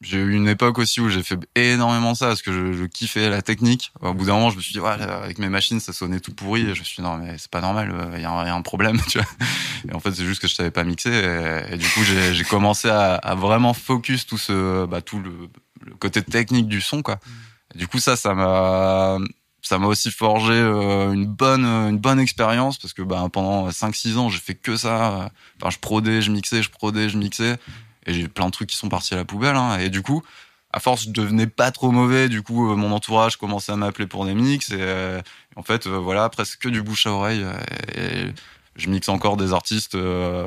j'ai 0.00 0.18
eu 0.18 0.34
une 0.34 0.46
époque 0.46 0.78
aussi 0.78 1.00
où 1.00 1.08
j'ai 1.08 1.24
fait 1.24 1.38
énormément 1.56 2.14
ça 2.14 2.28
parce 2.28 2.42
que 2.42 2.52
je, 2.52 2.72
je, 2.72 2.84
kiffais 2.84 3.28
la 3.28 3.42
technique. 3.42 3.92
Au 4.00 4.14
bout 4.14 4.26
d'un 4.26 4.34
moment, 4.34 4.50
je 4.50 4.56
me 4.56 4.60
suis 4.60 4.72
dit, 4.72 4.80
ouais, 4.80 4.90
avec 4.90 5.38
mes 5.38 5.48
machines, 5.48 5.80
ça 5.80 5.92
sonnait 5.92 6.20
tout 6.20 6.32
pourri. 6.32 6.62
Je 6.74 6.80
me 6.80 6.84
suis 6.84 6.96
dit, 6.96 7.02
non, 7.02 7.16
mais 7.16 7.36
c'est 7.36 7.50
pas 7.50 7.60
normal, 7.60 7.92
il 8.14 8.22
y, 8.22 8.24
a 8.24 8.30
un, 8.30 8.46
y 8.46 8.48
a 8.48 8.54
un 8.54 8.62
problème, 8.62 9.00
tu 9.08 9.18
vois. 9.18 9.26
Et 9.88 9.94
en 9.94 10.00
fait, 10.00 10.12
c'est 10.12 10.24
juste 10.24 10.40
que 10.40 10.46
je 10.46 10.54
savais 10.54 10.70
pas 10.70 10.84
mixer. 10.84 11.10
Et, 11.10 11.74
et 11.74 11.76
du 11.76 11.88
coup, 11.88 12.02
j'ai 12.04 12.44
commencé 12.44 12.88
à, 12.88 13.14
à, 13.14 13.34
vraiment 13.34 13.74
focus 13.74 14.26
tout 14.26 14.38
ce, 14.38 14.86
bah, 14.86 15.02
tout 15.02 15.18
le, 15.18 15.32
le, 15.84 15.94
côté 15.94 16.22
technique 16.22 16.68
du 16.68 16.80
son, 16.80 17.02
quoi. 17.02 17.18
Et 17.74 17.78
du 17.78 17.88
coup, 17.88 17.98
ça, 17.98 18.14
ça 18.14 18.34
m'a, 18.34 19.18
ça 19.62 19.78
m'a 19.78 19.88
aussi 19.88 20.12
forgé 20.12 20.52
euh, 20.52 21.12
une 21.12 21.26
bonne, 21.26 21.64
une 21.64 21.98
bonne 21.98 22.20
expérience 22.20 22.78
parce 22.78 22.92
que 22.92 23.02
bah, 23.02 23.26
pendant 23.32 23.68
5-6 23.68 24.16
ans, 24.16 24.28
j'ai 24.28 24.38
fait 24.38 24.54
que 24.54 24.76
ça. 24.76 25.30
Enfin, 25.60 25.70
je 25.70 25.78
prodais, 25.78 26.22
je 26.22 26.30
mixais, 26.30 26.62
je 26.62 26.70
prodais, 26.70 27.08
je 27.08 27.18
mixais. 27.18 27.58
Et 28.08 28.14
j'ai 28.14 28.26
plein 28.26 28.46
de 28.46 28.50
trucs 28.50 28.70
qui 28.70 28.76
sont 28.76 28.88
partis 28.88 29.14
à 29.14 29.18
la 29.18 29.24
poubelle. 29.24 29.54
Hein. 29.54 29.78
Et 29.78 29.90
du 29.90 30.02
coup, 30.02 30.22
à 30.72 30.80
force, 30.80 31.04
je 31.04 31.10
devenais 31.10 31.46
pas 31.46 31.70
trop 31.70 31.90
mauvais. 31.90 32.28
Du 32.28 32.42
coup, 32.42 32.70
euh, 32.70 32.74
mon 32.74 32.90
entourage 32.92 33.36
commençait 33.36 33.72
à 33.72 33.76
m'appeler 33.76 34.06
pour 34.06 34.24
des 34.24 34.34
mix. 34.34 34.70
Et, 34.70 34.76
euh, 34.78 35.20
en 35.56 35.62
fait, 35.62 35.86
euh, 35.86 35.98
voilà, 35.98 36.28
presque 36.30 36.58
que 36.60 36.68
du 36.68 36.82
bouche 36.82 37.06
à 37.06 37.12
oreille. 37.12 37.44
Et, 37.94 38.32
je 38.76 38.88
mixe 38.88 39.08
encore 39.08 39.36
des 39.36 39.52
artistes, 39.52 39.96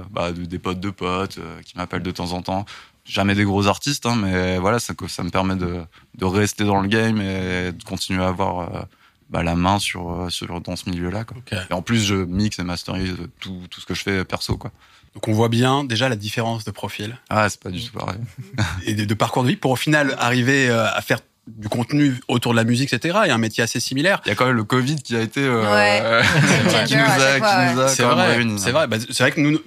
bah, 0.09 0.31
des 0.31 0.57
potes 0.57 0.79
de 0.79 0.89
potes 0.89 1.37
qui 1.65 1.75
m'appellent 1.75 2.01
de 2.01 2.11
temps 2.11 2.31
en 2.31 2.41
temps. 2.41 2.65
Jamais 3.03 3.35
des 3.35 3.43
gros 3.43 3.67
artistes, 3.67 4.05
hein, 4.05 4.15
mais 4.15 4.57
voilà, 4.57 4.79
ça, 4.79 4.93
ça 5.09 5.23
me 5.23 5.29
permet 5.29 5.57
de, 5.57 5.81
de 6.17 6.25
rester 6.25 6.63
dans 6.63 6.79
le 6.79 6.87
game 6.87 7.19
et 7.19 7.73
de 7.73 7.83
continuer 7.83 8.23
à 8.23 8.29
avoir 8.29 8.87
bah, 9.29 9.43
la 9.43 9.55
main 9.55 9.79
sur, 9.79 10.27
sur 10.29 10.61
dans 10.61 10.77
ce 10.77 10.89
milieu-là. 10.89 11.25
Okay. 11.39 11.59
Et 11.69 11.73
en 11.73 11.81
plus, 11.81 12.05
je 12.05 12.15
mixe 12.15 12.57
et 12.57 12.63
masterise 12.63 13.17
tout, 13.41 13.63
tout 13.69 13.81
ce 13.81 13.85
que 13.85 13.93
je 13.93 14.03
fais 14.03 14.23
perso, 14.23 14.55
quoi. 14.55 14.71
Donc 15.13 15.27
on 15.27 15.33
voit 15.33 15.49
bien 15.49 15.83
déjà 15.83 16.09
la 16.09 16.15
différence 16.15 16.63
de 16.63 16.71
profil. 16.71 17.17
Ah, 17.29 17.49
c'est 17.49 17.59
pas 17.59 17.69
du 17.69 17.83
tout 17.83 17.97
pareil. 17.97 18.19
et 18.85 18.93
de, 18.93 19.05
de, 19.05 19.13
parcours 19.13 19.43
de 19.43 19.49
vie 19.49 19.55
pour 19.55 19.71
au 19.71 19.75
final 19.75 20.15
arriver 20.19 20.69
à 20.69 21.01
faire 21.01 21.19
du 21.47 21.69
contenu 21.69 22.19
autour 22.27 22.51
de 22.51 22.57
la 22.57 22.63
musique, 22.63 22.93
etc. 22.93 23.19
Et 23.25 23.31
un 23.31 23.37
métier 23.37 23.63
assez 23.63 23.79
similaire. 23.79 24.21
Il 24.25 24.29
y 24.29 24.31
a 24.31 24.35
quand 24.35 24.45
même 24.45 24.55
le 24.55 24.63
Covid 24.63 24.97
qui 24.97 25.15
a 25.15 25.21
été 25.21 25.41
euh, 25.41 25.71
ouais. 25.71 26.21
qui, 26.85 26.95
nous 26.95 27.01
a, 27.01 27.39
qui 27.39 27.73
nous 27.73 27.81
a, 27.81 27.87
c'est 27.87 28.03
vrai, 28.03 28.45
c'est 28.57 28.71
vrai. 28.71 28.87
Bah, 28.87 28.97
c'est 28.99 29.23
vrai 29.23 29.31
que 29.31 29.41
nous, 29.41 29.59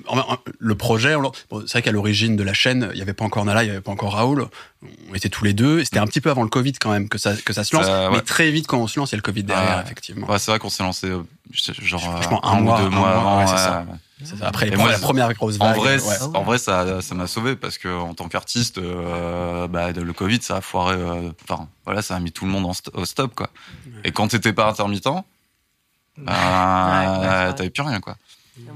le 0.59 0.75
projet, 0.77 1.17
bon, 1.17 1.33
c'est 1.67 1.73
vrai 1.73 1.83
qu'à 1.83 1.93
l'origine 1.93 2.37
de 2.37 2.43
la 2.43 2.55
chaîne, 2.55 2.91
il 2.93 2.99
y 2.99 3.03
avait 3.03 3.13
pas 3.13 3.25
encore 3.25 3.45
Nala, 3.45 3.65
il 3.65 3.69
y 3.69 3.71
avait 3.71 3.81
pas 3.81 3.91
encore 3.91 4.15
Raoul. 4.15 4.47
On 5.11 5.15
était 5.15 5.29
tous 5.29 5.45
les 5.45 5.53
deux. 5.53 5.83
C'était 5.85 5.99
un 5.99 6.07
petit 6.07 6.21
peu 6.21 6.31
avant 6.31 6.43
le 6.43 6.49
Covid 6.49 6.75
quand 6.75 6.91
même 6.91 7.09
que 7.09 7.19
ça 7.19 7.35
que 7.35 7.53
ça 7.53 7.65
se 7.65 7.75
lance. 7.75 7.87
Ça, 7.87 8.11
ouais. 8.11 8.17
Mais 8.17 8.23
très 8.23 8.51
vite 8.51 8.67
quand 8.67 8.79
on 8.79 8.87
se 8.87 8.99
lance, 8.99 9.11
il 9.11 9.15
y 9.15 9.17
a 9.17 9.19
le 9.19 9.23
Covid 9.23 9.43
derrière, 9.43 9.79
ouais. 9.79 9.83
effectivement. 9.85 10.31
Ouais, 10.31 10.39
c'est 10.39 10.51
vrai 10.51 10.61
qu'on 10.61 10.71
s'est 10.71 10.83
lancé 10.83 11.09
genre 11.83 12.01
Franchement, 12.01 12.45
un, 12.45 12.57
un, 12.57 12.61
mois, 12.61 12.81
ou 12.81 12.85
deux 12.85 12.91
mois, 12.91 13.09
un 13.09 13.19
avant. 13.19 13.39
ouais, 13.39 13.47
c'est 13.47 13.57
ça. 13.57 13.85
Ça. 13.87 13.94
Après 14.45 14.71
les 14.71 14.77
moi, 14.77 14.91
la 14.91 14.99
première 14.99 15.33
grosse 15.35 15.57
vague. 15.57 15.77
En 15.77 15.81
vrai, 15.81 16.01
ouais. 16.01 16.17
en 16.35 16.43
vrai, 16.43 16.59
ça, 16.59 17.01
ça 17.03 17.15
m'a 17.15 17.27
sauvé 17.27 17.57
parce 17.57 17.79
que 17.79 17.89
en 17.89 18.15
tant 18.15 18.29
qu'artiste, 18.29 18.79
euh, 18.79 19.67
bah, 19.69 19.93
le 19.93 20.13
Covid, 20.13 20.41
ça 20.43 20.57
a 20.57 20.61
foiré. 20.61 20.95
Enfin, 20.95 21.63
euh, 21.63 21.67
voilà, 21.85 22.03
ça 22.03 22.17
a 22.17 22.21
mis 22.21 22.33
tout 22.33 22.45
le 22.45 22.51
monde 22.51 22.67
en 22.67 22.73
st 22.73 22.91
au 22.95 23.05
stop, 23.05 23.35
quoi. 23.35 23.51
Ouais. 23.87 23.93
Et 24.05 24.13
quand 24.13 24.29
t'étais 24.29 24.53
pas 24.53 24.69
intermittent, 24.69 25.09
bah, 26.19 27.53
t'avais 27.57 27.71
plus 27.71 27.83
rien, 27.83 28.01
quoi. 28.01 28.17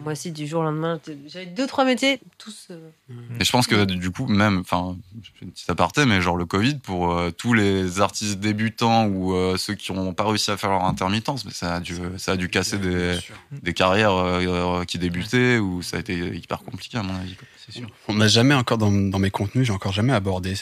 Moi 0.02 0.12
aussi, 0.12 0.32
du 0.32 0.46
jour 0.46 0.60
au 0.60 0.64
lendemain, 0.64 1.00
j'avais 1.26 1.46
deux, 1.46 1.66
trois 1.66 1.84
métiers, 1.84 2.20
tous. 2.36 2.68
Euh... 2.70 2.90
Et 3.38 3.44
je 3.44 3.52
pense 3.52 3.66
que 3.66 3.84
du 3.84 4.10
coup, 4.10 4.26
même, 4.26 4.60
enfin, 4.60 4.96
une 5.40 5.50
petite 5.52 5.70
aparté, 5.70 6.04
mais 6.04 6.20
genre 6.20 6.36
le 6.36 6.46
Covid, 6.46 6.76
pour 6.76 7.12
euh, 7.12 7.30
tous 7.30 7.54
les 7.54 8.00
artistes 8.00 8.40
débutants 8.40 9.06
ou 9.06 9.34
euh, 9.34 9.56
ceux 9.56 9.74
qui 9.74 9.92
n'ont 9.92 10.14
pas 10.14 10.24
réussi 10.24 10.50
à 10.50 10.56
faire 10.56 10.70
leur 10.70 10.84
intermittence, 10.84 11.44
mais 11.44 11.52
ça 11.52 11.76
a 11.76 11.80
dû, 11.80 11.96
ça 12.16 12.32
a 12.32 12.36
dû 12.36 12.48
casser 12.48 12.78
des, 12.78 13.18
des 13.52 13.72
carrières 13.72 14.14
euh, 14.14 14.84
qui 14.84 14.98
débutaient 14.98 15.58
ou 15.58 15.82
ça 15.82 15.96
a 15.96 16.00
été 16.00 16.16
hyper 16.16 16.58
compliqué 16.58 16.98
à 16.98 17.02
mon 17.02 17.14
avis. 17.14 17.36
C'est 17.64 17.78
sûr. 17.78 17.88
On 18.08 18.14
n'a 18.14 18.28
jamais 18.28 18.54
encore 18.54 18.78
dans, 18.78 18.90
dans, 18.90 19.18
mes 19.18 19.30
contenus, 19.30 19.66
j'ai 19.66 19.72
encore 19.72 19.92
jamais 19.92 20.14
abordé 20.14 20.54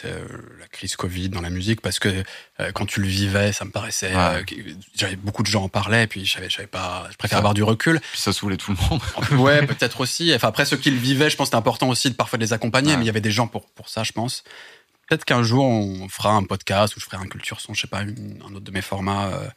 la 0.59 0.67
crise 0.67 0.95
Covid 0.95 1.29
dans 1.29 1.41
la 1.41 1.49
musique 1.49 1.81
parce 1.81 1.99
que 1.99 2.23
quand 2.73 2.85
tu 2.85 3.01
le 3.01 3.07
vivais, 3.07 3.53
ça 3.53 3.65
me 3.65 3.71
paraissait, 3.71 4.13
ouais. 4.13 4.45
j'avais 4.93 5.15
beaucoup 5.15 5.41
de 5.41 5.47
gens 5.47 5.63
en 5.63 5.69
parlaient, 5.69 6.05
puis 6.07 6.25
je 6.25 6.33
savais, 6.33 6.49
je 6.49 6.55
savais 6.57 6.67
pas, 6.67 7.07
je 7.11 7.15
préfère 7.15 7.37
avoir 7.37 7.53
du 7.53 7.63
recul. 7.63 7.99
Puis 8.11 8.21
ça 8.21 8.33
saoulait 8.33 8.57
tout 8.57 8.71
le 8.71 8.77
monde. 8.89 9.01
ouais, 9.31 9.65
peut-être 9.65 10.01
aussi. 10.01 10.33
Enfin, 10.33 10.47
après, 10.47 10.65
ceux 10.65 10.77
qui 10.77 10.91
le 10.91 10.97
vivaient, 10.97 11.29
je 11.29 11.35
pense 11.35 11.47
que 11.47 11.51
c'est 11.51 11.57
important 11.57 11.89
aussi 11.89 12.09
de 12.09 12.15
parfois 12.15 12.37
de 12.37 12.43
les 12.43 12.53
accompagner, 12.53 12.91
ouais. 12.91 12.97
mais 12.97 13.03
il 13.03 13.07
y 13.07 13.09
avait 13.09 13.21
des 13.21 13.31
gens 13.31 13.47
pour, 13.47 13.67
pour 13.69 13.89
ça, 13.89 14.03
je 14.03 14.11
pense. 14.11 14.43
Peut-être 15.07 15.25
qu'un 15.25 15.43
jour, 15.43 15.65
on 15.65 16.09
fera 16.09 16.31
un 16.31 16.43
podcast 16.43 16.95
ou 16.97 16.99
je 16.99 17.05
ferai 17.05 17.17
un 17.17 17.27
culture 17.27 17.61
son, 17.61 17.73
je 17.73 17.81
sais 17.81 17.87
pas, 17.87 18.01
une, 18.01 18.41
un 18.47 18.53
autre 18.53 18.65
de 18.65 18.71
mes 18.71 18.81
formats 18.81 19.27
euh, 19.27 19.47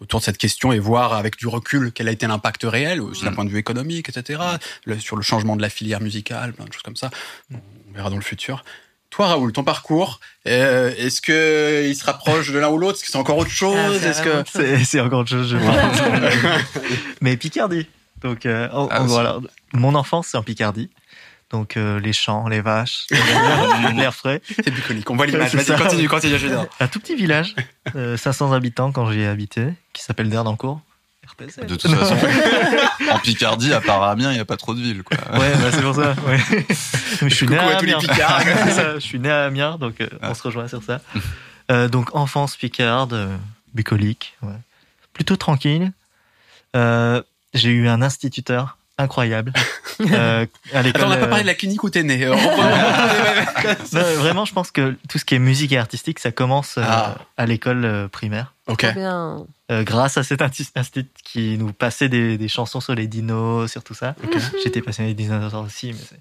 autour 0.00 0.20
de 0.20 0.24
cette 0.24 0.38
question 0.38 0.72
et 0.72 0.78
voir 0.78 1.14
avec 1.14 1.36
du 1.36 1.48
recul 1.48 1.92
quel 1.92 2.08
a 2.08 2.12
été 2.12 2.26
l'impact 2.26 2.62
réel, 2.62 3.00
aussi 3.00 3.24
d'un 3.24 3.32
mmh. 3.32 3.34
point 3.34 3.44
de 3.44 3.50
vue 3.50 3.58
économique, 3.58 4.08
etc., 4.08 4.40
le, 4.84 4.98
sur 5.00 5.16
le 5.16 5.22
changement 5.22 5.56
de 5.56 5.62
la 5.62 5.68
filière 5.68 6.00
musicale, 6.00 6.52
plein 6.52 6.64
de 6.64 6.72
choses 6.72 6.82
comme 6.82 6.96
ça. 6.96 7.10
Mmh. 7.50 7.56
On 7.90 7.92
verra 7.94 8.10
dans 8.10 8.16
le 8.16 8.22
futur. 8.22 8.64
Toi, 9.10 9.26
Raoul, 9.26 9.52
ton 9.52 9.64
parcours, 9.64 10.20
euh, 10.46 10.94
est-ce 10.96 11.20
que 11.20 11.84
il 11.88 11.96
se 11.96 12.04
rapproche 12.04 12.52
de 12.52 12.58
l'un 12.58 12.68
ou 12.68 12.78
l'autre? 12.78 12.98
Est-ce 12.98 13.04
que 13.04 13.10
c'est 13.10 13.18
encore 13.18 13.38
autre 13.38 13.50
chose? 13.50 13.76
ah, 13.76 14.06
Est-ce 14.08 14.22
que 14.22 14.84
c'est 14.84 15.00
encore 15.00 15.20
autre 15.20 15.30
chose 15.30 15.48
je 15.48 15.56
pense? 16.62 16.64
Mais 17.20 17.36
Picardie. 17.36 17.88
Donc, 18.22 18.46
euh, 18.46 18.68
en, 18.72 18.88
ah, 18.90 19.02
en 19.02 19.06
gros, 19.06 19.18
alors, 19.18 19.42
mon 19.72 19.94
enfance, 19.94 20.28
c'est 20.28 20.36
en 20.36 20.42
Picardie. 20.42 20.90
Donc, 21.50 21.76
euh, 21.76 21.98
les 21.98 22.12
champs, 22.12 22.48
les 22.48 22.60
vaches, 22.60 23.06
l'air 23.96 24.14
frais. 24.14 24.40
C'est 24.44 24.70
bucolique. 24.70 25.10
On 25.10 25.16
voit 25.16 25.26
l'image. 25.26 25.54
Vas-y, 25.54 25.76
continue, 25.76 26.08
continue, 26.08 26.36
Un 26.78 26.86
tout 26.86 27.00
petit 27.00 27.16
village, 27.16 27.56
euh, 27.96 28.16
500 28.16 28.52
habitants 28.52 28.92
quand 28.92 29.10
j'y 29.10 29.20
ai 29.20 29.26
habité, 29.26 29.72
qui 29.92 30.02
s'appelle 30.02 30.30
Dernancourt. 30.30 30.80
RPZ. 31.28 31.66
De 31.66 31.74
toute 31.74 31.92
façon, 31.92 32.16
en 33.10 33.18
Picardie, 33.18 33.72
à 33.72 33.80
part 33.80 34.02
Amiens, 34.04 34.30
il 34.30 34.34
n'y 34.34 34.40
a 34.40 34.44
pas 34.44 34.56
trop 34.56 34.74
de 34.74 34.80
villes, 34.80 35.02
quoi. 35.02 35.16
Ouais, 35.38 35.52
bah, 35.56 35.70
c'est 35.72 35.82
pour 35.82 35.94
ça. 35.94 36.14
Ouais. 36.26 36.66
je 37.22 37.34
suis 37.34 37.46
né 37.46 37.58
à 37.58 37.78
Amiens. 37.78 37.98
Picards. 37.98 38.42
je 38.94 39.00
suis 39.00 39.18
né 39.18 39.30
à 39.30 39.44
Amiens, 39.44 39.76
donc 39.76 40.00
euh, 40.00 40.08
ah. 40.22 40.30
on 40.30 40.34
se 40.34 40.42
rejoint 40.42 40.68
sur 40.68 40.82
ça. 40.82 41.00
Euh, 41.70 41.88
donc, 41.88 42.14
enfance 42.14 42.56
picarde, 42.56 43.12
euh, 43.12 43.36
bucolique, 43.74 44.36
ouais. 44.42 44.54
plutôt 45.12 45.36
tranquille. 45.36 45.92
Euh, 46.76 47.22
j'ai 47.54 47.70
eu 47.70 47.88
un 47.88 48.02
instituteur 48.02 48.76
incroyable 49.00 49.52
euh, 50.00 50.46
à 50.72 50.82
l'école. 50.82 51.02
Attends, 51.02 51.06
on 51.06 51.14
n'a 51.14 51.16
pas 51.16 51.26
parlé 51.26 51.42
de 51.42 51.48
la 51.48 51.54
clinique 51.54 51.82
où 51.82 51.90
t'es 51.90 52.02
né. 52.02 52.26
non, 53.92 54.02
vraiment, 54.18 54.44
je 54.44 54.52
pense 54.52 54.70
que 54.70 54.96
tout 55.08 55.18
ce 55.18 55.24
qui 55.24 55.34
est 55.34 55.38
musique 55.38 55.72
et 55.72 55.78
artistique, 55.78 56.18
ça 56.18 56.30
commence 56.32 56.78
euh, 56.78 56.82
ah. 56.84 57.16
à 57.36 57.46
l'école 57.46 57.84
euh, 57.84 58.08
primaire. 58.08 58.54
Ok. 58.66 58.86
Bien. 58.94 59.44
grâce 59.70 60.16
à 60.16 60.22
cet 60.22 60.42
institut 60.42 61.06
qui 61.24 61.58
nous 61.58 61.72
passait 61.72 62.08
des, 62.08 62.38
des, 62.38 62.48
chansons 62.48 62.80
sur 62.80 62.94
les 62.94 63.08
dinos, 63.08 63.70
sur 63.70 63.82
tout 63.82 63.94
ça. 63.94 64.14
Okay. 64.22 64.38
J'étais 64.62 64.82
passionné 64.82 65.14
des 65.14 65.24
dinosaures 65.24 65.64
aussi. 65.64 65.92
Mais 65.92 66.18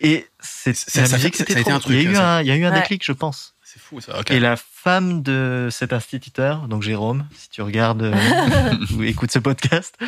et 0.00 0.26
c'est 0.40 0.72
la 0.94 1.08
musique, 1.08 1.36
c'était 1.36 1.60
trop. 1.60 1.72
Un 1.72 1.80
truc, 1.80 1.96
il 1.96 2.02
y 2.02 2.06
a 2.06 2.10
eu 2.10 2.16
un, 2.16 2.40
il 2.40 2.46
y 2.46 2.50
a 2.52 2.56
eu 2.56 2.64
un 2.64 2.72
ouais. 2.72 2.80
déclic, 2.80 3.04
je 3.04 3.12
pense. 3.12 3.54
C'est 3.64 3.80
fou 3.80 4.00
ça. 4.00 4.18
Okay. 4.20 4.36
Et 4.36 4.40
la 4.40 4.56
femme 4.56 5.22
de 5.22 5.68
cet 5.70 5.92
instituteur, 5.92 6.68
donc 6.68 6.82
Jérôme, 6.82 7.26
si 7.36 7.50
tu 7.50 7.60
regardes 7.62 8.14
ou 8.96 9.02
écoutes 9.02 9.32
ce 9.32 9.40
podcast, 9.40 9.98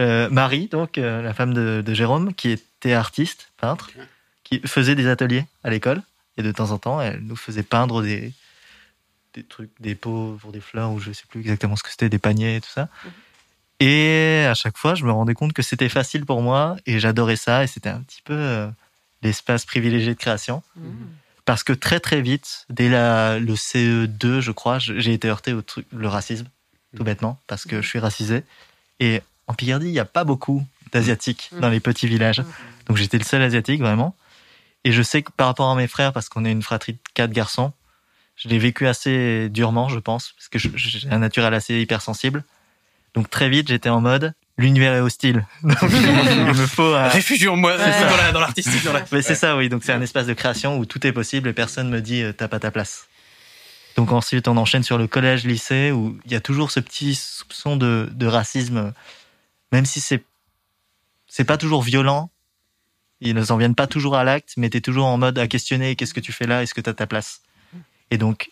euh, 0.00 0.28
Marie, 0.30 0.68
donc 0.68 0.98
euh, 0.98 1.22
la 1.22 1.34
femme 1.34 1.54
de, 1.54 1.82
de, 1.84 1.94
Jérôme, 1.94 2.34
qui 2.34 2.50
était 2.50 2.92
artiste, 2.92 3.48
peintre, 3.58 3.90
qui 4.44 4.60
faisait 4.60 4.94
des 4.94 5.06
ateliers 5.06 5.46
à 5.64 5.70
l'école. 5.70 6.02
Et 6.38 6.42
de 6.42 6.50
temps 6.50 6.70
en 6.70 6.78
temps, 6.78 7.00
elle 7.00 7.20
nous 7.20 7.36
faisait 7.36 7.62
peindre 7.62 8.02
des, 8.02 8.32
des 9.34 9.42
trucs, 9.42 9.70
des 9.80 9.94
pots 9.94 10.38
pour 10.40 10.52
des 10.52 10.60
fleurs, 10.60 10.90
ou 10.92 10.98
je 10.98 11.12
sais 11.12 11.24
plus 11.28 11.40
exactement 11.40 11.76
ce 11.76 11.82
que 11.82 11.90
c'était, 11.90 12.08
des 12.08 12.18
paniers 12.18 12.56
et 12.56 12.60
tout 12.60 12.70
ça. 12.70 12.84
Mmh. 12.84 13.08
Et 13.80 14.46
à 14.48 14.54
chaque 14.54 14.78
fois, 14.78 14.94
je 14.94 15.04
me 15.04 15.12
rendais 15.12 15.34
compte 15.34 15.52
que 15.52 15.62
c'était 15.62 15.88
facile 15.88 16.24
pour 16.24 16.40
moi 16.40 16.76
et 16.86 17.00
j'adorais 17.00 17.36
ça. 17.36 17.64
Et 17.64 17.66
c'était 17.66 17.88
un 17.88 18.00
petit 18.00 18.22
peu 18.22 18.34
euh, 18.34 18.68
l'espace 19.22 19.66
privilégié 19.66 20.14
de 20.14 20.18
création. 20.18 20.62
Mmh. 20.76 20.90
Parce 21.44 21.64
que 21.64 21.72
très 21.72 21.98
très 21.98 22.22
vite, 22.22 22.66
dès 22.70 22.88
la, 22.88 23.38
le 23.40 23.54
CE2, 23.54 24.40
je 24.40 24.52
crois, 24.52 24.78
j'ai 24.78 25.12
été 25.12 25.28
heurté 25.28 25.52
au 25.52 25.62
truc, 25.62 25.86
le 25.92 26.06
racisme, 26.06 26.46
tout 26.96 27.02
bêtement, 27.02 27.40
parce 27.48 27.64
que 27.64 27.82
je 27.82 27.88
suis 27.88 27.98
racisé. 27.98 28.44
Et 29.00 29.20
en 29.46 29.54
Picardie, 29.54 29.86
il 29.86 29.92
n'y 29.92 29.98
a 29.98 30.04
pas 30.04 30.24
beaucoup 30.24 30.64
d'Asiatiques 30.92 31.50
dans 31.60 31.68
les 31.68 31.80
petits 31.80 32.06
villages. 32.06 32.42
Donc 32.86 32.96
j'étais 32.96 33.18
le 33.18 33.24
seul 33.24 33.42
Asiatique, 33.42 33.80
vraiment. 33.80 34.14
Et 34.84 34.92
je 34.92 35.02
sais 35.02 35.22
que 35.22 35.30
par 35.30 35.46
rapport 35.46 35.70
à 35.70 35.74
mes 35.76 35.86
frères, 35.86 36.12
parce 36.12 36.28
qu'on 36.28 36.44
est 36.44 36.52
une 36.52 36.62
fratrie 36.62 36.94
de 36.94 36.98
quatre 37.14 37.30
garçons, 37.30 37.72
je 38.36 38.48
l'ai 38.48 38.58
vécu 38.58 38.88
assez 38.88 39.48
durement, 39.48 39.88
je 39.88 39.98
pense, 39.98 40.34
parce 40.36 40.48
que 40.48 40.58
j'ai 40.58 41.08
un 41.10 41.18
naturel 41.18 41.54
assez 41.54 41.80
hypersensible. 41.80 42.44
Donc 43.14 43.30
très 43.30 43.48
vite, 43.48 43.68
j'étais 43.68 43.90
en 43.90 44.00
mode, 44.00 44.34
l'univers 44.58 44.94
est 44.94 45.00
hostile. 45.00 45.46
Donc, 45.62 45.76
il 45.82 46.44
me 46.44 46.66
faut 46.66 46.94
un... 46.94 47.08
Réfugions-moi 47.08 47.76
ouais. 47.76 48.32
dans 48.32 48.40
l'artistique. 48.40 48.84
La... 48.84 49.04
Mais 49.12 49.22
c'est 49.22 49.34
ça, 49.34 49.56
oui. 49.56 49.68
Donc 49.68 49.84
c'est 49.84 49.92
un 49.92 50.00
espace 50.00 50.26
de 50.26 50.32
création 50.32 50.78
où 50.78 50.86
tout 50.86 51.06
est 51.06 51.12
possible 51.12 51.48
et 51.48 51.52
personne 51.52 51.88
me 51.88 52.00
dit 52.00 52.24
t'as 52.36 52.48
pas 52.48 52.58
ta 52.58 52.70
place. 52.70 53.06
Donc 53.96 54.12
ensuite, 54.12 54.48
on 54.48 54.56
enchaîne 54.56 54.82
sur 54.82 54.98
le 54.98 55.06
collège, 55.06 55.44
lycée, 55.44 55.92
où 55.92 56.18
il 56.24 56.32
y 56.32 56.34
a 56.34 56.40
toujours 56.40 56.70
ce 56.70 56.80
petit 56.80 57.14
soupçon 57.14 57.76
de, 57.76 58.08
de 58.12 58.26
racisme, 58.26 58.92
même 59.72 59.86
si 59.86 60.00
c'est 60.00 60.24
c'est 61.26 61.44
pas 61.44 61.56
toujours 61.56 61.82
violent. 61.82 62.30
Ils 63.20 63.34
ne 63.34 63.42
s'en 63.42 63.56
viennent 63.56 63.74
pas 63.74 63.86
toujours 63.86 64.16
à 64.16 64.24
l'acte, 64.24 64.54
mais 64.56 64.68
t'es 64.68 64.80
toujours 64.80 65.06
en 65.06 65.16
mode 65.16 65.38
à 65.38 65.46
questionner 65.46 65.96
qu'est-ce 65.96 66.12
que 66.12 66.20
tu 66.20 66.32
fais 66.32 66.46
là, 66.46 66.62
est-ce 66.62 66.74
que 66.74 66.80
t'as 66.80 66.92
ta 66.92 67.06
place. 67.06 67.40
Et 68.10 68.18
donc, 68.18 68.50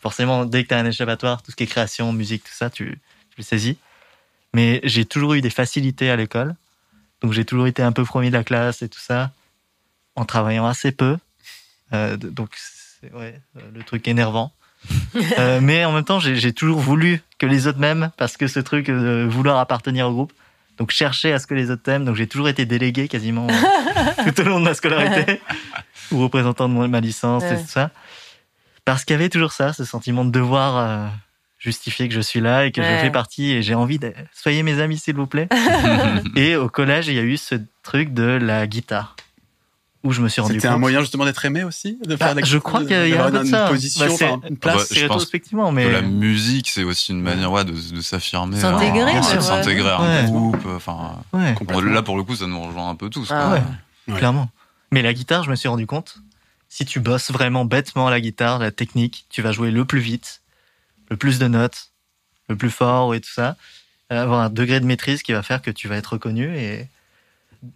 forcément, 0.00 0.44
dès 0.44 0.64
que 0.64 0.68
t'as 0.70 0.78
un 0.78 0.86
échappatoire, 0.86 1.42
tout 1.42 1.52
ce 1.52 1.56
qui 1.56 1.62
est 1.62 1.68
création, 1.68 2.12
musique, 2.12 2.42
tout 2.42 2.54
ça, 2.54 2.70
tu, 2.70 2.98
tu 3.30 3.36
le 3.38 3.44
saisis. 3.44 3.76
Mais 4.54 4.80
j'ai 4.82 5.04
toujours 5.04 5.34
eu 5.34 5.40
des 5.40 5.50
facilités 5.50 6.10
à 6.10 6.16
l'école. 6.16 6.56
Donc 7.20 7.32
j'ai 7.32 7.44
toujours 7.44 7.68
été 7.68 7.82
un 7.82 7.92
peu 7.92 8.04
premier 8.04 8.28
de 8.28 8.34
la 8.34 8.44
classe 8.44 8.82
et 8.82 8.88
tout 8.88 8.98
ça, 8.98 9.30
en 10.16 10.24
travaillant 10.24 10.66
assez 10.66 10.90
peu. 10.90 11.18
Euh, 11.92 12.16
donc 12.16 12.50
c'est 12.56 13.12
ouais, 13.12 13.40
euh, 13.56 13.60
le 13.72 13.82
truc 13.84 14.08
énervant. 14.08 14.52
Euh, 15.38 15.60
mais 15.62 15.84
en 15.84 15.92
même 15.92 16.04
temps, 16.04 16.20
j'ai 16.20 16.52
toujours 16.52 16.78
voulu 16.78 17.22
que 17.38 17.46
les 17.46 17.66
autres 17.66 17.78
m'aiment 17.78 18.10
parce 18.16 18.36
que 18.36 18.46
ce 18.46 18.60
truc 18.60 18.86
de 18.86 19.26
vouloir 19.28 19.58
appartenir 19.58 20.08
au 20.08 20.12
groupe. 20.12 20.32
Donc 20.78 20.90
chercher 20.90 21.32
à 21.32 21.38
ce 21.38 21.46
que 21.46 21.54
les 21.54 21.70
autres 21.70 21.82
t'aiment. 21.82 22.04
Donc 22.04 22.16
j'ai 22.16 22.26
toujours 22.26 22.48
été 22.48 22.64
délégué 22.64 23.08
quasiment 23.08 23.46
euh, 23.48 24.24
tout 24.32 24.40
au 24.40 24.44
long 24.44 24.58
de 24.58 24.64
ma 24.64 24.74
scolarité 24.74 25.40
ou 26.10 26.22
représentant 26.22 26.68
de 26.68 26.86
ma 26.86 27.00
licence 27.00 27.44
et 27.44 27.56
tout 27.56 27.68
ça. 27.68 27.90
Parce 28.84 29.04
qu'il 29.04 29.14
y 29.14 29.18
avait 29.18 29.28
toujours 29.28 29.52
ça, 29.52 29.72
ce 29.72 29.84
sentiment 29.84 30.24
de 30.24 30.30
devoir 30.30 30.76
euh, 30.76 31.06
justifier 31.58 32.08
que 32.08 32.14
je 32.14 32.20
suis 32.20 32.40
là 32.40 32.64
et 32.64 32.72
que 32.72 32.82
je 32.82 32.88
fais 32.88 33.10
partie 33.10 33.50
et 33.50 33.62
j'ai 33.62 33.74
envie 33.74 33.98
de 33.98 34.12
soyez 34.32 34.62
mes 34.62 34.80
amis 34.80 34.98
s'il 34.98 35.16
vous 35.16 35.26
plaît. 35.26 35.48
et 36.36 36.56
au 36.56 36.68
collège, 36.68 37.08
il 37.08 37.14
y 37.14 37.18
a 37.18 37.22
eu 37.22 37.36
ce 37.36 37.56
truc 37.82 38.14
de 38.14 38.24
la 38.24 38.66
guitare 38.66 39.14
où 40.04 40.12
je 40.12 40.20
me 40.20 40.28
suis 40.28 40.40
rendu 40.40 40.54
C'était 40.54 40.66
compte. 40.68 40.76
un 40.76 40.80
moyen 40.80 41.00
justement 41.00 41.24
d'être 41.24 41.44
aimé 41.44 41.62
aussi 41.64 41.98
de 42.04 42.16
Bah, 42.16 42.26
faire 42.26 42.34
la- 42.34 42.42
je 42.44 42.58
crois 42.58 42.80
qu'il 42.80 42.90
y 42.90 42.94
a, 42.94 43.06
y 43.06 43.16
un 43.16 43.32
une 43.42 43.46
ça. 43.46 43.68
position, 43.68 44.04
Bah, 44.06 44.12
c'est- 44.16 44.24
enfin, 44.24 44.40
une 44.48 44.54
bah, 44.56 44.72
place. 44.72 44.92
Je 44.94 45.00
rétrospectivement, 45.02 45.70
mais 45.72 45.90
la 45.90 46.02
musique, 46.02 46.68
c'est 46.70 46.82
aussi 46.84 47.12
une 47.12 47.20
manière 47.22 47.52
ouais, 47.52 47.64
de, 47.64 47.72
de 47.72 48.00
s'affirmer. 48.00 48.58
S'intégrer, 48.60 49.00
euh, 49.16 49.20
ouais. 49.20 49.40
s'intégrer 49.40 49.88
à 49.90 49.98
un 49.98 50.22
Ouais. 50.24 50.30
groupe. 50.30 50.66
Enfin, 50.74 51.20
ouais, 51.32 51.54
bon, 51.66 51.80
là, 51.80 52.02
pour 52.02 52.16
le 52.16 52.24
coup, 52.24 52.34
ça 52.34 52.46
nous 52.46 52.60
rejoint 52.60 52.88
un 52.90 52.94
peu 52.96 53.08
tous. 53.10 53.28
Ah 53.30 53.34
quoi. 53.44 53.52
ouais. 53.54 53.62
Ouais. 54.08 54.18
clairement. 54.18 54.48
Mais 54.90 55.02
la 55.02 55.14
guitare, 55.14 55.44
je 55.44 55.50
me 55.50 55.54
suis 55.56 55.68
rendu 55.68 55.86
compte, 55.86 56.16
si 56.68 56.84
tu 56.84 56.98
bosses 57.00 57.30
vraiment 57.30 57.64
bêtement 57.64 58.10
la 58.10 58.20
guitare, 58.20 58.58
la 58.58 58.70
technique, 58.72 59.26
tu 59.30 59.40
vas 59.42 59.52
jouer 59.52 59.70
le 59.70 59.84
plus 59.84 60.00
vite, 60.00 60.40
le 61.10 61.16
plus 61.16 61.38
de 61.38 61.46
notes, 61.46 61.90
le 62.48 62.56
plus 62.56 62.70
fort 62.70 63.14
et 63.14 63.20
tout 63.20 63.30
ça, 63.32 63.56
avoir 64.10 64.40
un 64.40 64.50
degré 64.50 64.80
de 64.80 64.84
maîtrise 64.84 65.22
qui 65.22 65.32
va 65.32 65.42
faire 65.42 65.62
que 65.62 65.70
tu 65.70 65.86
vas 65.88 65.96
être 65.96 66.14
reconnu 66.14 66.54
et 66.56 66.88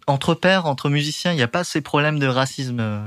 entre 0.05 0.33
pairs, 0.33 0.65
entre 0.65 0.89
musiciens, 0.89 1.31
il 1.31 1.35
n'y 1.35 1.41
a 1.41 1.47
pas 1.47 1.63
ces 1.63 1.81
problèmes 1.81 2.19
de 2.19 2.27
racisme. 2.27 2.79
euh, 2.79 3.01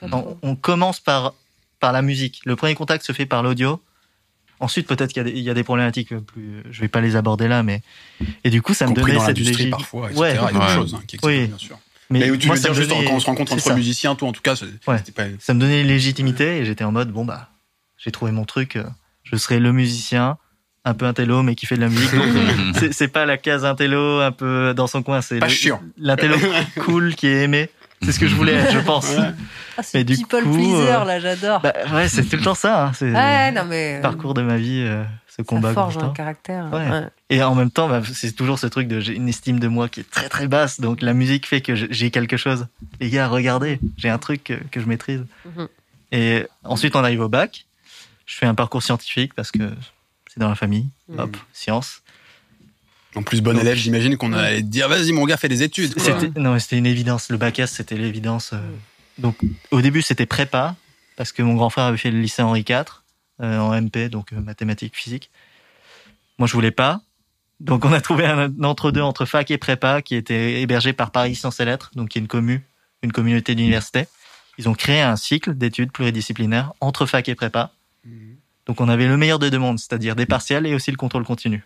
pas 0.00 0.08
On, 0.42 0.56
commence 0.56 1.00
par, 1.00 1.34
par 1.80 1.92
la 1.92 2.02
musique. 2.02 2.40
Le 2.44 2.56
premier 2.56 2.74
contact 2.74 3.04
se 3.04 3.12
fait 3.12 3.26
par 3.26 3.42
l'audio. 3.42 3.82
Ensuite, 4.58 4.86
peut-être 4.86 5.12
qu'il 5.12 5.18
y 5.18 5.20
a 5.20 5.30
des- 5.30 5.36
il 5.38 5.42
y, 5.44 5.50
a 5.50 5.54
des 5.54 5.64
problématiques 5.64 6.14
plus. 6.16 6.62
Je 6.70 6.80
vais 6.80 6.88
pas 6.88 7.02
les 7.02 7.14
aborder 7.14 7.46
là, 7.46 7.62
mais 7.62 7.82
et 8.42 8.48
du 8.48 8.62
coup, 8.62 8.72
ça 8.72 8.86
me 8.86 8.94
donnait 8.94 9.12
dans 9.14 9.20
cette 9.20 9.36
l'industrie 9.38 9.64
légit- 9.64 9.70
parfois, 9.70 10.06
etc. 10.10 10.20
Ouais. 10.20 10.30
Il 10.32 10.34
y 10.36 10.38
a 10.38 10.52
d'autres 10.52 10.66
Ouais. 10.68 10.74
choses 10.74 10.94
hein, 10.94 11.02
qui 11.06 11.16
existent, 11.16 11.28
Oui. 11.28 11.46
bien 11.46 11.58
sûr. 11.58 11.78
Mais, 12.08 12.20
Mais 12.30 12.38
tu 12.38 12.46
moi, 12.46 12.56
veux 12.56 12.62
dire 12.62 12.70
me 12.70 12.76
juste 12.76 12.88
donnait- 12.88 13.04
quand 13.04 13.12
on 13.14 13.20
se 13.20 13.26
rencontre 13.26 13.52
entre 13.52 13.62
ça. 13.62 13.74
musiciens, 13.74 14.14
tout 14.14 14.26
en 14.26 14.32
tout 14.32 14.40
cas, 14.40 14.54
Ouais. 14.86 15.02
pas. 15.14 15.24
Ça 15.40 15.52
me 15.52 15.60
donnait 15.60 15.82
une 15.82 15.88
légitimité 15.88 16.58
et 16.58 16.64
j'étais 16.64 16.84
en 16.84 16.92
mode 16.92 17.10
bon 17.10 17.24
bah, 17.26 17.50
j'ai 17.98 18.10
trouvé 18.12 18.32
mon 18.32 18.44
truc. 18.46 18.76
euh, 18.76 18.84
Je 19.24 19.36
serai 19.36 19.58
le 19.58 19.72
musicien, 19.72 20.38
un 20.86 20.94
peu 20.94 21.04
intello 21.04 21.42
mais 21.42 21.54
qui 21.54 21.66
fait 21.66 21.76
de 21.76 21.80
la 21.82 21.88
musique. 21.88 22.14
Donc, 22.14 22.92
c'est- 22.92 23.08
pas 23.08 23.26
la 23.26 23.36
case 23.36 23.64
intello 23.64 24.20
un 24.20 24.32
peu 24.32 24.72
dans 24.74 24.86
son 24.86 25.02
coin. 25.02 25.20
C'est 25.20 25.38
Pas 25.40 25.46
le- 25.48 25.52
chiant. 25.52 25.82
l'intello 25.98 26.36
cool 26.84 27.14
qui 27.14 27.26
est 27.26 27.42
aimé. 27.42 27.68
C'est 28.02 28.12
ce 28.12 28.20
que 28.20 28.26
je 28.28 28.34
voulais 28.34 28.52
être, 28.52 28.72
je 28.72 28.78
pense. 28.80 29.08
Ouais. 29.10 29.30
Ah, 29.78 29.82
mais 29.94 30.04
du 30.04 30.16
people 30.16 30.42
coup, 30.44 30.52
pleaser, 30.52 30.92
euh, 30.92 31.04
là, 31.04 31.18
j'adore. 31.18 31.60
Bah, 31.60 31.72
ouais, 31.94 32.08
c'est 32.08 32.24
tout 32.24 32.36
le 32.36 32.42
temps 32.42 32.54
ça. 32.54 32.86
hein, 32.88 32.92
C'est 32.94 33.10
ouais, 33.10 33.52
non, 33.52 33.64
mais. 33.66 33.96
le 33.96 34.02
parcours 34.02 34.34
de 34.34 34.42
ma 34.42 34.58
vie, 34.58 34.84
euh, 34.86 35.02
ce 35.34 35.40
combat 35.42 35.68
ça 35.68 35.74
forge 35.74 35.96
un 35.98 36.10
caractère. 36.10 36.66
Ouais. 36.72 36.88
Ouais. 36.90 37.06
Et 37.30 37.42
en 37.42 37.54
même 37.54 37.70
temps, 37.70 37.88
bah, 37.88 38.02
c'est 38.12 38.32
toujours 38.36 38.58
ce 38.58 38.66
truc 38.66 38.86
de 38.86 39.00
j'ai 39.00 39.14
une 39.14 39.28
estime 39.30 39.58
de 39.58 39.66
moi 39.68 39.88
qui 39.88 40.00
est 40.00 40.10
très 40.10 40.28
très 40.28 40.46
basse. 40.46 40.78
Donc 40.78 41.00
la 41.00 41.14
musique 41.14 41.46
fait 41.46 41.62
que 41.62 41.74
j'ai- 41.74 42.10
quelque 42.10 42.36
chose. 42.36 42.66
Les 43.00 43.08
gars, 43.08 43.28
regardez, 43.28 43.80
j'ai 43.96 44.10
un 44.10 44.18
truc 44.18 44.44
que, 44.44 44.54
que 44.70 44.78
je 44.80 44.86
maîtrise. 44.86 45.24
Mhm. 45.46 45.68
Et 46.12 46.46
ensuite, 46.64 46.94
on 46.96 47.02
arrive 47.02 47.22
au 47.22 47.28
bac. 47.30 47.64
Je 48.26 48.34
fais 48.36 48.46
un 48.46 48.54
parcours 48.54 48.82
scientifique 48.82 49.32
parce 49.34 49.50
que 49.50 49.70
c'est 50.36 50.40
dans 50.40 50.48
la 50.50 50.54
famille. 50.54 50.88
Mhm. 51.08 51.20
Hop, 51.20 51.36
science. 51.54 52.02
En 53.14 53.22
plus, 53.22 53.40
bon 53.40 53.52
Donc- 53.54 53.62
élève, 53.62 53.76
j'imagine 53.78 54.18
qu'on 54.18 54.34
allait 54.34 54.60
te 54.60 54.66
dire 54.66 54.88
vas-y, 54.90 55.12
mon 55.12 55.24
gars, 55.24 55.38
fais 55.38 55.48
des 55.48 55.62
études. 55.62 55.94
quoi. 55.94 56.18
Non, 56.36 56.58
c'était 56.58 56.76
une 56.76 56.84
évidence. 56.86 57.30
Le 57.30 57.38
bac 57.38 57.58
S, 57.58 57.72
c'était 57.72 57.96
l'évidence. 57.96 58.50
euh. 58.52 58.58
Donc 59.18 59.38
au 59.70 59.80
début, 59.80 60.02
c'était 60.02 60.26
prépa 60.26 60.76
parce 61.16 61.32
que 61.32 61.42
mon 61.42 61.54
grand 61.54 61.70
frère 61.70 61.86
avait 61.86 61.96
fait 61.96 62.10
le 62.10 62.20
lycée 62.20 62.42
Henri 62.42 62.60
IV 62.68 62.84
euh, 63.40 63.58
en 63.58 63.72
MP, 63.80 64.10
donc 64.10 64.34
euh, 64.34 64.40
mathématiques, 64.40 64.94
physique. 64.94 65.30
Moi, 66.38 66.46
je 66.46 66.52
voulais 66.52 66.70
pas. 66.70 67.00
Donc 67.60 67.86
on 67.86 67.92
a 67.94 68.02
trouvé 68.02 68.26
un, 68.26 68.38
un 68.50 68.64
entre-deux 68.64 69.00
entre 69.00 69.24
fac 69.24 69.50
et 69.50 69.56
prépa 69.56 70.02
qui 70.02 70.14
était 70.14 70.60
hébergé 70.60 70.92
par 70.92 71.10
Paris 71.10 71.34
Sciences 71.34 71.58
et 71.60 71.64
Lettres, 71.64 71.90
donc 71.94 72.10
qui 72.10 72.18
est 72.18 72.20
une 72.20 72.28
commu, 72.28 72.66
une 73.02 73.12
communauté 73.12 73.54
d'universités. 73.54 74.06
Ils 74.58 74.68
ont 74.68 74.74
créé 74.74 75.00
un 75.00 75.16
cycle 75.16 75.54
d'études 75.54 75.90
pluridisciplinaires 75.92 76.74
entre 76.82 77.06
fac 77.06 77.26
et 77.30 77.34
prépa. 77.34 77.72
Donc 78.66 78.80
on 78.80 78.88
avait 78.88 79.06
le 79.06 79.16
meilleur 79.16 79.38
des 79.38 79.50
deux 79.50 79.58
mondes, 79.60 79.78
c'est-à-dire 79.78 80.16
des 80.16 80.26
partiels 80.26 80.66
et 80.66 80.74
aussi 80.74 80.90
le 80.90 80.96
contrôle 80.96 81.22
continu. 81.24 81.62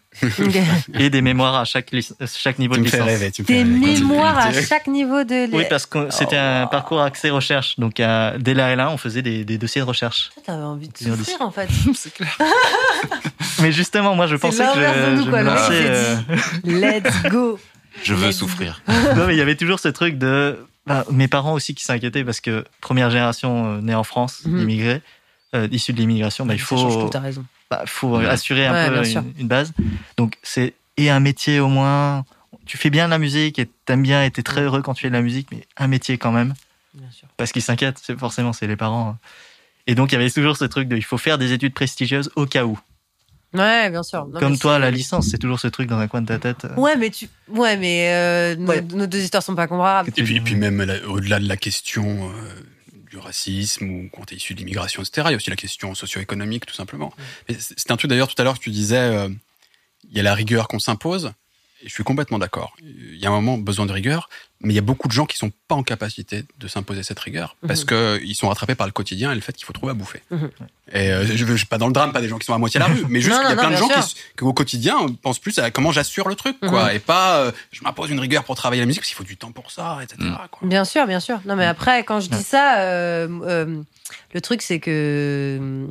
Et 0.99 1.09
des 1.09 1.23
mémoires 1.23 1.55
à 1.55 1.65
chaque, 1.65 1.91
chaque 2.37 2.59
niveau 2.59 2.75
Tu 2.75 2.81
de 2.81 2.85
me 2.85 2.91
fais 2.91 3.01
rêver. 3.01 3.31
Tu 3.31 3.41
me 3.41 3.47
fais 3.47 3.55
Des 3.55 3.65
mémoires 3.65 4.37
à 4.37 4.53
chaque 4.53 4.87
niveau 4.87 5.25
de. 5.25 5.49
Oui, 5.57 5.65
parce 5.71 5.87
que 5.87 6.11
c'était 6.11 6.37
un 6.37 6.67
parcours 6.67 7.01
axé 7.01 7.31
recherche. 7.31 7.79
Donc, 7.81 8.01
à, 8.01 8.37
dès 8.39 8.53
la 8.53 8.77
L1, 8.77 8.89
on 8.91 8.97
faisait 8.99 9.23
des, 9.23 9.45
des 9.47 9.57
dossiers 9.57 9.81
de 9.81 9.87
recherche. 9.87 10.31
Toi, 10.35 10.43
T'avais 10.45 10.63
envie 10.63 10.89
de 10.89 10.97
souffrir, 10.99 11.41
en 11.41 11.51
fait. 11.51 11.71
C'est 11.95 12.13
clair. 12.13 12.37
Mais 13.63 13.73
justement, 13.73 14.15
moi, 14.15 14.27
je 14.27 14.37
pensais 14.37 14.65
que 14.65 14.75
je, 14.81 15.23
je 15.25 15.31
quoi. 15.31 15.41
me 15.41 15.45
lançais, 15.47 15.87
euh, 15.87 16.17
Let's 16.65 17.23
go. 17.31 17.59
Je 18.03 18.15
veux 18.15 18.29
Let's 18.29 18.37
souffrir. 18.39 18.83
non, 18.89 19.27
mais 19.27 19.35
il 19.35 19.39
y 19.39 19.43
avait 19.43 19.57
toujours 19.57 19.81
ce 19.81 19.89
truc 19.89 20.17
de... 20.17 20.59
bah, 20.87 21.05
mes 21.11 21.29
parents 21.29 21.53
aussi 21.55 21.75
qui 21.75 21.85
s'inquiétaient 21.85 22.25
parce 22.25 22.41
que 22.41 22.65
première 22.81 23.11
génération 23.11 23.67
euh, 23.67 23.81
née 23.81 23.95
en 23.97 24.05
France, 24.05 24.43
Mhm. 24.47 24.61
immigrés, 24.61 25.03
euh, 25.55 25.69
issus 25.71 25.93
de 25.93 25.99
l'immigration, 25.99 26.47
bah, 26.47 26.55
il 26.55 26.59
change 26.61 26.93
faut, 26.95 27.03
tout, 27.03 27.09
t'as 27.11 27.21
raison. 27.21 27.45
bah, 27.71 27.83
faut 27.87 28.17
Ouais. 28.19 28.27
assurer 28.27 28.67
un 28.67 28.73
Ouais, 28.73 28.89
peu 29.03 29.09
une, 29.09 29.33
une 29.41 29.49
base. 29.49 29.73
Donc, 30.17 30.37
c'est 30.43 30.75
et 30.97 31.11
un 31.11 31.21
métier 31.21 31.61
au 31.61 31.69
moins. 31.69 32.25
Tu 32.67 32.77
fais 32.77 32.91
bien 32.91 33.07
de 33.07 33.11
la 33.11 33.19
musique 33.19 33.59
et 33.59 33.69
t'aimes 33.87 34.03
bien 34.03 34.23
et 34.25 34.31
t'es 34.31 34.43
très 34.43 34.61
heureux 34.63 34.83
quand 34.83 34.95
tu 34.95 35.03
fais 35.03 35.09
de 35.09 35.15
la 35.15 35.23
musique, 35.23 35.49
mais 35.51 35.67
un 35.77 35.87
métier 35.89 36.19
quand 36.19 36.33
même. 36.33 36.55
Bien 36.93 37.11
sûr. 37.13 37.29
parce 37.37 37.53
qu'ils 37.53 37.63
s'inquiètent, 37.63 37.99
c'est 38.03 38.19
forcément 38.19 38.53
c'est 38.53 38.67
les 38.67 38.75
parents. 38.77 39.17
Et 39.87 39.95
donc 39.95 40.11
il 40.11 40.17
y 40.17 40.19
avait 40.19 40.29
toujours 40.31 40.57
ce 40.57 40.65
truc 40.65 40.89
de 40.89 40.97
il 40.97 41.05
faut 41.05 41.19
faire 41.19 41.39
des 41.39 41.53
études 41.53 41.73
prestigieuses 41.73 42.31
au 42.37 42.47
cas 42.47 42.65
où. 42.65 42.79
Ouais, 43.55 43.91
bien 43.91 44.03
sûr. 44.05 44.27
Non, 44.27 44.39
Comme 44.39 44.59
toi, 44.59 44.79
la 44.79 44.91
licence, 44.93 45.27
c'est 45.29 45.39
toujours 45.39 45.59
ce 45.59 45.67
truc 45.69 45.89
dans 45.89 45.99
un 45.99 46.07
coin 46.07 46.21
de 46.23 46.27
ta 46.27 46.39
tête. 46.39 46.65
euh, 46.67 46.75
Ouais, 46.77 46.97
mais 46.97 47.11
tu. 47.11 47.29
Ouais, 47.49 47.77
mais 47.77 48.13
euh, 48.13 48.57
nos- 48.57 48.69
Ouais. 48.69 48.81
nos, 48.83 49.07
deux 49.07 49.19
histoires 49.21 49.43
sont 49.43 49.55
pas 49.57 49.67
comparables. 49.67 50.09
Et 50.09 50.13
puis, 50.23 50.37
et 50.37 50.41
puis 50.41 50.55
même 50.55 50.85
au-delà 51.09 51.41
de 51.41 51.49
la 51.49 51.57
question 51.57 52.29
euh, 52.31 52.33
du 53.11 53.19
racisme 53.19 53.91
ou 53.91 54.09
quand 54.13 54.33
es 54.33 54.37
issu 54.37 54.55
de 54.55 54.61
l'immigration, 54.61 55.03
etc., 55.03 55.27
il 55.29 55.31
y 55.33 55.35
a 55.35 55.37
aussi 55.37 55.51
la 55.51 55.57
question 55.57 55.95
socio-économique, 55.95 56.65
tout 56.67 56.75
simplement. 56.75 57.13
Mais 57.49 57.55
c- 57.59 57.75
C'était 57.77 57.93
un 57.93 57.97
truc 57.97 58.09
d'ailleurs 58.09 58.29
tout 58.35 58.41
à 58.41 58.45
l'heure 58.45 58.59
tu 58.59 58.71
disais, 58.71 58.97
euh, 58.99 59.29
il 60.11 60.17
y 60.17 60.21
a 60.21 60.23
la 60.23 60.35
rigueur 60.35 60.69
qu'on 60.69 60.79
s'impose. 60.79 61.33
Je 61.85 61.89
suis 61.89 62.05
complètement 62.05 62.39
d'accord. 62.39 62.75
Il 62.83 63.17
y 63.17 63.25
a 63.27 63.31
un 63.31 63.33
moment 63.33 63.57
besoin 63.57 63.87
de 63.87 63.93
rigueur, 63.93 64.29
mais 64.61 64.73
il 64.75 64.77
y 64.77 64.79
a 64.79 64.83
beaucoup 64.83 65.09
de 65.09 65.13
gens 65.13 65.25
qui 65.25 65.39
sont 65.39 65.51
pas 65.67 65.75
en 65.75 65.83
capacité 65.83 66.45
de 66.59 66.69
s'imposer 66.69 67.03
cette 67.03 67.19
rigueur 67.19 67.57
parce 67.67 67.81
Mhm. 67.81 67.87
que 67.87 68.21
ils 68.23 68.35
sont 68.35 68.49
rattrapés 68.49 68.75
par 68.75 68.87
le 68.87 68.93
quotidien 68.93 69.33
et 69.33 69.35
le 69.35 69.41
fait 69.41 69.53
qu'il 69.55 69.65
faut 69.65 69.73
trouver 69.73 69.93
à 69.93 69.95
bouffer. 69.95 70.21
Mhm. 70.31 70.51
Et 70.93 71.11
euh, 71.11 71.25
je 71.25 71.45
veux 71.45 71.53
je 71.55 71.59
suis 71.61 71.67
pas 71.67 71.79
dans 71.79 71.87
le 71.87 71.93
drame, 71.95 72.13
pas 72.13 72.21
des 72.21 72.29
gens 72.29 72.39
qui 72.39 72.45
sont 72.45 72.53
à 72.53 72.59
moitié 72.59 72.81
à 72.83 72.87
la 72.89 72.95
rue, 72.95 73.05
mais 73.09 73.21
juste 73.23 73.35
qu'il 73.39 73.49
y 73.49 73.53
a 73.53 73.55
non, 73.55 73.63
plein 73.63 73.71
de 73.71 73.77
gens 73.77 73.89
qui, 73.89 74.45
au 74.45 74.53
quotidien 74.53 74.97
pensent 75.23 75.39
plus 75.39 75.59
à 75.59 75.71
comment 75.71 75.91
j'assure 75.93 76.29
le 76.29 76.35
truc, 76.35 76.59
quoi, 76.61 76.91
Mhm. 76.91 76.97
et 76.97 76.99
pas 76.99 77.39
euh, 77.39 77.53
je 77.73 77.83
m'impose 77.83 78.11
une 78.11 78.21
rigueur 78.21 78.45
pour 78.45 78.57
travailler 78.57 78.83
la 78.83 78.87
musique 78.87 79.01
parce 79.01 79.09
qu'il 79.09 79.17
faut 79.17 79.25
du 79.25 79.37
temps 79.39 79.53
pour 79.53 79.71
ça, 79.71 79.99
etc. 80.03 80.17
Mhm. 80.21 80.37
quoi. 80.51 80.69
Bien 80.69 80.85
sûr, 80.85 81.07
bien 81.07 81.21
sûr. 81.21 81.41
Non, 81.47 81.57
mais 81.57 81.65
après, 81.67 82.05
quand 82.05 82.21
je 82.21 82.29
dis 82.29 82.43
ça, 82.43 82.81
euh, 82.81 83.29
euh, 83.47 83.83
le 84.35 84.41
truc, 84.43 84.61
c'est 84.61 84.81
que. 84.81 85.87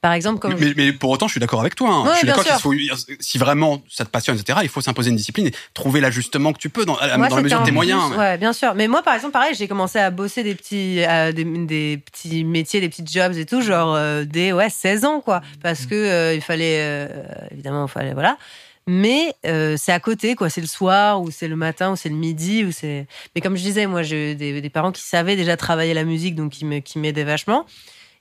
Par 0.00 0.14
exemple, 0.14 0.38
comme. 0.38 0.54
Mais, 0.58 0.72
mais 0.76 0.92
pour 0.94 1.10
autant, 1.10 1.26
je 1.28 1.32
suis 1.32 1.40
d'accord 1.40 1.60
avec 1.60 1.74
toi. 1.74 1.90
hein. 1.90 2.04
Ouais, 2.04 2.10
je 2.12 2.18
suis 2.18 2.26
d'accord 2.26 2.42
qu'il 2.44 2.54
faut, 2.54 2.72
si 3.20 3.36
vraiment 3.36 3.82
ça 3.88 4.06
te 4.06 4.10
passionne, 4.10 4.36
etc., 4.38 4.60
il 4.62 4.68
faut 4.70 4.80
s'imposer 4.80 5.10
une 5.10 5.16
discipline 5.16 5.48
et 5.48 5.54
trouver 5.74 6.00
l'ajustement 6.00 6.54
que 6.54 6.58
tu 6.58 6.70
peux 6.70 6.86
dans, 6.86 6.96
Moi, 7.18 7.28
dans 7.28 7.36
la 7.36 7.42
mesure 7.42 7.60
de 7.60 7.66
tes 7.66 7.70
moyens. 7.70 8.16
Ouais, 8.16 8.38
bien 8.38 8.54
sûr. 8.54 8.74
Mais 8.74 8.88
moi, 8.88 9.02
par 9.02 9.14
exemple, 9.14 9.32
pareil, 9.34 9.54
j'ai 9.54 9.68
commencé 9.68 9.98
à 9.98 10.10
bosser 10.10 10.42
des 10.42 10.54
petits, 10.54 11.04
euh, 11.06 11.32
des, 11.32 11.44
des 11.44 11.98
petits 11.98 12.44
métiers, 12.44 12.80
des 12.80 12.88
petits 12.88 13.04
jobs 13.06 13.36
et 13.36 13.44
tout, 13.44 13.60
genre 13.60 13.94
euh, 13.94 14.24
dès 14.24 14.52
ouais 14.52 14.70
16 14.70 15.04
ans, 15.04 15.20
quoi, 15.20 15.42
parce 15.62 15.84
que 15.84 15.94
euh, 15.94 16.34
il 16.34 16.40
fallait, 16.40 16.78
euh, 16.80 17.08
évidemment, 17.50 17.84
il 17.86 17.90
fallait, 17.90 18.14
voilà. 18.14 18.38
Mais 18.86 19.34
c'est 19.76 19.92
à 19.92 20.00
côté, 20.00 20.34
quoi. 20.34 20.48
C'est 20.48 20.62
le 20.62 20.66
soir 20.66 21.20
ou 21.20 21.30
c'est 21.30 21.46
le 21.46 21.56
matin 21.56 21.92
ou 21.92 21.96
c'est 21.96 22.08
le 22.08 22.16
midi 22.16 22.64
ou 22.64 22.72
c'est. 22.72 23.06
Mais 23.34 23.40
comme 23.42 23.54
je 23.54 23.62
disais, 23.62 23.86
moi, 23.86 24.02
j'ai 24.02 24.34
des, 24.34 24.60
des 24.62 24.70
parents 24.70 24.90
qui 24.90 25.02
savaient 25.02 25.36
déjà 25.36 25.56
travailler 25.58 25.92
la 25.94 26.04
musique, 26.04 26.34
donc 26.34 26.52
qui 26.52 26.98
m'aidaient 26.98 27.24
vachement. 27.24 27.66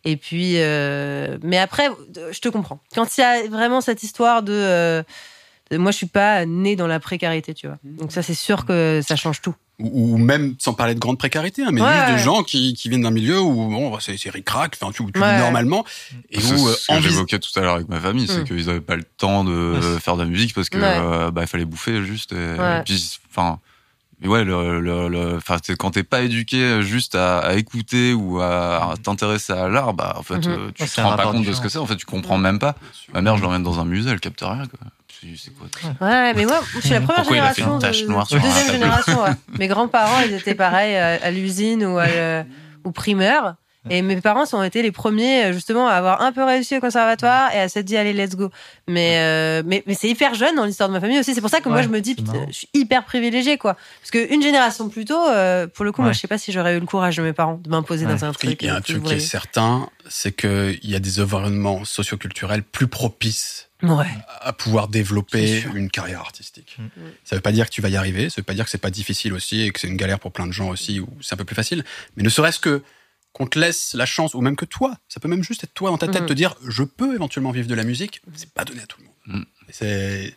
Et 0.05 0.15
puis, 0.17 0.53
euh, 0.57 1.37
mais 1.43 1.57
après, 1.57 1.89
je 2.31 2.39
te 2.39 2.47
comprends. 2.49 2.79
Quand 2.95 3.17
il 3.17 3.21
y 3.21 3.23
a 3.23 3.47
vraiment 3.49 3.81
cette 3.81 4.01
histoire 4.03 4.43
de, 4.43 4.53
euh, 4.53 5.03
de- 5.71 5.77
moi, 5.77 5.91
je 5.91 5.97
suis 5.97 6.05
pas 6.07 6.45
née 6.45 6.75
dans 6.77 6.87
la 6.87 6.99
précarité, 6.99 7.53
tu 7.53 7.67
vois. 7.67 7.77
Donc 7.83 8.11
ça, 8.11 8.21
c'est 8.23 8.33
sûr 8.33 8.65
que 8.65 9.01
ça 9.05 9.15
change 9.17 9.41
tout. 9.41 9.55
Ou, 9.79 10.13
ou 10.13 10.17
même 10.17 10.55
sans 10.59 10.73
parler 10.73 10.93
de 10.93 10.99
grande 10.99 11.17
précarité, 11.17 11.63
hein, 11.63 11.69
mais 11.71 11.81
Ouais, 11.81 11.87
juste 11.89 12.05
ouais. 12.07 12.11
des 12.15 12.19
gens 12.19 12.43
qui, 12.43 12.73
qui 12.73 12.89
viennent 12.89 13.03
d'un 13.03 13.11
milieu 13.11 13.39
où 13.39 13.53
bon, 13.53 13.89
bah, 13.91 13.99
c'est 14.01 14.29
ric-rac, 14.29 14.77
enfin, 14.81 14.91
tu, 14.91 15.09
tu 15.11 15.19
Ouais. 15.21 15.33
vis 15.35 15.39
normalement, 15.39 15.85
et 16.29 16.41
C'est 16.41 16.53
où 16.53 16.67
euh, 16.67 16.73
ce 16.73 16.87
que 16.87 16.91
envis- 16.93 17.03
j'évoquais 17.09 17.39
tout 17.39 17.57
à 17.57 17.61
l'heure 17.61 17.75
avec 17.75 17.87
ma 17.87 17.99
famille, 17.99 18.27
c'est 18.27 18.41
Mm. 18.41 18.43
qu'ils 18.45 18.65
n'avaient 18.65 18.81
pas 18.81 18.97
le 18.97 19.03
temps 19.03 19.43
de 19.45 19.79
Ouais. 19.79 19.99
faire 20.01 20.17
de 20.17 20.23
la 20.23 20.29
musique 20.29 20.53
parce 20.53 20.69
que 20.69 20.77
Ouais. 20.77 20.83
euh, 20.97 21.31
bah, 21.31 21.41
il 21.43 21.47
fallait 21.47 21.63
bouffer 21.65 22.03
juste. 22.03 22.33
Et, 22.33 22.35
Ouais. 22.35 22.79
et 22.79 22.83
puis, 22.83 23.19
enfin, 23.31 23.59
ouais, 24.27 24.43
le, 24.43 24.81
le, 24.81 25.07
le- 25.07 25.75
quand 25.77 25.91
t'es 25.91 26.03
pas 26.03 26.21
éduqué 26.21 26.81
juste 26.81 27.15
à, 27.15 27.39
à 27.39 27.53
écouter 27.53 28.13
ou 28.13 28.39
à, 28.41 28.91
à 28.91 28.97
t'intéresser 28.97 29.53
à 29.53 29.69
l'art, 29.69 29.93
bah 29.93 30.15
en 30.17 30.23
fait, 30.23 30.35
Mhm. 30.45 30.47
euh, 30.51 30.71
tu 30.75 30.83
Ouais, 30.83 30.89
te 30.89 31.01
rends 31.01 31.15
pas 31.15 31.23
compte 31.23 31.45
de 31.45 31.53
ce 31.53 31.61
que 31.61 31.69
c'est. 31.69 31.77
En 31.77 31.85
fait, 31.85 31.95
tu 31.95 32.05
comprends 32.05 32.37
même 32.37 32.59
pas. 32.59 32.75
Ma 33.13 33.21
mère, 33.21 33.37
je 33.37 33.41
l'emmène 33.43 33.63
dans 33.63 33.79
un 33.79 33.85
musée, 33.85 34.09
elle 34.11 34.19
capte 34.19 34.41
rien. 34.41 34.65
Quoi. 34.67 34.79
Quoi 35.59 36.07
Ouais, 36.07 36.33
mais 36.33 36.45
moi, 36.45 36.59
je 36.75 36.79
suis 36.79 36.89
la 36.91 37.01
première 37.01 37.15
Pourquoi 37.23 37.37
il 37.37 37.39
a 37.41 37.53
fait 37.53 37.61
génération. 37.61 37.75
une 37.75 37.81
tache 37.81 38.01
de- 38.03 38.07
noire 38.07 38.27
sur 38.27 38.37
un 38.37 38.41
deuxième 38.41 38.71
génération, 38.71 39.23
ouais. 39.23 39.31
Mes 39.59 39.67
grands-parents, 39.67 40.21
ils 40.25 40.33
étaient 40.33 40.55
pareils 40.55 40.95
à, 40.95 41.21
à 41.23 41.31
l'usine 41.31 41.85
ou, 41.85 41.97
à 41.97 42.07
le- 42.07 42.43
ou 42.85 42.91
primaire. 42.91 43.55
Et 43.89 44.01
mes 44.01 44.19
parents 44.19 44.43
ont 44.53 44.61
été 44.63 44.81
les 44.81 44.91
premiers, 44.91 45.45
euh, 45.45 45.53
justement, 45.53 45.87
à 45.87 45.93
avoir 45.93 46.21
un 46.21 46.33
peu 46.33 46.43
réussi 46.43 46.75
au 46.75 46.81
conservatoire 46.81 47.53
et 47.55 47.59
à 47.59 47.69
s'être 47.69 47.85
dit, 47.85 47.95
allez, 47.95 48.11
let's 48.13 48.35
go. 48.35 48.49
Mais, 48.89 49.17
euh, 49.19 49.63
mais, 49.65 49.83
mais 49.87 49.93
c'est 49.93 50.09
hyper 50.09 50.33
jeune 50.33 50.55
dans 50.55 50.65
l'histoire 50.65 50.89
de 50.89 50.93
ma 50.93 50.99
famille 50.99 51.17
aussi. 51.17 51.33
C'est 51.33 51.39
pour 51.41 51.49
ça 51.49 51.61
que 51.61 51.69
moi, 51.69 51.81
je 51.81 51.87
me 51.87 52.01
dis, 52.01 52.13
putain, 52.15 52.45
je 52.47 52.53
suis 52.53 52.69
hyper 52.73 53.05
privilégiée, 53.05 53.57
quoi. 53.57 53.77
Parce 54.01 54.11
qu'une 54.11 54.41
génération 54.41 54.89
plus 54.89 55.05
tôt, 55.05 55.25
euh, 55.29 55.65
pour 55.65 55.85
le 55.85 55.93
coup, 55.93 56.01
moi, 56.01 56.11
je 56.11 56.19
sais 56.19 56.27
pas 56.27 56.37
si 56.37 56.51
j'aurais 56.51 56.75
eu 56.75 56.79
le 56.81 56.85
courage 56.85 57.15
de 57.17 57.23
mes 57.23 57.33
parents 57.33 57.59
de 57.63 57.69
m'imposer 57.69 58.05
Ouais. 58.05 58.13
dans 58.13 58.25
un 58.25 58.33
truc. 58.33 58.61
Il 58.61 58.65
y 58.65 58.69
a 58.69 58.75
un 58.75 58.81
truc 58.81 59.03
qui 59.03 59.13
est 59.13 59.19
certain, 59.19 59.89
c'est 60.09 60.33
qu'il 60.35 60.79
y 60.83 60.95
a 60.95 60.99
des 60.99 61.21
environnements 61.21 61.85
socioculturels 61.85 62.63
plus 62.63 62.87
propices 62.87 63.69
Ouais. 63.81 64.05
à 64.41 64.51
pouvoir 64.51 64.89
développer 64.89 65.63
une 65.73 65.89
carrière 65.89 66.19
artistique. 66.19 66.75
Mm. 66.79 66.87
Ça 67.23 67.37
veut 67.37 67.41
pas 67.41 67.53
dire 67.53 67.65
que 67.69 67.73
tu 67.73 67.81
vas 67.81 67.87
y 67.87 67.95
arriver, 67.95 68.29
ça 68.29 68.35
veut 68.41 68.43
pas 68.43 68.53
dire 68.53 68.65
que 68.65 68.71
c'est 68.71 68.77
pas 68.77 68.89
difficile 68.91 69.31
aussi 69.33 69.61
et 69.61 69.71
que 69.71 69.79
c'est 69.79 69.87
une 69.87 69.95
galère 69.95 70.19
pour 70.19 70.33
plein 70.33 70.47
de 70.47 70.51
gens 70.51 70.67
aussi 70.67 70.99
ou 70.99 71.07
c'est 71.21 71.33
un 71.35 71.37
peu 71.37 71.45
plus 71.45 71.55
facile, 71.55 71.85
mais 72.17 72.23
ne 72.23 72.29
serait-ce 72.29 72.59
que 72.59 72.83
qu'on 73.39 73.47
te 73.47 73.57
laisse 73.57 73.93
la 73.93 74.05
chance 74.05 74.33
ou 74.33 74.41
même 74.41 74.55
que 74.57 74.65
toi, 74.65 74.97
ça 75.07 75.19
peut 75.19 75.29
même 75.29 75.43
juste 75.43 75.63
être 75.63 75.73
toi 75.73 75.89
dans 75.89 75.97
ta 75.97 76.07
tête 76.07 76.23
Mm. 76.23 76.27
te 76.27 76.33
dire 76.33 76.55
je 76.67 76.83
peux 76.83 77.15
éventuellement 77.15 77.51
vivre 77.51 77.67
de 77.67 77.73
la 77.75 77.83
musique, 77.85 78.21
c'est 78.35 78.51
pas 78.53 78.65
donné 78.65 78.81
à 78.81 78.85
tout 78.85 78.97
le 78.99 79.05
monde. 79.05 79.41
Mm. 79.41 79.45
C'est 79.71 80.35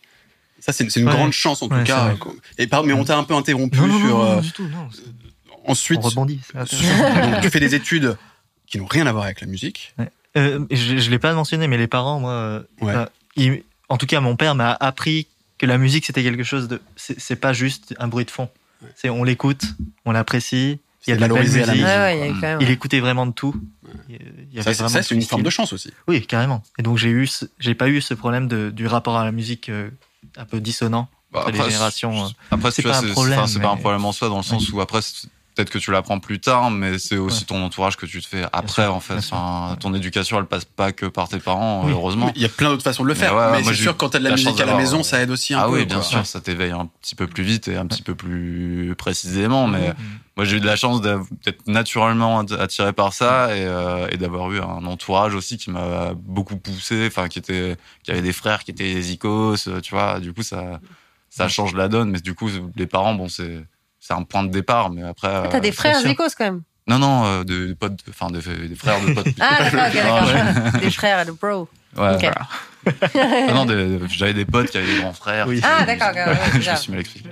ça 0.60 0.72
c'est 0.72 0.84
une 0.96 1.08
Ouais. 1.08 1.12
grande 1.14 1.32
chance 1.32 1.62
en 1.62 1.68
tout 1.68 1.74
Ouais, 1.74 1.82
cas. 1.84 2.10
vrai. 2.14 2.32
Et 2.58 2.66
par- 2.68 2.84
mais 2.84 2.92
on 2.92 3.04
t'a 3.04 3.18
un 3.18 3.24
peu 3.24 3.34
interrompu 3.34 3.78
Non, 3.78 3.88
non, 3.88 3.98
sur 3.98 4.06
non, 4.08 4.24
non, 4.24 4.38
euh, 4.38 4.40
du 4.40 4.52
tout, 4.52 4.68
non. 4.68 4.88
ensuite 5.66 5.98
On 6.02 6.08
rebondit. 6.08 6.40
tu 7.42 7.50
fais 7.50 7.60
des 7.60 7.74
études 7.74 8.16
qui 8.66 8.78
n'ont 8.78 8.86
rien 8.86 9.06
à 9.06 9.12
voir 9.12 9.24
avec 9.24 9.40
la 9.40 9.46
musique. 9.48 9.94
Euh, 10.36 10.64
je 10.70 10.96
je 10.98 11.10
l'ai 11.10 11.18
pas 11.18 11.34
mentionné, 11.34 11.66
mais 11.66 11.76
les 11.78 11.88
parents, 11.88 12.20
moi, 12.20 12.30
euh, 12.32 12.62
Ouais. 12.80 12.94
euh, 12.94 13.06
ils- 13.36 13.62
en 13.88 13.98
tout 13.98 14.06
cas, 14.06 14.20
mon 14.20 14.36
père 14.36 14.54
m'a 14.54 14.72
appris 14.72 15.26
que 15.58 15.66
la 15.66 15.76
musique 15.78 16.06
c'était 16.06 16.22
quelque 16.22 16.44
chose 16.44 16.68
de. 16.68 16.80
C'est 16.96 17.18
c'est 17.20 17.36
pas 17.36 17.52
juste 17.52 17.94
un 17.98 18.06
bruit 18.08 18.24
de 18.24 18.30
fond. 18.30 18.48
C'est 18.94 19.10
on 19.10 19.24
l'écoute, 19.24 19.64
on 20.04 20.12
l'apprécie. 20.12 20.78
Il 21.06 21.10
y 21.10 21.12
a 21.12 21.16
de 21.16 21.20
la 21.20 21.28
belle 21.28 21.36
valorisé 21.36 21.62
à 21.62 21.66
la 21.66 21.72
musique. 21.72 21.84
musique. 21.86 21.98
Ouais, 21.98 22.46
ouais, 22.48 22.56
il. 22.60 22.66
Il 22.66 22.70
écoutait 22.70 23.00
vraiment 23.00 23.26
de 23.26 23.32
tout. 23.32 23.54
Il 24.08 24.14
y 24.52 24.60
avait 24.60 24.74
Ça, 24.74 24.88
c'est- 24.88 25.14
une 25.14 25.22
forme 25.22 25.42
de 25.42 25.50
chance 25.50 25.72
aussi. 25.72 25.90
Oui, 26.08 26.24
carrément. 26.26 26.62
Et 26.78 26.82
donc 26.82 26.98
j'ai 26.98 27.08
eu, 27.10 27.26
ce- 27.26 27.46
j'ai 27.58 27.74
pas 27.74 27.88
eu 27.88 28.00
ce 28.00 28.14
problème 28.14 28.46
de, 28.48 28.70
du 28.70 28.86
rapport 28.86 29.16
à 29.16 29.24
la 29.24 29.32
musique 29.32 29.68
euh, 29.68 29.90
un 30.36 30.44
peu 30.44 30.60
dissonant 30.60 31.08
Bah, 31.32 31.40
entre 31.40 31.50
les 31.52 31.58
après, 31.58 31.70
générations. 31.70 32.26
euh. 32.26 32.28
Après, 32.50 32.70
C'est 32.70 32.82
pas 32.82 32.98
un 32.98 33.08
problème, 33.12 33.46
c'est 33.46 33.60
pas 33.60 33.70
un 33.70 33.76
problème 33.76 34.04
en 34.04 34.12
soi 34.12 34.28
dans 34.28 34.36
le 34.38 34.42
sens 34.42 34.70
où 34.70 34.80
après, 34.80 35.02
c'est- 35.02 35.28
peut-être 35.54 35.70
que 35.70 35.78
tu 35.78 35.90
l'apprends 35.92 36.18
plus 36.18 36.40
tard, 36.40 36.70
mais 36.70 36.98
c'est 36.98 37.16
aussi 37.16 37.40
Ouais. 37.40 37.46
ton 37.46 37.62
entourage 37.64 37.96
que 37.96 38.06
tu 38.06 38.20
te 38.22 38.26
fais 38.26 38.44
après, 38.52 38.84
sûr, 38.84 38.94
en 38.94 39.00
fait. 39.00 39.16
Enfin, 39.18 39.76
ton 39.80 39.92
éducation, 39.94 40.38
elle 40.38 40.46
passe 40.46 40.64
pas 40.64 40.92
que 40.92 41.06
par 41.06 41.28
tes 41.28 41.38
parents, 41.38 41.84
Oui. 41.84 41.92
heureusement. 41.92 42.32
Il 42.34 42.42
y 42.42 42.44
a 42.44 42.48
plein 42.48 42.70
d'autres 42.70 42.82
façons 42.82 43.02
de 43.02 43.08
le 43.08 43.14
Mais 43.14 43.20
faire. 43.20 43.34
ouais, 43.36 43.50
Mais, 43.52 43.64
c'est 43.64 43.74
sûr 43.74 43.96
quand 43.96 44.08
t'as 44.10 44.18
de 44.18 44.24
la 44.24 44.30
la 44.30 44.36
musique 44.36 44.58
à 44.60 44.64
la 44.64 44.76
maison, 44.76 45.00
euh, 45.00 45.02
ça 45.02 45.20
aide 45.20 45.30
aussi 45.30 45.52
un 45.54 45.60
ah 45.60 45.64
peu. 45.66 45.72
oui, 45.74 45.84
bien 45.84 45.96
quoi. 45.96 46.04
sûr, 46.04 46.26
ça 46.26 46.40
t'éveille 46.40 46.72
un 46.72 46.86
petit 47.00 47.14
peu 47.14 47.26
plus 47.26 47.42
vite 47.44 47.68
et 47.68 47.76
un 47.76 47.86
petit 47.86 48.02
peu 48.02 48.14
plus 48.14 48.94
précisément, 48.96 49.66
mais 49.66 49.92
moi 50.36 50.46
j'ai 50.46 50.56
eu 50.56 50.60
de 50.60 50.66
la 50.66 50.76
chance 50.76 51.00
d'être 51.02 51.66
naturellement 51.66 52.40
att- 52.40 52.52
attiré 52.52 52.92
par 52.94 53.12
ça 53.12 53.54
et, 53.54 53.60
euh, 53.64 54.06
et 54.10 54.16
d'avoir 54.16 54.50
eu 54.52 54.60
un 54.60 54.86
entourage 54.86 55.34
aussi 55.34 55.58
qui 55.58 55.70
m'a 55.70 56.12
beaucoup 56.14 56.56
poussé, 56.56 57.06
enfin 57.06 57.28
qui 57.28 57.38
était, 57.38 57.76
qui 58.02 58.10
avait 58.10 58.22
des 58.22 58.32
frères 58.32 58.64
qui 58.64 58.70
étaient 58.70 58.94
des 58.94 59.12
icos, 59.12 59.68
euh, 59.68 59.80
tu 59.80 59.94
vois. 59.94 60.20
Du 60.20 60.32
coup, 60.32 60.42
ça, 60.42 60.80
ça 61.28 61.48
change 61.48 61.74
la 61.74 61.88
donne, 61.88 62.10
mais 62.10 62.20
du 62.20 62.34
coup, 62.34 62.48
les 62.76 62.86
parents, 62.86 63.14
bon, 63.14 63.28
c'est, 63.28 63.64
c'est 64.04 64.12
un 64.14 64.24
point 64.24 64.42
de 64.42 64.50
départ, 64.50 64.90
mais 64.90 65.02
après. 65.04 65.28
Ah, 65.30 65.46
T'as 65.48 65.58
euh, 65.58 65.60
des 65.60 65.70
frères 65.72 65.98
sûr. 66.00 66.08
Zikos 66.10 66.30
quand 66.36 66.44
même. 66.44 66.62
Non, 66.88 66.98
non, 66.98 67.24
euh, 67.24 67.44
de, 67.44 67.68
de 67.68 67.72
potes, 67.74 68.00
enfin, 68.10 68.28
de, 68.30 68.40
des 68.40 68.74
frères 68.74 69.00
de 69.00 69.12
potes. 69.14 69.28
Ah, 69.40 69.70
d'accord, 69.70 69.86
ok, 69.86 69.96
Ah, 70.04 70.52
d'accord. 70.52 70.80
Des 70.80 70.90
frères 70.90 71.20
et 71.20 71.24
de 71.24 71.30
bro. 71.30 71.68
Ouais, 71.96 72.14
Ok. 72.14 72.20
voilà. 72.20 72.48
Ah 73.48 73.52
non, 73.54 73.64
des- 73.64 74.00
j'avais 74.08 74.34
des 74.34 74.44
potes 74.44 74.70
qui 74.70 74.78
avaient 74.78 74.92
des 74.92 75.00
grands 75.00 75.12
frères. 75.12 75.46
Oui. 75.46 75.60
Ah, 75.62 75.84
d'accord, 75.86 76.08
ok, 76.10 76.16
ouais, 76.16 76.60
Je 76.60 76.70
me 76.70 76.76
suis 76.76 76.90
mal 76.90 77.00
expliqué. 77.00 77.30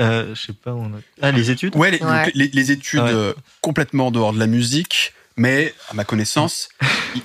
Euh, 0.00 0.34
je 0.34 0.40
sais 0.46 0.52
pas 0.54 0.72
où 0.72 0.78
on 0.80 0.86
a... 0.94 1.00
Ah, 1.20 1.30
les 1.30 1.50
études? 1.50 1.76
Ouais, 1.76 1.90
les, 1.90 1.98
donc, 1.98 2.08
Ouais. 2.08 2.30
les- 2.34 2.48
les 2.48 2.70
études 2.70 3.00
Ouais. 3.00 3.10
euh, 3.12 3.32
complètement 3.60 4.06
en 4.06 4.10
dehors 4.10 4.32
de 4.32 4.38
la 4.38 4.46
musique, 4.46 5.12
mais 5.36 5.74
à 5.90 5.94
ma 5.94 6.04
connaissance, 6.04 6.68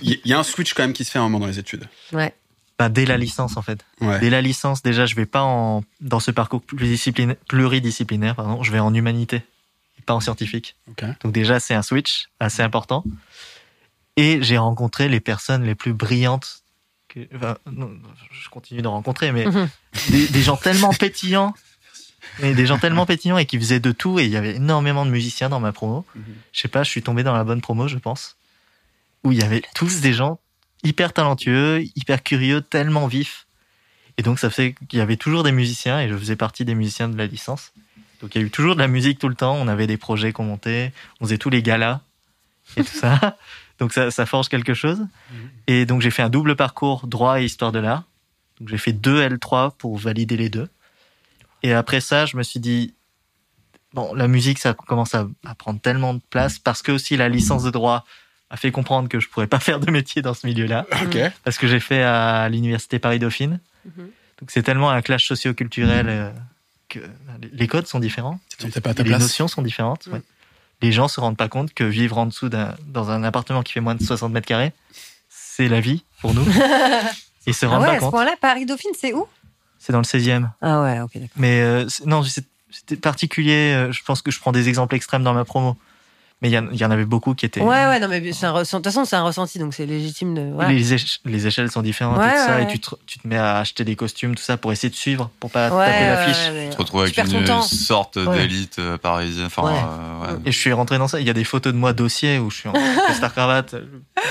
il 0.02 0.12
y, 0.12 0.22
y 0.30 0.34
a 0.34 0.40
un 0.40 0.44
switch 0.44 0.74
quand 0.74 0.84
même 0.84 0.92
qui 0.94 1.06
se 1.06 1.12
fait 1.12 1.20
à 1.20 1.22
un 1.22 1.26
moment 1.26 1.40
dans 1.40 1.48
les 1.48 1.58
études. 1.60 1.88
Ouais. 2.12 2.34
Bah, 2.78 2.90
dès 2.90 3.06
la 3.06 3.18
licence, 3.18 3.56
en 3.58 3.62
fait. 3.62 3.86
Ouais. 4.02 4.20
Dès 4.20 4.30
la 4.30 4.42
licence, 4.42 4.84
déjà, 4.84 5.06
je 5.06 5.16
vais 5.16 5.26
pas 5.26 5.44
en, 5.44 5.84
dans 6.02 6.20
ce 6.20 6.32
parcours 6.32 6.62
pluridisciplinaire, 6.62 7.38
pluridisciplinaire 7.48 8.36
pardon, 8.36 8.64
je 8.64 8.72
vais 8.72 8.80
en 8.80 8.94
humanité, 8.94 9.42
pas 10.06 10.14
en 10.14 10.20
scientifique. 10.20 10.76
Ok. 10.90 11.06
Donc 11.24 11.32
déjà, 11.32 11.60
c'est 11.60 11.74
un 11.74 11.82
switch 11.82 12.28
assez 12.40 12.62
important. 12.62 13.04
Et 14.18 14.40
j'ai 14.42 14.58
rencontré 14.58 15.10
les 15.10 15.20
personnes 15.20 15.64
les 15.64 15.76
plus 15.76 15.94
brillantes. 15.94 16.64
Que, 17.08 17.22
enfin, 17.36 17.58
non, 17.72 17.92
je 18.32 18.50
continue 18.50 18.82
d'en 18.82 18.92
rencontrer, 18.92 19.32
mais 19.32 19.46
Mhm. 19.46 19.70
des, 20.10 20.28
des 20.28 20.42
gens 20.42 20.58
tellement 20.58 20.94
pétillants. 20.94 21.54
Et 22.42 22.54
des 22.54 22.66
gens 22.66 22.78
tellement 22.80 23.06
pétillants 23.06 23.38
et 23.38 23.46
qui 23.46 23.58
faisaient 23.58 23.80
de 23.80 23.92
tout. 23.92 24.20
Et 24.20 24.26
il 24.26 24.32
y 24.32 24.38
avait 24.38 24.56
énormément 24.56 25.06
de 25.06 25.12
musiciens 25.12 25.48
dans 25.48 25.60
ma 25.60 25.72
promo. 25.72 26.06
Mhm. 26.16 26.24
Je 26.52 26.62
sais 26.62 26.68
pas, 26.68 26.84
je 26.84 26.90
suis 26.90 27.02
tombé 27.04 27.24
dans 27.24 27.34
la 27.34 27.44
bonne 27.44 27.62
promo, 27.62 27.88
je 27.88 27.98
pense. 27.98 28.36
Où 29.24 29.32
il 29.32 29.40
y 29.40 29.44
avait 29.44 29.62
tous 29.76 30.02
des 30.02 30.12
gens 30.14 30.40
hyper 30.84 31.14
talentueux, 31.14 31.84
hyper 31.96 32.24
curieux, 32.24 32.62
tellement 32.62 33.08
vifs. 33.08 33.46
Et 34.18 34.24
donc 34.24 34.40
ça 34.40 34.50
fait 34.50 34.76
qu'il 34.88 35.00
y 35.00 35.02
avait 35.02 35.18
toujours 35.18 35.44
des 35.44 35.52
musiciens 35.52 36.00
et 36.00 36.08
je 36.08 36.16
faisais 36.16 36.36
partie 36.36 36.66
des 36.66 36.76
musiciens 36.76 37.10
de 37.10 37.18
la 37.18 37.28
licence. 37.28 37.74
Donc 38.22 38.36
il 38.36 38.42
y 38.42 38.44
a 38.44 38.48
eu 38.48 38.52
toujours 38.52 38.76
de 38.76 38.80
la 38.80 38.88
musique 38.88 39.20
tout 39.20 39.30
le 39.30 39.36
temps. 39.36 39.56
On 39.56 39.68
avait 39.68 39.88
des 39.88 39.98
projets 39.98 40.32
qu'on 40.32 40.46
montait, 40.46 40.94
on 41.20 41.26
faisait 41.26 41.38
tous 41.38 41.50
les 41.50 41.62
galas 41.62 42.02
et 42.78 42.84
tout 42.84 42.98
ça. 42.98 43.38
Donc 43.78 43.92
ça, 43.92 44.10
ça 44.10 44.26
forge 44.26 44.48
quelque 44.48 44.74
chose. 44.74 45.06
Et 45.68 45.86
donc 45.86 46.02
j'ai 46.02 46.10
fait 46.10 46.22
un 46.22 46.30
double 46.30 46.56
parcours 46.56 47.08
droit 47.08 47.42
et 47.42 47.44
histoire 47.44 47.74
de 47.74 47.80
l'art. 47.80 48.04
Donc 48.60 48.70
j'ai 48.70 48.78
fait 48.78 48.94
deux 48.94 49.22
L3 49.22 49.76
pour 49.78 49.98
valider 49.98 50.38
les 50.38 50.48
deux. 50.48 50.70
Et 51.62 51.74
après 51.74 52.00
ça, 52.00 52.26
je 52.26 52.38
me 52.38 52.44
suis 52.44 52.62
dit 52.62 52.94
bon, 53.94 54.14
la 54.14 54.30
musique 54.30 54.60
ça 54.60 54.74
commence 54.74 55.14
à, 55.14 55.28
à 55.44 55.56
prendre 55.56 55.82
tellement 55.82 56.14
de 56.14 56.22
place 56.30 56.58
parce 56.58 56.82
que 56.82 56.94
aussi 56.94 57.18
la 57.18 57.28
licence 57.28 57.64
de 57.64 57.70
droit 57.70 58.06
a 58.50 58.58
fait 58.58 58.72
comprendre 58.72 59.10
que 59.10 59.20
je 59.20 59.28
pourrais 59.30 59.48
pas 59.48 59.60
faire 59.68 59.80
de 59.80 59.90
métier 59.92 60.22
dans 60.22 60.34
ce 60.34 60.46
milieu-là 60.48 60.86
Ok. 61.04 61.18
parce 61.44 61.58
que 61.58 61.68
j'ai 61.68 61.80
fait 61.80 62.04
à 62.04 62.48
l'université 62.50 63.00
Paris 63.00 63.20
Dauphine. 63.20 63.60
Mhm. 63.86 64.10
Donc 64.42 64.50
c'est 64.52 64.64
tellement 64.64 64.90
un 64.90 65.02
clash 65.02 65.28
socio-culturel 65.28 66.08
euh, 66.10 66.30
que 66.90 67.00
les 67.54 67.68
codes 67.68 67.88
sont 67.88 68.00
différents, 68.00 68.40
pas 68.84 68.94
ta 68.94 69.04
les 69.04 69.10
place. 69.10 69.22
notions 69.22 69.48
sont 69.48 69.62
différentes. 69.62 70.08
Mhm. 70.08 70.14
ouais. 70.14 70.22
Les 70.82 70.92
gens 70.92 71.08
se 71.08 71.20
rendent 71.22 71.38
pas 71.38 71.48
compte 71.48 71.74
que 71.74 71.84
vivre 71.86 72.18
en 72.18 72.26
dessous 72.26 72.50
d'un 72.50 72.76
dans 72.88 73.10
un 73.10 73.24
appartement 73.24 73.64
qui 73.64 73.72
fait 73.74 73.80
moins 73.80 73.96
de 73.96 74.04
60 74.04 74.32
mètres 74.34 74.46
carrés, 74.48 74.74
c'est 75.30 75.70
la 75.70 75.80
vie 75.80 76.04
pour 76.20 76.34
nous. 76.34 76.46
Ils 77.48 77.54
se 77.54 77.66
Ah 77.66 77.70
rendent 77.70 77.82
ouais, 77.82 77.88
pas 77.88 77.92
à 77.94 77.96
ce 77.96 78.00
compte. 78.02 78.12
point-là, 78.12 78.36
Paris 78.42 78.66
Dauphine, 78.66 78.92
c'est 79.00 79.14
où? 79.14 79.26
C'est 79.80 79.94
dans 79.94 80.00
le 80.00 80.04
16e. 80.04 80.50
Ah 80.62 80.82
ouais, 80.82 81.00
ok, 81.00 81.12
d'accord. 81.14 81.30
Mais 81.38 81.62
euh, 81.62 81.88
c'est- 81.88 82.06
non, 82.06 82.24
c'était 82.24 82.96
particulier. 82.98 83.74
euh, 83.74 83.92
Je 83.92 84.04
pense 84.04 84.22
que 84.22 84.32
je 84.32 84.40
prends 84.40 84.52
des 84.52 84.68
exemples 84.68 84.96
extrêmes 84.96 85.24
dans 85.24 85.34
ma 85.34 85.46
promo. 85.46 85.78
Mais 86.42 86.50
il 86.50 86.54
y, 86.74 86.78
y 86.78 86.86
en 86.86 86.92
avait 86.92 87.06
beaucoup 87.06 87.34
qui 87.34 87.46
étaient. 87.46 87.62
Ouais, 87.62 87.86
ouais, 87.88 87.98
non, 88.02 88.10
mais 88.10 88.34
c'est 88.34 88.46
un 88.46 88.52
ressenti. 88.52 88.82
De 88.84 88.90
toute 88.90 88.94
façon, 88.94 89.06
c'est 89.06 89.16
un 89.16 89.24
ressenti, 89.24 89.58
donc 89.58 89.74
c'est 89.74 89.86
légitime 89.86 90.36
de. 90.36 90.52
voilà. 90.54 90.70
Les, 90.74 90.94
éche- 90.94 91.20
les 91.24 91.48
échelles 91.48 91.72
sont 91.72 91.82
différentes 91.82 92.18
Ouais, 92.18 92.28
et 92.28 92.32
tout 92.32 92.38
ça, 92.46 92.56
ouais, 92.58 92.64
et 92.64 92.68
tu 92.68 92.80
te, 92.80 92.90
tu 93.08 93.20
te 93.20 93.28
mets 93.28 93.38
à 93.38 93.58
acheter 93.60 93.86
des 93.86 93.96
costumes, 93.96 94.36
tout 94.36 94.44
ça, 94.44 94.58
pour 94.58 94.74
essayer 94.74 94.90
de 94.90 94.96
suivre, 94.96 95.32
pour 95.40 95.50
pas 95.50 95.70
Ouais, 95.70 95.86
taper 95.86 95.98
ouais, 96.00 96.08
l'affiche. 96.10 96.52
Tu 96.70 96.70
te 96.72 96.78
retrouves 96.78 97.02
avec 97.04 97.18
une 97.18 97.62
sorte 97.62 98.18
Ouais. 98.18 98.38
d'élite 98.38 98.80
euh, 98.80 98.98
parisienne. 98.98 99.46
Enfin, 99.46 99.64
Ouais. 99.64 99.72
euh, 99.80 100.34
ouais. 100.34 100.40
Et 100.46 100.52
je 100.52 100.60
suis 100.60 100.74
rentré 100.74 100.98
dans 100.98 101.08
ça. 101.08 101.22
Il 101.22 101.26
y 101.26 101.30
a 101.30 101.34
des 101.34 101.46
photos 101.46 101.72
de 101.72 101.78
moi 101.78 101.94
dossier 101.94 102.38
où 102.38 102.52
je 102.52 102.58
suis 102.58 102.70
en 102.70 102.74
costard 103.08 103.32
cravate. 103.34 103.76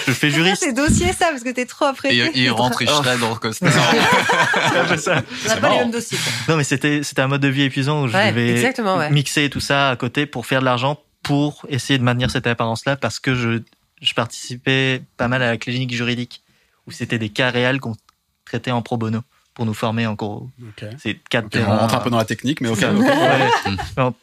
Je 0.06 0.12
fais 0.12 0.28
juriste. 0.30 0.62
c'est 0.62 0.74
dossier 0.74 1.10
ça, 1.14 1.28
parce 1.30 1.42
que 1.42 1.50
t'es 1.50 1.64
trop. 1.64 1.86
Et 2.04 2.30
il 2.34 2.50
rentre, 2.50 2.82
il 2.82 2.88
shred 2.88 3.18
dans 3.18 3.30
le 3.30 3.36
costume. 3.36 3.68
C'est 4.72 4.78
un 4.78 4.84
peu 4.84 4.96
ça. 4.98 5.22
On 5.44 5.48
n'a 5.48 5.54
pas 5.54 5.54
les 5.54 5.60
marrant. 5.62 5.78
mêmes 5.80 5.90
dossiers. 5.90 6.18
quoi. 6.18 6.32
Non, 6.52 6.56
mais 6.58 6.64
c'était 6.64 7.02
c'était 7.02 7.22
un 7.22 7.28
mode 7.28 7.40
de 7.40 7.48
vie 7.48 7.62
épuisant 7.62 8.02
où 8.02 8.08
je 8.08 8.14
Ouais, 8.14 8.30
devais 8.30 9.10
mixer 9.10 9.48
tout 9.48 9.60
ça 9.60 9.88
à 9.88 9.96
côté 9.96 10.26
pour 10.26 10.44
faire 10.44 10.60
de 10.60 10.66
l'argent 10.66 10.98
pour 11.24 11.66
essayer 11.68 11.98
de 11.98 12.04
maintenir 12.04 12.30
cette 12.30 12.46
apparence-là 12.46 12.96
parce 12.96 13.18
que 13.18 13.34
je, 13.34 13.60
je 14.00 14.14
participais 14.14 15.02
pas 15.16 15.26
mal 15.26 15.42
à 15.42 15.46
la 15.50 15.56
clinique 15.56 15.92
juridique 15.92 16.42
où 16.86 16.92
c'était 16.92 17.18
des 17.18 17.30
cas 17.30 17.50
réels 17.50 17.80
qu'on 17.80 17.96
traitait 18.44 18.70
en 18.70 18.82
pro 18.82 18.96
bono 18.96 19.20
pour 19.54 19.66
nous 19.66 19.74
former 19.74 20.06
en 20.06 20.14
gros. 20.14 20.50
Ok. 20.62 20.84
C'est 20.98 21.14
quatre 21.30 21.46
Ok, 21.46 21.58
on 21.66 21.76
rentre 21.76 21.94
un 21.94 22.00
peu 22.00 22.10
dans 22.10 22.18
la 22.18 22.24
technique, 22.24 22.60
mais 22.60 22.68
ok. 22.68 22.78
Ouais. 22.80 23.50
Mm. 23.66 23.76
on, 23.98 24.14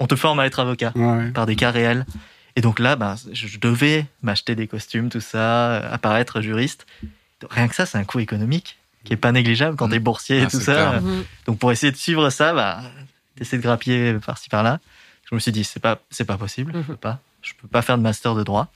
on 0.00 0.06
te 0.06 0.16
forme 0.16 0.40
à 0.40 0.46
être 0.46 0.58
avocat 0.60 0.92
Ouais. 0.96 1.30
par 1.32 1.46
des 1.46 1.54
cas 1.56 1.70
réels. 1.70 2.06
Et 2.56 2.60
donc 2.60 2.78
là, 2.80 2.96
ben, 2.96 3.14
je 3.32 3.58
devais 3.58 4.06
m'acheter 4.22 4.54
des 4.56 4.66
costumes, 4.66 5.10
tout 5.10 5.20
ça, 5.20 5.70
euh, 5.72 5.92
apparaître 5.92 6.40
juriste. 6.40 6.86
Rien 7.50 7.68
que 7.68 7.74
ça, 7.74 7.86
c'est 7.86 7.98
un 7.98 8.04
coût 8.04 8.18
économique 8.20 8.78
qui 9.04 9.12
est 9.12 9.16
pas 9.16 9.32
négligeable 9.32 9.76
quand 9.76 9.88
Mm. 9.88 9.92
t'es 9.92 9.98
boursier 9.98 10.38
et 10.38 10.42
Ah, 10.44 10.50
tout 10.50 10.60
ça. 10.60 10.72
clair. 10.72 11.02
Mhm. 11.02 11.24
Donc 11.46 11.58
pour 11.58 11.70
essayer 11.72 11.92
de 11.92 11.96
suivre 11.96 12.30
ça, 12.30 12.52
bah, 12.54 12.80
d'essayer 13.36 13.58
de 13.58 13.62
grappiller 13.62 14.14
par-ci 14.14 14.48
par-là, 14.48 14.80
je 15.30 15.34
me 15.34 15.40
suis 15.40 15.52
dit 15.52 15.64
c'est 15.64 15.80
pas 15.80 16.00
c'est 16.10 16.24
pas 16.24 16.36
possible, 16.38 16.72
je 16.74 16.78
Mhm. 16.78 16.84
peux 16.84 16.96
pas, 16.96 17.20
je 17.42 17.52
peux 17.60 17.68
pas 17.68 17.82
faire 17.82 17.98
de 17.98 18.02
master 18.02 18.34
de 18.34 18.42
droit. 18.44 18.68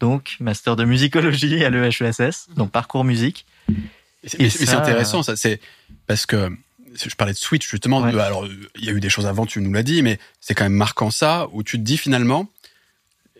Donc 0.00 0.36
master 0.40 0.76
de 0.76 0.84
musicologie 0.84 1.64
à 1.64 1.70
l'EHESS, 1.70 2.48
donc 2.56 2.70
parcours 2.70 3.04
musique. 3.04 3.44
Mais 3.68 3.74
c'est- 4.24 4.40
Et 4.40 4.42
mais 4.44 4.50
c'est 4.50 4.66
ça, 4.66 4.80
intéressant, 4.80 5.22
ça. 5.22 5.36
C'est 5.36 5.60
parce 6.06 6.26
que 6.26 6.50
je 6.94 7.14
parlais 7.14 7.32
de 7.34 7.38
Switch 7.38 7.68
justement. 7.70 8.00
Ouais. 8.02 8.18
Alors, 8.20 8.46
il 8.76 8.84
y 8.84 8.88
a 8.88 8.92
eu 8.92 9.00
des 9.00 9.10
choses 9.10 9.26
avant, 9.26 9.46
tu 9.46 9.60
nous 9.60 9.72
l'as 9.72 9.82
dit, 9.82 10.02
mais 10.02 10.18
c'est 10.40 10.54
quand 10.54 10.64
même 10.64 10.72
marquant 10.72 11.10
ça 11.10 11.48
où 11.52 11.62
tu 11.62 11.76
te 11.78 11.82
dis 11.82 11.96
finalement. 11.98 12.48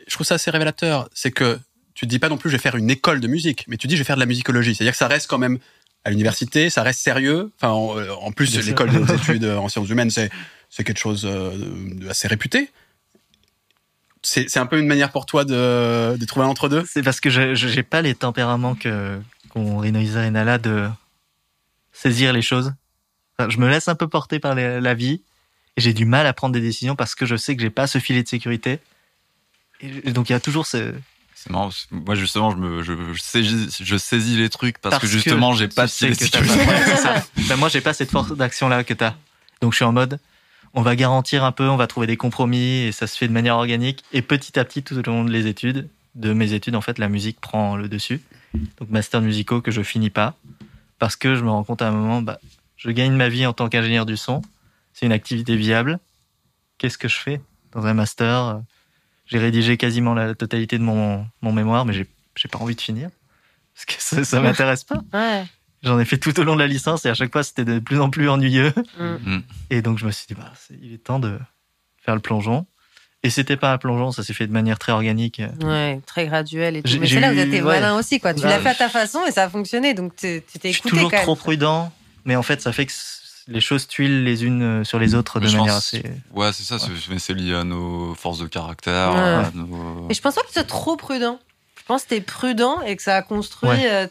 Je 0.07 0.15
trouve 0.15 0.27
ça 0.27 0.35
assez 0.37 0.51
révélateur. 0.51 1.09
C'est 1.15 1.31
que 1.31 1.59
tu 1.95 2.07
te 2.07 2.11
dis 2.11 2.19
pas 2.19 2.29
non 2.29 2.37
plus 2.39 2.51
je 2.51 2.57
vais 2.57 2.61
faire 2.63 2.77
une 2.77 2.91
école 2.91 3.21
de 3.21 3.29
musique, 3.29 3.65
mais 3.69 3.77
tu 3.77 3.87
dis 3.87 3.95
je 3.97 4.01
vais 4.01 4.05
faire 4.07 4.17
de 4.17 4.21
la 4.21 4.27
musicologie. 4.27 4.75
C'est-à-dire 4.75 4.93
que 4.93 4.99
ça 4.99 5.09
reste 5.09 5.29
quand 5.29 5.39
même 5.39 5.59
à 6.05 6.11
l'université, 6.11 6.71
ça 6.71 6.83
reste 6.83 7.01
sérieux. 7.01 7.51
Enfin, 7.57 7.73
en, 7.73 7.99
euh, 7.99 8.11
en 8.21 8.33
plus, 8.33 8.55
l'école 8.67 8.91
des 8.91 9.13
études 9.15 9.45
en 9.45 9.69
sciences 9.69 9.89
humaines, 9.91 10.11
c'est 10.11 10.31
c'est 10.71 10.85
quelque 10.85 10.99
chose 10.99 11.25
euh, 11.27 11.51
de 11.97 12.09
assez 12.09 12.29
réputé. 12.29 12.71
c'est 14.23 14.57
un 14.59 14.67
peu 14.67 14.79
une 14.79 14.87
manière 14.87 15.11
pour 15.13 15.27
toi 15.27 15.45
de, 15.45 16.17
de 16.17 16.25
trouver 16.27 16.47
un 16.47 16.49
entre-deux? 16.49 16.85
C'est 16.89 17.03
parce 17.03 17.21
que 17.21 17.31
je 17.31 17.55
j'ai 17.55 17.83
pas 17.83 18.03
les 18.03 18.15
tempéraments 18.15 18.75
qu'ont 18.75 19.79
Renoisa 19.79 20.25
et 20.27 20.31
Nala 20.31 20.59
de 20.59 20.89
saisir 21.93 22.33
les 22.33 22.43
choses. 22.43 22.73
Enfin, 23.39 23.49
je 23.51 23.59
me 23.59 23.69
laisse 23.69 23.89
un 23.89 23.95
peu 23.95 24.09
porter 24.09 24.39
par 24.39 24.55
les- 24.55 24.81
la 24.81 24.95
vie 24.95 25.23
et 25.77 25.81
j'ai 25.81 25.93
du 25.95 26.05
mal 26.05 26.27
à 26.27 26.33
prendre 26.33 26.53
des 26.53 26.61
décisions 26.61 26.97
parce 26.97 27.15
que 27.15 27.27
je 27.27 27.37
sais 27.37 27.57
que 27.57 27.63
j'ai 27.63 27.71
pas 27.71 27.87
ce 27.87 27.99
filet 27.99 28.23
de 28.23 28.29
sécurité. 28.29 28.79
Et 29.81 30.13
donc 30.13 30.29
il 30.29 30.33
y 30.33 30.37
a 30.37 30.41
toujours 30.41 30.67
ce 30.67 30.93
C'est 31.35 31.49
marrant. 31.51 31.69
parce 31.69 31.87
que 31.87 31.95
Moi, 31.95 32.15
justement, 32.15 32.51
je, 32.51 32.57
me, 32.57 32.83
je, 32.83 32.93
je, 33.15 33.21
saisis, 33.21 33.79
je 33.83 33.97
saisis 33.97 34.37
les 34.37 34.51
trucs 34.51 34.77
parce, 34.79 34.93
Parce 34.97 35.03
que 35.03 35.09
justement, 35.09 35.55
j'ai 35.55 35.69
pas 35.69 35.87
de 35.87 35.91
sécurité. 35.91 36.29
pas- 36.39 36.45
Ouais, 36.45 36.83
c'est 36.85 36.97
ça. 36.97 37.25
Ben, 37.49 37.57
moi, 37.57 37.71
j'ai 37.71 37.81
pas 37.81 37.95
cette 37.95 38.11
force 38.11 38.31
d'action 38.33 38.69
là 38.69 38.85
que 38.85 38.93
t'as. 38.93 39.15
Donc, 39.63 39.73
je 39.73 39.77
suis 39.77 39.85
en 39.87 39.93
mode, 39.93 40.19
on 40.75 40.83
va 40.83 40.97
garantir 40.97 41.45
un 41.45 41.53
peu, 41.53 41.69
on 41.69 41.77
va 41.77 41.87
trouver 41.87 42.07
des 42.07 42.17
compromis 42.17 42.83
et 42.83 42.93
ça 42.93 43.07
se 43.07 43.17
fait 43.17 43.29
de 43.29 43.33
manière 43.33 43.57
organique. 43.57 44.05
Et 44.13 44.23
petit 44.23 44.59
à 44.59 44.65
petit, 44.65 44.83
tout 44.83 44.97
au 44.97 45.03
long 45.03 45.25
des 45.25 45.47
études, 45.47 45.89
de 46.15 46.33
mes 46.33 46.53
études, 46.53 46.77
en 46.77 46.81
fait, 46.81 46.99
la 46.99 47.09
musique 47.09 47.41
prend 47.41 47.77
le 47.77 47.89
dessus. 47.89 48.21
Donc, 48.79 48.91
master 48.91 49.21
musicaux 49.21 49.61
que 49.61 49.71
je 49.71 49.83
finis 49.83 50.11
pas 50.11 50.35
parce 50.99 51.17
que 51.17 51.35
je 51.35 51.43
me 51.43 51.51
rends 51.51 51.65
compte 51.65 51.83
à 51.83 51.89
un 51.89 51.93
moment, 51.93 52.21
bah, 52.23 52.39
je 52.77 52.91
gagne 52.91 53.15
ma 53.15 53.29
vie 53.29 53.47
en 53.47 53.53
tant 53.53 53.69
qu'ingénieur 53.69 54.07
du 54.07 54.17
son. 54.17 54.43
C'est 54.93 55.07
une 55.07 55.13
activité 55.13 55.57
viable. 55.57 55.99
Qu'est-ce 56.79 56.99
que 56.99 57.09
je 57.09 57.17
fais 57.17 57.41
dans 57.73 57.87
un 57.87 57.95
master? 57.95 58.61
J'ai 59.27 59.39
rédigé 59.39 59.77
quasiment 59.77 60.15
la 60.15 60.35
totalité 60.35 60.79
de 60.79 60.83
mon, 60.83 61.27
mon 61.43 61.53
mémoire, 61.53 61.85
mais 61.85 61.93
j'ai 61.93 62.07
j'ai 62.37 62.49
pas 62.49 62.59
envie 62.59 62.75
de 62.75 62.81
finir 62.81 63.11
parce 63.75 63.85
que 63.85 64.03
ça, 64.03 64.25
ça 64.25 64.41
m'intéresse 64.43 64.85
pas. 64.85 65.03
Ouais. 65.13 65.45
J'en 65.83 65.99
ai 65.99 66.05
fait 66.05 66.19
tout 66.19 66.39
au 66.39 66.45
long 66.45 66.55
de 66.57 66.61
la 66.61 66.67
licence 66.67 67.07
et 67.07 67.09
à 67.09 67.15
chaque 67.15 67.33
fois 67.33 67.43
c'était 67.43 67.65
de 67.65 67.79
plus 67.79 68.01
en 68.01 68.11
plus 68.11 68.29
ennuyeux. 68.29 68.73
Mm. 68.99 69.39
Et 69.71 69.81
donc 69.83 69.99
je 69.99 70.05
me 70.07 70.11
suis 70.11 70.27
dit, 70.27 70.35
bah, 70.35 70.53
il 70.83 70.93
est 70.93 70.99
temps 70.99 71.19
de 71.19 71.39
faire 72.05 72.15
le 72.15 72.21
plongeon. 72.21 72.67
Et 73.23 73.29
c'était 73.31 73.57
pas 73.59 73.73
un 73.73 73.79
plongeon, 73.79 74.13
ça 74.13 74.23
s'est 74.23 74.33
fait 74.33 74.47
de 74.47 74.53
manière 74.53 74.79
très 74.79 74.93
organique. 74.93 75.43
Ouais, 75.63 76.01
très 76.07 76.27
graduel 76.27 76.77
et 76.77 76.83
tout. 76.83 76.97
Mais 77.01 77.07
c'est 77.07 77.21
là 77.21 77.31
où 77.33 77.35
t'as 77.35 77.43
été 77.45 77.61
ouais. 77.63 77.81
malin 77.81 77.97
aussi, 77.99 78.19
quoi. 78.19 78.33
Tu 78.33 78.41
Bah, 78.43 78.49
l'as 78.49 78.61
fait 78.61 78.71
à 78.71 78.75
ta 78.75 78.89
façon 78.89 79.21
et 79.27 79.31
ça 79.31 79.45
a 79.45 79.49
fonctionné. 79.51 79.93
Donc 79.95 80.17
tu 80.17 80.43
tu 80.51 80.59
t'es 80.59 80.69
Je 80.69 80.75
suis 80.75 80.81
écouté 80.81 80.91
toujours 80.97 81.11
quand 81.11 81.17
même. 81.19 81.25
trop 81.25 81.37
prudent, 81.37 81.93
mais 82.25 82.37
en 82.37 82.43
fait 82.43 82.61
ça 82.63 82.73
fait 82.73 82.87
que 82.87 82.93
les 83.49 83.61
choses 83.61 83.87
tuilent 83.89 84.23
les 84.25 84.45
unes 84.45 84.63
euh, 84.63 84.85
sur 84.85 84.99
les 84.99 85.15
autres 85.15 85.39
de 85.41 85.45
Mais 85.47 85.51
je 85.51 85.57
manière 85.59 85.75
pense- 85.75 85.95
assez. 85.95 86.03
Ouais, 86.33 86.51
c'est 86.53 86.63
ça. 86.65 86.77
Mais 87.11 87.19
c'est 87.19 87.35
lié 87.35 87.55
à 87.55 87.65
nos 87.65 88.15
forces 88.15 88.39
de 88.39 88.47
caractère. 88.47 89.13
Ouais. 89.13 89.19
à 89.19 89.51
nos- 89.55 90.07
Et 90.11 90.15
je 90.15 90.21
pense 90.23 90.35
pas 90.35 90.43
que 90.43 90.47
tu 90.49 90.53
sois 90.55 90.65
trop 90.65 90.97
prudent. 90.97 91.39
Je 91.79 91.83
pense 91.85 92.05
que 92.05 92.11
t'es 92.11 92.21
prudent 92.21 92.81
et 92.83 92.97
que 92.97 93.03
ça 93.03 93.17
a 93.17 93.23
construit. 93.23 93.69
Ouais. 93.71 94.09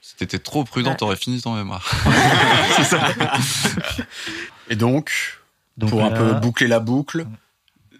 Euh, 0.00 0.02
Si 0.02 0.16
t'étais 0.16 0.38
trop 0.38 0.64
prudent, 0.64 0.90
Ouais. 0.90 0.96
t'aurais 0.96 1.16
fini 1.16 1.40
ton 1.40 1.54
mémoire. 1.54 1.88
Et 4.70 4.76
donc, 4.76 5.10
Donc 5.76 5.90
pour 5.90 6.04
un 6.04 6.10
peu 6.10 6.34
boucler 6.34 6.68
la 6.68 6.80
boucle, 6.80 7.26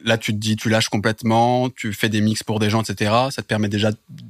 là 0.05 0.19
tu 0.19 0.33
te 0.33 0.39
dis, 0.39 0.57
tu 0.57 0.69
lâches 0.69 0.89
complètement, 0.89 1.69
tu 1.71 1.93
fais 1.93 2.09
des 2.09 2.21
mix 2.21 2.43
pour 2.43 2.59
des 2.59 2.71
gens, 2.71 2.83
etc. 2.83 3.13
Ça 3.31 3.43
te 3.43 3.47
permet 3.47 3.69
déjà 3.69 3.89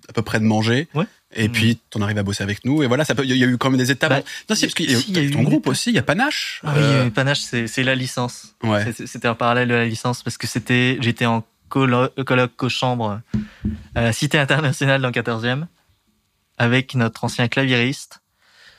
à 0.09 0.13
peu 0.13 0.23
près 0.23 0.41
de 0.41 0.45
manger. 0.45 0.89
Ouais. 0.95 1.05
Et 1.37 1.49
Mm. 1.49 1.53
puis, 1.53 1.79
t'en 1.91 2.01
arrives 2.01 2.19
à 2.19 2.25
bosser 2.25 2.43
avec 2.43 2.65
nous. 2.65 2.83
Et 2.83 2.89
voilà, 2.89 3.05
ça 3.05 3.15
peut, 3.15 3.25
il 3.25 3.37
y 3.37 3.45
a 3.45 3.47
eu 3.47 3.57
quand 3.57 3.71
même 3.71 3.79
des 3.79 3.93
étapes. 3.93 4.11
Bah, 4.11 4.21
non, 4.49 4.57
si, 4.57 4.63
parce 4.63 4.75
qu'il 4.75 4.91
y 4.91 4.95
a, 4.95 4.99
si, 4.99 5.11
il 5.13 5.17
y 5.17 5.21
a 5.21 5.23
eu 5.23 5.31
ton 5.31 5.43
groupe 5.43 5.61
étape. 5.63 5.69
aussi, 5.71 5.91
il 5.91 5.95
y 5.95 5.99
a 5.99 6.03
Panache. 6.03 6.61
Ah 6.65 6.73
oui, 6.75 6.83
Euh, 6.83 7.05
euh, 7.07 7.11
Panache, 7.11 7.39
c'est 7.41 7.69
c'est 7.69 7.85
la 7.85 7.95
licence. 7.95 8.55
ouais. 8.65 8.93
C'est- 8.93 9.07
C'était 9.07 9.29
un 9.29 9.37
parallèle 9.37 9.69
de 9.69 9.75
la 9.75 9.87
licence 9.87 10.25
parce 10.25 10.37
que 10.39 10.49
c'était, 10.49 10.99
j'étais 11.01 11.27
en 11.27 11.45
colo- 11.69 12.09
colloque 12.27 12.57
co-chambre 12.57 13.21
à 13.95 14.03
la 14.03 14.13
Cité 14.13 14.39
internationale 14.41 15.01
dans 15.01 15.07
le 15.09 15.13
14e 15.13 15.69
avec 16.61 16.95
notre 16.95 17.25
ancien 17.25 17.49
claviériste, 17.49 18.21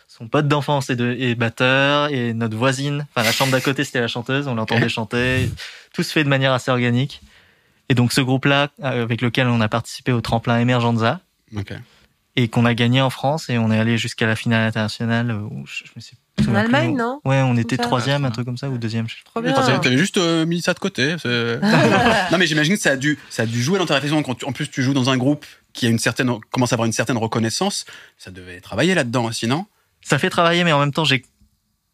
son 0.07 0.27
pote 0.27 0.47
d'enfance 0.47 0.91
et, 0.91 0.95
de, 0.95 1.15
et 1.17 1.33
batteur 1.33 2.09
et 2.11 2.33
notre 2.33 2.55
voisine. 2.55 3.07
Enfin, 3.15 3.25
la 3.25 3.31
chambre 3.31 3.51
d'à 3.51 3.59
côté, 3.59 3.83
c'était 3.83 4.01
la 4.01 4.07
chanteuse. 4.07 4.47
On 4.47 4.53
l'entendait 4.53 4.87
chanter. 4.87 5.49
Tout 5.93 6.03
se 6.03 6.11
fait 6.11 6.23
de 6.23 6.29
manière 6.29 6.53
assez 6.53 6.69
organique. 6.69 7.21
Et 7.89 7.95
donc, 7.95 8.13
ce 8.13 8.21
groupe-là, 8.21 8.69
euh, 8.83 9.01
avec 9.01 9.21
lequel 9.21 9.47
on 9.47 9.59
a 9.61 9.67
participé 9.67 10.11
au 10.11 10.21
tremplin 10.21 10.59
Emergenza 10.59 11.21
et 12.35 12.47
qu'on 12.49 12.65
a 12.65 12.73
gagné 12.75 13.01
en 13.01 13.09
France 13.09 13.49
et 13.49 13.57
on 13.57 13.71
est 13.71 13.79
allé 13.79 13.97
jusqu'à 13.97 14.27
la 14.27 14.35
finale 14.35 14.67
internationale 14.67 15.31
où 15.31 15.65
je, 15.65 15.83
je 15.85 15.91
me 15.95 16.01
sais 16.01 16.13
En 16.49 16.55
Allemagne, 16.55 16.95
non 16.95 17.19
Ouais, 17.25 17.41
on 17.41 17.57
était 17.57 17.77
troisième, 17.77 18.23
un 18.23 18.31
truc 18.31 18.45
comme 18.45 18.57
ça, 18.57 18.69
ou 18.69 18.77
deuxième. 18.77 19.09
je 19.09 19.15
sais 19.15 19.21
Trop 19.25 19.41
bien. 19.41 19.53
t'avais 19.53 19.79
t'avais 19.79 19.97
juste 19.97 20.17
euh, 20.17 20.45
mis 20.45 20.61
ça 20.61 20.73
de 20.75 20.79
côté. 20.79 21.15
non, 21.25 22.37
mais 22.37 22.45
j'imagine 22.45 22.75
que 22.75 22.81
ça 22.81 22.91
a 22.91 22.95
dû, 22.95 23.17
ça 23.31 23.43
a 23.43 23.45
dû 23.47 23.61
jouer 23.61 23.79
dans 23.79 23.85
ta 23.87 23.95
réflexion. 23.95 24.21
Quand 24.23 24.35
tu- 24.35 24.45
en 24.45 24.51
plus, 24.53 24.69
tu 24.69 24.83
joues 24.83 24.93
dans 24.93 25.09
un 25.09 25.17
groupe 25.17 25.45
qui 25.73 25.85
a 25.85 25.89
une 25.89 25.99
certaine, 25.99 26.39
commence 26.51 26.73
à 26.73 26.75
avoir 26.75 26.85
une 26.85 26.93
certaine 26.93 27.17
reconnaissance. 27.17 27.85
Ça 28.17 28.31
devait 28.31 28.61
travailler 28.61 28.95
là-dedans 28.95 29.25
aussi, 29.25 29.47
non? 29.47 29.65
Ça 30.01 30.17
fait 30.17 30.29
travailler, 30.29 30.63
mais 30.63 30.71
en 30.71 30.79
même 30.79 30.93
temps, 30.93 31.05
j'ai 31.05 31.23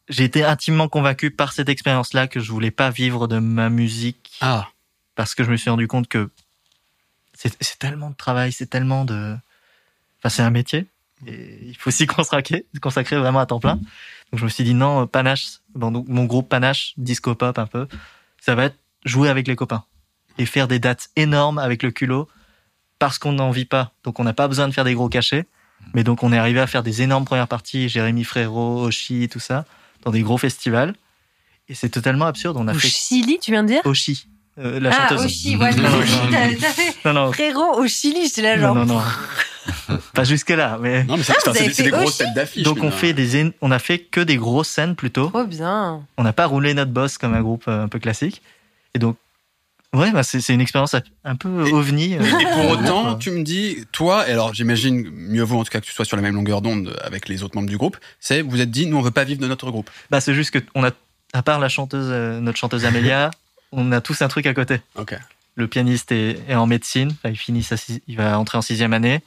j'ai 0.10 0.24
été 0.24 0.44
intimement 0.44 0.88
convaincu 0.88 1.32
par 1.32 1.52
cette 1.52 1.68
expérience-là 1.68 2.28
que 2.28 2.40
je 2.40 2.52
voulais 2.52 2.72
pas 2.72 2.90
vivre 2.90 3.28
de 3.28 3.40
ma 3.40 3.70
musique 3.70 4.32
Ah. 4.40 4.70
parce 5.16 5.36
que 5.36 5.44
je 5.44 5.52
me 5.52 5.58
suis 5.58 5.70
rendu 5.70 5.88
compte 5.88 6.08
que 6.08 6.30
c'est 7.34 7.56
c'est 7.62 7.78
tellement 7.78 8.10
de 8.10 8.16
travail, 8.16 8.54
c'est 8.54 8.68
tellement 8.68 9.04
de, 9.04 9.36
enfin 10.20 10.30
c'est 10.30 10.44
un 10.44 10.50
métier 10.50 10.86
et 11.26 11.60
il 11.62 11.76
faut 11.76 11.92
s'y 11.92 12.08
consacrer, 12.08 12.66
consacrer 12.82 13.18
vraiment 13.18 13.40
à 13.40 13.46
temps 13.46 13.60
plein. 13.60 13.76
Donc 14.32 14.40
je 14.40 14.46
me 14.46 14.50
suis 14.50 14.64
dit 14.64 14.74
non, 14.74 15.08
Panache, 15.08 15.60
bon, 15.76 15.92
donc, 15.92 16.08
mon 16.08 16.24
groupe 16.24 16.48
Panache, 16.48 16.94
disco 16.98 17.36
pop 17.36 17.58
un 17.58 17.68
peu, 17.68 17.88
ça 18.40 18.56
va 18.56 18.66
être 18.66 18.78
jouer 19.04 19.30
avec 19.30 19.48
les 19.48 19.56
copains 19.56 19.84
et 20.38 20.46
faire 20.46 20.68
des 20.68 20.80
dates 20.80 21.10
énormes 21.16 21.58
avec 21.58 21.84
le 21.84 21.92
culot 21.92 22.30
parce 23.00 23.20
qu'on 23.20 23.34
n'en 23.34 23.52
vit 23.52 23.66
pas. 23.66 23.92
Donc 24.04 24.20
on 24.20 24.24
n'a 24.24 24.34
pas 24.34 24.48
besoin 24.48 24.68
de 24.68 24.74
faire 24.74 24.84
des 24.86 24.94
gros 24.94 25.10
cachets. 25.10 25.46
Mais 25.94 26.04
donc 26.04 26.24
on 26.24 26.34
est 26.34 26.38
arrivé 26.38 26.60
à 26.60 26.68
faire 26.68 26.84
des 26.84 27.02
énormes 27.02 27.26
premières 27.26 27.48
parties, 27.48 27.88
Jérémy 27.88 28.24
Frérot, 28.24 28.84
Oshi, 28.86 29.30
tout 29.32 29.40
ça, 29.40 29.66
dans 30.04 30.12
des 30.12 30.22
gros 30.22 30.38
festivals. 30.38 30.94
Et 31.70 31.76
c'est 31.76 31.90
totalement 31.90 32.26
absurde. 32.26 32.58
On 32.60 32.68
a 32.68 32.74
fait 32.74 32.88
Chili, 32.88 33.40
tu 33.42 33.52
viens 33.52 33.64
de 33.64 33.68
dire? 33.70 33.82
Oshi, 33.86 34.28
euh, 34.60 34.80
la 34.80 34.90
Ah, 34.92 35.08
chanteuse. 35.10 35.26
au 35.26 35.30
Chili, 35.30 35.56
ouais, 35.58 35.72
je 35.72 35.78
Non, 35.78 35.90
non, 35.90 35.98
non, 36.00 36.32
non. 36.32 36.58
Non, 37.06 37.14
non, 37.26 37.32
frérot 37.34 37.80
au 37.80 37.88
Chili, 37.88 38.26
j'étais 38.28 38.42
là 38.42 38.58
non, 38.58 38.74
genre. 38.74 38.86
non, 38.86 38.86
non. 38.96 39.02
Pas 40.14 40.24
jusque 40.24 40.50
là, 40.50 40.78
mais 40.82 41.04
Non, 41.04 41.18
mais 41.18 41.24
c'est 41.24 41.34
Ah, 41.46 41.52
des- 41.52 41.70
des 41.84 41.90
grosses 41.92 42.18
têtes 42.18 42.34
d'affiche. 42.34 42.64
donc 42.64 42.80
on 42.82 42.92
fait 42.92 43.14
des, 43.14 43.54
on 43.62 43.72
a 43.72 43.80
fait 43.80 44.00
que 44.00 44.22
des 44.22 44.38
grosses 44.38 44.70
scènes 44.70 44.96
plutôt. 44.96 45.28
Trop 45.30 45.44
bien. 45.46 46.02
On 46.18 46.24
n'a 46.24 46.34
pas 46.34 46.46
roulé 46.48 46.74
notre 46.74 46.92
boss 46.92 47.18
comme 47.18 47.34
un 47.34 47.42
groupe 47.42 47.66
euh, 47.68 47.84
un 47.84 47.88
peu 47.88 48.00
classique. 48.00 48.42
Et 48.94 49.00
donc, 49.00 49.18
ouais, 49.94 50.12
bah, 50.12 50.24
c'est 50.24 50.54
une 50.54 50.62
expérience 50.62 50.96
un 51.24 51.36
peu 51.36 51.68
Et- 51.68 51.74
ovni. 51.74 52.16
euh, 52.16 52.22
Et 52.22 52.44
pour 52.54 52.70
autant, 52.70 53.16
tu 53.16 53.32
me 53.32 53.44
dis, 53.44 53.86
toi, 53.92 54.28
et 54.28 54.32
alors 54.32 54.54
j'imagine 54.54 55.10
mieux 55.12 55.44
vaut 55.44 55.60
en 55.60 55.64
tout 55.64 55.72
cas 55.72 55.80
que 55.80 55.86
tu 55.86 55.92
sois 55.94 56.06
sur 56.06 56.16
la 56.18 56.22
même 56.24 56.36
longueur 56.36 56.62
d'onde 56.62 56.98
avec 57.04 57.28
les 57.30 57.44
autres 57.44 57.56
membres 57.56 57.70
du 57.70 57.78
groupe, 57.78 57.98
c'est 58.20 58.42
vous 58.42 58.62
êtes 58.62 58.72
dit, 58.72 58.86
nous 58.86 58.98
on 58.98 59.02
veut 59.02 59.12
pas 59.12 59.24
vivre 59.24 59.42
de 59.42 59.48
notre 59.48 59.72
groupe. 59.72 59.90
Bah, 60.10 60.22
c'est 60.22 60.34
juste 60.34 60.52
que 60.52 60.60
on 60.76 60.84
a, 60.84 60.92
à 61.34 61.42
part 61.44 61.60
la 61.60 61.70
chanteuse, 61.70 62.08
euh, 62.10 62.40
notre 62.40 62.58
chanteuse 62.58 62.86
Amélia, 62.86 63.32
on 63.72 63.92
a 63.92 64.02
tous 64.02 64.22
un 64.22 64.28
truc 64.28 64.46
à 64.46 64.54
côté. 64.54 64.82
Ok. 64.96 65.16
Le 65.56 65.68
pianiste 65.68 66.12
est, 66.12 66.38
est 66.48 66.56
en 66.56 66.68
médecine, 66.68 67.10
enfin, 67.12 67.30
il 67.30 67.36
finit 67.38 67.64
sa, 67.64 67.78
six- 67.78 68.02
il 68.08 68.16
va 68.18 68.38
entrer 68.38 68.58
en 68.60 68.62
sixième 68.62 68.94
année. 68.94 69.22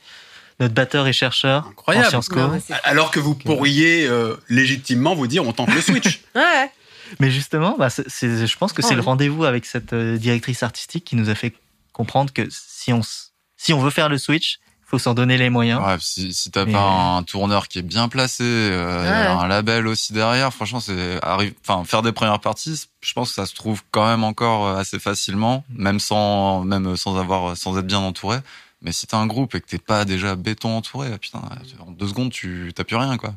Notre 0.61 0.75
batteur 0.75 1.07
est 1.09 1.13
chercheur 1.15 1.67
Incroyable. 1.71 2.07
en 2.07 2.11
Sciences 2.11 2.29
Co. 2.29 2.39
Non, 2.39 2.49
mais 2.49 2.61
c'est- 2.61 2.75
Alors 2.85 3.11
que 3.11 3.19
vous 3.19 3.35
pourriez 3.35 4.07
euh, 4.07 4.37
légitimement 4.51 5.15
vous 5.15 5.27
dire, 5.27 5.45
on 5.47 5.53
tente 5.53 5.75
le 5.75 5.81
switch. 5.81 6.21
Ouais. 6.37 6.71
Mais 7.19 7.31
justement, 7.31 7.77
bah, 7.79 7.89
je 7.89 8.57
pense 8.57 8.73
que 8.73 8.83
Oh, 8.85 8.87
c'est 8.89 8.95
le 8.95 9.01
oui. 9.01 9.07
rendez-vous 9.07 9.45
avec 9.45 9.67
cette 9.67 9.93
euh, 9.93 10.17
directrice 10.17 10.63
artistique 10.63 11.05
qui 11.05 11.17
nous 11.17 11.29
a 11.31 11.35
fait 11.35 11.55
comprendre 11.93 12.33
que 12.33 12.47
si 12.51 12.93
on, 12.93 13.01
s- 13.01 13.33
si 13.57 13.73
on 13.73 13.81
veut 13.81 13.91
faire 13.91 14.09
le 14.09 14.17
switch, 14.19 14.59
il 14.87 14.91
faut 14.91 14.99
s'en 14.99 15.15
donner 15.15 15.37
les 15.39 15.51
moyens. 15.51 15.81
Ouais, 15.85 15.97
si, 16.01 16.33
si 16.35 16.51
t'as 16.51 16.65
Mais- 16.65 16.73
pas 16.73 16.83
un 17.17 17.23
tourneur 17.23 17.69
qui 17.69 17.79
est 17.79 17.83
bien 17.83 18.09
placé, 18.09 18.43
euh, 18.45 19.03
Ouais. 19.11 19.27
un 19.43 19.47
label 19.49 19.87
aussi 19.87 20.13
derrière, 20.13 20.53
franchement, 20.53 20.81
c'est 20.81 21.19
arrive, 21.25 21.55
enfin, 21.67 21.85
faire 21.85 22.03
des 22.03 22.13
premières 22.13 22.41
parties, 22.41 22.87
je 23.01 23.13
pense 23.13 23.29
que 23.31 23.35
ça 23.35 23.47
se 23.47 23.55
trouve 23.55 23.83
quand 23.91 24.07
même 24.07 24.25
encore 24.25 24.67
euh, 24.69 24.77
assez 24.77 24.99
facilement, 24.99 25.65
même 25.75 26.01
sans, 26.01 26.65
même 26.65 26.97
sans 26.97 27.19
avoir, 27.19 27.57
sans 27.57 27.77
être 27.79 27.87
bien 27.87 27.99
entouré. 28.01 28.39
Mais 28.83 28.93
si 28.93 29.07
t'as 29.07 29.19
un 29.19 29.27
groupe 29.27 29.55
et 29.55 29.61
que 29.61 29.67
t'es 29.67 29.79
pas 29.79 30.05
déjà 30.07 30.37
béton 30.37 30.75
entouré, 30.77 31.11
ah, 31.15 31.19
putain, 31.19 31.43
en 31.87 31.91
deux 31.91 32.09
secondes, 32.09 32.31
tu 32.33 32.73
t'as 32.75 32.83
plus 32.85 32.97
rien, 32.97 33.19
quoi. 33.19 33.35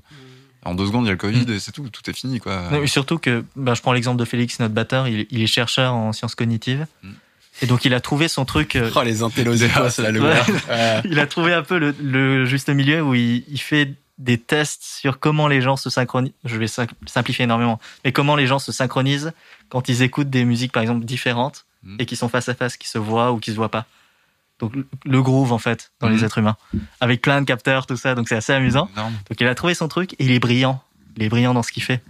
En 0.65 0.75
deux 0.75 0.85
secondes, 0.87 1.03
il 1.05 1.07
y 1.07 1.09
a 1.09 1.13
le 1.13 1.17
Covid 1.17 1.45
et 1.51 1.59
c'est 1.59 1.71
tout, 1.71 1.89
tout 1.89 2.09
est 2.09 2.13
fini, 2.13 2.39
quoi. 2.39 2.69
Mais 2.71 2.87
surtout 2.87 3.17
que, 3.17 3.43
bah, 3.55 3.73
je 3.73 3.81
prends 3.81 3.93
l'exemple 3.93 4.17
de 4.19 4.25
Félix, 4.25 4.59
notre 4.59 4.73
batteur, 4.73 5.07
il, 5.07 5.25
il 5.29 5.41
est 5.41 5.47
chercheur 5.47 5.93
en 5.93 6.13
sciences 6.13 6.35
cognitives. 6.35 6.85
Mm. 7.03 7.09
Et 7.61 7.65
donc, 7.67 7.85
il 7.85 7.93
a 7.93 7.99
trouvé 7.99 8.27
son 8.27 8.45
truc. 8.45 8.75
euh, 8.75 8.89
oh, 8.95 9.01
les 9.03 9.21
intélosicos, 9.23 9.97
là, 9.99 10.11
le 10.11 10.21
Ouais. 10.23 10.41
il 11.05 11.19
a 11.19 11.27
trouvé 11.27 11.53
un 11.53 11.61
peu 11.63 11.77
le, 11.77 11.93
le 12.01 12.45
juste 12.45 12.69
milieu 12.69 13.01
où 13.03 13.13
il, 13.13 13.43
il 13.47 13.59
fait 13.59 13.93
des 14.17 14.37
tests 14.37 14.83
sur 14.83 15.19
comment 15.19 15.47
les 15.47 15.61
gens 15.61 15.75
se 15.75 15.89
synchronisent. 15.89 16.33
Je 16.45 16.57
vais 16.57 16.67
sim- 16.67 16.87
simplifier 17.05 17.43
énormément, 17.43 17.79
mais 18.05 18.11
comment 18.11 18.35
les 18.35 18.47
gens 18.47 18.59
se 18.59 18.71
synchronisent 18.71 19.31
quand 19.69 19.89
ils 19.89 20.01
écoutent 20.01 20.29
des 20.29 20.45
musiques, 20.45 20.71
par 20.71 20.81
exemple, 20.81 21.05
différentes 21.05 21.65
Mm. 21.85 21.97
et 21.99 22.05
qui 22.05 22.15
sont 22.15 22.29
face 22.29 22.47
à 22.47 22.53
face, 22.55 22.77
qui 22.77 22.87
se 22.87 22.97
voient 22.97 23.33
ou 23.33 23.39
qui 23.39 23.51
se 23.51 23.57
voient 23.57 23.67
pas. 23.69 23.85
Donc, 24.63 24.73
le- 25.05 25.21
groove, 25.21 25.51
en 25.51 25.57
fait, 25.57 25.91
dans 25.99 26.09
les 26.09 26.17
Mm. 26.21 26.23
êtres 26.25 26.37
humains. 26.39 26.55
Avec 27.01 27.21
plein 27.21 27.41
de 27.41 27.45
capteurs, 27.45 27.85
tout 27.85 27.97
ça. 27.97 28.15
Donc, 28.15 28.27
c'est 28.29 28.35
assez 28.35 28.53
amusant. 28.53 28.89
Donc, 28.95 29.39
il 29.39 29.47
a 29.47 29.55
trouvé 29.55 29.73
son 29.73 29.87
truc 29.87 30.13
et 30.13 30.25
il 30.25 30.31
est 30.31 30.39
brillant. 30.39 30.81
Il 31.17 31.23
est 31.23 31.29
brillant 31.29 31.53
dans 31.53 31.63
ce 31.63 31.71
qu'il 31.71 31.83
fait. 31.83 32.01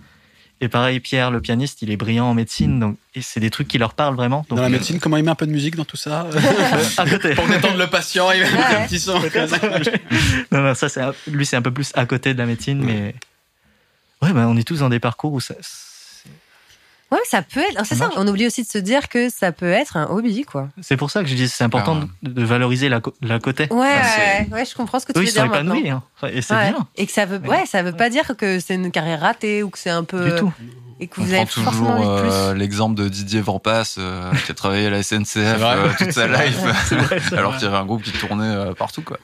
Et 0.62 0.70
pareil, 0.70 1.02
Pierre, 1.02 1.30
le 1.30 1.42
pianiste, 1.42 1.82
il 1.82 1.92
est 1.92 1.98
brillant 1.98 2.26
en 2.28 2.34
médecine. 2.34 2.80
Donc, 2.80 2.98
et 3.16 3.22
c'est 3.22 3.40
des 3.42 3.50
trucs 3.50 3.68
qui 3.68 3.78
leur 3.78 3.96
parlent 3.96 4.16
vraiment. 4.16 4.46
Donc, 4.50 4.58
dans 4.58 4.62
la 4.64 4.68
euh, 4.68 4.72
médecine, 4.72 5.00
comment 5.00 5.18
il 5.18 5.24
met 5.24 5.32
un 5.32 5.36
peu 5.36 5.46
de 5.48 5.52
musique 5.52 5.76
dans 5.76 5.84
tout 5.84 5.98
ça 5.98 6.28
à 6.98 7.10
côté. 7.10 7.36
Pour 7.36 7.48
détendre 7.48 7.78
le 7.78 7.88
patient, 7.88 8.32
il 8.32 8.42
met 8.44 8.50
Ouais. 8.52 8.76
un 8.76 8.86
petit 8.88 9.00
son. 9.00 9.20
non, 10.52 10.62
non, 10.62 10.74
ça, 10.76 10.88
c'est 10.90 11.02
un- 11.02 11.14
lui, 11.28 11.46
c'est 11.46 11.58
un 11.58 11.62
peu 11.62 11.72
plus 11.72 11.92
à 11.96 12.06
côté 12.06 12.34
de 12.34 12.40
la 12.40 12.46
médecine, 12.46 12.82
mais 12.82 13.16
ouais, 14.22 14.32
bah, 14.32 14.46
on 14.48 14.56
est 14.56 14.64
tous 14.66 14.80
dans 14.80 14.90
des 14.90 15.00
parcours 15.00 15.34
où 15.34 15.42
ça. 15.42 15.56
Ouais, 17.14 17.20
ça 17.30 17.42
peut 17.42 17.60
être. 17.60 17.86
C'est 17.86 17.96
ça. 17.96 18.10
On 18.18 18.28
oublie 18.28 18.48
aussi 18.48 18.64
de 18.64 18.68
se 18.68 18.78
dire 18.80 19.08
que 19.08 19.30
ça 19.30 19.52
peut 19.52 19.70
être 19.72 19.98
un 19.98 20.08
hobby, 20.08 20.44
quoi. 20.44 20.70
C'est 20.82 20.98
pour 20.98 21.12
ça 21.12 21.22
que 21.24 21.30
je 21.30 21.36
dis 21.36 21.48
c'est 21.48 21.64
important 21.64 22.00
Ah. 22.04 22.08
de, 22.24 22.32
de 22.34 22.44
valoriser 22.44 22.90
la, 22.90 23.02
la 23.22 23.40
côté. 23.40 23.64
Ouais, 23.72 23.96
Bah, 23.96 24.02
ouais, 24.18 24.48
ouais, 24.52 24.66
je 24.66 24.74
comprends 24.76 25.00
ce 25.00 25.06
que 25.06 25.14
tu 25.14 25.20
Eux, 25.20 25.22
veux 25.22 25.28
ils 25.28 25.32
sont 25.32 25.46
maintenant. 25.48 25.76
épanouis, 25.76 25.90
hein. 25.92 26.04
et 26.32 26.42
c'est 26.42 26.54
Ouais. 26.56 26.72
bien. 26.72 26.88
Et 26.96 27.06
que 27.06 27.12
ça 27.12 27.26
veut, 27.26 27.38
ouais, 27.48 27.66
ça 27.66 27.84
veut 27.84 27.94
pas 27.94 28.10
dire 28.10 28.36
que 28.38 28.60
c'est 28.60 28.76
une 28.76 28.92
carrière 28.92 29.22
ratée 29.22 29.64
ou 29.64 29.70
que 29.70 29.78
c'est 29.80 29.90
un 29.92 30.04
peu. 30.04 30.32
Du 30.32 30.40
tout. 30.40 30.54
Et 31.00 31.08
que 31.08 31.20
On 31.20 31.24
vous 31.26 31.34
avez 31.34 31.46
prend 31.46 31.62
forcément 31.64 31.98
toujours 31.98 32.10
euh, 32.32 32.54
l'exemple 32.54 32.96
de 32.96 33.10
Didier 33.10 33.42
Vampas 33.42 33.96
euh, 33.98 34.32
qui 34.46 34.52
a 34.52 34.56
travaillé 34.56 34.88
à 34.88 34.90
la 34.90 35.04
SNCF 35.04 35.58
vrai. 35.58 35.76
euh, 35.78 35.90
toute 35.98 36.12
sa 36.12 36.28
life, 36.46 36.58
vrai, 36.92 37.20
alors 37.38 37.54
qu'il 37.58 37.64
y 37.66 37.68
avait 37.68 37.78
un 37.78 37.86
groupe 37.86 38.04
qui 38.04 38.12
tournait 38.14 38.46
euh, 38.46 38.74
partout 38.74 39.02
quoi. 39.02 39.18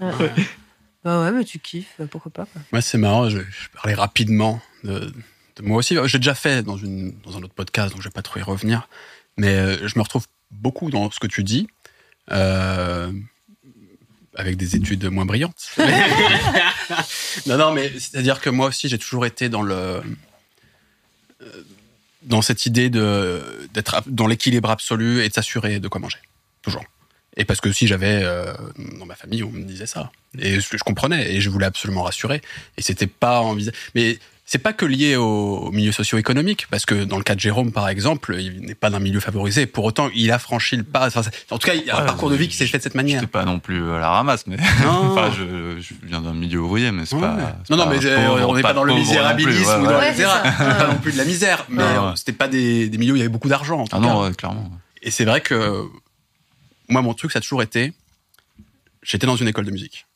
Bah 1.05 1.21
ouais, 1.23 1.31
mais 1.31 1.45
tu 1.45 1.59
kiffes, 1.59 1.95
pourquoi 2.11 2.31
pas. 2.31 2.45
Quoi. 2.45 2.61
Moi, 2.73 2.81
c'est 2.81 2.97
marrant, 2.97 3.29
je, 3.29 3.37
je 3.39 3.69
parlais 3.73 3.93
rapidement 3.93 4.59
de, 4.83 4.99
de 4.99 5.13
moi 5.61 5.77
aussi. 5.77 5.95
J'ai 6.05 6.19
déjà 6.19 6.35
fait 6.35 6.63
dans, 6.63 6.77
un 6.77 7.43
autre 7.43 7.53
podcast, 7.53 7.93
donc 7.93 8.01
je 8.01 8.07
vais 8.07 8.13
pas 8.13 8.21
trop 8.21 8.39
y 8.39 8.43
revenir. 8.43 8.87
Mais 9.37 9.55
euh, 9.55 9.87
je 9.87 9.97
me 9.97 10.03
retrouve 10.03 10.25
beaucoup 10.51 10.89
dans 10.89 11.09
ce 11.11 11.19
que 11.19 11.27
tu 11.27 11.43
dis, 11.43 11.67
euh, 12.31 13.11
avec 14.35 14.57
des 14.57 14.75
études 14.75 15.05
moins 15.05 15.25
brillantes. 15.25 15.71
non, 17.47 17.57
non, 17.57 17.71
mais 17.71 17.91
c'est-à-dire 17.91 18.41
que 18.41 18.49
moi 18.49 18.67
aussi, 18.67 18.89
j'ai 18.89 18.97
toujours 18.97 19.25
été 19.25 19.49
dans 19.49 19.61
le 19.61 19.75
euh, 21.41 21.63
dans 22.23 22.41
cette 22.41 22.65
idée 22.65 22.89
d'être 22.89 24.03
dans 24.07 24.27
l'équilibre 24.27 24.69
absolu 24.69 25.23
et 25.23 25.29
de 25.29 25.33
s'assurer 25.33 25.79
de 25.79 25.87
quoi 25.87 26.01
manger, 26.01 26.19
toujours. 26.61 26.83
Et 27.37 27.45
parce 27.45 27.61
que 27.61 27.71
si 27.71 27.87
j'avais 27.87 28.25
dans 28.99 29.05
ma 29.05 29.15
famille, 29.15 29.43
on 29.43 29.51
me 29.51 29.63
disait 29.63 29.85
ça, 29.85 30.11
et 30.37 30.59
je, 30.59 30.67
je 30.69 30.83
comprenais, 30.83 31.33
et 31.33 31.39
je 31.39 31.49
voulais 31.49 31.67
absolument 31.67 32.03
rassurer, 32.03 32.41
et 32.75 32.81
c'était 32.81 33.07
pas 33.07 33.39
envisagé. 33.39 33.75
Mais 33.95 34.19
c'est 34.51 34.57
pas 34.57 34.73
que 34.73 34.83
lié 34.83 35.15
au, 35.15 35.57
au 35.59 35.71
milieu 35.71 35.91
socio-économique, 35.91 36.65
parce 36.71 36.83
que 36.87 37.03
dans 37.03 37.17
le 37.17 37.23
cas 37.23 37.35
de 37.35 37.39
Jérôme, 37.39 37.71
par 37.71 37.87
exemple, 37.87 38.35
il 38.39 38.61
n'est 38.61 38.73
pas 38.73 38.89
d'un 38.89 38.97
milieu 38.99 39.19
favorisé. 39.19 39.67
Pour 39.67 39.85
autant, 39.85 40.09
il 40.15 40.31
a 40.31 40.39
franchi 40.39 40.75
le 40.75 40.83
pas. 40.83 41.05
Enfin, 41.05 41.21
en 41.51 41.59
tout 41.59 41.67
cas, 41.67 41.75
il 41.75 41.85
y 41.85 41.91
a 41.91 41.99
un 41.99 42.05
parcours 42.05 42.31
de 42.31 42.35
vie 42.35 42.47
qui 42.47 42.55
s'est 42.55 42.65
fait 42.65 42.79
de 42.79 42.83
cette 42.83 42.95
manière. 42.95 43.19
J'étais 43.19 43.31
pas 43.31 43.45
non 43.45 43.59
plus 43.59 43.91
à 43.91 43.99
la 43.99 44.09
ramasse, 44.09 44.47
mais 44.47 44.57
Non. 44.83 45.11
enfin, 45.11 45.31
je, 45.37 45.79
je 45.79 45.93
viens 46.01 46.19
d'un 46.21 46.33
milieu 46.33 46.59
ouvrier, 46.61 46.91
mais 46.91 47.05
c'est 47.05 47.13
Ouais. 47.15 47.21
pas. 47.21 47.35
non, 47.69 47.77
non, 47.77 47.83
pas 47.85 47.89
mais 47.91 47.99
pauvre, 47.99 48.49
on 48.49 48.55
n'est 48.55 48.61
pas, 48.63 48.73
dans 48.73 48.83
le 48.83 48.95
misérabilisme 48.95 49.59
ouais, 49.69 49.75
ou 49.77 49.81
ouais. 49.87 50.13
dans 50.17 50.29
pas 50.77 50.87
non 50.87 50.97
plus 50.97 51.11
de 51.11 51.17
la 51.19 51.25
misère, 51.25 51.65
mais 51.69 51.83
Ouais, 51.83 51.89
euh, 51.89 52.09
ouais. 52.09 52.13
c'était 52.15 52.33
pas 52.33 52.47
des, 52.47 52.89
des 52.89 52.97
milieux 52.97 53.13
où 53.13 53.15
il 53.17 53.19
y 53.19 53.21
avait 53.21 53.29
beaucoup 53.29 53.49
d'argent. 53.49 53.81
en 53.81 53.83
tout 53.87 53.95
Ah 53.95 53.99
cas. 54.01 54.07
non, 54.07 54.23
ouais, 54.23 54.33
clairement. 54.33 54.71
Et 55.03 55.11
c'est 55.11 55.25
vrai 55.25 55.41
que 55.41 55.83
moi, 56.87 57.03
mon 57.03 57.13
truc, 57.13 57.31
ça 57.31 57.37
a 57.37 57.41
toujours 57.43 57.61
été. 57.61 57.93
J'étais 59.03 59.27
dans 59.27 59.35
une 59.35 59.47
école 59.47 59.65
de 59.65 59.71
musique. 59.71 60.07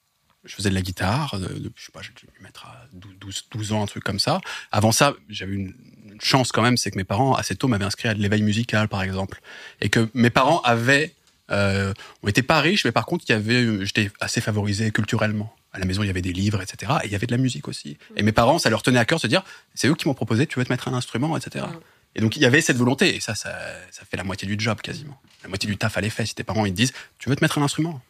Je 0.44 0.56
faisais 0.56 0.70
de 0.72 0.76
la 0.76 0.82
guitare, 0.82 1.38
de, 1.40 1.46
de- 1.48 1.72
je 1.76 1.86
sais 1.86 1.92
pas, 1.94 2.02
j'ai 2.02 2.12
dû 2.16 2.26
me 2.40 2.44
mettre 2.44 2.66
à 2.66 2.83
12, 2.94 3.16
12, 3.20 3.46
12 3.52 3.72
ans, 3.74 3.84
un 3.84 3.86
truc 3.88 4.04
comme 4.04 4.20
ça. 4.20 4.42
Avant 4.72 4.92
ça, 4.92 5.14
j'avais 5.30 5.54
une, 5.54 5.74
une 6.14 6.22
chance 6.22 6.52
quand 6.52 6.62
même, 6.62 6.78
c'est 6.78 6.92
que 6.92 6.98
mes 6.98 7.04
parents, 7.04 7.34
assez 7.34 7.56
tôt, 7.56 7.68
m'avaient 7.68 7.86
inscrit 7.86 8.10
à 8.10 8.14
de 8.14 8.22
l'éveil 8.22 8.42
musical, 8.42 8.88
par 8.88 9.04
exemple. 9.04 9.42
Et 9.82 9.90
que 9.90 10.10
mes 10.14 10.30
parents 10.30 10.62
avaient. 10.62 11.14
Euh, 11.52 11.94
on 12.24 12.28
n'était 12.28 12.42
pas 12.42 12.62
riches, 12.62 12.86
mais 12.86 12.94
par 12.94 13.06
contre, 13.06 13.26
il 13.28 13.34
y 13.34 13.36
avait, 13.36 13.86
j'étais 13.86 14.10
assez 14.22 14.40
favorisé 14.40 14.92
culturellement. 14.92 15.54
À 15.74 15.80
la 15.80 15.86
maison, 15.86 16.02
il 16.02 16.08
y 16.08 16.10
avait 16.10 16.22
des 16.22 16.32
livres, 16.32 16.62
etc. 16.62 16.94
Et 17.04 17.08
il 17.08 17.12
y 17.12 17.16
avait 17.16 17.28
de 17.28 17.32
la 17.32 17.38
musique 17.38 17.68
aussi. 17.68 17.98
Et 18.16 18.24
mes 18.24 18.32
parents, 18.32 18.60
ça 18.60 18.70
leur 18.70 18.82
tenait 18.82 19.00
à 19.00 19.06
cœur 19.06 19.18
de 19.18 19.24
se 19.24 19.28
dire, 19.28 19.44
c'est 19.76 19.88
eux 19.88 19.96
qui 19.96 20.08
m'ont 20.08 20.14
proposé, 20.14 20.48
tu 20.48 20.58
veux 20.58 20.66
te 20.66 20.72
mettre 20.72 20.88
un 20.88 20.94
instrument, 20.94 21.36
etc. 21.36 21.66
Mm. 21.66 21.80
Et 22.16 22.22
donc, 22.22 22.38
il 22.38 22.42
y 22.42 22.46
avait 22.46 22.62
cette 22.62 22.78
volonté. 22.78 23.16
Et 23.16 23.20
ça, 23.20 23.36
ça, 23.36 23.54
ça 23.92 24.04
fait 24.10 24.18
la 24.18 24.24
moitié 24.24 24.48
du 24.48 24.56
job, 24.58 24.80
quasiment. 24.82 25.20
La 25.42 25.50
moitié 25.50 25.70
du 25.70 25.78
taf 25.78 25.98
à 25.98 26.02
l'effet. 26.02 26.26
Si 26.26 26.34
tes 26.34 26.44
parents, 26.44 26.66
ils 26.66 26.72
te 26.72 26.78
disent, 26.78 26.94
tu 27.18 27.30
veux 27.30 27.36
te 27.36 27.44
mettre 27.44 27.58
un 27.58 27.64
instrument? 27.64 28.02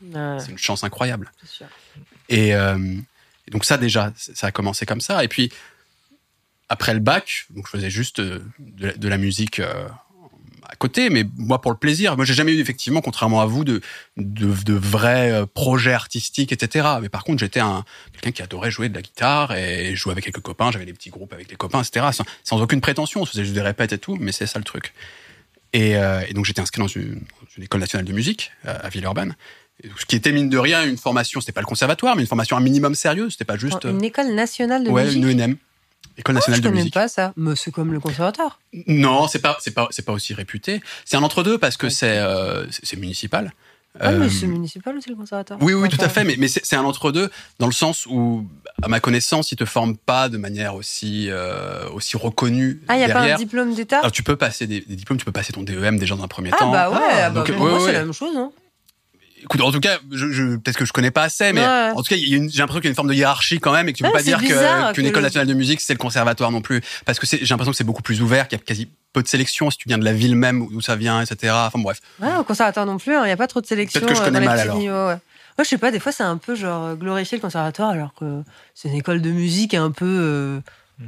C'est 0.00 0.50
une 0.50 0.58
chance 0.58 0.84
incroyable. 0.84 1.32
Et, 2.28 2.54
euh, 2.54 2.96
donc, 3.50 3.64
ça, 3.64 3.78
déjà, 3.78 4.12
ça 4.16 4.48
a 4.48 4.50
commencé 4.50 4.86
comme 4.86 5.00
ça. 5.00 5.24
Et 5.24 5.28
puis, 5.28 5.50
après 6.68 6.94
le 6.94 7.00
bac, 7.00 7.46
je 7.54 7.62
faisais 7.70 7.90
juste 7.90 8.20
euh, 8.20 8.40
de, 8.58 9.08
la- 9.08 9.18
musique 9.18 9.58
euh, 9.58 9.88
à 10.68 10.76
côté, 10.76 11.08
mais 11.08 11.24
moi 11.36 11.60
pour 11.60 11.70
le 11.70 11.76
plaisir. 11.78 12.16
Moi, 12.16 12.24
j'ai 12.24 12.34
jamais 12.34 12.52
eu 12.52 12.60
effectivement, 12.60 13.00
contrairement 13.00 13.40
à 13.40 13.46
vous, 13.46 13.64
de, 13.64 13.80
de, 14.16 14.74
vrais 14.74 15.32
euh, 15.32 15.46
projets 15.46 15.94
artistiques, 15.94 16.52
etc. 16.52 16.86
Mais 17.00 17.08
par 17.08 17.24
contre, 17.24 17.40
j'étais 17.40 17.60
un 17.60 17.84
quelqu'un 18.12 18.32
qui 18.32 18.42
adorait 18.42 18.70
jouer 18.70 18.88
de 18.88 18.94
la 18.94 19.02
guitare 19.02 19.54
et 19.54 19.96
jouer 19.96 20.12
avec 20.12 20.24
quelques 20.24 20.40
copains. 20.40 20.70
J'avais 20.70 20.84
des 20.84 20.92
petits 20.92 21.10
groupes 21.10 21.32
avec 21.32 21.50
les 21.50 21.56
copains, 21.56 21.82
etc. 21.82 22.06
Sans, 22.44 22.60
aucune 22.60 22.82
prétention, 22.82 23.22
on 23.22 23.24
se 23.24 23.32
faisait 23.32 23.44
juste 23.44 23.54
des 23.54 23.62
répètes 23.62 23.92
et 23.92 23.98
tout, 23.98 24.16
mais 24.20 24.32
c'est 24.32 24.46
ça 24.46 24.58
le 24.58 24.64
truc. 24.64 24.92
Et, 25.72 25.96
donc 26.32 26.44
j'étais 26.46 26.60
inscrit 26.60 26.80
dans 26.80 26.88
une, 26.88 27.22
école 27.60 27.80
nationale 27.80 28.06
de 28.06 28.12
musique 28.12 28.52
euh, 28.66 28.78
à 28.82 28.88
Villeurbanne. 28.88 29.34
Donc, 29.84 30.00
Ce 30.00 30.06
qui 30.06 30.16
était 30.16 30.32
mine 30.32 30.48
de 30.48 30.58
rien 30.58 30.84
une 30.84 30.96
formation, 30.98 31.40
c'était 31.40 31.52
pas 31.52 31.60
le 31.60 31.66
conservatoire, 31.66 32.16
mais 32.16 32.22
une 32.22 32.28
formation 32.28 32.56
un 32.56 32.60
minimum 32.60 32.94
sérieuse. 32.94 33.32
C'était 33.32 33.44
pas 33.44 33.56
juste 33.56 33.84
Une 33.84 34.02
école 34.04 34.34
nationale 34.34 34.84
de 34.84 34.90
ouais 34.90 35.04
musique. 35.04 35.22
une 35.22 35.40
ENM, 35.40 35.56
école 36.16 36.34
Oh, 36.34 36.38
nationale 36.38 36.56
je 36.58 36.62
de 36.62 36.68
connais 36.68 36.80
musique. 36.80 36.94
pas 36.94 37.08
ça. 37.08 37.32
Mais 37.36 37.54
c'est 37.56 37.70
comme 37.70 37.92
le 37.92 38.00
conservatoire. 38.00 38.58
Non, 38.88 39.28
c'est 39.28 39.38
pas 39.40 39.56
c'est 39.60 39.70
pas 39.74 39.86
c'est 39.90 40.04
pas 40.04 40.12
aussi 40.12 40.34
réputé. 40.34 40.80
C'est 41.04 41.16
un 41.16 41.22
entre 41.22 41.42
deux 41.44 41.58
parce 41.58 41.76
que 41.76 41.88
c'est 41.88 42.18
euh, 42.18 42.68
c'est 42.70 42.84
c'est 42.86 42.96
municipal. 42.96 43.52
Ah, 44.00 44.12
mais 44.12 44.26
Euh, 44.26 44.30
c'est 44.30 44.46
municipal 44.46 44.96
aussi 44.96 45.08
le 45.10 45.16
conservatoire. 45.16 45.58
oui, 45.62 45.72
oui, 45.72 45.82
Ouais, 45.82 45.88
tout 45.88 45.96
à 46.00 46.08
fait, 46.08 46.22
mais, 46.22 46.36
mais 46.38 46.46
c'est 46.46 46.64
c'est 46.64 46.76
un 46.76 46.84
entre-deux 46.84 47.30
dans 47.58 47.66
le 47.66 47.72
sens 47.72 48.04
où, 48.06 48.46
à 48.82 48.86
ma 48.86 49.00
connaissance, 49.00 49.50
ils 49.50 49.56
te 49.56 49.64
forment 49.64 49.96
pas 49.96 50.28
de 50.28 50.36
manière 50.38 50.74
aussi, 50.76 51.28
euh, 51.30 51.88
aussi 51.90 52.16
reconnue 52.16 52.80
Ah, 52.86 52.94
il 52.96 52.98
n'y 52.98 53.10
a 53.10 53.12
pas 53.12 53.22
un 53.22 53.34
diplôme 53.36 53.74
d'État 53.74 53.98
Alors, 54.00 54.12
tu 54.12 54.22
peux 54.22 54.36
passer 54.36 54.66
des, 54.68 54.82
des 54.82 54.94
diplômes, 54.94 55.18
tu 55.18 55.24
peux 55.24 55.32
passer 55.32 55.52
ton 55.52 55.62
DEM 55.62 55.98
déjà 55.98 56.14
dans 56.14 56.22
un 56.22 56.28
premier 56.28 56.50
Ah, 56.52 56.56
temps. 56.58 56.70
bah 56.70 56.90
ouais, 56.90 56.96
ah, 57.00 57.30
bah, 57.30 57.40
donc, 57.40 57.50
pour 57.56 57.64
ouais, 57.64 57.70
moi, 57.70 57.78
ouais. 57.80 57.86
c'est 57.86 57.92
la 57.92 58.00
même 58.04 58.12
chose. 58.12 58.36
Hein. 58.36 58.52
Écoute, 59.42 59.60
en 59.60 59.70
tout 59.72 59.80
cas, 59.80 59.98
je, 60.12 60.30
je, 60.30 60.56
peut-être 60.56 60.76
que 60.76 60.84
je 60.84 60.92
connais 60.92 61.10
pas 61.10 61.22
assez, 61.22 61.52
mais 61.52 61.60
Ouais. 61.60 61.90
en 61.94 62.02
tout 62.02 62.08
cas, 62.08 62.16
j'ai 62.16 62.38
l'impression 62.38 62.80
qu'il 62.80 62.84
y 62.84 62.88
a 62.88 62.90
une 62.90 62.94
forme 62.94 63.08
de 63.08 63.14
hiérarchie 63.14 63.60
quand 63.60 63.72
même 63.72 63.88
et 63.88 63.92
que 63.92 63.98
tu 63.98 64.02
peux 64.02 64.08
Ouais, 64.08 64.12
pas 64.12 64.18
c'est 64.18 64.24
dire 64.26 64.38
qu'une 64.38 64.48
que 64.48 65.00
école 65.00 65.20
le- 65.22 65.26
nationale 65.26 65.46
de 65.46 65.54
musique, 65.54 65.80
c'est 65.80 65.92
le 65.94 65.98
conservatoire 65.98 66.50
non 66.50 66.60
plus. 66.60 66.80
Parce 67.04 67.18
que 67.18 67.26
j'ai 67.26 67.38
l'impression 67.46 67.70
que 67.72 67.76
c'est 67.76 67.84
beaucoup 67.84 68.02
plus 68.02 68.20
ouvert, 68.22 68.48
qu'il 68.48 68.58
y 68.58 68.60
a 68.60 68.64
quasi 68.64 68.88
peu 69.12 69.22
de 69.22 69.28
sélection 69.28 69.70
si 69.70 69.78
tu 69.78 69.88
viens 69.88 69.98
de 69.98 70.04
la 70.04 70.12
ville 70.12 70.34
même 70.36 70.60
où 70.62 70.80
ça 70.80 70.96
vient, 70.96 71.20
etc. 71.22 71.52
Enfin 71.66 71.78
bref. 71.78 72.00
Ouais, 72.20 72.34
au 72.38 72.44
conservatoire 72.44 72.84
non 72.86 72.98
plus, 72.98 73.12
il 73.14 73.22
n'y 73.24 73.30
a 73.30 73.36
pas 73.36 73.46
trop 73.46 73.60
de 73.60 73.66
sélection. 73.66 74.00
Peut-être 74.00 74.10
que 74.10 74.16
je 74.16 74.22
euh, 74.22 74.24
connais 74.24 74.40
mal, 74.44 74.58
alors. 74.58 74.76
niveaux, 74.78 75.06
ouais. 75.08 75.16
Moi, 75.56 75.64
je 75.64 75.70
sais 75.70 75.78
pas, 75.78 75.90
des 75.90 75.98
fois, 75.98 76.12
c'est 76.12 76.22
un 76.22 76.36
peu 76.36 76.54
genre 76.54 76.94
glorifier 76.96 77.36
le 77.38 77.42
conservatoire 77.42 77.90
alors 77.90 78.14
que 78.14 78.42
c'est 78.74 78.88
une 78.88 78.94
école 78.94 79.20
de 79.22 79.30
musique 79.30 79.74
un 79.74 79.90
peu. 79.90 80.04
euh. 80.06 80.60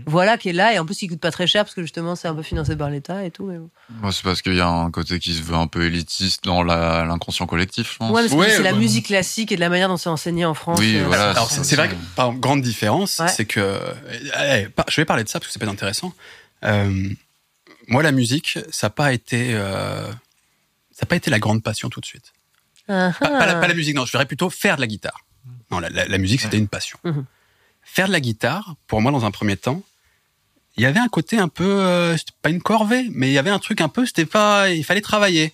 Voilà, 0.06 0.38
qui 0.38 0.48
est 0.50 0.52
là 0.52 0.72
et 0.72 0.78
en 0.78 0.86
plus 0.86 0.96
qui 0.96 1.08
coûte 1.08 1.18
pas 1.20 1.32
très 1.32 1.48
cher 1.48 1.64
parce 1.64 1.74
que 1.74 1.82
justement 1.82 2.14
c'est 2.14 2.28
un 2.28 2.34
peu 2.34 2.42
financé 2.42 2.76
par 2.76 2.90
l'État 2.90 3.24
et 3.24 3.30
tout. 3.32 3.44
Mais 3.46 3.58
bon. 3.58 3.70
Moi, 4.00 4.12
c'est 4.12 4.22
parce 4.22 4.40
qu'il 4.40 4.54
y 4.54 4.60
a 4.60 4.68
un 4.68 4.90
côté 4.92 5.18
qui 5.18 5.34
se 5.34 5.42
veut 5.42 5.56
un 5.56 5.66
peu 5.66 5.84
élitiste 5.84 6.44
dans 6.44 6.62
la- 6.62 7.04
l'inconscient 7.04 7.46
collectif, 7.46 7.92
je 7.94 7.96
pense. 7.98 8.10
Ouais, 8.12 8.22
mais 8.22 8.28
c'est 8.28 8.34
Ouais, 8.36 8.50
c'est 8.50 8.62
la 8.62 8.72
musique 8.72 9.06
classique 9.06 9.50
et 9.50 9.56
de 9.56 9.60
la 9.60 9.68
manière 9.68 9.88
dont 9.88 9.96
c'est 9.96 10.08
enseigné 10.08 10.44
en 10.44 10.54
France. 10.54 10.78
Oui, 10.78 10.96
euh, 10.96 11.04
voilà. 11.06 11.30
Alors 11.30 11.50
c'est- 11.50 11.74
vrai 11.74 11.88
que 11.88 11.94
par 12.14 12.26
exemple, 12.26 12.40
grande 12.40 12.62
différence, 12.62 13.18
Ouais. 13.18 13.28
c'est 13.28 13.46
que 13.46 13.58
euh, 13.58 13.92
allez, 14.34 14.68
par- 14.68 14.86
je 14.88 15.00
vais 15.00 15.04
parler 15.04 15.24
de 15.24 15.28
ça 15.28 15.40
parce 15.40 15.48
que 15.48 15.52
c'est 15.52 15.58
pas 15.64 15.70
intéressant. 15.70 16.12
Euh, 16.64 17.08
moi, 17.88 18.04
la 18.04 18.12
musique, 18.12 18.58
ça 18.70 18.86
n'a 18.86 18.90
pas 18.90 19.12
été, 19.12 19.54
euh, 19.54 20.08
ça 20.92 21.00
a 21.02 21.06
pas 21.06 21.16
été 21.16 21.30
la 21.30 21.40
grande 21.40 21.64
passion 21.64 21.88
tout 21.90 22.00
de 22.00 22.06
suite. 22.06 22.32
Ah, 22.88 23.10
Pas, 23.18 23.28
pas 23.28 23.46
la, 23.46 23.56
ah. 23.56 23.60
pas 23.60 23.66
la 23.68 23.74
musique, 23.74 23.96
non. 23.96 24.04
Je 24.04 24.12
dirais 24.12 24.26
plutôt 24.26 24.50
faire 24.50 24.76
de 24.76 24.82
la 24.82 24.86
guitare. 24.86 25.18
Non, 25.72 25.80
la, 25.80 25.88
la- 25.88 26.06
la 26.06 26.18
musique, 26.18 26.40
c'était 26.42 26.58
une 26.58 26.68
passion. 26.68 26.98
Mhm. 27.02 27.24
Faire 27.92 28.06
de 28.06 28.12
la 28.12 28.20
guitare, 28.20 28.74
pour 28.86 29.00
moi, 29.00 29.10
dans 29.12 29.24
un 29.24 29.30
premier 29.30 29.56
temps, 29.56 29.82
il 30.76 30.82
y 30.82 30.86
avait 30.86 31.00
un 31.00 31.08
côté 31.08 31.38
un 31.38 31.48
peu, 31.48 31.64
euh, 31.64 32.16
c'était 32.16 32.32
pas 32.40 32.50
une 32.50 32.62
corvée, 32.62 33.06
mais 33.10 33.28
il 33.28 33.32
y 33.32 33.38
avait 33.38 33.50
un 33.50 33.58
truc 33.58 33.80
un 33.80 33.88
peu, 33.88 34.06
c'était 34.06 34.26
pas, 34.26 34.70
il 34.70 34.84
fallait 34.84 35.00
travailler. 35.00 35.52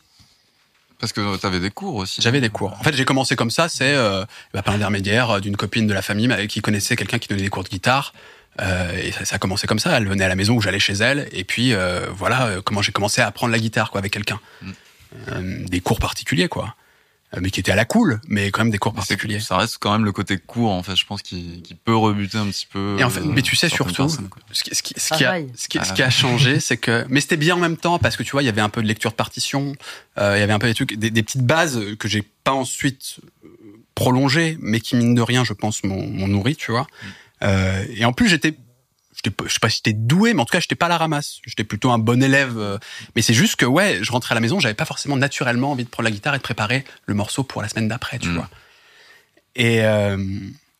Parce 0.98 1.12
que 1.12 1.36
t'avais 1.36 1.60
des 1.60 1.70
cours 1.70 1.96
aussi. 1.96 2.22
J'avais 2.22 2.40
des 2.40 2.48
cours. 2.48 2.72
En 2.72 2.82
fait, 2.82 2.94
j'ai 2.94 3.04
commencé 3.04 3.36
comme 3.36 3.50
ça, 3.50 3.68
c'est 3.68 3.94
euh, 3.94 4.24
bah, 4.54 4.62
par 4.62 4.74
l'intermédiaire 4.74 5.30
euh, 5.30 5.40
d'une 5.40 5.56
copine 5.56 5.86
de 5.86 5.92
la 5.92 6.02
famille 6.02 6.46
qui 6.48 6.62
connaissait 6.62 6.96
quelqu'un 6.96 7.18
qui 7.18 7.28
donnait 7.28 7.42
des 7.42 7.50
cours 7.50 7.64
de 7.64 7.68
guitare. 7.68 8.14
Euh, 8.60 8.96
et 8.96 9.12
ça, 9.12 9.24
ça 9.26 9.36
a 9.36 9.38
commencé 9.38 9.66
comme 9.66 9.78
ça. 9.78 9.96
Elle 9.96 10.08
venait 10.08 10.24
à 10.24 10.28
la 10.28 10.36
maison 10.36 10.54
où 10.54 10.60
j'allais 10.60 10.78
chez 10.78 10.94
elle. 10.94 11.28
Et 11.32 11.44
puis 11.44 11.74
euh, 11.74 12.06
voilà 12.10 12.60
comment 12.64 12.80
j'ai 12.80 12.92
commencé 12.92 13.20
à 13.20 13.26
apprendre 13.26 13.52
la 13.52 13.58
guitare 13.58 13.90
quoi 13.90 13.98
avec 13.98 14.12
quelqu'un. 14.12 14.40
Mm. 14.62 15.66
Des 15.66 15.80
cours 15.80 15.98
particuliers 15.98 16.48
quoi, 16.48 16.74
mais 17.40 17.50
qui 17.50 17.60
étaient 17.60 17.72
à 17.72 17.76
la 17.76 17.84
cool, 17.84 18.20
mais 18.28 18.50
quand 18.50 18.62
même 18.62 18.70
des 18.70 18.78
cours 18.78 18.94
particuliers. 18.94 19.40
Ça 19.40 19.56
reste 19.56 19.78
quand 19.78 19.92
même 19.92 20.04
le 20.04 20.12
côté 20.12 20.38
court, 20.38 20.70
en 20.72 20.82
fait, 20.82 20.96
je 20.96 21.04
pense, 21.04 21.22
qui, 21.22 21.60
qui 21.62 21.74
peut 21.74 21.94
rebuter 21.96 22.38
un 22.38 22.46
petit 22.46 22.66
peu. 22.70 22.96
Et 22.98 23.04
en 23.04 23.10
fait, 23.10 23.20
euh, 23.20 23.24
mais 23.26 23.42
tu 23.42 23.56
sais 23.56 23.68
certaines 23.68 23.94
surtout, 23.94 24.28
ce 24.52 24.62
qui, 24.62 24.74
ce 24.74 24.82
qui- 24.82 24.94
ce 24.96 25.14
qui 25.14 25.24
a, 25.24 25.28
Pareil. 25.28 25.48
ce 25.56 25.68
qui, 25.68 25.78
ce 25.84 25.92
qui 25.92 26.02
a 26.02 26.10
changé, 26.10 26.60
c'est 26.60 26.76
que, 26.76 27.04
mais 27.08 27.20
c'était 27.20 27.36
bien 27.36 27.56
en 27.56 27.58
même 27.60 27.76
temps 27.76 27.98
parce 27.98 28.16
que 28.16 28.22
tu 28.22 28.30
vois, 28.32 28.42
il 28.42 28.46
y 28.46 28.48
avait 28.48 28.60
un 28.60 28.68
peu 28.68 28.80
de 28.82 28.86
lecture 28.86 29.10
de 29.10 29.16
partition, 29.16 29.74
euh, 30.18 30.36
il 30.36 30.40
y 30.40 30.42
avait 30.42 30.52
un 30.52 30.58
peu 30.58 30.68
des 30.68 30.74
trucs, 30.74 30.94
des, 30.96 31.10
des 31.10 31.22
petites 31.22 31.44
bases 31.44 31.80
que 31.98 32.08
j'ai 32.08 32.22
pas 32.22 32.52
ensuite 32.52 33.16
euh, 33.44 33.48
prolongées, 33.94 34.56
mais 34.60 34.80
qui 34.80 34.96
mine 34.96 35.14
de 35.14 35.22
rien, 35.22 35.44
je 35.44 35.52
pense, 35.52 35.82
m'ont 35.84 36.06
m'ont 36.06 36.28
nourri, 36.28 36.54
tu 36.56 36.70
vois. 36.70 36.86
Euh, 37.42 37.84
et 37.94 38.04
en 38.04 38.12
plus, 38.12 38.28
j'étais, 38.28 38.54
j'étais 39.26 39.44
je 39.48 39.52
sais 39.52 39.58
pas 39.60 39.68
si 39.68 39.76
j'étais 39.84 39.92
doué, 39.92 40.34
mais 40.34 40.40
en 40.40 40.44
tout 40.44 40.52
cas, 40.52 40.60
j'étais 40.60 40.74
pas 40.74 40.86
à 40.86 40.88
la 40.90 40.98
ramasse. 40.98 41.38
J'étais 41.46 41.64
plutôt 41.64 41.90
un 41.90 41.98
bon 41.98 42.22
élève. 42.22 42.56
euh, 42.58 42.78
mais 43.14 43.22
c'est 43.22 43.34
juste 43.34 43.56
que, 43.56 43.66
ouais, 43.66 43.98
je 44.02 44.10
rentrais 44.12 44.32
à 44.32 44.36
la 44.36 44.40
maison, 44.40 44.58
j'avais 44.60 44.74
pas 44.74 44.84
forcément 44.84 45.16
naturellement 45.16 45.72
envie 45.72 45.84
de 45.84 45.88
prendre 45.88 46.04
la 46.08 46.10
guitare 46.12 46.34
et 46.34 46.38
de 46.38 46.42
préparer 46.42 46.84
le 47.06 47.14
morceau 47.14 47.42
pour 47.42 47.62
la 47.62 47.68
semaine 47.68 47.88
d'après, 47.88 48.18
tu 48.18 48.28
Mm. 48.28 48.34
vois. 48.34 48.48
Et 49.56 49.82
euh, 49.84 50.16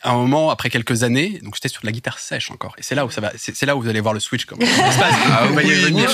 à 0.03 0.11
un 0.11 0.15
moment, 0.15 0.51
après 0.51 0.69
quelques 0.71 1.03
années, 1.03 1.41
donc 1.43 1.55
j'étais 1.55 1.69
sur 1.69 1.81
de 1.81 1.87
la 1.87 1.93
guitare 1.93 2.19
sèche 2.19 2.51
encore. 2.51 2.75
Et 2.79 2.83
c'est 2.83 2.95
là 2.95 3.07
où 3.07 3.11
ça 3.11 3.21
va, 3.21 3.33
c'est 3.37 3.61
là 3.67 3.75
où 3.77 3.83
vous 3.83 3.89
allez 3.89 4.01
voir 4.01 4.15
le 4.15 4.21
switch 4.21 4.45
comment 4.45 4.65
ça 4.67 4.93
se 4.93 4.99
passe. 4.99 5.15
Ah 5.31 5.47
oui, 5.51 5.65
j'étais- 5.67 6.09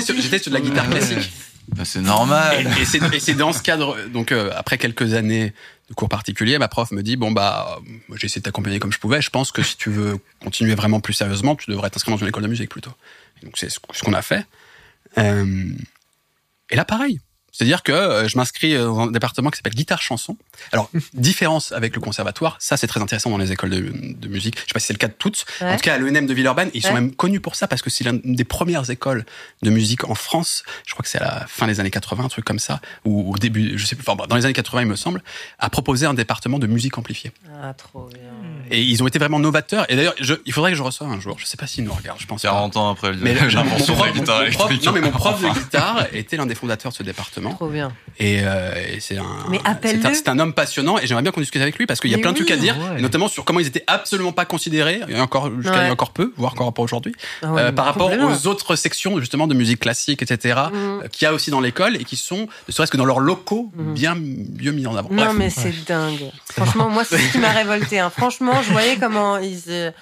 sur, 0.00 0.14
l'ampli. 0.14 0.22
j'étais 0.22 0.38
sur 0.38 0.50
de 0.50 0.54
la 0.56 0.60
guitare 0.62 0.88
classique. 0.90 1.30
Bah, 1.68 1.84
c'est 1.84 2.00
normal. 2.00 2.66
Et, 2.78 3.16
et 3.16 3.20
c'est 3.20 3.34
dans 3.34 3.52
ce 3.52 3.62
cadre, 3.62 3.96
donc 4.08 4.32
euh, 4.32 4.50
après 4.54 4.78
quelques 4.78 5.14
années 5.14 5.52
de 5.88 5.94
cours 5.94 6.08
particuliers, 6.08 6.58
ma 6.58 6.68
prof 6.68 6.90
me 6.92 7.02
dit 7.02 7.16
bon 7.16 7.30
bah 7.30 7.78
euh, 7.78 8.16
j'ai 8.16 8.26
essayé 8.26 8.40
de 8.40 8.44
t'accompagner 8.44 8.78
comme 8.78 8.92
je 8.92 8.98
pouvais. 8.98 9.20
Je 9.20 9.30
pense 9.30 9.52
que 9.52 9.62
si 9.62 9.76
tu 9.76 9.90
veux 9.90 10.18
continuer 10.42 10.74
vraiment 10.74 11.00
plus 11.00 11.14
sérieusement, 11.14 11.56
tu 11.56 11.70
devrais 11.70 11.90
t'inscrire 11.90 12.16
dans 12.16 12.20
une 12.20 12.28
école 12.28 12.42
de 12.42 12.48
musique 12.48 12.70
plutôt. 12.70 12.92
Et 13.42 13.46
donc 13.46 13.54
c'est 13.56 13.70
ce 13.70 13.78
ce 13.92 14.02
qu'on 14.02 14.14
a 14.14 14.22
fait. 14.22 14.46
Euh, 15.18 15.72
et 16.70 16.76
là 16.76 16.84
pareil. 16.84 17.20
C'est-à-dire 17.56 17.84
que 17.84 17.92
euh, 17.92 18.26
je 18.28 18.36
m'inscris 18.36 18.76
dans 18.76 18.98
un 19.00 19.06
département 19.12 19.48
qui 19.50 19.56
s'appelle 19.58 19.74
guitare 19.74 20.02
chanson. 20.02 20.36
Alors 20.72 20.90
différence 21.14 21.70
avec 21.72 21.94
le 21.94 22.00
conservatoire, 22.00 22.56
ça 22.58 22.76
c'est 22.76 22.88
très 22.88 23.00
intéressant 23.00 23.30
dans 23.30 23.38
les 23.38 23.52
écoles 23.52 23.70
de, 23.70 23.92
de 23.94 24.28
musique. 24.28 24.56
Je 24.56 24.62
sais 24.62 24.66
pas 24.74 24.80
si 24.80 24.86
c'est 24.86 24.92
le 24.92 24.98
cas 24.98 25.06
de 25.08 25.12
toutes. 25.12 25.46
En 25.60 25.76
tout 25.76 25.82
cas 25.82 25.94
à 25.94 25.98
l'ENM 25.98 26.26
de 26.26 26.34
Villeurbanne, 26.34 26.70
ils 26.74 26.82
sont 26.82 26.92
même 26.94 27.12
connus 27.14 27.40
pour 27.40 27.54
ça 27.54 27.68
parce 27.68 27.80
que 27.80 27.90
c'est 27.90 28.02
l'une 28.04 28.20
des 28.24 28.44
premières 28.44 28.90
écoles 28.90 29.24
de 29.62 29.70
musique 29.70 30.02
en 30.04 30.14
France. 30.16 30.64
Je 30.86 30.92
crois 30.94 31.04
que 31.04 31.08
c'est 31.08 31.18
à 31.18 31.24
la 31.40 31.46
fin 31.46 31.66
des 31.68 31.78
années 31.78 31.90
80, 31.92 32.24
un 32.24 32.28
truc 32.28 32.44
comme 32.44 32.58
ça, 32.58 32.80
ou 33.04 33.32
au 33.32 33.38
début, 33.38 33.78
je 33.78 33.86
sais 33.86 33.94
plus, 33.94 34.04
enfin, 34.06 34.26
dans 34.26 34.34
les 34.36 34.44
années 34.46 34.52
80 34.52 34.82
il 34.82 34.88
me 34.88 34.96
semble, 34.96 35.22
à 35.60 35.70
proposer 35.70 36.06
un 36.06 36.14
département 36.14 36.58
de 36.58 36.66
musique 36.66 36.98
amplifiée. 36.98 37.30
Ah, 37.62 37.72
trop 37.74 38.08
bien. 38.08 38.18
Et 38.70 38.82
ils 38.82 39.02
ont 39.02 39.06
été 39.06 39.18
vraiment 39.20 39.38
novateurs. 39.38 39.86
Et 39.90 39.96
d'ailleurs, 39.96 40.14
je- 40.20 40.34
il 40.44 40.52
faudrait 40.52 40.72
que 40.72 40.76
je 40.76 40.82
reçoive 40.82 41.10
un 41.10 41.20
jour. 41.20 41.38
Je 41.38 41.46
sais 41.46 41.56
pas 41.56 41.66
s'ils 41.66 41.84
nous 41.84 41.92
regardent, 41.92 42.20
je 42.20 42.26
pense 42.26 42.42
pas. 42.42 42.48
40 42.48 42.76
ans 42.76 42.90
après 42.90 43.12
de 43.14 43.16
mon 43.64 43.70
guitare 44.20 44.42
mon 44.44 44.50
prof- 44.50 44.84
non, 44.86 44.92
mais 44.92 45.00
mon 45.00 45.10
prof 45.12 45.40
de 45.42 45.48
guitare 45.60 46.06
était 46.12 46.36
l'un 46.36 46.46
des 46.46 46.54
fondateurs 46.54 46.90
de 46.92 46.96
ce 46.96 47.02
département. 47.02 47.43
Trop 47.50 47.68
bien. 47.68 47.92
Et, 48.18 48.40
euh, 48.44 48.72
et 48.94 49.00
c'est 49.00 49.18
un, 49.18 49.24
Mais 49.50 49.60
appelle-le. 49.64 50.00
c'est 50.02 50.08
un, 50.08 50.14
c'est 50.14 50.28
un 50.28 50.38
homme 50.38 50.52
passionnant 50.52 50.98
et 50.98 51.06
j'aimerais 51.06 51.22
bien 51.22 51.32
qu'on 51.32 51.40
discute 51.40 51.60
avec 51.60 51.76
lui 51.78 51.86
parce 51.86 51.98
qu'il 52.00 52.10
y 52.10 52.14
a 52.14 52.16
Mais 52.16 52.22
plein 52.22 52.30
de 52.32 52.36
trucs 52.36 52.50
à 52.52 52.56
dire, 52.56 52.76
Ouais. 52.78 52.98
et 52.98 53.02
notamment 53.02 53.26
sur 53.28 53.44
comment 53.44 53.58
ils 53.60 53.66
étaient 53.66 53.82
absolument 53.88 54.32
pas 54.32 54.44
considérés, 54.44 55.00
il 55.08 55.16
y 55.16 55.18
a 55.18 55.22
encore, 55.22 55.50
jusqu'à 55.56 55.72
il 55.72 55.76
y 55.76 55.80
a 55.80 55.84
Ouais. 55.86 55.90
encore 55.90 56.12
peu, 56.12 56.32
voire 56.36 56.52
encore 56.52 56.72
pas 56.72 56.82
aujourd'hui, 56.82 57.12
Ah 57.42 57.52
ouais, 57.52 57.62
euh, 57.62 57.72
par 57.72 57.84
rapport 57.86 58.10
aux 58.12 58.46
autres 58.46 58.76
sections 58.76 59.18
justement 59.18 59.46
de 59.46 59.54
musique 59.54 59.80
classique, 59.80 60.22
etc., 60.22 60.60
Mhm. 60.72 61.00
euh, 61.04 61.08
qu'il 61.08 61.26
y 61.26 61.28
a 61.28 61.34
aussi 61.34 61.50
dans 61.50 61.60
l'école 61.60 61.96
et 61.96 62.04
qui 62.04 62.16
sont, 62.16 62.46
ne 62.68 62.72
serait-ce 62.72 62.92
que 62.92 62.96
dans 62.96 63.04
leurs 63.04 63.20
locaux, 63.20 63.70
Mhm. 63.74 63.94
bien 63.94 64.14
mieux 64.14 64.72
mis 64.72 64.86
en 64.86 64.94
avant. 64.96 65.08
Non, 65.10 65.24
Bref. 65.24 65.34
mais 65.36 65.50
c'est 65.50 65.74
dingue. 65.86 66.30
Franchement, 66.52 66.88
moi, 66.88 67.04
c'est 67.04 67.18
ce 67.18 67.32
qui 67.32 67.38
m'a 67.38 67.50
révolté. 67.50 67.98
hein. 67.98 68.10
Franchement, 68.10 68.62
je 68.62 68.70
voyais 68.70 68.96
comment 68.96 69.38
ils. 69.38 69.92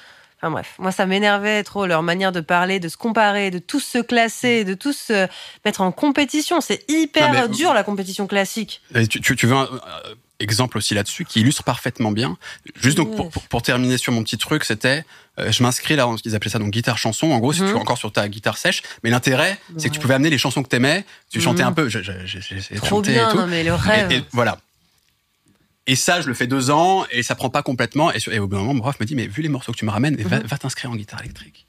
Enfin 0.42 0.50
bref, 0.50 0.74
moi, 0.80 0.90
ça 0.90 1.06
m'énervait 1.06 1.62
trop 1.62 1.86
leur 1.86 2.02
manière 2.02 2.32
de 2.32 2.40
parler, 2.40 2.80
de 2.80 2.88
se 2.88 2.96
comparer, 2.96 3.52
de 3.52 3.60
tous 3.60 3.78
se 3.80 3.98
classer, 3.98 4.64
de 4.64 4.74
tous 4.74 4.96
se 4.96 5.28
mettre 5.64 5.82
en 5.82 5.92
compétition. 5.92 6.60
C'est 6.60 6.84
hyper 6.90 7.32
Non, 7.32 7.42
mais- 7.42 7.48
dur, 7.48 7.72
la 7.74 7.84
compétition 7.84 8.26
classique. 8.26 8.82
Tu, 9.08 9.20
tu, 9.20 9.36
tu 9.36 9.46
veux 9.46 9.54
un 9.54 9.68
euh, 9.72 10.14
exemple 10.40 10.78
aussi 10.78 10.94
là-dessus 10.94 11.24
qui 11.24 11.40
illustre 11.42 11.62
parfaitement 11.62 12.10
bien. 12.10 12.36
Juste 12.74 12.96
donc 12.96 13.14
pour, 13.14 13.30
pour, 13.30 13.44
pour 13.44 13.62
terminer 13.62 13.98
sur 13.98 14.12
mon 14.12 14.24
petit 14.24 14.36
truc, 14.36 14.64
c'était 14.64 15.04
euh, 15.38 15.52
je 15.52 15.62
m'inscris 15.62 15.94
là, 15.94 16.08
ils 16.24 16.34
appelaient 16.34 16.50
ça 16.50 16.58
donc 16.58 16.70
guitare 16.72 16.98
chanson. 16.98 17.30
En 17.30 17.38
gros, 17.38 17.52
si 17.52 17.62
Mhm. 17.62 17.68
tu 17.70 17.76
es 17.76 17.78
encore 17.80 17.98
sur 17.98 18.10
ta 18.10 18.28
guitare 18.28 18.58
sèche, 18.58 18.82
mais 19.04 19.10
l'intérêt, 19.10 19.56
c'est 19.78 19.90
que 19.90 19.94
tu 19.94 20.00
pouvais 20.00 20.14
amener 20.14 20.28
les 20.30 20.38
chansons 20.38 20.64
que 20.64 20.68
t'aimais, 20.68 21.04
tu 21.30 21.40
chantais 21.40 21.62
Mhm. 21.62 21.68
un 21.68 21.72
peu, 21.72 21.88
j'ai 21.88 22.02
chanter 22.84 23.12
bien, 23.12 23.28
et 23.28 23.30
tout. 23.32 23.38
non, 23.38 23.46
mais 23.46 23.62
le 23.62 23.74
rêve. 23.74 24.10
Et, 24.10 24.16
et 24.16 24.24
voilà. 24.32 24.58
Et 25.86 25.96
ça, 25.96 26.20
je 26.20 26.28
le 26.28 26.34
fais 26.34 26.46
deux 26.46 26.70
ans 26.70 27.04
et 27.10 27.22
ça 27.22 27.34
prend 27.34 27.50
pas 27.50 27.62
complètement. 27.62 28.12
Et, 28.12 28.20
sur- 28.20 28.32
et 28.32 28.38
au 28.38 28.46
bout 28.46 28.54
d'un 28.54 28.60
moment, 28.62 28.74
mon 28.74 28.80
prof 28.80 28.98
me 29.00 29.04
dit 29.04 29.14
mais 29.16 29.26
vu 29.26 29.42
les 29.42 29.48
morceaux 29.48 29.72
que 29.72 29.78
tu 29.78 29.84
me 29.84 29.90
ramènes, 29.90 30.16
va, 30.22 30.38
Mhm. 30.38 30.46
va 30.46 30.58
t'inscrire 30.58 30.90
en 30.90 30.96
guitare 30.96 31.20
électrique. 31.22 31.66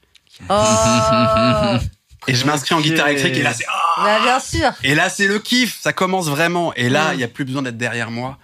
Oh 0.49 0.53
Et 2.27 2.35
je 2.35 2.45
m'inscris 2.45 2.73
en 2.73 2.80
guitare 2.81 3.10
électrique 3.10 3.35
et 3.35 3.41
là 3.44 3.53
c'est 3.53 3.65
ah 3.68 4.03
Bah, 4.03 4.19
bien 4.22 4.40
sûr. 4.40 4.72
Et 4.84 4.95
là, 4.95 5.10
c'est 5.10 5.27
le 5.27 5.40
kiff, 5.40 5.77
ça 5.81 5.91
commence 5.94 6.27
vraiment. 6.30 6.73
Et 6.76 6.88
là, 6.90 7.11
Mm. 7.11 7.14
il 7.15 7.19
y 7.19 7.23
a 7.23 7.27
plus 7.27 7.44
besoin 7.44 7.61
d'être 7.64 7.77
derrière 7.77 8.11
moi. 8.11 8.38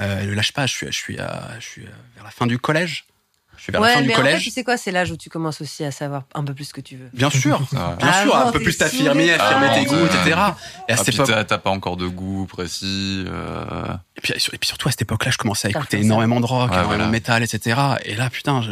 Euh, 0.00 0.24
ne 0.24 0.32
lâche 0.32 0.52
pas, 0.52 0.66
je 0.66 0.72
suis, 0.74 0.86
je 0.86 0.92
suis, 0.96 1.18
à- 1.18 1.50
je 1.58 1.64
suis 1.64 1.82
euh, 1.82 1.90
vers 2.14 2.24
la 2.24 2.30
fin 2.30 2.46
du 2.46 2.58
collège. 2.58 3.04
Je 3.66 3.72
suis 3.72 3.72
vers 3.72 3.80
la 3.80 3.86
Ouais, 3.96 4.02
du 4.02 4.08
mais 4.08 4.14
en 4.16 4.22
fait, 4.22 4.38
tu 4.38 4.50
sais 4.50 4.62
quoi, 4.62 4.76
c'est 4.76 4.92
l'âge 4.92 5.10
où 5.10 5.16
tu 5.16 5.28
commences 5.28 5.60
aussi 5.60 5.82
à 5.84 5.90
savoir 5.90 6.22
un 6.34 6.44
peu 6.44 6.54
plus 6.54 6.66
ce 6.66 6.72
que 6.72 6.80
tu 6.80 6.96
veux. 6.96 7.08
Bien 7.12 7.30
sûr, 7.30 7.60
Ouais. 7.72 7.78
bien 7.98 8.12
sûr, 8.22 8.36
Avant, 8.36 8.48
un 8.48 8.52
peu 8.52 8.60
plus 8.62 8.78
t'affirmer, 8.78 9.32
affirmer 9.32 9.66
Ah, 9.70 9.74
tes 9.74 9.84
goûts, 9.86 10.06
etc. 10.06 10.20
Et 10.26 10.32
à 10.32 10.56
Ah, 10.90 10.96
cette 10.96 11.08
époque, 11.14 11.26
t'as 11.26 11.42
t'as 11.44 11.58
pas 11.58 11.70
encore 11.70 11.96
de 11.96 12.06
goût 12.06 12.46
précis. 12.46 13.24
euh, 13.26 13.86
et 14.16 14.20
puis, 14.20 14.32
et 14.34 14.58
puis 14.58 14.68
surtout 14.68 14.86
à 14.88 14.92
cette 14.92 15.02
époque-là, 15.02 15.32
je 15.32 15.38
commençais 15.38 15.66
à 15.66 15.70
écouter 15.72 15.98
énormément 16.00 16.38
de 16.40 16.46
rock, 16.46 16.70
Ouais, 16.70 16.76
énormément 16.76 16.86
voilà. 16.88 17.06
de 17.06 17.10
métal, 17.10 17.42
etc. 17.42 17.80
Et 18.04 18.14
là, 18.14 18.30
putain, 18.30 18.62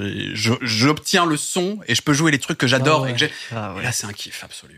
j'obtiens 0.63 1.27
le 1.27 1.37
son 1.37 1.79
et 1.89 1.95
je 1.97 2.03
peux 2.03 2.13
jouer 2.13 2.31
les 2.31 2.39
trucs 2.39 2.59
que 2.59 2.67
j'adore 2.69 3.01
Ah 3.01 3.03
ouais. 3.05 3.11
et 3.11 3.13
que 3.15 3.19
j'ai. 3.19 3.33
Ah 3.55 3.75
Et 3.81 3.83
là, 3.83 3.91
c'est 3.93 4.07
un 4.07 4.13
kiff 4.13 4.45
absolu. 4.45 4.77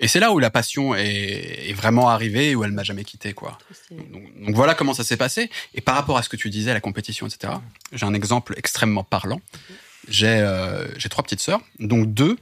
Et 0.00 0.08
c'est 0.08 0.20
là 0.20 0.32
où 0.32 0.38
la 0.38 0.50
passion 0.50 0.94
est, 0.94 1.70
est 1.70 1.72
vraiment 1.72 2.10
arrivée, 2.10 2.54
où 2.54 2.64
elle 2.64 2.72
m'a 2.72 2.82
jamais 2.82 3.04
quitté, 3.04 3.32
quoi. 3.32 3.58
Donc, 3.90 4.40
donc 4.40 4.54
voilà 4.54 4.74
comment 4.74 4.92
ça 4.92 5.04
s'est 5.04 5.16
passé. 5.16 5.50
Et 5.74 5.80
par 5.80 5.94
rapport 5.94 6.18
à 6.18 6.22
ce 6.22 6.28
que 6.28 6.36
tu 6.36 6.50
disais, 6.50 6.72
la 6.72 6.80
compétition, 6.80 7.26
etc., 7.26 7.54
j'ai 7.92 8.04
un 8.04 8.14
exemple 8.14 8.54
extrêmement 8.56 9.04
parlant. 9.04 9.40
J'ai 10.08 10.40
euh, 10.40 10.88
trois 11.10 11.22
petites 11.22 11.40
sœurs, 11.40 11.60
dont 11.78 12.02
deux 12.02 12.36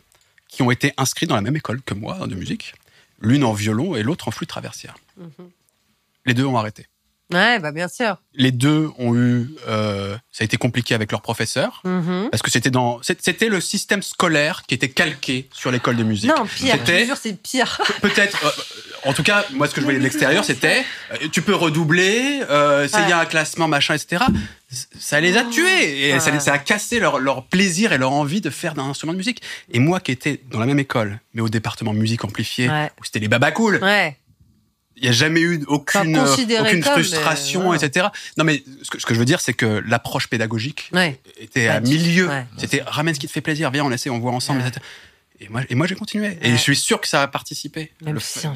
qui 0.48 0.62
ont 0.62 0.70
été 0.70 0.92
inscrites 0.96 1.28
dans 1.28 1.34
la 1.34 1.42
même 1.42 1.56
école 1.56 1.82
que 1.82 1.94
moi 1.94 2.26
de 2.26 2.34
musique, 2.34 2.74
l'une 3.20 3.44
en 3.44 3.52
violon 3.52 3.96
et 3.96 4.02
l'autre 4.02 4.28
en 4.28 4.30
flûte 4.30 4.48
traversière. 4.48 4.96
Mhm. 5.16 5.50
Les 6.26 6.34
deux 6.34 6.44
ont 6.44 6.56
arrêté. 6.56 6.86
Ouais, 7.32 7.58
bah 7.58 7.72
bien 7.72 7.88
sûr. 7.88 8.16
Les 8.34 8.50
deux 8.52 8.88
ont 8.98 9.14
eu, 9.14 9.50
euh, 9.68 10.16
ça 10.32 10.42
a 10.42 10.44
été 10.44 10.56
compliqué 10.56 10.94
avec 10.94 11.10
leur 11.12 11.20
professeur 11.22 11.80
Mhm. 11.84 12.28
parce 12.30 12.42
que 12.42 12.50
c'était 12.50 12.70
dans, 12.70 13.00
c'était 13.02 13.48
le 13.48 13.60
système 13.60 14.02
scolaire 14.02 14.62
qui 14.66 14.74
était 14.74 14.88
calqué 14.88 15.48
sur 15.52 15.70
l'école 15.70 15.96
de 15.96 16.02
musique. 16.04 16.30
Non, 16.30 16.44
pire. 16.46 16.74
Je 16.74 16.78
C'était- 16.78 17.06
jure, 17.06 17.16
c'est 17.16 17.40
pire. 17.40 17.80
Peut-être. 18.00 18.44
euh, 18.46 19.08
en 19.08 19.12
tout 19.12 19.22
cas, 19.22 19.44
moi, 19.52 19.66
ce 19.68 19.74
que 19.74 19.80
je 19.80 19.84
voyais 19.84 19.98
de 19.98 20.04
l'extérieur, 20.04 20.44
c'était 20.44 20.84
euh, 21.12 21.28
tu 21.32 21.42
peux 21.42 21.54
redoubler, 21.54 22.42
euh, 22.48 22.88
c'est 22.88 23.02
il 23.02 23.08
y 23.08 23.12
a 23.12 23.18
un 23.18 23.26
classement, 23.26 23.68
machin, 23.68 23.94
etc. 23.94 24.24
Ça 24.98 25.20
les 25.20 25.36
a 25.36 25.44
tués 25.44 26.08
et 26.08 26.18
ça, 26.20 26.30
Ouais. 26.30 26.40
ça 26.40 26.54
a 26.54 26.58
cassé 26.58 26.98
leur, 26.98 27.18
leur 27.18 27.44
plaisir 27.44 27.92
et 27.92 27.98
leur 27.98 28.12
envie 28.12 28.40
de 28.40 28.48
faire 28.48 28.72
d'un 28.74 28.84
instrument 28.84 29.12
de 29.12 29.18
musique. 29.18 29.42
Et 29.70 29.78
moi, 29.80 30.00
qui 30.00 30.12
étais 30.12 30.40
dans 30.50 30.58
la 30.60 30.66
même 30.66 30.78
école, 30.78 31.20
mais 31.34 31.42
au 31.42 31.50
département 31.50 31.92
musique 31.92 32.24
amplifiée, 32.24 32.68
Ouais. 32.70 32.90
où 32.98 33.04
c'était 33.04 33.18
les 33.18 33.28
babas 33.28 33.50
cool, 33.50 33.80
Ouais. 33.82 34.16
Il 35.02 35.06
y 35.06 35.08
a 35.08 35.12
jamais 35.12 35.40
eu 35.40 35.62
aucune, 35.66 36.16
euh, 36.16 36.34
aucune 36.60 36.82
frustration, 36.84 37.62
voilà. 37.64 37.84
etc. 37.84 38.06
Non, 38.38 38.44
mais 38.44 38.62
ce 38.82 38.90
que, 38.90 39.00
ce 39.00 39.04
que 39.04 39.14
je 39.14 39.18
veux 39.18 39.24
dire, 39.24 39.40
c'est 39.40 39.52
que 39.52 39.82
l'approche 39.86 40.28
pédagogique 40.28 40.88
Ouais. 40.92 41.18
était 41.40 41.66
à 41.66 41.80
milieu. 41.80 42.28
ouais. 42.28 42.46
C'était 42.56 42.82
ramène 42.86 43.14
ce 43.14 43.20
qui 43.20 43.26
te 43.26 43.32
fait 43.32 43.40
plaisir, 43.40 43.70
viens, 43.72 43.84
on 43.84 43.90
essaie, 43.90 44.10
on 44.10 44.20
voit 44.20 44.32
ensemble, 44.32 44.60
etc. 44.60 44.80
Et 45.44 45.48
moi, 45.48 45.62
et 45.68 45.74
moi 45.74 45.88
j'ai 45.88 45.96
continué. 45.96 46.38
Et 46.40 46.52
je 46.52 46.56
suis 46.56 46.76
sûr 46.76 47.00
que 47.00 47.08
ça 47.08 47.20
a 47.22 47.26
participé. 47.26 47.90
Même 48.02 48.14
Le 48.14 48.20
si, 48.20 48.46
hein. 48.46 48.54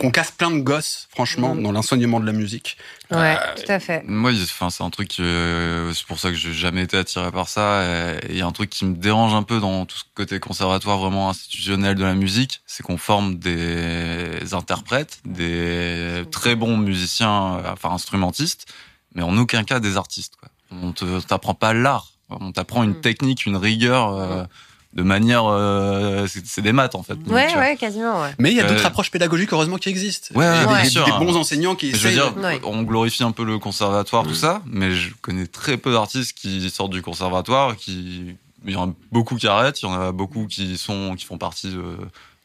Qu'on 0.00 0.10
casse 0.10 0.32
plein 0.32 0.50
de 0.50 0.58
gosses, 0.58 1.06
franchement, 1.10 1.54
Mm. 1.54 1.62
dans 1.62 1.70
l'enseignement 1.72 2.18
de 2.18 2.26
la 2.26 2.32
musique. 2.32 2.76
Ouais, 3.12 3.36
Euh, 3.38 3.54
tout 3.54 3.70
à 3.70 3.78
fait. 3.78 4.02
Moi, 4.04 4.32
c'est 4.70 4.82
un 4.82 4.90
truc. 4.90 5.20
euh, 5.20 5.92
c'est 5.94 6.04
pour 6.06 6.18
ça 6.18 6.30
que 6.30 6.36
j'ai 6.36 6.52
jamais 6.52 6.82
été 6.82 6.96
attiré 6.96 7.30
par 7.30 7.48
ça. 7.48 7.84
Et 8.24 8.30
il 8.30 8.36
y 8.36 8.40
a 8.42 8.46
un 8.46 8.52
truc 8.52 8.68
qui 8.68 8.84
me 8.84 8.94
dérange 8.96 9.32
un 9.32 9.44
peu 9.44 9.60
dans 9.60 9.86
tout 9.86 9.96
ce 9.98 10.04
côté 10.14 10.40
conservatoire 10.40 10.98
vraiment 10.98 11.30
institutionnel 11.30 11.94
de 11.94 12.04
la 12.04 12.14
musique, 12.14 12.62
c'est 12.66 12.82
qu'on 12.82 12.98
forme 12.98 13.38
des 13.38 14.54
interprètes, 14.54 15.20
des 15.24 16.24
très 16.32 16.56
bons 16.56 16.76
musiciens, 16.76 17.58
euh, 17.64 17.72
enfin 17.72 17.90
instrumentistes, 17.90 18.66
mais 19.14 19.22
en 19.22 19.36
aucun 19.38 19.62
cas 19.64 19.78
des 19.80 19.96
artistes. 19.96 20.34
Quoi. 20.40 20.48
On 20.70 20.92
te 20.92 21.20
t'apprend 21.20 21.54
pas 21.54 21.72
l'art. 21.72 22.08
On 22.30 22.52
t'apprend 22.52 22.82
une 22.82 22.90
Mm. 22.90 23.00
technique, 23.00 23.46
une 23.46 23.56
rigueur. 23.56 24.14
euh, 24.14 24.44
de 24.94 25.02
manière, 25.02 25.44
euh, 25.46 26.26
c'est 26.44 26.62
des 26.62 26.72
maths 26.72 26.94
en 26.94 27.02
fait. 27.02 27.14
Donc, 27.16 27.32
Ouais, 27.34 27.46
euh, 27.54 27.60
ouais, 27.60 27.76
quasiment, 27.76 28.22
ouais. 28.22 28.34
Mais 28.38 28.50
il 28.50 28.56
y 28.56 28.60
a 28.60 28.64
Euh, 28.64 28.68
d'autres 28.68 28.86
approches 28.86 29.10
pédagogiques, 29.10 29.52
heureusement, 29.52 29.76
qui 29.76 29.90
existent. 29.90 30.28
Ouais, 30.34 30.44
des, 30.46 30.64
ouais, 30.66 30.74
des- 30.76 30.80
bien 30.82 30.90
sûr, 30.90 31.04
des 31.04 31.10
hein. 31.12 31.18
bons 31.20 31.36
enseignants 31.36 31.74
qui 31.74 31.90
Je 31.92 31.96
veux 31.98 32.10
essayent. 32.10 32.14
dire, 32.32 32.36
Ouais. 32.42 32.60
on 32.64 32.82
glorifie 32.82 33.22
un 33.22 33.32
peu 33.32 33.44
le 33.44 33.58
conservatoire, 33.58 34.24
Mm. 34.24 34.28
tout 34.28 34.34
ça, 34.34 34.62
mais 34.66 34.92
je 34.94 35.12
connais 35.20 35.46
très 35.46 35.76
peu 35.76 35.92
d'artistes 35.92 36.32
qui 36.36 36.68
sortent 36.70 36.92
du 36.92 37.02
conservatoire, 37.02 37.76
qui, 37.76 38.34
il 38.64 38.72
y 38.72 38.76
en 38.76 38.88
a 38.90 38.92
beaucoup 39.12 39.36
qui 39.36 39.46
arrêtent, 39.46 39.82
il 39.82 39.86
y 39.86 39.88
en 39.88 40.00
a 40.00 40.10
beaucoup 40.10 40.46
qui 40.46 40.78
sont, 40.78 41.14
qui 41.16 41.26
font 41.26 41.38
partie 41.38 41.68
de, 41.70 41.82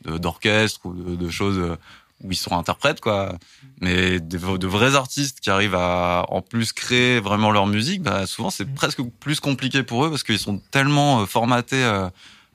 de- 0.06 0.18
d'orchestres 0.18 0.82
ou 0.86 0.94
de, 0.94 1.15
de 1.15 1.30
choses 1.30 1.78
où 2.23 2.31
ils 2.31 2.35
sont 2.38 2.57
interprètes, 2.57 3.02
quoi. 3.02 3.38
Mais 3.81 4.19
de, 4.19 4.57
de 4.57 4.68
vrais 4.68 4.95
artistes 4.95 5.40
qui 5.41 5.49
arrivent 5.49 5.76
à, 5.76 6.26
en 6.30 6.41
plus, 6.41 6.72
créer 6.73 7.19
vraiment 7.19 7.52
leur 7.52 7.68
musique, 7.68 8.02
bah, 8.02 8.26
souvent 8.27 8.49
c'est 8.49 8.65
presque 8.73 9.02
plus 9.19 9.40
compliqué 9.40 9.84
pour 9.84 10.06
eux 10.06 10.10
parce 10.10 10.23
qu'ils 10.23 10.40
sont 10.40 10.60
tellement 10.72 11.22
euh, 11.22 11.26
formatés 11.26 11.84
euh, 11.84 12.07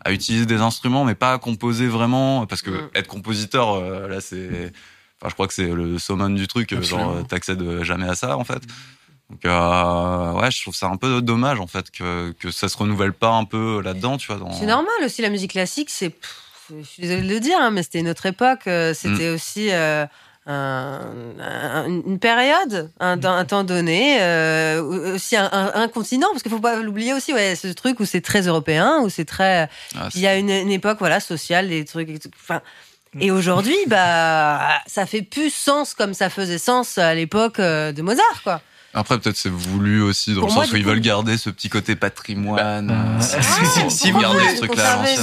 à 0.04 0.12
utiliser 0.12 0.46
des 0.46 0.60
instruments, 0.60 1.04
mais 1.04 1.14
pas 1.14 1.32
à 1.34 1.38
composer 1.38 1.86
vraiment, 1.88 2.46
parce 2.46 2.62
que 2.62 2.70
Mm. 2.70 2.90
être 2.94 3.08
compositeur, 3.08 3.72
euh, 3.74 4.08
là, 4.08 4.20
c'est, 4.20 4.72
enfin, 5.20 5.28
je 5.28 5.34
crois 5.34 5.48
que 5.48 5.54
c'est 5.54 5.68
le 5.68 5.98
summum 5.98 6.34
du 6.36 6.46
truc, 6.46 6.70
genre, 6.70 6.78
Absolument. 6.80 7.16
euh, 7.16 7.22
t'accèdes 7.24 7.82
jamais 7.82 8.08
à 8.08 8.14
ça, 8.14 8.38
en 8.38 8.44
fait. 8.44 8.62
Donc, 9.28 9.44
euh, 9.44 10.32
ouais, 10.40 10.50
je 10.50 10.62
trouve 10.62 10.74
ça 10.74 10.86
un 10.86 10.96
peu 10.96 11.20
dommage, 11.20 11.60
en 11.60 11.66
fait, 11.66 11.90
que, 11.90 12.32
que 12.38 12.50
ça 12.50 12.70
se 12.70 12.76
renouvelle 12.78 13.12
pas 13.12 13.32
un 13.32 13.44
peu 13.44 13.82
là-dedans, 13.82 14.16
tu 14.16 14.28
vois. 14.28 14.36
Dans... 14.36 14.52
C'est 14.52 14.64
normal 14.64 14.94
aussi, 15.04 15.20
la 15.20 15.28
musique 15.28 15.50
classique, 15.50 15.90
c'est. 15.90 16.14
Je 16.76 16.82
suis 16.86 17.02
désolée 17.02 17.22
de 17.22 17.32
le 17.32 17.40
dire, 17.40 17.58
hein, 17.60 17.70
mais 17.70 17.82
c'était 17.82 18.00
une 18.00 18.08
autre 18.08 18.26
époque. 18.26 18.66
euh, 18.66 18.92
C'était 18.94 19.28
aussi 19.30 19.68
euh, 19.70 20.06
un- 20.46 21.00
un- 21.40 21.86
une 21.86 22.18
période, 22.18 22.90
un, 23.00 23.22
un 23.22 23.44
temps 23.44 23.64
donné, 23.64 24.18
euh, 24.20 25.14
aussi 25.14 25.36
un, 25.36 25.48
un- 25.52 25.72
un 25.74 25.88
continent, 25.88 26.28
parce 26.32 26.42
qu'il 26.42 26.50
faut 26.52 26.58
pas 26.60 26.76
l'oublier 26.76 27.12
aussi, 27.14 27.32
ouais, 27.34 27.54
ce 27.56 27.68
truc 27.68 28.00
où 28.00 28.04
c'est 28.04 28.20
très 28.20 28.42
européen, 28.46 29.00
où 29.02 29.08
c'est 29.10 29.24
très. 29.24 29.68
Ah, 29.96 30.08
Il 30.14 30.20
y 30.20 30.26
a 30.26 30.36
une, 30.36 30.50
une 30.50 30.70
époque, 30.70 30.98
voilà, 31.00 31.20
sociale, 31.20 31.68
des 31.68 31.84
trucs. 31.84 32.08
Enfin, 32.42 32.60
et 33.20 33.30
aujourd'hui, 33.30 33.76
bah, 33.86 34.60
ça 34.86 35.06
fait 35.06 35.22
plus 35.22 35.50
sens 35.52 35.94
comme 35.94 36.14
ça 36.14 36.28
faisait 36.30 36.58
sens 36.58 36.98
à 36.98 37.14
l'époque 37.14 37.58
de 37.60 38.02
Mozart, 38.02 38.42
quoi. 38.44 38.60
Après, 38.94 39.18
peut-être 39.18 39.36
c'est 39.36 39.50
voulu 39.50 40.00
aussi, 40.02 40.34
dans 40.34 40.40
Pour 40.40 40.48
le 40.48 40.54
moi, 40.54 40.64
sens 40.64 40.72
où 40.72 40.76
ils 40.76 40.82
coup- 40.82 40.88
veulent 40.88 41.00
garder 41.00 41.36
ce 41.36 41.50
petit 41.50 41.68
côté 41.68 41.94
patrimoine. 41.94 42.86
Bah, 42.88 42.94
euh, 42.94 43.20
si- 43.20 43.66
si, 43.90 43.90
si 43.90 44.10
vous 44.10 44.20
gardez 44.20 44.38
voulez 44.38 44.50
ce 44.56 44.62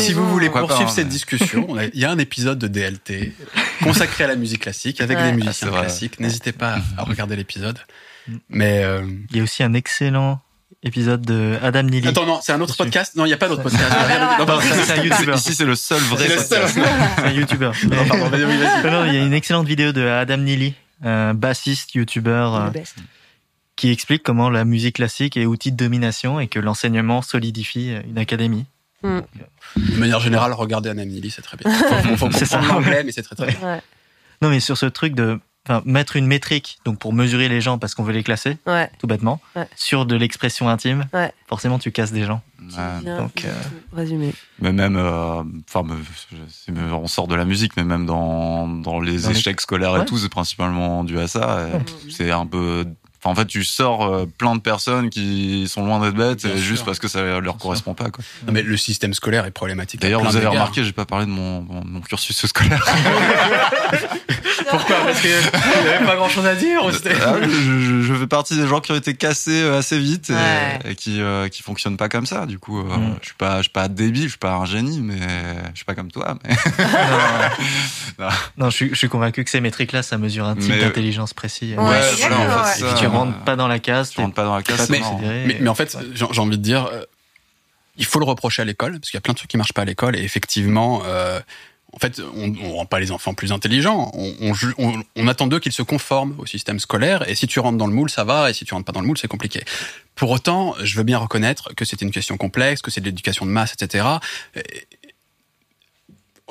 Si 0.03 0.13
vous 0.13 0.23
poursuivre 0.67 0.89
pas, 0.89 0.95
cette 0.95 1.05
mais- 1.07 1.11
discussion, 1.11 1.67
il 1.93 1.99
y 1.99 2.05
a 2.05 2.11
un 2.11 2.17
épisode 2.19 2.59
de 2.59 2.67
DLT 2.67 3.33
consacré 3.83 4.23
à 4.23 4.27
la 4.27 4.35
musique 4.35 4.61
classique 4.61 5.01
avec 5.01 5.17
Ouais. 5.17 5.23
des 5.23 5.29
Ah, 5.29 5.45
musiciens 5.45 5.69
classiques. 5.71 6.19
N'hésitez 6.19 6.51
pas 6.51 6.77
à 6.97 7.03
regarder 7.03 7.35
l'épisode. 7.35 7.79
Mm. 8.27 8.35
Mais 8.49 8.83
euh, 8.83 9.01
Il 9.31 9.37
y 9.37 9.39
a 9.39 9.43
aussi 9.43 9.63
un 9.63 9.73
excellent 9.73 10.39
épisode 10.83 11.21
de 11.25 11.57
Adam 11.63 11.83
Neely. 11.83 12.07
attends, 12.07 12.27
non, 12.27 12.39
c'est 12.43 12.51
un 12.53 12.61
autre 12.61 12.75
podcast? 12.77 13.15
Non, 13.15 13.25
il 13.25 13.29
n'y 13.29 13.33
a 13.33 13.37
pas 13.37 13.47
d'autre 13.47 13.63
podcast. 13.63 13.83
Ah, 13.89 14.59
c'est 14.85 14.99
un 14.99 15.03
youtubeur. 15.03 15.35
Ici, 15.37 15.55
c'est 15.55 15.65
le 15.65 15.75
seul 15.75 15.99
vrai 16.03 16.27
podcast. 16.27 16.55
C'est 16.75 17.23
un 17.23 17.31
youtubeur. 17.31 17.73
Non, 17.89 18.05
pardon, 18.07 18.29
vas-y, 18.29 18.43
vas-y. 18.43 18.91
Non, 18.91 19.05
il 19.05 19.13
y 19.15 19.17
a 19.17 19.21
une 19.25 19.33
excellente 19.33 19.65
vidéo 19.67 19.91
de 19.91 20.05
Adam 20.07 20.37
Neely, 20.37 20.75
bassiste, 21.33 21.89
euh, 21.95 22.05
Le 22.05 22.69
best. 22.71 22.95
Qui 23.75 23.91
explique 23.91 24.23
comment 24.23 24.49
la 24.49 24.65
musique 24.65 24.95
classique 24.95 25.37
est 25.37 25.45
outil 25.45 25.71
de 25.71 25.77
domination 25.77 26.39
et 26.39 26.47
que 26.47 26.59
l'enseignement 26.59 27.21
solidifie 27.21 27.93
une 28.07 28.17
académie. 28.17 28.65
De 29.03 29.95
manière 29.97 30.19
générale, 30.19 30.53
regardez 30.53 30.89
Anamili, 30.89 31.29
c'est 31.29 31.41
très 31.41 31.57
bien. 31.57 31.71
Faut, 32.15 32.15
faut 32.29 32.31
C'est 32.31 32.45
ça. 32.45 32.59
l'anglais, 32.61 33.03
mais 33.03 33.11
c'est 33.11 33.21
très 33.23 33.35
très 33.35 33.47
bien. 33.47 33.59
Ouais. 33.61 33.81
Non, 34.41 34.49
mais 34.49 34.59
sur 34.59 34.77
ce 34.77 34.85
truc 34.87 35.13
de 35.13 35.39
mettre 35.83 36.15
une 36.15 36.27
métrique, 36.27 36.77
donc 36.85 36.99
pour 36.99 37.11
mesurer 37.13 37.49
les 37.49 37.59
gens 37.59 37.77
parce 37.79 37.95
qu'on 37.95 38.03
veut 38.03 38.13
les 38.13 38.23
classer, 38.23 38.57
Ouais. 38.67 38.89
tout 38.99 39.07
bêtement, 39.07 39.41
Ouais. 39.55 39.67
sur 39.75 40.05
de 40.05 40.15
l'expression 40.15 40.69
intime, 40.69 41.05
Ouais. 41.13 41.31
forcément 41.47 41.77
tu 41.79 41.91
casses 41.91 42.11
des 42.11 42.23
gens. 42.23 42.41
Donc, 43.03 43.45
euh, 43.45 43.53
résumé. 43.93 44.33
Mais 44.59 44.71
même, 44.71 44.95
euh, 44.95 45.43
enfin, 45.67 45.83
on 46.93 47.07
sort 47.07 47.27
de 47.27 47.35
la 47.35 47.45
musique, 47.45 47.73
mais 47.77 47.83
même 47.83 48.05
dans, 48.05 48.67
dans 48.67 48.99
les 48.99 49.21
Dans 49.23 49.29
les- 49.29 49.37
échecs 49.37 49.61
scolaires 49.61 49.93
Ouais. 49.93 50.01
et 50.01 50.05
tout, 50.05 50.17
c'est 50.17 50.29
principalement 50.29 51.03
dû 51.03 51.19
à 51.19 51.27
ça. 51.27 51.67
C'est 52.11 52.31
un 52.31 52.45
peu. 52.45 52.85
Enfin, 53.25 53.31
en 53.31 53.35
fait, 53.35 53.47
tu 53.47 53.63
sors 53.63 54.05
euh, 54.05 54.25
plein 54.37 54.53
de 54.55 54.61
personnes 54.61 55.09
qui 55.09 55.67
sont 55.67 55.83
loin 55.83 55.99
d'être 55.99 56.13
bêtes, 56.15 56.45
Bien 56.45 56.55
sûr. 56.57 56.63
juste 56.63 56.85
parce 56.85 56.99
que 56.99 57.07
ça 57.07 57.39
leur 57.39 57.57
correspond 57.57 57.95
pas. 57.95 58.11
Quoi. 58.11 58.23
Non, 58.45 58.53
mais 58.53 58.61
le 58.61 58.77
système 58.77 59.15
scolaire 59.15 59.45
est 59.47 59.51
problématique. 59.51 59.99
D'ailleurs, 60.01 60.23
vous 60.23 60.35
avez 60.37 60.45
remarqué, 60.47 60.83
j'ai 60.83 60.91
pas 60.91 61.05
parlé 61.05 61.25
de 61.25 61.31
mon, 61.31 61.61
mon, 61.61 61.83
mon 61.83 62.01
cursus 62.01 62.45
scolaire. 62.45 62.85
Pourquoi 64.69 64.95
Parce 65.05 65.21
qu'il 65.21 65.29
n'y 65.29 65.89
avait 65.89 66.05
pas 66.05 66.15
grand 66.15 66.29
chose 66.29 66.45
à 66.45 66.55
dire 66.55 66.81
Ah 66.83 67.35
je, 67.41 68.13
fais 68.19 68.27
partie 68.27 68.55
des 68.55 68.67
gens 68.67 68.79
qui 68.79 68.91
ont 68.91 68.95
été 68.95 69.13
cassés 69.13 69.61
euh, 69.61 69.77
assez 69.79 69.99
vite 69.99 70.29
et, 70.29 70.33
Ouais. 70.33 70.79
et 70.91 70.95
qui 70.95 71.21
euh, 71.21 71.47
qui 71.49 71.61
fonctionnent 71.63 71.97
pas 71.97 72.09
comme 72.09 72.25
ça. 72.25 72.45
Du 72.45 72.59
coup, 72.59 72.79
euh, 72.79 72.83
Mm. 72.95 73.15
je 73.21 73.25
suis 73.27 73.35
pas 73.35 73.57
je 73.57 73.63
suis 73.63 73.71
pas 73.71 73.87
débile, 73.87 74.23
je 74.23 74.29
suis 74.29 74.37
pas 74.37 74.53
un 74.53 74.65
génie, 74.65 75.01
mais 75.01 75.17
je 75.71 75.75
suis 75.77 75.85
pas 75.85 75.95
comme 75.95 76.11
toi. 76.11 76.37
Mais 76.43 76.55
non, 78.19 78.27
non, 78.57 78.69
je, 78.69 78.75
suis, 78.75 78.89
je 78.89 78.95
suis 78.95 79.09
convaincu 79.09 79.43
que 79.43 79.49
ces 79.49 79.61
métriques-là, 79.61 80.01
ça 80.03 80.17
mesure 80.17 80.45
un 80.45 80.55
type 80.55 80.69
Mais- 80.71 80.79
d'intelligence 80.81 81.33
précis. 81.33 81.73
Ouais, 81.77 81.83
Ouais, 81.83 82.01
rentres 83.15 83.43
pas 83.45 83.55
dans 83.55 83.67
la 83.67 83.79
case, 83.79 84.09
tu 84.11 84.19
rentres 84.21 84.35
pas 84.35 84.43
dans 84.43 84.55
la 84.55 84.63
case. 84.63 84.89
Mais- 84.89 84.99
mais, 85.47 85.57
mais 85.61 85.69
en 85.69 85.75
fait, 85.75 85.97
j'ai 86.13 86.25
envie 86.41 86.57
de 86.57 86.63
dire, 86.63 86.85
euh, 86.85 87.03
il 87.97 88.05
faut 88.05 88.19
le 88.19 88.25
reprocher 88.25 88.61
à 88.61 88.65
l'école, 88.65 88.99
parce 88.99 89.09
qu'il 89.11 89.17
y 89.17 89.19
a 89.19 89.21
plein 89.21 89.33
de 89.33 89.37
trucs 89.37 89.49
qui 89.49 89.57
marchent 89.57 89.73
pas 89.73 89.83
à 89.83 89.85
l'école, 89.85 90.15
et 90.15 90.23
effectivement, 90.23 91.01
euh, 91.05 91.39
en 91.93 91.97
fait, 91.99 92.19
on, 92.35 92.53
on 92.61 92.73
rend 92.75 92.85
pas 92.85 92.99
les 92.99 93.11
enfants 93.11 93.33
plus 93.33 93.53
intelligents, 93.53 94.11
on, 94.13 94.33
on, 94.41 94.53
ju- 94.53 94.73
on- 94.77 95.01
on 95.15 95.27
attend 95.29 95.47
d'eux 95.47 95.59
qu'ils 95.59 95.71
se 95.71 95.81
conforment 95.81 96.35
au 96.39 96.45
système 96.45 96.79
scolaire, 96.79 97.27
et 97.29 97.35
si 97.35 97.47
tu 97.47 97.59
rentres 97.61 97.77
dans 97.77 97.87
le 97.87 97.93
moule, 97.93 98.09
ça 98.09 98.25
va, 98.25 98.49
et 98.49 98.53
si 98.53 98.65
tu 98.65 98.73
rentres 98.73 98.85
pas 98.85 98.91
dans 98.91 98.99
le 99.01 99.07
moule, 99.07 99.17
c'est 99.17 99.29
compliqué. 99.29 99.63
Pour 100.15 100.29
autant, 100.31 100.75
je 100.83 100.97
veux 100.97 101.03
bien 101.03 101.17
reconnaître 101.17 101.73
que 101.73 101.85
c'est 101.85 102.01
une 102.01 102.11
question 102.11 102.35
complexe, 102.37 102.81
que 102.81 102.91
c'est 102.91 102.99
de 103.01 103.05
l'éducation 103.05 103.45
de 103.45 103.51
masse, 103.51 103.73
etc. 103.73 104.05
Et- 104.55 104.61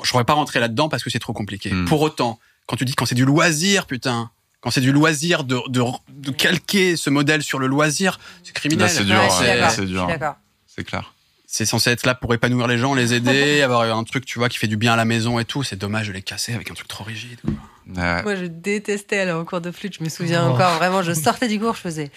Je 0.03 0.09
pourrais 0.11 0.25
pas 0.25 0.33
rentrer 0.33 0.59
là-dedans 0.59 0.89
parce 0.89 1.03
que 1.03 1.09
c'est 1.09 1.19
trop 1.19 1.31
compliqué. 1.33 1.71
Mm. 1.71 1.85
Pour 1.85 2.01
autant, 2.01 2.37
quand 2.65 2.75
tu 2.75 2.83
dis 2.85 2.95
quand 2.95 3.05
c'est 3.05 3.15
du 3.15 3.23
loisir, 3.25 3.85
putain, 3.85 4.29
quand 4.65 4.71
c'est 4.71 4.81
du 4.81 4.91
loisir 4.91 5.43
de, 5.43 5.59
de, 5.69 5.83
de 6.09 6.31
calquer 6.31 6.97
ce 6.97 7.11
modèle 7.11 7.43
sur 7.43 7.59
le 7.59 7.67
loisir, 7.67 8.19
c'est 8.43 8.51
criminel. 8.51 8.87
Là, 8.87 8.91
c'est 8.91 9.05
dur, 9.05 9.15
Ouais, 9.39 9.45
d'accord. 9.45 9.69
c'est 9.69 9.85
dur. 9.85 10.07
d'accord. 10.07 10.35
C'est 10.65 10.83
clair. 10.83 11.13
c'est 11.45 11.65
censé 11.67 11.91
être 11.91 12.03
là 12.07 12.15
pour 12.15 12.33
épanouir 12.33 12.65
les 12.67 12.79
gens, 12.79 12.95
les 12.95 13.13
aider, 13.13 13.61
avoir 13.63 13.83
un 13.95 14.03
truc, 14.03 14.25
tu 14.25 14.39
vois, 14.39 14.49
qui 14.49 14.57
fait 14.57 14.67
du 14.67 14.75
bien 14.75 14.93
à 14.93 14.95
la 14.95 15.05
maison 15.05 15.37
et 15.37 15.45
tout. 15.45 15.61
C'est 15.61 15.75
dommage 15.75 16.07
de 16.07 16.13
les 16.13 16.23
casser 16.23 16.53
avec 16.55 16.71
un 16.71 16.73
truc 16.73 16.87
trop 16.87 17.03
rigide. 17.03 17.37
quoi. 17.41 17.53
Ouais. 18.03 18.23
Moi, 18.23 18.35
je 18.35 18.45
détestais 18.45 19.19
aller 19.19 19.31
en 19.31 19.45
cours 19.45 19.61
de 19.61 19.69
flûte. 19.69 19.97
Je 19.99 20.03
me 20.03 20.09
souviens 20.09 20.47
Oh. 20.49 20.53
encore. 20.53 20.73
Vraiment, 20.77 21.03
je 21.03 21.13
sortais 21.13 21.47
du 21.47 21.59
cours, 21.59 21.75
je 21.75 21.81
faisais 21.81 22.11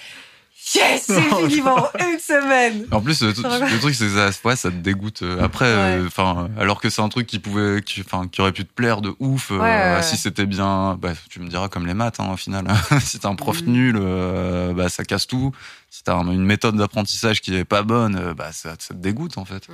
Yes, 0.74 1.05
c'est 1.07 1.20
fini 1.23 1.61
pendant 1.62 1.89
une 2.01 2.19
semaine. 2.19 2.86
En 2.90 3.01
plus, 3.01 3.23
le, 3.23 3.32
truc, 3.32 3.95
c'est 3.95 4.05
que 4.07 4.15
ça, 4.15 4.31
ouais, 4.45 4.57
ça 4.57 4.70
te 4.70 4.77
dégoûte. 4.77 5.23
euh, 5.23 5.43
Après, 5.43 5.66
euh, 5.66 6.07
enfin, 6.07 6.49
alors 6.59 6.81
que 6.81 6.90
c'est 6.90 7.01
un 7.01 7.09
truc 7.09 7.27
qui 7.27 7.39
pouvait, 7.39 7.81
qui, 7.82 8.01
enfin, 8.03 8.28
qui 8.28 8.40
aurait 8.40 8.53
pu 8.53 8.65
te 8.65 8.73
plaire 8.73 9.01
de 9.01 9.15
ouf. 9.20 9.51
euh, 9.51 9.59
Ouais, 9.59 9.97
ouais. 9.97 10.03
Si 10.03 10.16
c'était 10.16 10.47
bien, 10.47 10.97
bah, 11.01 11.12
tu 11.31 11.40
me 11.40 11.49
diras 11.49 11.69
comme 11.69 11.86
les 11.86 11.95
maths, 11.95 12.20
hein, 12.20 12.31
au 12.32 12.36
final. 12.36 12.66
si 13.01 13.19
t'as 13.19 13.28
un 13.28 13.35
prof 13.35 13.62
Mhm. 13.62 13.73
nul, 13.73 13.97
euh, 14.01 14.73
bah, 14.74 14.89
ça 14.89 15.05
casse 15.05 15.27
tout. 15.27 15.53
Si 15.90 16.03
t'as 16.05 16.15
un- 16.16 16.31
une 16.31 16.45
méthode 16.45 16.77
d'apprentissage 16.77 17.40
qui 17.40 17.55
est 17.57 17.65
pas 17.65 17.82
bonne, 17.82 18.35
bah, 18.36 18.51
ça, 18.53 18.74
ça 18.78 18.95
te 18.95 18.99
dégoûte 19.01 19.39
en 19.39 19.45
fait. 19.47 19.66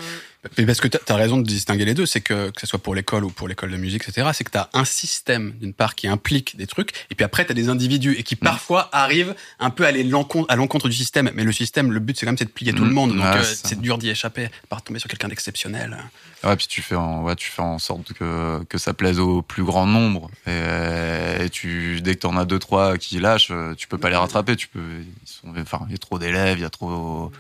Mais 0.59 0.67
parce 0.67 0.81
que 0.81 0.89
t'as 0.89 1.15
as 1.15 1.17
raison 1.17 1.39
de 1.39 1.43
distinguer 1.43 1.85
les 1.85 1.95
deux, 1.95 2.07
c'est 2.07 2.21
que, 2.21 2.51
que 2.51 2.61
ce 2.61 2.67
soit 2.67 2.79
pour 2.79 2.95
l'école 2.95 3.25
ou 3.25 3.31
pour 3.31 3.49
l'école 3.49 3.71
de 3.71 3.77
musique, 3.77 4.03
etc., 4.09 4.29
c'est 4.33 4.45
que 4.45 4.51
t'as 4.51 4.69
un 4.73 4.85
système, 4.85 5.53
d'une 5.61 5.73
part, 5.73 5.95
qui 5.95 6.07
implique 6.09 6.57
des 6.57 6.67
trucs, 6.67 6.91
et 7.11 7.15
puis 7.15 7.25
après, 7.25 7.45
t'as 7.45 7.55
des 7.55 7.69
individus, 7.69 8.15
et 8.19 8.23
qui 8.23 8.37
parfois 8.37 8.89
arrivent 8.93 9.35
un 9.59 9.71
peu 9.71 9.85
à 9.85 9.89
aller 9.89 10.05
l'encontre- 10.05 10.51
à 10.51 10.57
l'encontre 10.57 10.89
du 10.89 10.95
système. 10.97 11.31
Mais 11.35 11.45
le 11.45 11.53
système, 11.53 11.93
le 11.93 12.01
but, 12.01 12.19
c'est 12.19 12.27
quand 12.27 12.33
même 12.33 12.39
c'est 12.39 12.45
de 12.45 12.51
plier 12.51 12.73
tout 12.73 12.85
le 12.85 12.91
monde. 12.91 13.11
Donc, 13.17 13.25
euh, 13.25 13.43
c'est 13.65 13.81
dur 13.81 13.99
d'y 13.99 14.09
échapper, 14.11 14.49
par 14.69 14.83
tomber 14.83 14.99
sur 14.99 15.09
quelqu'un 15.09 15.29
d'exceptionnel. 15.29 15.97
Ouais, 16.43 16.57
puis 16.57 16.67
tu 16.67 16.83
fais 16.83 16.95
en, 16.97 17.23
ouais, 17.23 17.37
tu 17.37 17.51
fais 17.51 17.63
en 17.63 17.79
sorte 17.79 18.13
que, 18.13 18.63
que 18.65 18.77
ça 18.77 18.93
plaise 18.93 19.19
au 19.19 19.41
plus 19.41 19.65
grand 19.65 19.87
nombre. 19.87 20.31
Et, 20.47 21.45
et 21.45 21.51
tu, 21.51 22.01
dès 22.03 22.15
que 22.17 22.21
t'en 22.21 22.37
as 22.37 22.45
deux, 22.45 22.59
trois 22.59 22.99
qui 22.99 23.19
lâchent, 23.19 23.49
euh, 23.51 23.75
tu 23.75 23.89
peux 23.89 23.97
pas 23.99 24.11
les 24.11 24.17
rattraper. 24.17 24.55
Tu 24.57 24.69
peux, 24.69 24.81
ils 25.01 25.29
sont, 25.29 25.49
enfin, 25.59 25.81
il 25.89 25.93
y 25.93 25.95
a 25.95 25.99
trop 25.99 26.19
d'élèves, 26.19 26.59
il 26.59 26.63
y 26.63 26.67
a 26.67 26.71
trop, 26.71 27.33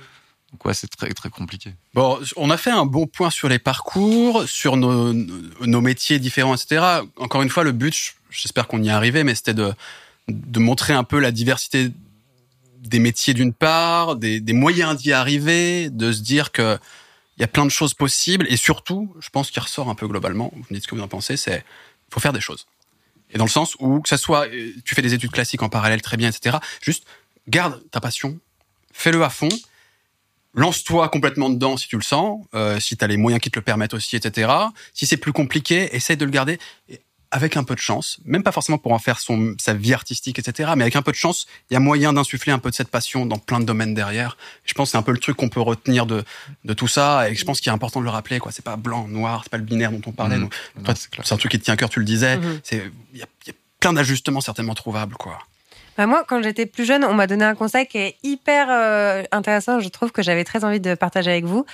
donc 0.63 0.75
c'est 0.75 0.89
très, 0.89 1.13
très 1.13 1.31
compliqué. 1.31 1.73
Bon, 1.95 2.19
on 2.37 2.51
a 2.51 2.57
fait 2.57 2.71
un 2.71 2.87
bon 2.87 3.07
point 3.07 3.31
sur 3.31 3.49
les 3.49 3.59
parcours, 3.59 4.49
sur 4.49 4.77
nos, 4.77 5.13
nos 5.13 5.81
métiers 5.81 6.19
différents, 6.19 6.55
etc. 6.55 7.03
Encore 7.17 7.43
une 7.43 7.51
fois, 7.51 7.65
le 7.65 7.73
but, 7.73 8.15
j'espère 8.31 8.67
qu'on 8.67 8.83
y 8.83 8.89
est 8.89 8.93
arrivé, 8.93 9.25
mais 9.25 9.35
c'était 9.35 9.55
de, 9.55 9.73
de 10.29 10.59
montrer 10.61 10.93
un 10.93 11.05
peu 11.05 11.19
la 11.19 11.33
diversité 11.33 11.91
des 12.79 12.99
métiers 12.99 13.35
d'une 13.35 13.53
part, 13.53 14.17
des, 14.17 14.41
des 14.41 14.53
moyens 14.53 14.97
d'y 14.97 15.13
arriver, 15.13 15.91
de 15.91 16.13
se 16.13 16.21
dire 16.21 16.53
que 16.53 16.79
il 17.37 17.41
y 17.41 17.45
a 17.45 17.49
plein 17.49 17.65
de 17.65 17.71
choses 17.71 17.95
possibles, 17.95 18.47
et 18.49 18.57
surtout, 18.57 19.13
je 19.19 19.29
pense 19.29 19.51
qu'il 19.51 19.61
ressort 19.61 19.89
un 19.89 19.97
peu 19.97 20.07
globalement, 20.07 20.53
vous 20.55 20.65
me 20.71 20.75
dites 20.75 20.85
ce 20.85 20.89
que 20.89 20.95
vous 20.95 21.03
en 21.03 21.09
pensez, 21.09 21.37
c'est 21.37 21.65
faut 22.11 22.21
faire 22.21 22.33
des 22.33 22.41
choses. 22.41 22.67
Et 23.31 23.39
dans 23.39 23.45
le 23.45 23.51
sens 23.51 23.75
où, 23.81 24.01
que 24.01 24.09
ça 24.09 24.17
soit, 24.17 24.47
euh, 24.47 24.73
tu 24.85 24.95
fais 24.95 25.03
des 25.03 25.15
études 25.15 25.33
classiques 25.33 25.63
en 25.63 25.69
parallèle 25.69 26.01
très 26.01 26.17
bien, 26.17 26.29
etc. 26.29 26.59
Juste, 26.81 27.05
garde 27.49 27.83
ta 27.91 28.01
passion, 28.01 28.39
fais-le 28.93 29.25
à 29.25 29.31
fond, 29.31 29.49
lance-toi 30.55 31.09
complètement 31.09 31.51
dedans 31.51 31.77
si 31.77 31.89
tu 31.89 31.97
le 31.97 32.03
sens, 32.03 32.41
euh, 32.55 32.81
si 32.81 32.97
tu 32.97 33.05
as 33.05 33.09
les 33.09 33.17
moyens 33.17 33.41
qui 33.43 33.51
te 33.51 33.59
le 33.59 33.65
permettent 33.65 33.95
aussi, 33.95 34.17
etc. 34.17 34.51
Si 34.93 35.07
c'est 35.07 35.17
plus 35.17 35.33
compliqué, 35.33 35.95
essaye 35.95 36.17
de 36.17 36.25
le 36.25 36.31
garder 36.31 36.59
avec 37.31 37.57
un 37.57 37.65
peu 37.65 37.75
de 37.75 37.81
chance, 37.81 38.19
même 38.25 38.45
pas 38.45 38.53
forcément 38.53 38.79
pour 38.79 38.93
en 38.93 39.01
faire 39.01 39.19
son, 39.19 39.57
sa 39.61 39.75
vie 39.75 39.93
artistique, 39.93 40.39
etc. 40.39 40.71
Mais 40.77 40.85
avec 40.85 40.95
un 40.95 41.03
peu 41.03 41.11
de 41.11 41.17
chance, 41.17 41.49
il 41.69 41.75
y 41.75 41.77
a 41.77 41.81
moyen 41.81 42.13
d'insuffler 42.13 42.53
un 42.53 42.61
peu 42.61 42.71
de 42.71 42.77
cette 42.77 42.91
passion 42.91 43.27
dans 43.27 43.39
plein 43.39 43.59
de 43.59 43.65
domaines 43.65 43.93
derrière. 43.93 44.37
Je 44.65 44.73
pense 44.75 44.89
que 44.89 44.91
c'est 44.93 44.99
un 44.99 45.03
peu 45.03 45.11
le 45.11 45.19
truc 45.19 45.37
qu'on 45.37 45.49
peut 45.49 45.61
retenir 45.61 46.07
de, 46.07 46.23
de 46.65 46.75
tout 46.75 46.87
ça 46.87 47.29
et 47.29 47.35
je 47.35 47.45
pense 47.45 47.61
qu'il 47.61 47.71
est 47.71 47.75
important 47.75 47.99
de 47.99 48.05
le 48.05 48.11
rappeler. 48.13 48.39
quoi. 48.39 48.53
C'est 48.53 48.65
pas 48.65 48.77
blanc, 48.77 49.09
noir, 49.09 49.41
c'est 49.43 49.51
pas 49.51 49.57
le 49.57 49.65
binaire 49.65 49.91
dont 49.91 50.03
on 50.07 50.13
parlait. 50.13 50.39
Toi, 50.85 50.95
c'est 51.25 51.33
un 51.33 51.37
truc 51.37 51.51
qui 51.51 51.59
te 51.59 51.65
tient 51.65 51.75
à 51.75 51.77
cœur, 51.77 51.91
tu 51.91 51.99
le 51.99 52.05
disais. 52.05 52.39
C'est 52.63 52.89
Il 53.13 53.19
y 53.19 53.21
y 53.21 53.51
a 53.51 53.55
plein 53.81 53.93
d'ajustements 53.93 54.41
certainement 54.41 54.75
trouvables. 54.75 55.17
quoi. 55.17 55.41
Bah, 55.97 56.07
moi, 56.07 56.25
quand 56.27 56.43
j'étais 56.43 56.67
plus 56.67 56.85
jeune, 56.85 57.05
on 57.05 57.15
m'a 57.15 57.27
donné 57.27 57.45
un 57.45 57.55
conseil 57.55 57.87
qui 57.87 57.99
est 57.99 58.17
hyper 58.23 58.67
euh, 58.71 59.23
intéressant. 59.33 59.81
Je 59.81 59.89
trouve 59.89 60.13
que 60.13 60.23
j'avais 60.23 60.45
très 60.45 60.65
envie 60.65 60.81
de 60.81 60.95
partager 60.95 61.31
avec 61.31 61.45
vous. 61.45 61.65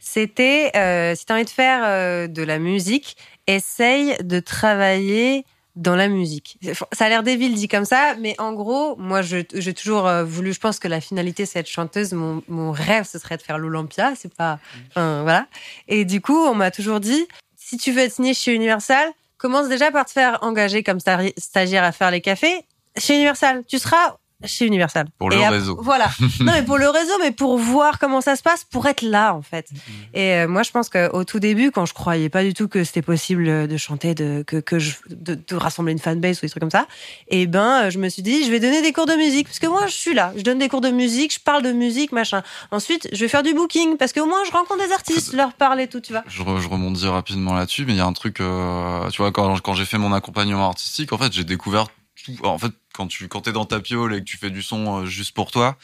C'était, 0.00 0.72
euh, 0.76 1.14
si 1.14 1.24
tu 1.26 1.32
as 1.32 1.36
envie 1.36 1.44
de 1.44 1.50
faire 1.50 1.82
euh, 1.84 2.26
de 2.26 2.42
la 2.42 2.58
musique, 2.58 3.16
essaye 3.46 4.16
de 4.22 4.40
travailler 4.40 5.44
dans 5.76 5.94
la 5.94 6.08
musique. 6.08 6.58
Ça 6.92 7.06
a 7.06 7.08
l'air 7.08 7.22
débile 7.22 7.54
dit 7.54 7.68
comme 7.68 7.84
ça, 7.84 8.16
mais 8.18 8.34
en 8.38 8.52
gros, 8.52 8.96
moi, 8.96 9.22
j'ai 9.22 9.44
toujours 9.44 10.08
euh, 10.08 10.24
voulu, 10.24 10.52
je 10.52 10.58
pense 10.58 10.80
que 10.80 10.88
la 10.88 11.00
finalité, 11.00 11.46
c'est 11.46 11.60
être 11.60 11.68
chanteuse. 11.68 12.12
Mon, 12.12 12.42
mon 12.48 12.72
rêve, 12.72 13.04
ce 13.04 13.18
serait 13.18 13.36
de 13.36 13.42
faire 13.42 13.58
l'Olympia. 13.58 14.12
C'est 14.16 14.34
pas, 14.34 14.58
enfin, 14.88 15.22
voilà. 15.22 15.46
Et 15.86 16.04
du 16.04 16.20
coup, 16.20 16.36
on 16.36 16.54
m'a 16.54 16.72
toujours 16.72 16.98
dit, 16.98 17.26
si 17.54 17.76
tu 17.76 17.92
veux 17.92 18.00
être 18.00 18.12
signé 18.12 18.34
chez 18.34 18.54
Universal, 18.54 19.08
commence 19.36 19.68
déjà 19.68 19.92
par 19.92 20.04
te 20.04 20.10
faire 20.10 20.38
engager 20.42 20.82
comme 20.82 20.98
stagiaire 20.98 21.84
à 21.84 21.92
faire 21.92 22.10
les 22.10 22.20
cafés 22.20 22.64
chez 22.98 23.14
Universal. 23.14 23.64
Tu 23.66 23.78
seras 23.78 24.16
chez 24.44 24.66
Universal. 24.66 25.08
Pour 25.18 25.30
le 25.30 25.36
Et 25.36 25.48
réseau. 25.48 25.78
Voilà. 25.82 26.10
non, 26.40 26.52
mais 26.52 26.62
pour 26.62 26.78
le 26.78 26.88
réseau, 26.88 27.12
mais 27.20 27.32
pour 27.32 27.58
voir 27.58 27.98
comment 27.98 28.20
ça 28.20 28.36
se 28.36 28.42
passe, 28.42 28.64
pour 28.64 28.86
être 28.86 29.02
là, 29.02 29.34
en 29.34 29.42
fait. 29.42 29.68
Et 30.14 30.34
euh, 30.34 30.48
moi, 30.48 30.62
je 30.62 30.70
pense 30.70 30.88
qu'au 30.88 31.24
tout 31.24 31.40
début, 31.40 31.72
quand 31.72 31.86
je 31.86 31.94
croyais 31.94 32.28
pas 32.28 32.44
du 32.44 32.54
tout 32.54 32.68
que 32.68 32.84
c'était 32.84 33.02
possible 33.02 33.66
de 33.66 33.76
chanter, 33.76 34.14
de, 34.14 34.44
que, 34.46 34.56
que 34.58 34.78
je, 34.78 34.94
de, 35.08 35.34
de 35.34 35.56
rassembler 35.56 35.92
une 35.92 35.98
fanbase 35.98 36.38
ou 36.38 36.40
des 36.42 36.50
trucs 36.50 36.60
comme 36.60 36.70
ça, 36.70 36.86
et 37.28 37.46
ben, 37.46 37.86
euh, 37.86 37.90
je 37.90 37.98
me 37.98 38.08
suis 38.08 38.22
dit, 38.22 38.44
je 38.44 38.50
vais 38.50 38.60
donner 38.60 38.80
des 38.80 38.92
cours 38.92 39.06
de 39.06 39.14
musique. 39.14 39.48
Parce 39.48 39.58
que 39.58 39.66
moi, 39.66 39.86
je 39.86 39.92
suis 39.92 40.14
là. 40.14 40.32
Je 40.36 40.42
donne 40.42 40.58
des 40.58 40.68
cours 40.68 40.80
de 40.80 40.90
musique, 40.90 41.34
je 41.34 41.40
parle 41.40 41.62
de 41.62 41.72
musique, 41.72 42.12
machin. 42.12 42.42
Ensuite, 42.70 43.08
je 43.12 43.18
vais 43.18 43.28
faire 43.28 43.42
du 43.42 43.54
booking. 43.54 43.96
Parce 43.96 44.12
qu'au 44.12 44.26
moins, 44.26 44.44
je 44.46 44.52
rencontre 44.52 44.86
des 44.86 44.92
artistes, 44.92 45.32
je 45.32 45.36
leur 45.36 45.52
parle 45.52 45.80
et 45.80 45.88
tout, 45.88 46.00
tu 46.00 46.12
vois. 46.12 46.22
Je, 46.28 46.42
je 46.42 46.68
rebondis 46.68 47.08
rapidement 47.08 47.54
là-dessus, 47.54 47.84
mais 47.86 47.94
il 47.94 47.98
y 47.98 48.00
a 48.00 48.06
un 48.06 48.12
truc, 48.12 48.40
euh, 48.40 49.08
tu 49.10 49.20
vois, 49.20 49.32
quand, 49.32 49.60
quand 49.60 49.74
j'ai 49.74 49.84
fait 49.84 49.98
mon 49.98 50.12
accompagnement 50.12 50.68
artistique, 50.68 51.12
en 51.12 51.18
fait, 51.18 51.32
j'ai 51.32 51.44
découvert 51.44 51.88
tout. 52.36 52.46
En 52.46 52.58
fait, 52.58 52.72
quand 52.94 53.06
tu 53.06 53.28
quand 53.28 53.40
t'es 53.42 53.52
dans 53.52 53.64
ta 53.64 53.80
piole 53.80 54.14
et 54.14 54.18
que 54.20 54.24
tu 54.24 54.36
fais 54.36 54.50
du 54.50 54.62
son 54.62 55.00
euh, 55.02 55.06
juste 55.06 55.34
pour 55.34 55.50
toi, 55.50 55.76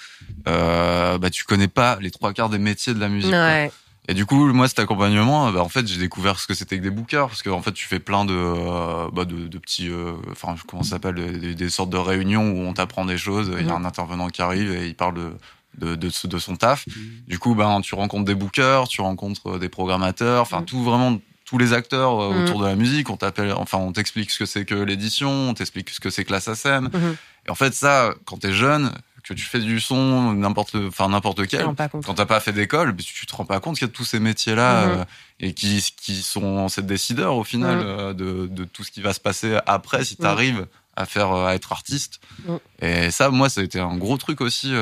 euh, 0.49 1.19
bah 1.19 1.31
tu 1.31 1.45
connais 1.45 1.69
pas 1.69 1.99
les 2.01 2.11
trois 2.11 2.33
quarts 2.33 2.49
des 2.51 2.59
métiers 2.59 2.95
de 2.95 3.01
la 3.01 3.09
musique. 3.09 3.31
quoi. 3.31 3.39
Ouais. 3.45 3.73
Et 4.07 4.13
du 4.13 4.27
coup, 4.27 4.53
moi, 4.53 4.69
cet 4.69 4.81
accompagnement, 4.81 5.51
bah, 5.51 5.63
en 5.63 5.71
fait, 5.71 5.87
j'ai 5.87 5.99
découvert 5.99 6.39
ce 6.39 6.47
que 6.47 6.53
c'était 6.53 6.77
que 6.77 6.83
des 6.83 6.91
bookers, 6.91 7.27
parce 7.29 7.43
que 7.43 7.49
en 7.49 7.63
fait, 7.63 7.73
tu 7.73 7.87
fais 7.87 8.01
plein 8.01 8.27
de, 8.27 8.35
euh, 8.37 9.09
bah, 9.11 9.25
de, 9.25 9.49
de 9.49 9.59
petits, 9.59 9.89
euh, 9.89 10.13
enfin, 10.31 10.57
comment 10.69 10.83
ça 10.83 10.91
s'appelle, 10.91 11.15
des, 11.41 11.55
des 11.55 11.71
sortes 11.71 11.89
de 11.89 11.97
réunions 11.97 12.51
où 12.51 12.59
on 12.67 12.75
t'apprend 12.75 13.07
des 13.07 13.17
choses. 13.17 13.51
Il 13.59 13.67
y 13.67 13.71
a 13.71 13.73
Mhm. 13.79 13.85
un 13.85 13.89
intervenant 13.89 14.29
qui 14.29 14.43
arrive 14.43 14.71
et 14.73 14.87
il 14.89 14.95
parle 14.95 15.15
de 15.15 15.33
de, 15.79 15.97
de, 15.97 16.09
de 16.29 16.39
son 16.39 16.55
taf. 16.55 16.85
Du 17.27 17.41
coup, 17.41 17.57
ben, 17.57 17.81
tu 17.81 17.97
rencontres 17.97 18.27
des 18.27 18.37
bookers, 18.37 18.87
tu 18.87 19.01
rencontres 19.01 19.59
des 19.59 19.69
programmateurs, 19.69 20.43
enfin, 20.43 20.61
Mhm. 20.61 20.65
tout 20.67 20.85
vraiment 20.85 21.19
tous 21.45 21.59
les 21.59 21.73
acteurs 21.73 22.21
euh, 22.21 22.33
Mhm. 22.35 22.45
autour 22.45 22.61
de 22.63 22.67
la 22.67 22.75
musique. 22.77 23.11
On 23.11 23.17
t'appelle, 23.17 23.53
enfin, 23.53 23.79
on 23.79 23.93
t'explique 23.93 24.31
ce 24.31 24.39
que 24.39 24.47
c'est 24.47 24.65
que 24.65 24.75
l'édition, 24.75 25.31
on 25.51 25.55
t'explique 25.55 25.91
ce 25.91 26.01
que 26.01 26.11
c'est 26.11 26.25
que 26.25 26.33
la 26.33 26.41
SACEM. 26.41 26.91
Mhm. 26.93 27.17
Et 27.47 27.51
en 27.51 27.55
fait, 27.55 27.75
ça, 27.75 28.15
quand 28.25 28.39
t'es 28.39 28.53
jeune, 28.53 28.93
que 29.23 29.33
tu 29.33 29.43
fais 29.45 29.59
du 29.61 29.81
son, 29.81 30.35
n'importe, 30.35 30.75
enfin, 30.89 31.09
n'importe 31.09 31.47
quel, 31.47 31.65
quand 32.05 32.15
t'as 32.15 32.27
pas 32.27 32.41
fait 32.41 32.53
d'école, 32.53 32.93
ben, 32.93 33.03
tu 33.05 33.25
te 33.25 33.35
rends 33.35 33.47
pas 33.47 33.59
compte 33.59 33.79
qu'il 33.79 33.87
y 33.89 33.91
a 33.91 33.93
tous 33.93 34.05
ces 34.05 34.21
métiers-là 34.21 34.87
Mhm. 34.87 34.93
euh, 35.01 35.05
et 35.41 35.55
qui, 35.55 35.83
qui 35.97 36.17
sont 36.23 36.69
ces 36.69 36.83
décideurs 36.83 37.35
au 37.37 37.45
final 37.45 37.77
Mhm. 37.79 37.83
euh, 37.87 38.13
de, 38.13 38.47
de 38.49 38.65
tout 38.65 38.85
ce 38.85 38.91
qui 38.91 39.01
va 39.01 39.13
se 39.15 39.21
passer 39.21 39.59
après 39.67 40.05
si 40.05 40.17
Mhm. 40.19 40.23
t'arrives 40.23 40.67
à 40.97 41.07
faire 41.07 41.33
à 41.33 41.55
être 41.55 41.73
artiste. 41.73 42.21
Et 42.83 43.11
ça, 43.11 43.31
moi, 43.31 43.49
ça 43.49 43.63
a 43.63 43.65
été 43.65 43.81
un 43.81 43.97
gros 43.97 44.17
truc 44.19 44.41
aussi 44.43 44.73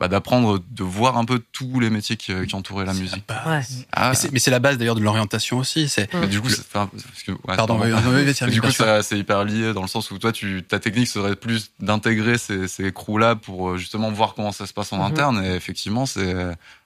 bah, 0.00 0.08
d'apprendre, 0.08 0.58
de 0.70 0.82
voir 0.82 1.18
un 1.18 1.26
peu 1.26 1.38
tous 1.52 1.78
les 1.78 1.90
métiers 1.90 2.16
qui, 2.16 2.32
qui 2.46 2.54
entouraient 2.56 2.86
la 2.86 2.94
musique. 2.94 3.22
la 3.28 3.34
base. 3.44 3.76
Ouais. 3.80 3.86
Ah, 3.92 4.12
Mais 4.32 4.38
c'est- 4.38 4.50
la 4.50 4.58
base 4.58 4.78
d'ailleurs 4.78 4.94
de 4.94 5.00
l'orientation 5.02 5.58
aussi. 5.58 5.88
C'est 5.90 6.12
mais 6.14 6.26
du 6.26 6.40
coup, 6.40 6.48
c'est, 6.48 6.62
enfin, 6.62 6.88
parce 6.92 7.22
que, 7.22 7.32
ouais, 7.32 7.56
pardon. 7.56 7.78
du 8.48 8.60
coup, 8.62 8.68
c'est 9.02 9.18
hyper 9.18 9.44
lié 9.44 9.72
dans 9.74 9.82
le 9.82 9.88
sens 9.88 10.10
où 10.10 10.18
toi, 10.18 10.32
tu, 10.32 10.62
ta 10.66 10.78
technique 10.80 11.06
serait 11.08 11.36
plus 11.36 11.70
d'intégrer 11.80 12.38
ces, 12.38 12.66
ces 12.66 12.92
crews-là 12.92 13.36
pour 13.36 13.70
euh, 13.70 13.76
justement 13.76 14.10
voir 14.10 14.34
comment 14.34 14.52
ça 14.52 14.66
se 14.66 14.72
passe 14.72 14.92
en 14.92 14.96
Mhm. 14.96 15.02
interne. 15.04 15.44
Et 15.44 15.54
effectivement, 15.54 16.06
c'est, 16.06 16.34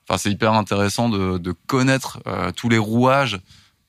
enfin, 0.07 0.17
c'est 0.17 0.29
hyper 0.29 0.51
intéressant 0.53 1.07
de, 1.09 1.37
de 1.37 1.51
connaître 1.67 2.19
euh, 2.27 2.51
tous 2.51 2.67
les 2.69 2.77
rouages 2.77 3.39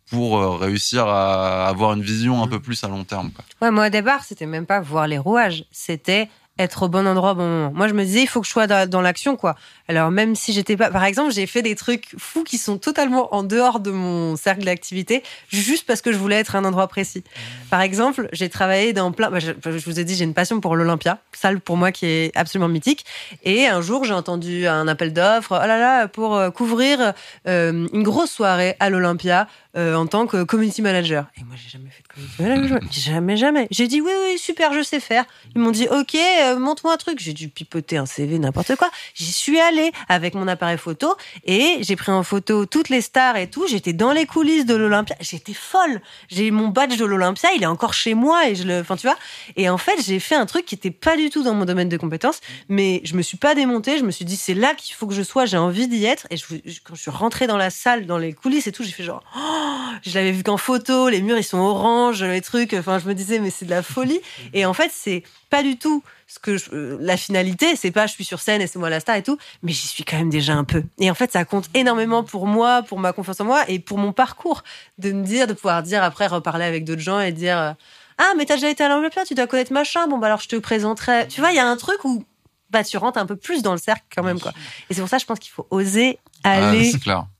pour 0.08 0.38
euh, 0.38 0.56
réussir 0.56 1.06
à 1.08 1.66
avoir 1.66 1.92
une 1.94 2.02
vision 2.02 2.40
un 2.42 2.46
peu 2.46 2.60
plus 2.60 2.84
à 2.84 2.88
long 2.88 3.02
terme. 3.02 3.32
Quoi. 3.32 3.44
Ouais, 3.60 3.72
moi 3.72 3.88
au 3.88 3.90
départ, 3.90 4.22
c'était 4.24 4.46
même 4.46 4.64
pas 4.66 4.78
voir 4.80 5.08
les 5.08 5.18
rouages, 5.18 5.64
c'était 5.72 6.28
être 6.58 6.84
au 6.84 6.88
bon 6.88 7.06
endroit 7.06 7.32
au 7.32 7.34
bon 7.34 7.46
moment. 7.46 7.72
Moi, 7.74 7.88
je 7.88 7.94
me 7.94 8.04
disais, 8.04 8.22
il 8.22 8.26
faut 8.26 8.40
que 8.40 8.46
je 8.46 8.52
sois 8.52 8.66
dans, 8.66 8.88
dans 8.88 9.00
l'action, 9.00 9.36
quoi. 9.36 9.56
Alors, 9.88 10.10
même 10.10 10.34
si 10.34 10.52
j'étais 10.52 10.76
pas, 10.76 10.90
par 10.90 11.04
exemple, 11.04 11.32
j'ai 11.32 11.46
fait 11.46 11.62
des 11.62 11.74
trucs 11.74 12.08
fous 12.18 12.44
qui 12.44 12.58
sont 12.58 12.78
totalement 12.78 13.34
en 13.34 13.42
dehors 13.42 13.80
de 13.80 13.90
mon 13.90 14.36
cercle 14.36 14.64
d'activité, 14.64 15.22
juste 15.48 15.86
parce 15.86 16.02
que 16.02 16.12
je 16.12 16.18
voulais 16.18 16.36
être 16.36 16.56
à 16.56 16.58
un 16.58 16.64
endroit 16.64 16.88
précis. 16.88 17.22
Par 17.70 17.80
exemple, 17.80 18.28
j'ai 18.32 18.48
travaillé 18.48 18.92
dans 18.92 19.12
plein, 19.12 19.30
bah, 19.30 19.38
je, 19.38 19.52
je 19.64 19.84
vous 19.84 20.00
ai 20.00 20.04
dit, 20.04 20.14
j'ai 20.14 20.24
une 20.24 20.34
passion 20.34 20.60
pour 20.60 20.76
l'Olympia, 20.76 21.18
salle 21.32 21.60
pour 21.60 21.76
moi 21.76 21.92
qui 21.92 22.06
est 22.06 22.36
absolument 22.36 22.68
mythique. 22.68 23.04
Et 23.44 23.66
un 23.66 23.80
jour, 23.80 24.04
j'ai 24.04 24.14
entendu 24.14 24.66
un 24.66 24.88
appel 24.88 25.12
d'offres, 25.12 25.52
oh 25.52 25.66
là 25.66 25.78
là, 25.78 26.08
pour 26.08 26.36
euh, 26.36 26.50
couvrir 26.50 27.12
euh, 27.46 27.86
une 27.92 28.02
grosse 28.02 28.30
soirée 28.30 28.76
à 28.80 28.90
l'Olympia 28.90 29.46
euh, 29.76 29.94
en 29.94 30.06
tant 30.06 30.26
que 30.26 30.42
community 30.42 30.80
manager. 30.80 31.26
Et 31.36 31.44
moi, 31.44 31.54
j'ai 31.62 31.68
jamais 31.68 31.90
fait 31.90 32.02
de 32.02 32.08
community 32.08 32.42
manager. 32.42 32.80
Jamais, 32.90 33.36
jamais. 33.36 33.68
J'ai 33.70 33.88
dit 33.88 34.00
oui, 34.00 34.10
oui, 34.24 34.38
super, 34.38 34.72
je 34.72 34.82
sais 34.82 35.00
faire. 35.00 35.24
Ils 35.54 35.60
m'ont 35.60 35.70
dit 35.70 35.86
ok, 35.88 36.14
euh, 36.14 36.58
montre-moi 36.58 36.94
un 36.94 36.96
truc. 36.96 37.18
J'ai 37.20 37.34
dû 37.34 37.48
pipoter 37.48 37.98
un 37.98 38.06
CV, 38.06 38.38
n'importe 38.38 38.74
quoi. 38.76 38.90
J'y 39.14 39.32
suis 39.32 39.60
allée 39.60 39.75
avec 40.08 40.34
mon 40.34 40.48
appareil 40.48 40.78
photo 40.78 41.16
et 41.44 41.78
j'ai 41.80 41.96
pris 41.96 42.12
en 42.12 42.22
photo 42.22 42.66
toutes 42.66 42.88
les 42.88 43.00
stars 43.00 43.36
et 43.36 43.48
tout. 43.48 43.66
J'étais 43.66 43.92
dans 43.92 44.12
les 44.12 44.26
coulisses 44.26 44.66
de 44.66 44.74
l'Olympia. 44.74 45.16
J'étais 45.20 45.54
folle. 45.54 46.00
J'ai 46.28 46.50
mon 46.50 46.68
badge 46.68 46.96
de 46.96 47.04
l'Olympia, 47.04 47.50
il 47.56 47.62
est 47.62 47.66
encore 47.66 47.94
chez 47.94 48.14
moi 48.14 48.48
et 48.48 48.54
je 48.54 48.64
le, 48.64 48.80
enfin 48.80 48.96
tu 48.96 49.06
vois. 49.06 49.16
Et 49.56 49.68
en 49.68 49.78
fait, 49.78 50.02
j'ai 50.04 50.20
fait 50.20 50.34
un 50.34 50.46
truc 50.46 50.64
qui 50.64 50.74
était 50.74 50.90
pas 50.90 51.16
du 51.16 51.30
tout 51.30 51.42
dans 51.42 51.54
mon 51.54 51.64
domaine 51.64 51.88
de 51.88 51.96
compétences, 51.96 52.40
mais 52.68 53.00
je 53.04 53.14
me 53.14 53.22
suis 53.22 53.36
pas 53.36 53.54
démontée. 53.54 53.98
Je 53.98 54.04
me 54.04 54.10
suis 54.10 54.24
dit 54.24 54.36
c'est 54.36 54.54
là 54.54 54.74
qu'il 54.74 54.94
faut 54.94 55.06
que 55.06 55.14
je 55.14 55.22
sois. 55.22 55.46
J'ai 55.46 55.56
envie 55.56 55.88
d'y 55.88 56.04
être. 56.04 56.26
Et 56.30 56.36
je, 56.36 56.44
quand 56.84 56.94
je 56.94 57.00
suis 57.02 57.10
rentrée 57.10 57.46
dans 57.46 57.56
la 57.56 57.70
salle, 57.70 58.06
dans 58.06 58.18
les 58.18 58.32
coulisses 58.32 58.66
et 58.66 58.72
tout, 58.72 58.82
j'ai 58.82 58.92
fait 58.92 59.04
genre, 59.04 59.22
oh, 59.36 59.96
je 60.02 60.14
l'avais 60.14 60.32
vu 60.32 60.42
qu'en 60.42 60.56
photo. 60.56 61.08
Les 61.08 61.22
murs 61.22 61.38
ils 61.38 61.44
sont 61.44 61.58
orange, 61.58 62.22
les 62.22 62.40
trucs. 62.40 62.74
Enfin, 62.74 62.98
je 62.98 63.06
me 63.06 63.14
disais 63.14 63.38
mais 63.38 63.50
c'est 63.50 63.66
de 63.66 63.70
la 63.70 63.82
folie. 63.82 64.20
Et 64.52 64.66
en 64.66 64.74
fait, 64.74 64.90
c'est 64.92 65.22
pas 65.50 65.62
du 65.62 65.76
tout 65.78 66.02
ce 66.26 66.38
que 66.38 66.56
je- 66.56 66.70
euh, 66.72 66.98
la 67.00 67.16
finalité. 67.16 67.76
C'est 67.76 67.90
pas 67.90 68.06
je 68.06 68.12
suis 68.12 68.24
sur 68.24 68.40
scène 68.40 68.60
et 68.60 68.66
c'est 68.66 68.78
moi 68.78 68.90
la 68.90 69.00
star 69.00 69.16
et 69.16 69.22
tout, 69.22 69.38
mais 69.62 69.72
j'y 69.72 69.86
suis 69.86 70.04
quand 70.04 70.16
même 70.18 70.30
déjà 70.30 70.54
un 70.54 70.64
peu. 70.64 70.82
Et 70.98 71.10
en 71.10 71.14
fait, 71.14 71.30
ça 71.32 71.44
compte 71.44 71.68
énormément 71.74 72.24
pour 72.24 72.46
moi, 72.46 72.82
pour 72.82 72.98
ma 72.98 73.12
confiance 73.12 73.40
en 73.40 73.44
moi 73.44 73.64
et 73.68 73.78
pour 73.78 73.98
mon 73.98 74.12
parcours 74.12 74.62
de 74.98 75.12
me 75.12 75.24
dire, 75.24 75.46
de 75.46 75.52
pouvoir 75.52 75.82
dire 75.82 76.02
après 76.02 76.26
reparler 76.26 76.64
avec 76.64 76.84
d'autres 76.84 77.00
gens 77.02 77.20
et 77.20 77.32
dire 77.32 77.58
euh, 77.58 77.72
ah 78.18 78.32
mais 78.36 78.44
t'as 78.46 78.54
déjà 78.54 78.70
été 78.70 78.82
à 78.82 78.88
l'Olympia, 78.88 79.24
tu 79.24 79.34
dois 79.34 79.46
connaître 79.46 79.72
machin. 79.72 80.08
Bon 80.08 80.18
bah 80.18 80.26
alors 80.26 80.40
je 80.40 80.48
te 80.48 80.56
présenterai. 80.56 81.28
Tu 81.28 81.40
vois, 81.40 81.50
il 81.52 81.56
y 81.56 81.60
a 81.60 81.66
un 81.68 81.76
truc 81.76 82.04
où 82.04 82.24
bah 82.70 82.82
tu 82.82 82.96
rentres 82.96 83.18
un 83.18 83.26
peu 83.26 83.36
plus 83.36 83.62
dans 83.62 83.72
le 83.72 83.78
cercle 83.78 84.02
quand 84.14 84.24
même 84.24 84.40
quoi. 84.40 84.52
Et 84.90 84.94
c'est 84.94 85.00
pour 85.00 85.08
ça 85.08 85.18
je 85.18 85.24
pense 85.24 85.38
qu'il 85.38 85.52
faut 85.52 85.66
oser 85.70 86.18
Ah, 86.42 86.68
aller 86.68 86.90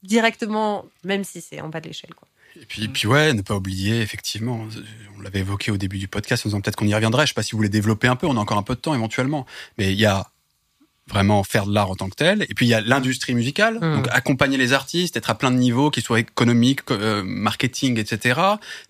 directement, 0.03 0.85
même 1.05 1.25
si 1.25 1.41
c'est 1.41 1.61
en 1.61 1.69
bas 1.69 1.81
de 1.81 1.89
l'échelle 1.89 2.15
quoi. 2.15 2.29
Et 2.61 2.67
puis, 2.67 2.89
puis 2.89 3.07
ouais, 3.07 3.33
ne 3.35 3.43
pas 3.43 3.55
oublier, 3.55 4.01
effectivement, 4.01 4.67
on 5.17 5.21
l'avait 5.21 5.41
évoqué 5.41 5.71
au 5.71 5.77
début 5.77 5.99
du 5.99 6.09
podcast, 6.09 6.47
en 6.47 6.49
disant 6.49 6.61
peut-être 6.61 6.77
qu'on 6.77 6.87
y 6.87 6.95
reviendrait. 6.95 7.27
Je 7.27 7.29
sais 7.29 7.35
pas 7.35 7.43
si 7.43 7.53
vous 7.53 7.59
voulez 7.59 7.69
développer 7.69 8.09
un 8.09 8.17
peu, 8.17 8.27
on 8.27 8.37
a 8.37 8.41
encore 8.41 8.59
un 8.59 8.63
peu 8.63 8.75
de 8.75 8.81
temps 8.81 8.95
éventuellement. 8.95 9.47
Mais 9.79 9.93
il 9.93 9.99
y 9.99 10.07
a 10.07 10.31
vraiment 11.09 11.45
faire 11.45 11.67
de 11.67 11.73
l'art 11.75 11.91
en 11.91 11.95
tant 11.95 12.09
que 12.09 12.17
tel. 12.17 12.43
Et 12.49 12.55
puis 12.55 12.67
il 12.67 12.69
y 12.69 12.75
a 12.75 12.81
l'industrie 12.81 13.35
musicale, 13.35 13.75
Mhm. 13.81 13.95
donc 13.97 14.09
accompagner 14.11 14.57
les 14.59 14.73
artistes, 14.73 15.17
être 15.17 15.31
à 15.31 15.35
plein 15.37 15.51
de 15.53 15.57
niveaux, 15.57 15.91
qu'ils 15.91 16.03
soient 16.03 16.19
économiques, 16.21 16.83
co- 16.83 16.95
euh, 16.95 17.23
marketing, 17.25 17.99
etc. 17.99 18.41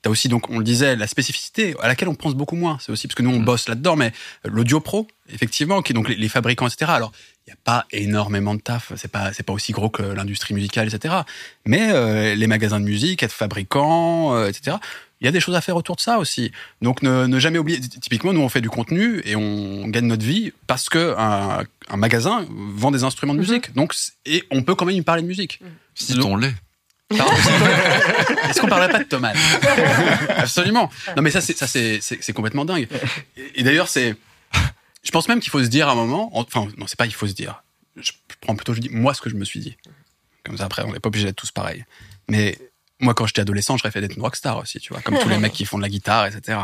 T'as 0.03 0.11
aussi 0.11 0.29
donc, 0.29 0.49
on 0.51 0.59
le 0.59 0.65
disait, 0.65 0.97
la 0.97 1.07
spécificité 1.07 1.75
à 1.83 1.89
laquelle 1.89 2.09
on 2.09 2.15
pense 2.15 2.35
beaucoup 2.35 2.57
moins. 2.57 2.79
C'est 2.81 2.91
aussi 2.91 3.07
parce 3.07 3.15
que 3.17 3.23
nous 3.23 3.31
on 3.31 3.39
Mhm. 3.41 3.45
bosse 3.45 3.69
là-dedans, 3.69 3.97
mais 3.97 4.13
l'audio 4.45 4.81
pro, 4.81 5.07
effectivement, 5.29 5.83
qui 5.83 5.93
est 5.93 5.95
donc 5.95 6.09
les, 6.09 6.17
les 6.17 6.29
fabricants, 6.29 6.67
etc. 6.67 6.91
Alors 6.95 7.13
il 7.47 7.51
y 7.51 7.53
a 7.53 7.57
pas 7.63 7.87
énormément 7.93 8.55
de 8.55 8.61
taf, 8.61 8.93
c'est 8.97 9.11
pas 9.11 9.33
c'est 9.33 9.45
pas 9.45 9.53
aussi 9.53 9.71
gros 9.73 9.89
que 9.91 10.03
l'industrie 10.03 10.55
musicale, 10.55 10.89
etc. 10.93 11.15
Mais 11.65 11.91
euh, 11.93 12.35
les 12.35 12.47
magasins 12.49 12.81
de 12.81 12.85
musique, 12.87 13.23
être 13.23 13.31
fabricant, 13.33 14.35
euh, 14.35 14.49
etc. 14.49 14.79
Il 15.21 15.25
y 15.25 15.29
a 15.29 15.33
des 15.33 15.41
choses 15.41 15.55
à 15.55 15.61
faire 15.63 15.77
autour 15.77 15.97
de 15.97 16.01
ça 16.03 16.19
aussi. 16.19 16.53
Donc 16.83 17.01
ne, 17.03 17.27
ne 17.27 17.39
jamais 17.39 17.59
oublier. 17.59 17.81
Typiquement, 17.81 18.33
nous 18.35 18.41
on 18.43 18.49
fait 18.51 18.61
du 18.61 18.69
contenu 18.69 19.23
et 19.25 19.35
on 19.35 19.89
gagne 19.89 20.07
notre 20.07 20.25
vie 20.25 20.53
parce 20.67 20.89
que 20.91 21.15
un, 21.17 21.65
un 21.89 21.97
magasin 21.97 22.47
vend 22.51 22.91
des 22.91 23.03
instruments 23.05 23.33
de 23.35 23.39
Mhm. 23.41 23.47
musique. 23.47 23.73
Donc 23.75 23.95
et 24.27 24.45
on 24.51 24.63
peut 24.63 24.75
quand 24.75 24.85
même 24.85 24.97
y 24.97 25.03
parler 25.03 25.23
de 25.23 25.27
musique. 25.27 25.61
Si 25.95 26.13
Donc- 26.15 26.23
ton 26.23 26.37
lait. 26.37 26.55
Pardon, 27.17 27.33
Est-ce 28.51 28.61
qu'on 28.61 28.67
parlerait 28.67 28.91
pas 28.91 28.99
de 28.99 29.05
tomates 29.09 29.37
Absolument. 30.37 30.91
Non 31.17 31.23
mais 31.23 31.31
ça 31.31 31.41
c'est 31.41 31.57
ça 31.57 31.67
c'est 31.67 32.33
complètement 32.33 32.65
dingue. 32.65 32.89
Et, 33.37 33.61
et 33.61 33.63
d'ailleurs 33.63 33.89
c'est, 33.89 34.17
je 35.05 35.11
pense 35.13 35.29
même 35.29 35.41
qu'il 35.41 35.51
faut 35.51 35.63
se 35.63 35.69
dire 35.69 35.89
à 35.89 35.93
un 35.93 35.95
moment. 35.95 36.31
Enfin 36.35 36.67
non 36.77 36.87
c'est 36.87 36.99
pas 36.99 37.07
il 37.07 37.15
faut 37.15 37.27
se 37.27 37.33
dire. 37.33 37.63
Je 37.97 38.13
prends 38.41 38.55
plutôt 38.57 38.75
je 38.75 38.81
dis 38.81 38.89
moi 38.91 39.15
ce 39.15 39.21
que 39.21 39.31
je 39.31 39.37
me 39.37 39.45
suis 39.45 39.61
dit. 39.61 39.77
Comme 40.45 40.59
ça 40.59 40.65
après 40.65 40.83
on 40.83 40.93
n'est 40.93 41.01
pas 41.01 41.09
obligé 41.09 41.27
d'être 41.27 41.37
tous 41.37 41.53
pareils. 41.53 41.85
Mais 42.29 42.59
moi 43.01 43.14
quand 43.14 43.27
j'étais 43.27 43.43
adolescent 43.43 43.77
je 43.77 43.82
rêvais 43.82 44.01
d'être 44.01 44.16
une 44.16 44.23
rockstar 44.23 44.59
aussi 44.59 44.81
tu 44.81 44.93
vois 44.93 45.02
comme 45.02 45.18
tous 45.18 45.28
les 45.28 45.39
mecs 45.39 45.52
qui 45.52 45.64
font 45.64 45.77
de 45.77 45.82
la 45.82 45.89
guitare 45.89 46.27
etc. 46.27 46.59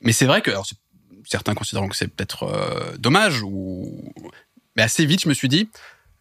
Mais 0.00 0.12
c'est 0.12 0.26
vrai 0.26 0.42
que 0.42 0.50
alors, 0.50 0.66
certains 1.24 1.54
considéreront 1.54 1.88
que 1.88 1.96
c'est 1.96 2.08
peut-être 2.08 2.44
euh, 2.44 2.96
dommage 2.98 3.42
ou 3.42 4.12
mais 4.76 4.82
assez 4.82 5.06
vite 5.06 5.22
je 5.22 5.28
me 5.28 5.34
suis 5.34 5.48
dit 5.48 5.68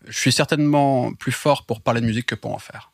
je 0.08 0.18
suis 0.18 0.32
certainement 0.32 1.14
plus 1.14 1.32
fort 1.32 1.66
pour 1.66 1.82
parler 1.82 2.02
de 2.02 2.06
musique 2.06 2.26
que 2.26 2.36
pour 2.36 2.54
en 2.54 2.60
faire. 2.60 2.92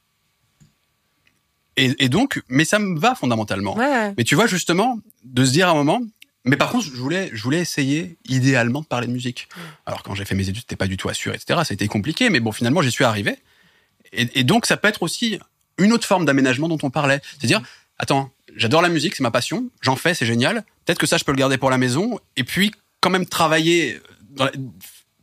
Et, 1.78 1.94
et 2.04 2.10
donc, 2.10 2.42
mais 2.50 2.66
ça 2.66 2.80
me 2.80 3.00
va 3.00 3.16
fondamentalement. 3.16 3.76
Ouais. 3.78 4.14
Mais 4.18 4.24
tu 4.24 4.36
vois, 4.36 4.48
justement, 4.48 5.00
de 5.24 5.46
se 5.46 5.52
dire 5.52 5.68
à 5.68 5.72
un 5.72 5.76
moment, 5.76 6.02
mais 6.44 6.58
par 6.58 6.72
contre, 6.72 6.86
je 6.86 6.92
voulais, 6.92 7.30
je 7.34 7.44
voulais 7.44 7.60
essayer 7.60 8.18
idéalement 8.26 8.82
de 8.82 8.88
parler 8.88 9.08
de 9.08 9.12
musique. 9.12 9.48
Alors, 9.86 10.02
quand 10.02 10.16
j'ai 10.16 10.26
fait 10.26 10.34
mes 10.34 10.50
études, 10.50 10.62
c'était 10.62 10.76
pas 10.76 10.88
du 10.88 10.98
tout 10.98 11.08
assuré, 11.08 11.36
etc. 11.36 11.62
Ça 11.64 11.72
a 11.72 11.74
été 11.74 11.88
compliqué, 11.88 12.30
mais 12.30 12.40
bon, 12.40 12.52
finalement, 12.52 12.82
j'y 12.82 12.92
suis 12.92 13.04
arrivé. 13.04 13.38
Et, 14.12 14.40
et 14.40 14.44
donc, 14.44 14.66
ça 14.66 14.76
peut 14.76 14.88
être 14.88 15.04
aussi 15.04 15.40
une 15.78 15.94
autre 15.94 16.08
forme 16.08 16.26
d'aménagement 16.26 16.68
dont 16.68 16.78
on 16.84 16.90
parlait. 16.90 17.22
C'est-à-dire, 17.40 17.62
attends, 17.98 18.32
j'adore 18.56 18.82
la 18.82 18.90
musique, 18.90 19.16
c'est 19.16 19.24
ma 19.24 19.32
passion, 19.32 19.66
j'en 19.82 19.96
fais, 19.96 20.14
c'est 20.14 20.26
génial. 20.26 20.64
Peut-être 20.86 21.00
que 21.00 21.08
ça, 21.08 21.18
je 21.18 21.24
peux 21.24 21.32
le 21.32 21.38
garder 21.38 21.58
pour 21.58 21.70
la 21.70 21.78
maison. 21.78 22.20
Et 22.36 22.44
puis, 22.44 22.72
quand 23.02 23.10
même 23.10 23.26
travailler, 23.26 24.00
dans 24.36 24.46
la- 24.46 24.52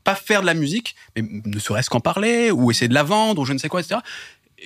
pas 0.05 0.15
faire 0.15 0.43
de 0.43 0.47
la 0.47 0.55
musique, 0.55 0.95
mais 1.17 1.25
ne 1.45 1.59
serait-ce 1.59 1.89
qu'en 1.89 2.01
parler, 2.01 2.51
ou 2.51 2.71
essayer 2.71 2.89
de 2.89 2.95
la 2.95 3.03
vendre, 3.03 3.41
ou 3.41 3.45
je 3.47 3.53
ne 3.55 3.59
sais 3.59 3.69
quoi, 3.69 3.81
etc. 3.81 4.01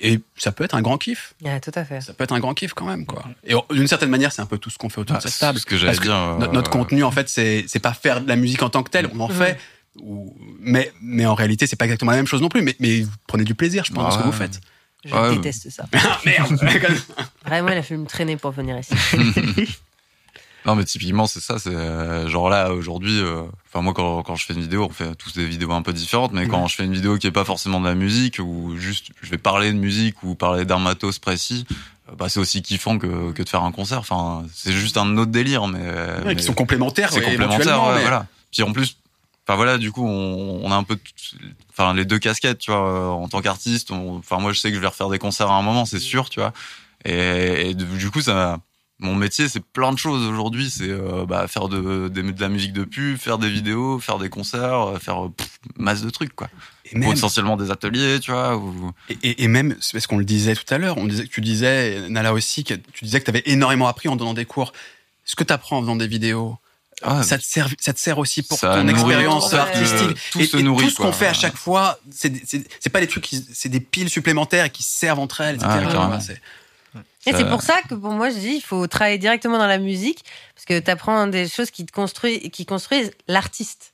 Et 0.01 0.19
ça 0.37 0.51
peut 0.51 0.63
être 0.63 0.75
un 0.75 0.81
grand 0.81 0.97
kiff. 0.97 1.33
Ouais, 1.43 1.59
tout 1.59 1.71
à 1.75 1.83
fait. 1.83 2.01
Ça 2.01 2.13
peut 2.13 2.23
être 2.23 2.33
un 2.33 2.39
grand 2.39 2.53
kiff 2.53 2.73
quand 2.73 2.85
même, 2.85 3.05
quoi. 3.05 3.23
Et 3.45 3.53
d'une 3.71 3.87
certaine 3.87 4.09
manière, 4.09 4.31
c'est 4.31 4.41
un 4.41 4.45
peu 4.45 4.57
tout 4.57 4.69
ce 4.69 4.77
qu'on 4.77 4.89
fait 4.89 4.99
autour 5.01 5.15
Ah, 5.15 5.19
de 5.19 5.23
cette 5.23 5.31
c'est 5.33 5.39
table. 5.39 5.59
ce 5.59 5.65
que 5.65 5.77
j'allais 5.77 5.97
dire. 5.97 6.13
euh, 6.15 6.37
Notre, 6.37 6.53
notre 6.53 6.69
contenu, 6.69 7.03
en 7.03 7.11
fait, 7.11 7.27
c'est 7.29 7.79
pas 7.81 7.93
faire 7.93 8.21
de 8.21 8.27
la 8.27 8.35
musique 8.35 8.61
en 8.63 8.69
tant 8.69 8.83
que 8.83 8.89
telle. 8.89 9.09
On 9.13 9.19
en 9.21 9.27
Mhm. 9.29 9.35
fait, 9.35 9.57
ou, 10.01 10.35
mais 10.59 10.91
mais 11.01 11.25
en 11.25 11.33
réalité, 11.35 11.67
c'est 11.67 11.75
pas 11.75 11.85
exactement 11.85 12.11
la 12.11 12.17
même 12.17 12.27
chose 12.27 12.41
non 12.41 12.49
plus. 12.49 12.61
Mais 12.61 12.75
mais 12.79 13.01
vous 13.01 13.11
prenez 13.27 13.43
du 13.43 13.55
plaisir, 13.55 13.83
je 13.85 13.91
pense, 13.93 14.03
dans 14.03 14.11
ce 14.11 14.17
que 14.19 14.23
vous 14.23 14.31
faites. 14.31 14.61
Je 15.05 15.13
Ouais. 15.15 15.35
déteste 15.35 15.69
ça. 15.69 15.85
Ah, 15.93 16.19
merde. 16.25 16.55
Vraiment, 17.45 17.69
il 17.69 17.77
a 17.77 17.83
fallu 17.83 18.01
me 18.01 18.05
traîner 18.05 18.35
pour 18.37 18.51
venir 18.51 18.77
ici. 18.79 18.93
Non, 20.65 20.75
mais 20.75 20.83
typiquement, 20.83 21.25
c'est 21.25 21.39
ça. 21.39 21.57
C'est 21.57 21.73
euh, 21.73 22.27
genre 22.27 22.49
là 22.49 22.73
aujourd'hui. 22.73 23.17
euh, 23.21 23.43
Enfin, 23.69 23.81
moi, 23.81 23.93
quand, 23.93 24.23
quand 24.23 24.35
je 24.35 24.45
fais 24.45 24.53
une 24.53 24.59
vidéo, 24.61 24.87
on 24.89 24.89
fait 24.93 25.15
tous 25.15 25.33
des 25.33 25.45
vidéos 25.45 25.71
un 25.71 25.81
peu 25.81 25.93
différentes. 25.93 26.33
Mais 26.33 26.47
quand 26.47 26.67
je 26.67 26.75
fais 26.75 26.83
une 26.83 26.93
vidéo 26.93 27.17
qui 27.17 27.27
est 27.27 27.31
pas 27.31 27.45
forcément 27.45 27.79
de 27.79 27.85
la 27.87 27.95
musique 27.95 28.39
ou 28.39 28.75
juste 28.77 29.07
je 29.21 29.29
vais 29.29 29.37
parler 29.37 29.71
de 29.71 29.77
musique 29.77 30.21
ou 30.21 30.35
parler 30.35 30.65
d'un 30.65 30.77
matos 30.79 31.17
précis, 31.17 31.65
bah, 32.17 32.27
c'est 32.27 32.41
aussi 32.41 32.61
kiffant 32.61 32.99
que, 32.99 33.31
que 33.31 33.41
de 33.41 33.47
faire 33.49 33.63
un 33.63 33.71
concert. 33.71 33.99
Enfin, 33.99 34.45
c'est 34.53 34.73
juste 34.73 34.97
un 34.97 35.17
autre 35.17 35.31
délire, 35.31 35.65
mais, 35.67 35.79
Ouais, 35.79 36.21
mais 36.25 36.35
qui 36.35 36.43
sont 36.43 36.53
complémentaires. 36.53 37.13
c'est 37.13 37.21
complémentaire. 37.21 37.81
mais- 37.95 38.01
Voilà. 38.01 38.25
Puis 38.51 38.61
en 38.63 38.73
plus, 38.73 38.97
enfin 39.49 39.55
voilà, 39.55 39.79
du 39.79 39.91
coup, 39.91 40.05
on, 40.05 40.61
on 40.63 40.71
a 40.71 40.75
un 40.75 40.83
peu, 40.83 40.95
enfin 41.71 41.95
les 41.95 42.05
deux 42.05 42.19
casquettes, 42.19 42.59
tu 42.59 42.69
vois, 42.69 42.87
euh, 42.87 43.07
en 43.07 43.27
tant 43.27 43.41
qu'artiste. 43.41 43.89
Enfin 43.89 44.37
moi, 44.37 44.53
je 44.53 44.59
sais 44.59 44.69
que 44.69 44.75
je 44.75 44.79
vais 44.79 44.85
refaire 44.87 45.09
des 45.09 45.17
concerts 45.17 45.49
à 45.49 45.55
un 45.55 45.63
moment, 45.63 45.85
c'est 45.85 45.99
sûr, 45.99 46.29
tu 46.29 46.39
vois. 46.39 46.53
Et, 47.03 47.71
et 47.71 47.73
du 47.73 48.11
coup, 48.11 48.21
ça, 48.21 48.59
mon 48.99 49.15
métier, 49.15 49.47
c'est 49.49 49.63
plein 49.63 49.91
de 49.91 49.97
choses 49.97 50.23
aujourd'hui. 50.27 50.69
C'est 50.69 50.89
euh, 50.89 51.25
bah, 51.25 51.47
faire 51.47 51.67
de, 51.67 52.11
la 52.39 52.49
musique 52.49 52.73
de 52.73 52.83
pub, 52.83 53.17
faire 53.17 53.39
des 53.39 53.49
vidéos, 53.49 53.97
faire 53.99 54.19
des 54.19 54.29
concerts, 54.29 54.89
euh, 54.89 54.99
faire 54.99 55.29
pff, 55.35 55.49
masse 55.77 56.01
de 56.03 56.11
trucs, 56.11 56.35
quoi. 56.35 56.49
Et 56.85 56.97
même, 56.97 57.13
Potentiellement 57.13 57.57
des 57.57 57.71
ateliers, 57.71 58.19
tu 58.19 58.31
vois. 58.31 58.55
Ou... 58.57 58.91
et- 59.23 59.43
et 59.43 59.47
même, 59.47 59.75
c'est 59.79 59.93
parce 59.93 60.05
qu'on 60.05 60.17
le 60.17 60.25
disait 60.25 60.53
tout 60.55 60.71
à 60.71 60.77
l'heure, 60.77 60.97
on 60.97 61.05
disait, 61.07 61.25
tu 61.25 61.41
disais, 61.41 62.07
Nala 62.09 62.33
aussi, 62.33 62.63
que 62.63 62.75
tu 62.93 63.05
disais 63.05 63.19
que 63.19 63.25
tu 63.25 63.31
avais 63.31 63.43
énormément 63.45 63.87
appris 63.87 64.09
en 64.09 64.15
donnant 64.15 64.33
des 64.35 64.45
cours. 64.45 64.73
Ce 65.25 65.35
que 65.35 65.43
tu 65.43 65.53
apprends 65.53 65.77
en 65.77 65.81
faisant 65.81 65.95
des 65.95 66.07
vidéos, 66.07 66.57
Ah, 67.01 67.23
ça 67.23 67.37
te 67.37 67.43
sert, 67.43 67.69
ça 67.79 67.93
te 67.93 67.99
sert 67.99 68.17
aussi 68.17 68.41
pour 68.43 68.59
ton 68.59 68.87
expérience 68.87 69.49
tout, 69.49 69.55
ouais. 69.55 69.61
artistique. 69.61 70.17
Tout 70.31 70.39
et, 70.41 70.45
se 70.45 70.57
et 70.57 70.63
nourrit, 70.63 70.85
tout 70.85 70.91
ce 70.91 70.95
qu'on 70.97 71.11
fait 71.11 71.27
à 71.27 71.33
chaque 71.33 71.55
fois, 71.55 71.99
c'est 72.11 72.89
pas 72.91 72.99
des 72.99 73.07
trucs, 73.07 73.29
c'est 73.53 73.69
des 73.69 73.79
piles 73.79 74.09
supplémentaires 74.09 74.71
qui 74.71 74.83
servent 74.83 75.19
entre 75.19 75.41
elles, 75.41 75.55
etc. 75.55 75.69
Ah, 75.71 76.19
Et 77.25 77.31
Ça- 77.31 77.37
c'est 77.37 77.49
pour 77.49 77.61
ça 77.61 77.75
que 77.87 77.95
pour 77.95 78.11
moi, 78.11 78.29
je 78.29 78.37
dis, 78.37 78.55
il 78.55 78.61
faut 78.61 78.87
travailler 78.87 79.17
directement 79.17 79.57
dans 79.57 79.67
la 79.67 79.77
musique, 79.77 80.23
parce 80.55 80.65
que 80.65 80.79
tu 80.79 80.89
apprends 80.89 81.27
des 81.27 81.47
choses 81.47 81.69
qui 81.71 81.85
te 81.85 81.91
construisent, 81.91 82.49
qui 82.51 82.65
construisent 82.65 83.11
l'artiste 83.27 83.93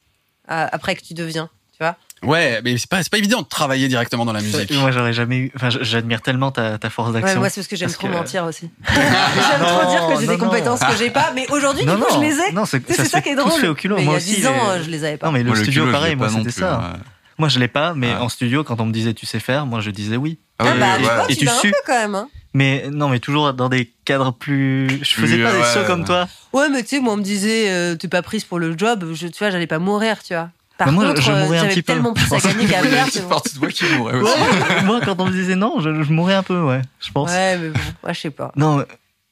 euh, 0.51 0.67
après 0.71 0.95
que 0.95 1.01
tu 1.03 1.13
deviens. 1.13 1.49
Tu 1.71 1.79
vois 1.79 1.97
Ouais, 2.25 2.61
mais 2.63 2.77
c'est 2.77 2.89
pas, 2.89 3.01
c'est 3.03 3.09
pas 3.11 3.17
évident 3.17 3.41
de 3.41 3.47
travailler 3.47 3.87
directement 3.87 4.25
dans 4.25 4.33
la 4.33 4.41
musique. 4.41 4.71
Moi, 4.73 4.91
j'aurais 4.91 5.13
jamais 5.13 5.37
eu. 5.37 5.51
Enfin, 5.55 5.69
j'admire 5.69 6.21
tellement 6.21 6.51
ta, 6.51 6.77
ta 6.77 6.89
force 6.89 7.11
ouais, 7.13 7.21
d'action. 7.21 7.39
Moi, 7.39 7.49
c'est 7.49 7.61
parce 7.61 7.67
que 7.67 7.75
j'aime 7.75 7.91
trop 7.91 8.07
que- 8.07 8.13
mentir 8.13 8.43
aussi. 8.45 8.69
j'aime 8.93 9.65
trop 9.67 9.89
dire 9.91 10.07
que 10.07 10.19
j'ai 10.21 10.27
des 10.27 10.37
non. 10.37 10.45
compétences 10.45 10.79
que 10.79 10.95
j'ai 10.97 11.09
pas, 11.09 11.31
mais 11.35 11.45
aujourd'hui, 11.49 11.85
du 11.85 11.91
coup, 11.91 11.97
non, 11.97 12.05
je 12.13 12.19
les 12.19 12.39
ai. 12.39 12.51
Non, 12.51 12.65
c'est 12.65 12.81
ça 13.07 13.21
qui 13.21 13.29
est 13.29 13.35
drôle. 13.35 13.51
fait 13.51 13.67
au 13.67 13.75
culot. 13.75 13.95
Mais 13.97 14.03
moi 14.03 14.13
il 14.19 14.27
y 14.27 14.29
a 14.29 14.31
aussi. 14.31 14.41
10 14.41 14.47
ans, 14.47 14.53
les- 14.53 14.69
euh, 14.79 14.83
je 14.83 14.89
les 14.89 15.03
avais 15.03 15.17
pas. 15.17 15.27
Non, 15.27 15.33
mais 15.33 15.43
le 15.43 15.49
Moi, 15.49 15.55
studio, 15.57 15.83
culot, 15.83 15.91
pareil, 15.93 16.15
moi, 16.15 16.29
c'était 16.29 16.41
plus, 16.43 16.51
ça. 16.51 16.77
ouais. 16.77 16.99
Moi, 17.37 17.49
je 17.49 17.59
l'ai 17.59 17.67
pas, 17.67 17.93
mais 17.93 18.13
Ouais. 18.13 18.19
en 18.19 18.29
studio, 18.29 18.63
quand 18.63 18.79
on 18.79 18.85
me 18.85 18.93
disait 18.93 19.13
tu 19.13 19.25
sais 19.25 19.39
faire, 19.41 19.65
moi, 19.65 19.81
je 19.81 19.91
disais 19.91 20.15
oui. 20.15 20.37
Ah, 20.57 20.63
oui, 20.65 20.79
bah, 20.79 20.85
tu 20.97 21.03
ouais. 21.03 21.13
vois, 21.15 21.25
Et 21.29 21.35
tu 21.35 21.47
un 21.49 21.53
peu 21.61 21.71
quand 21.85 21.93
même. 21.99 22.15
Hein. 22.15 22.29
Mais 22.53 22.85
non, 22.89 23.09
mais 23.09 23.19
toujours 23.19 23.53
dans 23.53 23.67
des 23.67 23.91
cadres 24.05 24.31
plus. 24.31 24.87
Je 25.03 25.13
faisais 25.15 25.35
Plus, 25.35 25.43
pas 25.43 25.51
des 25.51 25.57
ouais. 25.57 25.73
sauts 25.73 25.83
comme 25.85 26.05
toi. 26.05 26.29
Ouais, 26.53 26.69
mais 26.69 26.81
tu 26.83 26.89
sais, 26.95 26.99
moi, 27.01 27.13
on 27.13 27.17
me 27.17 27.21
disait, 27.23 27.69
euh, 27.69 27.95
t'es 27.95 28.07
pas 28.07 28.21
prise 28.21 28.45
pour 28.45 28.57
le 28.59 28.77
job, 28.77 29.05
je, 29.13 29.27
tu 29.27 29.37
vois, 29.39 29.49
j'allais 29.51 29.67
pas 29.67 29.79
mourir, 29.79 30.23
tu 30.23 30.33
vois. 30.33 30.49
Par 30.77 30.91
moi, 30.91 31.05
contre, 31.07 31.21
je 31.21 31.31
euh, 31.31 31.39
mourrais 31.43 31.57
un 31.57 31.61
j'avais 31.61 31.73
petit 31.73 31.81
peu. 31.83 31.93
tellement 31.93 32.13
plus 32.13 32.33
à 32.33 32.37
gagner 32.39 32.65
qu'à 32.67 32.81
perdre. 32.81 33.11
C'est 33.11 33.21
bon. 33.21 33.29
parti 33.29 33.53
de 33.55 33.59
moi 33.59 33.69
qui 33.69 33.85
mourrais 33.85 34.15
aussi. 34.19 34.33
moi, 34.85 34.99
quand 35.03 35.19
on 35.21 35.25
me 35.27 35.31
disait 35.31 35.55
non, 35.55 35.79
je, 35.79 36.03
je 36.03 36.11
mourais 36.11 36.33
un 36.33 36.43
peu, 36.43 36.59
ouais, 36.61 36.81
je 36.99 37.11
pense. 37.11 37.29
Ouais, 37.29 37.57
mais 37.57 37.69
bon, 37.69 37.79
ouais, 38.03 38.13
je 38.13 38.19
sais 38.19 38.29
pas. 38.29 38.51
Non, 38.57 38.83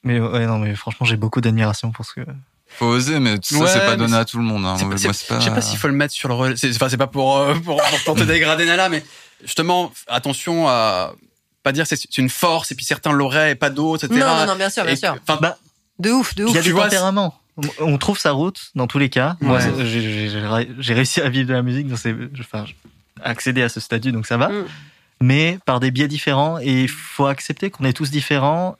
mais 0.02 0.18
ouais, 0.20 0.46
non, 0.46 0.58
mais 0.58 0.74
franchement, 0.74 1.04
j'ai 1.06 1.16
beaucoup 1.16 1.40
d'admiration 1.42 1.90
pour 1.90 2.04
ce 2.06 2.14
que. 2.14 2.20
Faut 2.76 2.86
oser, 2.86 3.20
mais 3.20 3.36
ça, 3.42 3.56
Ouais, 3.58 3.66
c'est 3.68 3.80
pas 3.86 3.94
donné 3.96 4.16
à 4.16 4.24
tout 4.24 4.38
le 4.38 4.42
monde. 4.44 4.64
Hein. 4.64 4.76
Moi, 4.80 4.90
pas- 4.90 4.96
Je 4.96 5.12
sais 5.12 5.50
pas 5.50 5.60
s'il 5.60 5.78
faut 5.78 5.86
le 5.86 5.92
mettre 5.94 6.12
sur 6.14 6.28
le 6.28 6.34
relais. 6.34 6.56
C'est 6.56 6.74
enfin, 6.74 6.88
c'est 6.88 6.96
pas 6.96 7.06
pour, 7.06 7.36
euh, 7.38 7.54
pour, 7.54 7.76
pour 7.80 8.04
tenter 8.04 8.22
de 8.22 8.32
dégrader 8.32 8.64
Nala, 8.66 8.88
mais 8.88 9.04
justement, 9.44 9.92
attention 10.08 10.66
à 10.68 11.12
pas 11.62 11.72
dire 11.72 11.86
que 11.88 11.94
c'est 11.94 12.18
une 12.18 12.28
force 12.30 12.72
et 12.72 12.74
puis 12.74 12.84
certains 12.84 13.12
l'auraient 13.12 13.52
et 13.52 13.54
pas 13.54 13.70
d'autres, 13.70 14.04
etc. 14.06 14.18
Non, 14.20 14.36
non, 14.38 14.46
non, 14.46 14.56
bien 14.56 14.70
sûr, 14.70 14.82
bien 14.84 14.94
Et- 14.94 14.96
sûr. 14.96 15.16
Enfin, 15.26 15.38
Bah, 15.40 15.56
De 16.00 16.10
ouf, 16.10 16.34
de 16.34 16.42
Il 16.44 16.48
ouf. 16.48 16.54
y 16.66 16.68
a 16.70 16.72
vois, 16.72 16.84
tempéraments. 16.84 17.34
On 17.80 17.98
trouve 17.98 18.18
sa 18.18 18.32
route 18.32 18.70
dans 18.74 18.86
tous 18.86 18.98
les 18.98 19.08
cas. 19.10 19.36
Ouais. 19.40 19.60
j'ai- 19.86 20.94
réussi 20.94 21.20
à 21.20 21.28
vivre 21.28 21.48
de 21.48 21.52
la 21.54 21.62
musique, 21.62 21.86
donc 21.88 21.98
c'est, 21.98 22.14
enfin, 22.40 22.64
accéder 23.22 23.62
à 23.62 23.68
ce 23.68 23.78
statut, 23.80 24.10
donc 24.12 24.26
ça 24.26 24.36
va. 24.36 24.48
Mm. 24.48 24.66
Mais 25.20 25.58
par 25.64 25.78
des 25.80 25.90
biais 25.92 26.08
différents, 26.08 26.58
et 26.60 26.82
il 26.82 26.88
faut 26.88 27.26
accepter 27.26 27.70
qu'on 27.70 27.84
est 27.84 27.92
tous 27.92 28.10
différents 28.10 28.76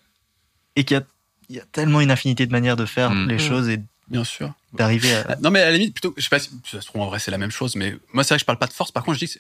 et 0.76 0.82
qu'il 0.84 0.96
y 0.96 1.01
a, 1.01 1.05
il 1.51 1.56
y 1.56 1.60
a 1.60 1.64
tellement 1.70 2.01
une 2.01 2.10
affinité 2.10 2.46
de 2.46 2.52
manière 2.52 2.76
de 2.76 2.84
faire 2.86 3.10
Mm. 3.12 3.28
les 3.28 3.36
Mm. 3.36 3.38
choses 3.38 3.68
et 3.68 3.80
bien 4.09 4.24
sûr. 4.24 4.52
d'arriver 4.72 5.14
à. 5.14 5.36
Non, 5.40 5.51
mais 5.52 5.60
à 5.60 5.66
la 5.66 5.72
limite, 5.72 5.94
plutôt, 5.94 6.12
je 6.16 6.22
sais 6.22 6.28
pas 6.28 6.40
si 6.40 6.51
ça 6.68 6.80
se 6.80 6.86
trouve 6.86 7.02
en 7.02 7.06
vrai, 7.06 7.20
c'est 7.20 7.30
la 7.30 7.38
même 7.38 7.52
chose, 7.52 7.76
mais 7.76 7.96
moi, 8.12 8.24
c'est 8.24 8.30
vrai 8.34 8.38
que 8.38 8.40
je 8.40 8.44
parle 8.46 8.59
pas 8.59 8.66
de 8.66 8.72
force. 8.72 8.90
Par 8.90 9.05
contre, 9.05 9.18
je 9.20 9.24
dis 9.26 9.38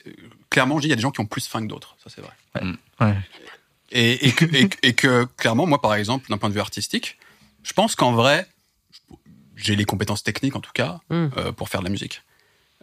clairement, 0.48 0.76
je 0.76 0.82
dis 0.82 0.86
il 0.86 0.90
y 0.90 0.92
a 0.92 0.96
des 0.96 1.02
gens 1.02 1.10
qui 1.10 1.20
ont 1.20 1.26
plus 1.26 1.48
faim 1.48 1.60
que 1.62 1.66
d'autres. 1.66 1.96
Ça, 2.04 2.08
c'est 2.14 2.20
vrai. 2.22 2.72
Ouais. 3.00 3.14
Et, 3.90 4.28
et, 4.28 4.32
que, 4.32 4.44
et, 4.44 4.68
que- 4.68 4.76
et 4.82 4.92
que, 4.94 5.24
clairement, 5.36 5.66
moi, 5.66 5.80
par 5.82 5.94
exemple, 5.96 6.28
d'un 6.30 6.38
point 6.38 6.48
de 6.48 6.54
vue 6.54 6.60
artistique, 6.60 7.18
je 7.64 7.72
pense 7.72 7.96
qu'en 7.96 8.12
vrai, 8.12 8.46
j'ai 9.56 9.76
les 9.76 9.84
compétences 9.84 10.22
techniques, 10.22 10.56
en 10.56 10.60
tout 10.60 10.72
cas, 10.72 11.00
Mm. 11.10 11.26
euh, 11.36 11.52
pour 11.52 11.68
faire 11.68 11.80
de 11.80 11.84
la 11.86 11.90
musique. 11.90 12.22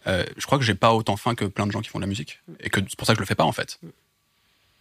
Euh, 0.08 0.26
je 0.38 0.46
crois 0.46 0.58
que 0.58 0.64
j'ai 0.64 0.74
pas 0.76 0.94
autant 0.94 1.16
faim 1.18 1.36
que 1.36 1.46
plein 1.46 1.68
de 1.68 1.72
gens 1.72 1.82
qui 1.82 1.90
font 1.90 2.00
de 2.00 2.04
la 2.04 2.08
musique. 2.10 2.40
Et 2.60 2.70
que 2.70 2.80
c'est 2.88 2.96
pour 2.96 3.06
ça 3.06 3.14
que 3.14 3.18
je 3.18 3.22
le 3.22 3.28
fais 3.28 3.36
pas, 3.36 3.44
en 3.44 3.52
fait. 3.52 3.80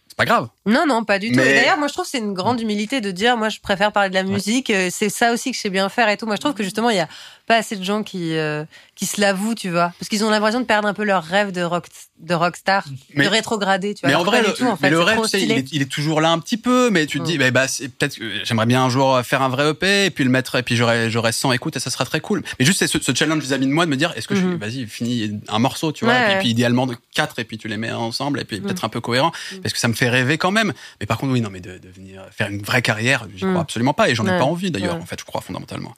C'est 0.07 0.17
pas 0.17 0.25
grave. 0.25 0.49
Non, 0.65 0.85
non, 0.87 1.05
pas 1.05 1.19
du 1.19 1.31
tout. 1.31 1.39
Et 1.39 1.53
D'ailleurs, 1.53 1.77
moi, 1.77 1.87
je 1.87 1.93
trouve 1.93 2.03
que 2.05 2.11
c'est 2.11 2.17
une 2.17 2.33
grande 2.33 2.59
humilité 2.59 2.99
de 2.99 3.11
dire, 3.11 3.37
moi, 3.37 3.47
je 3.49 3.59
préfère 3.61 3.91
parler 3.93 4.09
de 4.09 4.13
la 4.15 4.23
musique. 4.23 4.69
euh, 4.69 4.89
C'est 4.91 5.09
ça 5.09 5.31
aussi 5.31 5.51
que 5.51 5.55
je 5.57 5.61
sais 5.61 5.69
bien 5.69 5.87
faire 5.89 6.09
et 6.09 6.17
tout. 6.17 6.25
Moi, 6.25 6.35
je 6.35 6.41
trouve 6.41 6.53
que 6.53 6.63
justement, 6.63 6.89
il 6.89 6.97
y 6.97 6.99
a 6.99 7.07
pas 7.47 7.55
assez 7.55 7.75
de 7.77 7.83
gens 7.83 8.03
qui 8.03 8.35
euh, 8.35 8.65
qui 8.95 9.05
se 9.05 9.21
l'avouent, 9.21 9.55
tu 9.55 9.69
vois, 9.69 9.93
parce 9.99 10.09
qu'ils 10.09 10.25
ont 10.25 10.29
l'impression 10.29 10.59
de 10.59 10.65
perdre 10.65 10.87
un 10.87 10.93
peu 10.93 11.03
leur 11.05 11.23
rêve 11.23 11.51
de 11.53 11.61
rock 11.61 11.85
de 12.21 12.33
rockstar, 12.35 12.85
Mais- 13.15 13.25
de 13.25 13.29
rétrogradé, 13.29 13.93
tu 13.95 14.01
vois. 14.01 14.09
Mais 14.09 14.15
en 14.15 14.23
vrai, 14.23 14.41
le, 14.41 14.49
du 14.49 14.53
tout, 14.53 14.63
en 14.65 14.77
mais 14.81 14.89
fait. 14.89 14.89
le 14.91 14.97
c'est 14.97 15.03
rêve, 15.03 15.15
trop 15.15 15.25
tu 15.25 15.29
sais, 15.31 15.41
il 15.41 15.51
est, 15.51 15.71
il 15.71 15.81
est 15.81 15.85
toujours 15.91 16.21
là 16.21 16.29
un 16.29 16.39
petit 16.39 16.57
peu, 16.57 16.89
mais 16.91 17.05
tu 17.07 17.19
te 17.19 17.25
dis, 17.25 17.35
Mm. 17.35 17.39
bah, 17.39 17.51
bah, 17.51 17.67
c'est 17.67 17.89
peut-être, 17.89 18.17
que 18.17 18.43
j'aimerais 18.45 18.65
bien 18.67 18.83
un 18.83 18.89
jour 18.89 19.19
faire 19.23 19.41
un 19.41 19.49
vrai 19.49 19.71
EP, 19.71 20.05
et 20.05 20.09
puis 20.11 20.23
le 20.23 20.29
mettre, 20.29 20.55
et 20.55 20.63
puis 20.63 20.75
j'aurais, 20.75 21.09
j'aurais 21.09 21.31
100 21.31 21.51
écoutes, 21.51 21.75
et 21.77 21.79
ça 21.79 21.89
sera 21.89 22.05
très 22.05 22.19
cool. 22.21 22.43
Mais 22.59 22.65
juste, 22.65 22.79
c'est 22.79 22.87
ce, 22.87 22.99
ce 23.01 23.13
challenge 23.15 23.41
vis-à-vis 23.41 23.65
de 23.65 23.71
moi 23.71 23.85
de 23.85 23.89
me 23.91 23.95
dire, 23.95 24.13
est-ce 24.15 24.27
que 24.27 24.35
je, 24.35 24.45
vas-y, 24.45 24.85
finis 24.85 25.39
un 25.47 25.59
morceau, 25.59 25.91
tu 25.91 26.05
vois, 26.05 26.13
Ouais, 26.13 26.19
et 26.19 26.23
puis, 26.25 26.33
ouais. 26.33 26.39
puis 26.41 26.49
idéalement 26.49 26.85
de 26.87 26.95
quatre, 27.13 27.39
et 27.39 27.43
puis 27.43 27.57
tu 27.57 27.67
les 27.67 27.77
mets 27.77 27.91
ensemble, 27.91 28.39
et 28.39 28.43
puis 28.45 28.59
Mm. 28.59 28.63
peut-être 28.63 28.85
un 28.85 28.89
peu 28.89 29.01
cohérent, 29.01 29.31
Mm. 29.53 29.57
parce 29.61 29.73
que 29.73 29.79
ça 29.79 29.87
me 29.87 29.93
fait 29.93 30.09
rêver 30.09 30.37
quand 30.37 30.51
même. 30.51 30.73
Mais 30.99 31.05
par 31.07 31.17
contre, 31.17 31.33
oui, 31.33 31.41
non, 31.41 31.49
mais 31.51 31.59
de, 31.59 31.77
de 31.79 31.89
venir 31.89 32.21
faire 32.31 32.47
une 32.49 32.61
vraie 32.61 32.81
carrière, 32.81 33.27
j'y 33.35 33.45
Mm. 33.45 33.49
crois 33.49 33.61
absolument 33.61 33.93
pas, 33.93 34.09
et 34.09 34.15
j'en 34.15 34.25
ai 34.25 34.37
pas 34.37 34.43
envie 34.45 34.69
d'ailleurs, 34.71 34.95
en 34.95 35.05
fait, 35.05 35.19
je 35.19 35.25
crois 35.25 35.41
fondamentalement. 35.41 35.95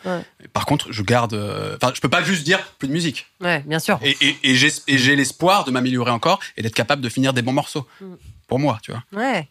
Par 0.54 0.66
contre, 0.66 0.92
je 0.92 1.02
garde, 1.02 1.34
euh, 1.34 1.76
enfin, 1.82 1.92
je 1.96 2.00
peux 2.02 2.10
pas 2.10 2.24
juste 2.24 2.44
dire 2.44 2.60
plus 2.80 2.88
de 2.88 2.94
musique. 2.94 3.28
Ouais, 3.44 3.60
bien 3.66 3.80
sûr. 3.80 4.00
Et, 4.02 4.18
et, 4.22 4.38
et 4.44 4.56
j'ai, 4.56 4.72
et 4.88 4.98
j'ai 4.98 5.16
l'espoir 5.16 5.66
de 5.66 5.72
m'améliorer 5.72 6.12
encore, 6.12 6.40
et 6.58 6.62
d'être 6.62 6.74
capable 6.76 7.02
de 7.02 7.10
finir 7.10 7.34
des 7.34 7.42
bons 7.42 7.54
morceaux. 7.54 7.88
Mm. 8.02 8.14
Pour 8.48 8.60
moi, 8.60 8.80
tu 8.82 8.92
vois. 8.92 9.04
Ouais. 9.14 9.48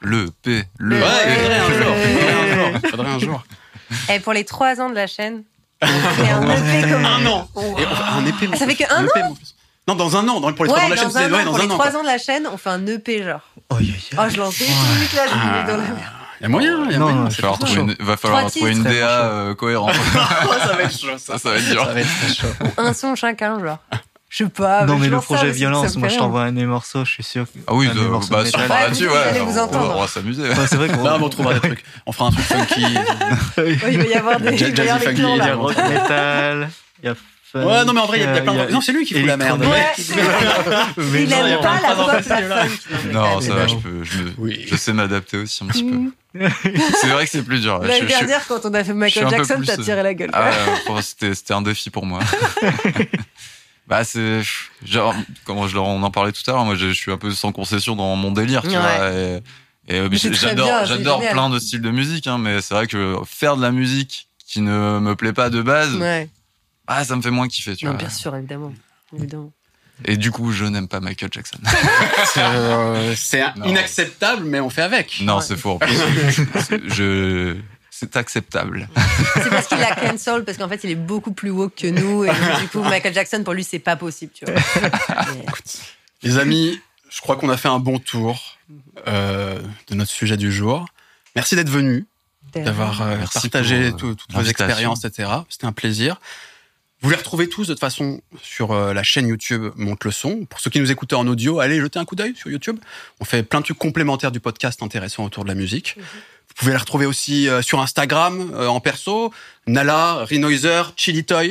Le 0.00 0.30
P, 0.42 0.64
le 0.78 1.00
Ouais, 1.00 1.06
faudrait 1.06 1.58
un 1.58 1.70
jour. 1.84 2.80
Il 2.82 2.90
faudrait 2.90 3.10
un 3.10 3.18
jour. 3.18 3.44
Et 4.12 4.20
pour 4.20 4.32
les 4.32 4.44
trois 4.44 4.80
ans 4.80 4.90
de 4.90 4.94
la 4.94 5.06
chaîne, 5.06 5.42
on 5.82 5.86
fait 5.86 6.28
un 6.30 6.42
EP 6.42 6.90
comme 6.90 7.04
Un 7.04 7.26
an. 7.26 7.48
Et 7.78 7.86
enfin, 7.86 8.04
un 8.18 8.26
épée. 8.26 8.48
Ah, 8.52 8.56
ça 8.56 8.66
fait 8.66 8.74
que 8.74 8.84
un 8.92 9.04
EP, 9.04 9.20
fils. 9.38 9.54
Non, 9.88 9.94
dans 9.94 10.16
un 10.16 10.28
an. 10.28 10.40
Dans, 10.40 10.52
pour 10.52 10.64
les 10.66 10.70
trois 10.70 10.82
ans 10.82 10.88
de 10.88 10.94
la 10.94 10.96
chaîne, 10.96 11.08
dans 11.08 11.16
un 11.16 11.20
c'est 11.20 11.30
ouais, 11.32 11.40
an, 11.40 11.44
dans 11.44 11.50
pour 11.50 11.58
les 11.58 11.64
un 11.64 11.70
an. 11.70 11.74
trois 11.78 11.96
ans 11.96 12.02
de 12.02 12.06
la 12.06 12.18
chaîne, 12.18 12.46
on 12.52 12.56
fait 12.56 12.70
un 12.70 12.86
EP 12.86 13.22
genre. 13.22 13.40
Oh, 13.70 13.76
yeah, 13.80 13.94
yeah. 14.12 14.24
Oh, 14.24 14.30
je 14.30 14.36
lance 14.38 14.58
des 14.58 14.66
trucs 14.66 15.12
là, 15.14 15.22
je 15.28 15.34
me 15.34 15.52
mets 15.62 15.72
dans 15.72 15.76
la 15.76 15.88
merde. 15.94 16.12
Il 16.40 16.42
y 16.42 16.46
a 16.46 16.48
moyen, 16.48 16.84
il 16.86 16.92
y 16.92 16.94
a 16.94 16.98
Non, 16.98 17.04
moyen. 17.06 17.20
non, 17.22 17.28
Il 17.28 17.32
c'est 17.32 17.42
va 17.42 17.48
falloir 17.54 17.58
trouver 17.58 17.80
une, 17.80 17.96
va 18.06 18.16
falloir 18.16 18.40
Trois 18.40 18.50
trouver 18.50 18.70
une 18.72 18.78
titres. 18.78 18.90
DA 18.90 19.08
euh, 19.24 19.54
cohérente. 19.54 19.94
ça 20.12 20.72
va 20.74 20.82
être 20.82 20.98
chaud, 21.00 21.08
ça, 21.18 21.38
ça 21.38 21.50
va 21.50 21.56
être 21.56 21.68
dur. 21.70 21.84
Ça 21.84 21.92
va 21.92 22.00
être 22.00 22.08
très 22.20 22.34
chaud. 22.34 22.46
Un 22.78 22.92
son 22.92 23.14
chacun, 23.14 23.58
genre. 23.64 23.78
Je 24.28 24.42
sais 24.44 24.50
pas. 24.50 24.84
non, 24.84 24.98
mais 24.98 25.08
le 25.08 25.20
projet 25.20 25.46
ça 25.46 25.52
violence, 25.52 25.96
moi 25.96 26.08
je 26.08 26.16
t'envoie 26.18 26.42
un 26.42 26.52
des 26.52 26.64
morceaux, 26.66 27.04
je 27.04 27.12
suis 27.12 27.22
sûr. 27.22 27.44
que- 27.44 27.58
Ah 27.68 27.74
oui, 27.74 27.86
de- 27.88 28.28
bah, 28.28 28.42
de 28.42 28.48
sur. 28.48 28.58
Ouais, 28.58 28.68
là-dessus, 28.68 29.08
ouais, 29.08 29.40
on, 29.40 29.44
vous 29.46 29.58
on- 29.58 29.62
entendre. 29.62 29.94
on 29.96 30.00
va 30.00 30.08
s'amuser. 30.08 30.48
Ouais, 30.48 30.66
c'est 30.68 30.76
vrai 30.76 30.88
qu'on 30.88 31.04
Là, 31.04 31.16
on 31.20 31.28
trouvera 31.28 31.54
des 31.54 31.60
trucs. 31.68 31.84
On 32.06 32.12
fera 32.12 32.26
un 32.28 32.32
truc 32.32 32.44
funky. 32.44 32.84
Il 33.56 33.98
va 33.98 34.04
y 34.04 34.14
avoir 34.14 34.40
des, 34.40 34.56
Jazzy 34.58 34.72
il 34.72 34.76
va 34.76 34.84
y 34.84 34.88
avoir 34.88 34.98
des 34.98 35.06
funky, 35.06 35.22
Il 35.22 35.36
y 35.36 35.40
a 35.40 35.46
là. 35.46 35.54
rock 35.54 35.76
metal, 35.76 36.70
il 37.02 37.06
y 37.06 37.08
a 37.08 37.14
funk, 37.14 37.20
Ouais, 37.54 37.84
non, 37.86 37.92
mais 37.94 38.00
en 38.00 38.06
vrai, 38.06 38.18
il 38.18 38.22
y 38.22 38.26
a, 38.26 38.32
il 38.32 38.36
y 38.36 38.38
a 38.38 38.42
plein 38.42 38.66
de. 38.66 38.70
Non, 38.72 38.80
c'est 38.80 38.92
lui 38.92 39.04
qui 39.06 39.14
fout 39.14 39.24
la 39.24 39.36
merde. 39.36 39.64
Ouais. 39.64 39.92
Mais 40.96 41.22
Il 41.24 41.32
aime 41.32 41.60
pas 41.60 41.80
la 41.80 41.94
de 42.18 42.22
funk. 42.22 43.12
Non, 43.12 43.40
ça 43.40 43.54
va, 43.54 43.66
je 43.66 43.76
peux, 43.76 44.02
je, 44.04 44.18
me- 44.18 44.32
Oui. 44.38 44.64
je 44.68 44.76
sais 44.76 44.92
m'adapter 44.92 45.38
aussi 45.38 45.64
un 45.64 45.68
petit 45.68 45.84
peu. 45.84 45.98
C'est 47.00 47.06
vrai 47.08 47.24
que 47.24 47.30
c'est 47.30 47.42
plus 47.42 47.60
dur. 47.62 47.78
L'année 47.78 47.94
Je- 48.00 48.02
je- 48.02 48.08
dernière, 48.08 48.46
quand 48.46 48.60
on 48.66 48.74
a 48.74 48.84
fait 48.84 48.92
Michael 48.92 49.30
Jackson, 49.30 49.62
t'as 49.64 49.72
euh, 49.78 49.82
tiré 49.82 50.02
la 50.02 50.12
gueule. 50.12 50.28
Ah, 50.34 50.50
ouais, 50.50 50.54
pour- 50.84 51.00
c'était, 51.02 51.34
c'était 51.34 51.54
un 51.54 51.62
défi 51.62 51.88
pour 51.88 52.04
moi. 52.04 52.20
bah, 53.86 54.04
c'est, 54.04 54.42
genre, 54.84 55.14
comment 55.44 55.66
je 55.68 55.74
leur, 55.74 55.84
on 55.84 56.02
en 56.02 56.10
parlait 56.10 56.32
tout 56.32 56.42
à 56.48 56.52
l'heure, 56.52 56.64
moi, 56.64 56.74
je, 56.74 56.88
je 56.88 56.92
suis 56.92 57.10
un 57.12 57.16
peu 57.16 57.30
sans 57.30 57.52
concession 57.52 57.96
dans 57.96 58.16
mon 58.16 58.32
délire, 58.32 58.62
tu 58.62 58.68
Ouais. 58.68 58.76
vois, 58.76 59.10
et, 59.12 59.40
et, 59.88 59.98
euh, 60.00 60.08
j'adore, 60.12 60.84
j'adore 60.84 61.20
plein 61.20 61.48
de 61.48 61.58
styles 61.58 61.80
de 61.80 61.90
musique, 61.90 62.26
hein, 62.26 62.38
mais 62.38 62.60
c'est 62.60 62.74
vrai 62.74 62.86
que 62.86 63.16
faire 63.24 63.56
de 63.56 63.62
la 63.62 63.70
musique 63.70 64.28
qui 64.46 64.60
ne 64.60 64.98
me 65.00 65.14
plaît 65.16 65.32
pas 65.32 65.48
de 65.50 65.62
base, 65.62 65.94
Ouais. 65.96 66.28
Ah, 66.86 67.04
ça 67.04 67.16
me 67.16 67.22
fait 67.22 67.30
moins 67.30 67.48
kiffer, 67.48 67.76
tu 67.76 67.84
Non, 67.84 67.92
vois. 67.92 67.98
bien 67.98 68.10
sûr, 68.10 68.34
évidemment. 68.36 68.72
Évidemment. 69.16 69.52
Et 70.04 70.16
du 70.18 70.30
coup, 70.30 70.52
je 70.52 70.64
n'aime 70.66 70.88
pas 70.88 71.00
Michael 71.00 71.30
Jackson. 71.32 71.58
C'est, 72.34 72.42
euh, 72.42 73.14
C'est 73.16 73.44
inacceptable, 73.64 74.44
mais 74.44 74.60
on 74.60 74.68
fait 74.70 74.82
avec. 74.82 75.20
non, 75.22 75.36
Ouais. 75.38 75.42
c'est 75.42 75.56
faux. 75.56 75.78
je, 76.88 77.56
c'est 77.90 78.16
acceptable. 78.16 78.88
C'est 79.42 79.48
parce 79.50 79.66
qu'il 79.68 79.82
a 79.82 79.94
cancel, 79.94 80.44
parce 80.44 80.58
qu'en 80.58 80.68
fait, 80.68 80.80
il 80.84 80.90
est 80.90 80.94
beaucoup 80.96 81.32
plus 81.32 81.50
woke 81.50 81.74
que 81.76 81.86
nous. 81.86 82.24
Et 82.24 82.28
donc, 82.28 82.60
du 82.60 82.68
coup, 82.68 82.80
Michael 82.82 83.14
Jackson, 83.14 83.42
pour 83.42 83.54
lui, 83.54 83.64
c'est 83.64 83.78
pas 83.78 83.96
possible, 83.96 84.32
tu 84.34 84.44
vois. 84.44 84.54
Mais- 85.34 85.46
Les 86.22 86.38
amis, 86.38 86.78
je 87.08 87.20
crois 87.20 87.36
qu'on 87.36 87.48
a 87.48 87.56
fait 87.56 87.68
un 87.68 87.78
bon 87.78 87.98
tour 87.98 88.58
euh, 89.06 89.60
de 89.88 89.94
notre 89.94 90.10
sujet 90.10 90.36
du 90.36 90.52
jour. 90.52 90.86
Merci 91.36 91.56
d'être 91.56 91.70
venus, 91.70 92.04
d'avoir 92.54 93.00
euh, 93.02 93.16
partagé 93.32 93.90
pour, 93.92 93.94
euh, 93.94 93.98
tout- 93.98 94.14
toutes 94.14 94.32
vos 94.34 94.42
expériences, 94.42 95.04
etc. 95.04 95.30
C'était 95.48 95.66
un 95.66 95.72
plaisir. 95.72 96.20
Vous 97.06 97.10
les 97.10 97.18
retrouvez 97.18 97.48
tous 97.48 97.68
de 97.68 97.72
toute 97.72 97.78
façon 97.78 98.20
sur 98.42 98.72
euh, 98.72 98.92
la 98.92 99.04
chaîne 99.04 99.28
YouTube 99.28 99.70
Monte 99.76 100.02
le 100.02 100.10
son. 100.10 100.44
Pour 100.44 100.58
ceux 100.58 100.70
qui 100.70 100.80
nous 100.80 100.90
écoutaient 100.90 101.14
en 101.14 101.28
audio, 101.28 101.60
allez 101.60 101.80
jeter 101.80 102.00
un 102.00 102.04
coup 102.04 102.16
d'œil 102.16 102.34
sur 102.34 102.50
YouTube. 102.50 102.80
On 103.20 103.24
fait 103.24 103.44
plein 103.44 103.60
de 103.60 103.64
trucs 103.66 103.78
complémentaires 103.78 104.32
du 104.32 104.40
podcast 104.40 104.82
intéressants 104.82 105.24
autour 105.24 105.44
de 105.44 105.48
la 105.48 105.54
musique. 105.54 105.94
Vous 105.98 106.54
pouvez 106.56 106.72
les 106.72 106.78
retrouver 106.78 107.06
aussi 107.06 107.48
euh, 107.48 107.62
sur 107.62 107.80
Instagram 107.80 108.50
euh, 108.54 108.66
en 108.66 108.80
perso, 108.80 109.32
Nala, 109.68 110.24
Renoiser, 110.28 110.82
Chili 110.96 111.22
Toy. 111.22 111.50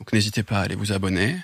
Donc 0.00 0.12
n'hésitez 0.12 0.42
pas 0.42 0.58
à 0.58 0.62
aller 0.62 0.74
vous 0.74 0.90
abonner. 0.90 1.36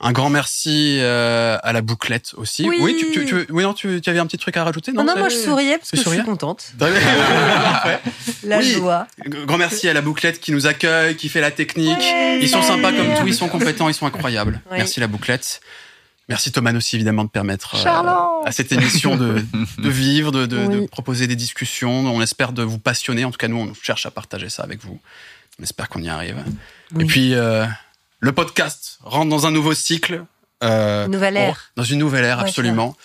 Un 0.00 0.12
grand 0.12 0.30
merci 0.30 0.98
euh, 1.00 1.58
à 1.62 1.72
la 1.72 1.80
bouclette 1.82 2.32
aussi. 2.36 2.68
Oui. 2.68 2.96
tu, 3.00 3.10
tu, 3.10 3.24
tu- 3.26 3.46
oui, 3.50 3.64
non, 3.64 3.74
tu, 3.74 4.00
tu 4.00 4.08
avais 4.10 4.20
un 4.20 4.26
petit 4.26 4.38
truc 4.38 4.56
à 4.56 4.62
rajouter 4.62 4.92
Non, 4.92 5.02
non, 5.04 5.14
moi 5.18 5.28
je 5.28 5.34
souriais 5.36 5.76
parce 5.78 5.90
que 5.90 5.96
je 5.96 6.08
suis 6.08 6.22
contente. 6.22 6.72
La 8.44 8.58
Oui. 8.58 8.72
joie. 8.72 9.06
Grand 9.26 9.58
merci 9.58 9.88
à 9.88 9.92
la 9.92 10.00
bouclette 10.00 10.40
qui 10.40 10.52
nous 10.52 10.66
accueille, 10.66 11.16
qui 11.16 11.28
fait 11.28 11.40
la 11.40 11.50
technique. 11.50 11.98
Ouais, 11.98 12.38
ils 12.40 12.48
sont 12.48 12.62
sympas 12.62 12.92
comme 12.92 13.14
tout, 13.18 13.26
ils 13.26 13.34
sont 13.34 13.48
compétents, 13.48 13.88
ils 13.88 13.94
sont 13.94 14.06
incroyables. 14.06 14.60
Oui. 14.70 14.78
Merci 14.78 15.00
la 15.00 15.06
bouclette. 15.08 15.60
Merci 16.28 16.52
Thomas 16.52 16.74
aussi 16.74 16.96
évidemment 16.96 17.24
de 17.24 17.30
permettre 17.30 17.74
euh, 17.74 18.44
à 18.46 18.52
cette 18.52 18.70
émission 18.70 19.16
de, 19.16 19.42
de 19.78 19.88
vivre, 19.88 20.30
de, 20.30 20.44
de- 20.46 20.66
de 20.66 20.78
Oui. 20.80 20.86
proposer 20.88 21.26
des 21.26 21.36
discussions. 21.36 21.90
On 22.14 22.20
espère 22.20 22.52
de 22.52 22.62
vous 22.62 22.78
passionner. 22.78 23.24
En 23.24 23.30
tout 23.30 23.38
cas, 23.38 23.48
nous, 23.48 23.56
on 23.58 23.72
cherche 23.82 24.04
à 24.04 24.10
partager 24.10 24.50
ça 24.50 24.62
avec 24.62 24.80
vous. 24.84 25.00
On 25.58 25.62
espère 25.62 25.88
qu'on 25.88 26.02
y 26.02 26.08
arrive. 26.10 26.36
Oui. 26.94 27.04
Et 27.04 27.06
puis, 27.06 27.34
euh, 27.34 27.64
le 28.20 28.32
podcast 28.32 28.98
rentre 29.02 29.28
dans 29.30 29.46
un 29.46 29.50
nouveau 29.50 29.74
cycle. 29.74 30.24
euh, 30.64 31.06
Nouvelle 31.08 31.34
on- 31.36 31.40
ère. 31.40 31.70
Dans 31.76 31.84
une 31.84 31.98
nouvelle 31.98 32.24
ère, 32.24 32.38
Ouais, 32.38 32.44
absolument. 32.44 32.96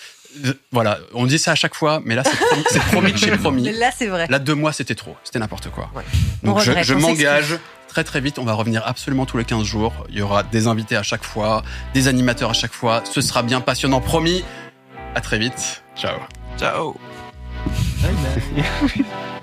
Euh, 0.45 0.53
Voilà, 0.71 0.97
on 1.13 1.27
dit 1.27 1.37
ça 1.37 1.51
à 1.51 1.55
chaque 1.55 1.75
fois, 1.75 2.01
mais 2.03 2.15
là, 2.15 2.23
c'est 2.23 2.35
promis, 2.35 2.63
c'est 2.71 2.79
promis 2.85 3.11
de 3.13 3.17
chez 3.17 3.37
promis. 3.37 3.61
Mais 3.61 3.71
là, 3.73 3.91
c'est 3.95 4.07
vrai. 4.07 4.25
Là, 4.29 4.39
deux 4.39 4.55
mois, 4.55 4.73
c'était 4.73 4.95
trop. 4.95 5.15
C'était 5.23 5.37
n'importe 5.37 5.69
quoi. 5.69 5.91
Ouais. 5.95 6.03
Donc, 6.41 6.55
On 6.57 6.59
je, 6.59 6.93
m'engage 6.95 7.55
très, 7.87 8.03
très 8.03 8.19
vite. 8.19 8.39
On 8.39 8.43
va 8.43 8.53
revenir 8.53 8.81
absolument 8.87 9.27
tous 9.27 9.37
les 9.37 9.45
15 9.45 9.63
jours. 9.63 9.93
Il 10.09 10.15
y 10.17 10.21
aura 10.23 10.41
des 10.41 10.65
invités 10.65 10.95
à 10.95 11.03
chaque 11.03 11.23
fois, 11.23 11.61
des 11.93 12.07
animateurs 12.07 12.49
à 12.49 12.53
chaque 12.53 12.73
fois. 12.73 13.03
Ce 13.11 13.21
sera 13.21 13.43
bien 13.43 13.61
passionnant, 13.61 14.01
promis. 14.01 14.43
À 15.13 15.21
très 15.21 15.37
vite. 15.37 15.83
Ciao. 15.95 16.17
Ciao. 16.57 16.95
Bye 18.01 18.11
bye. 18.55 19.05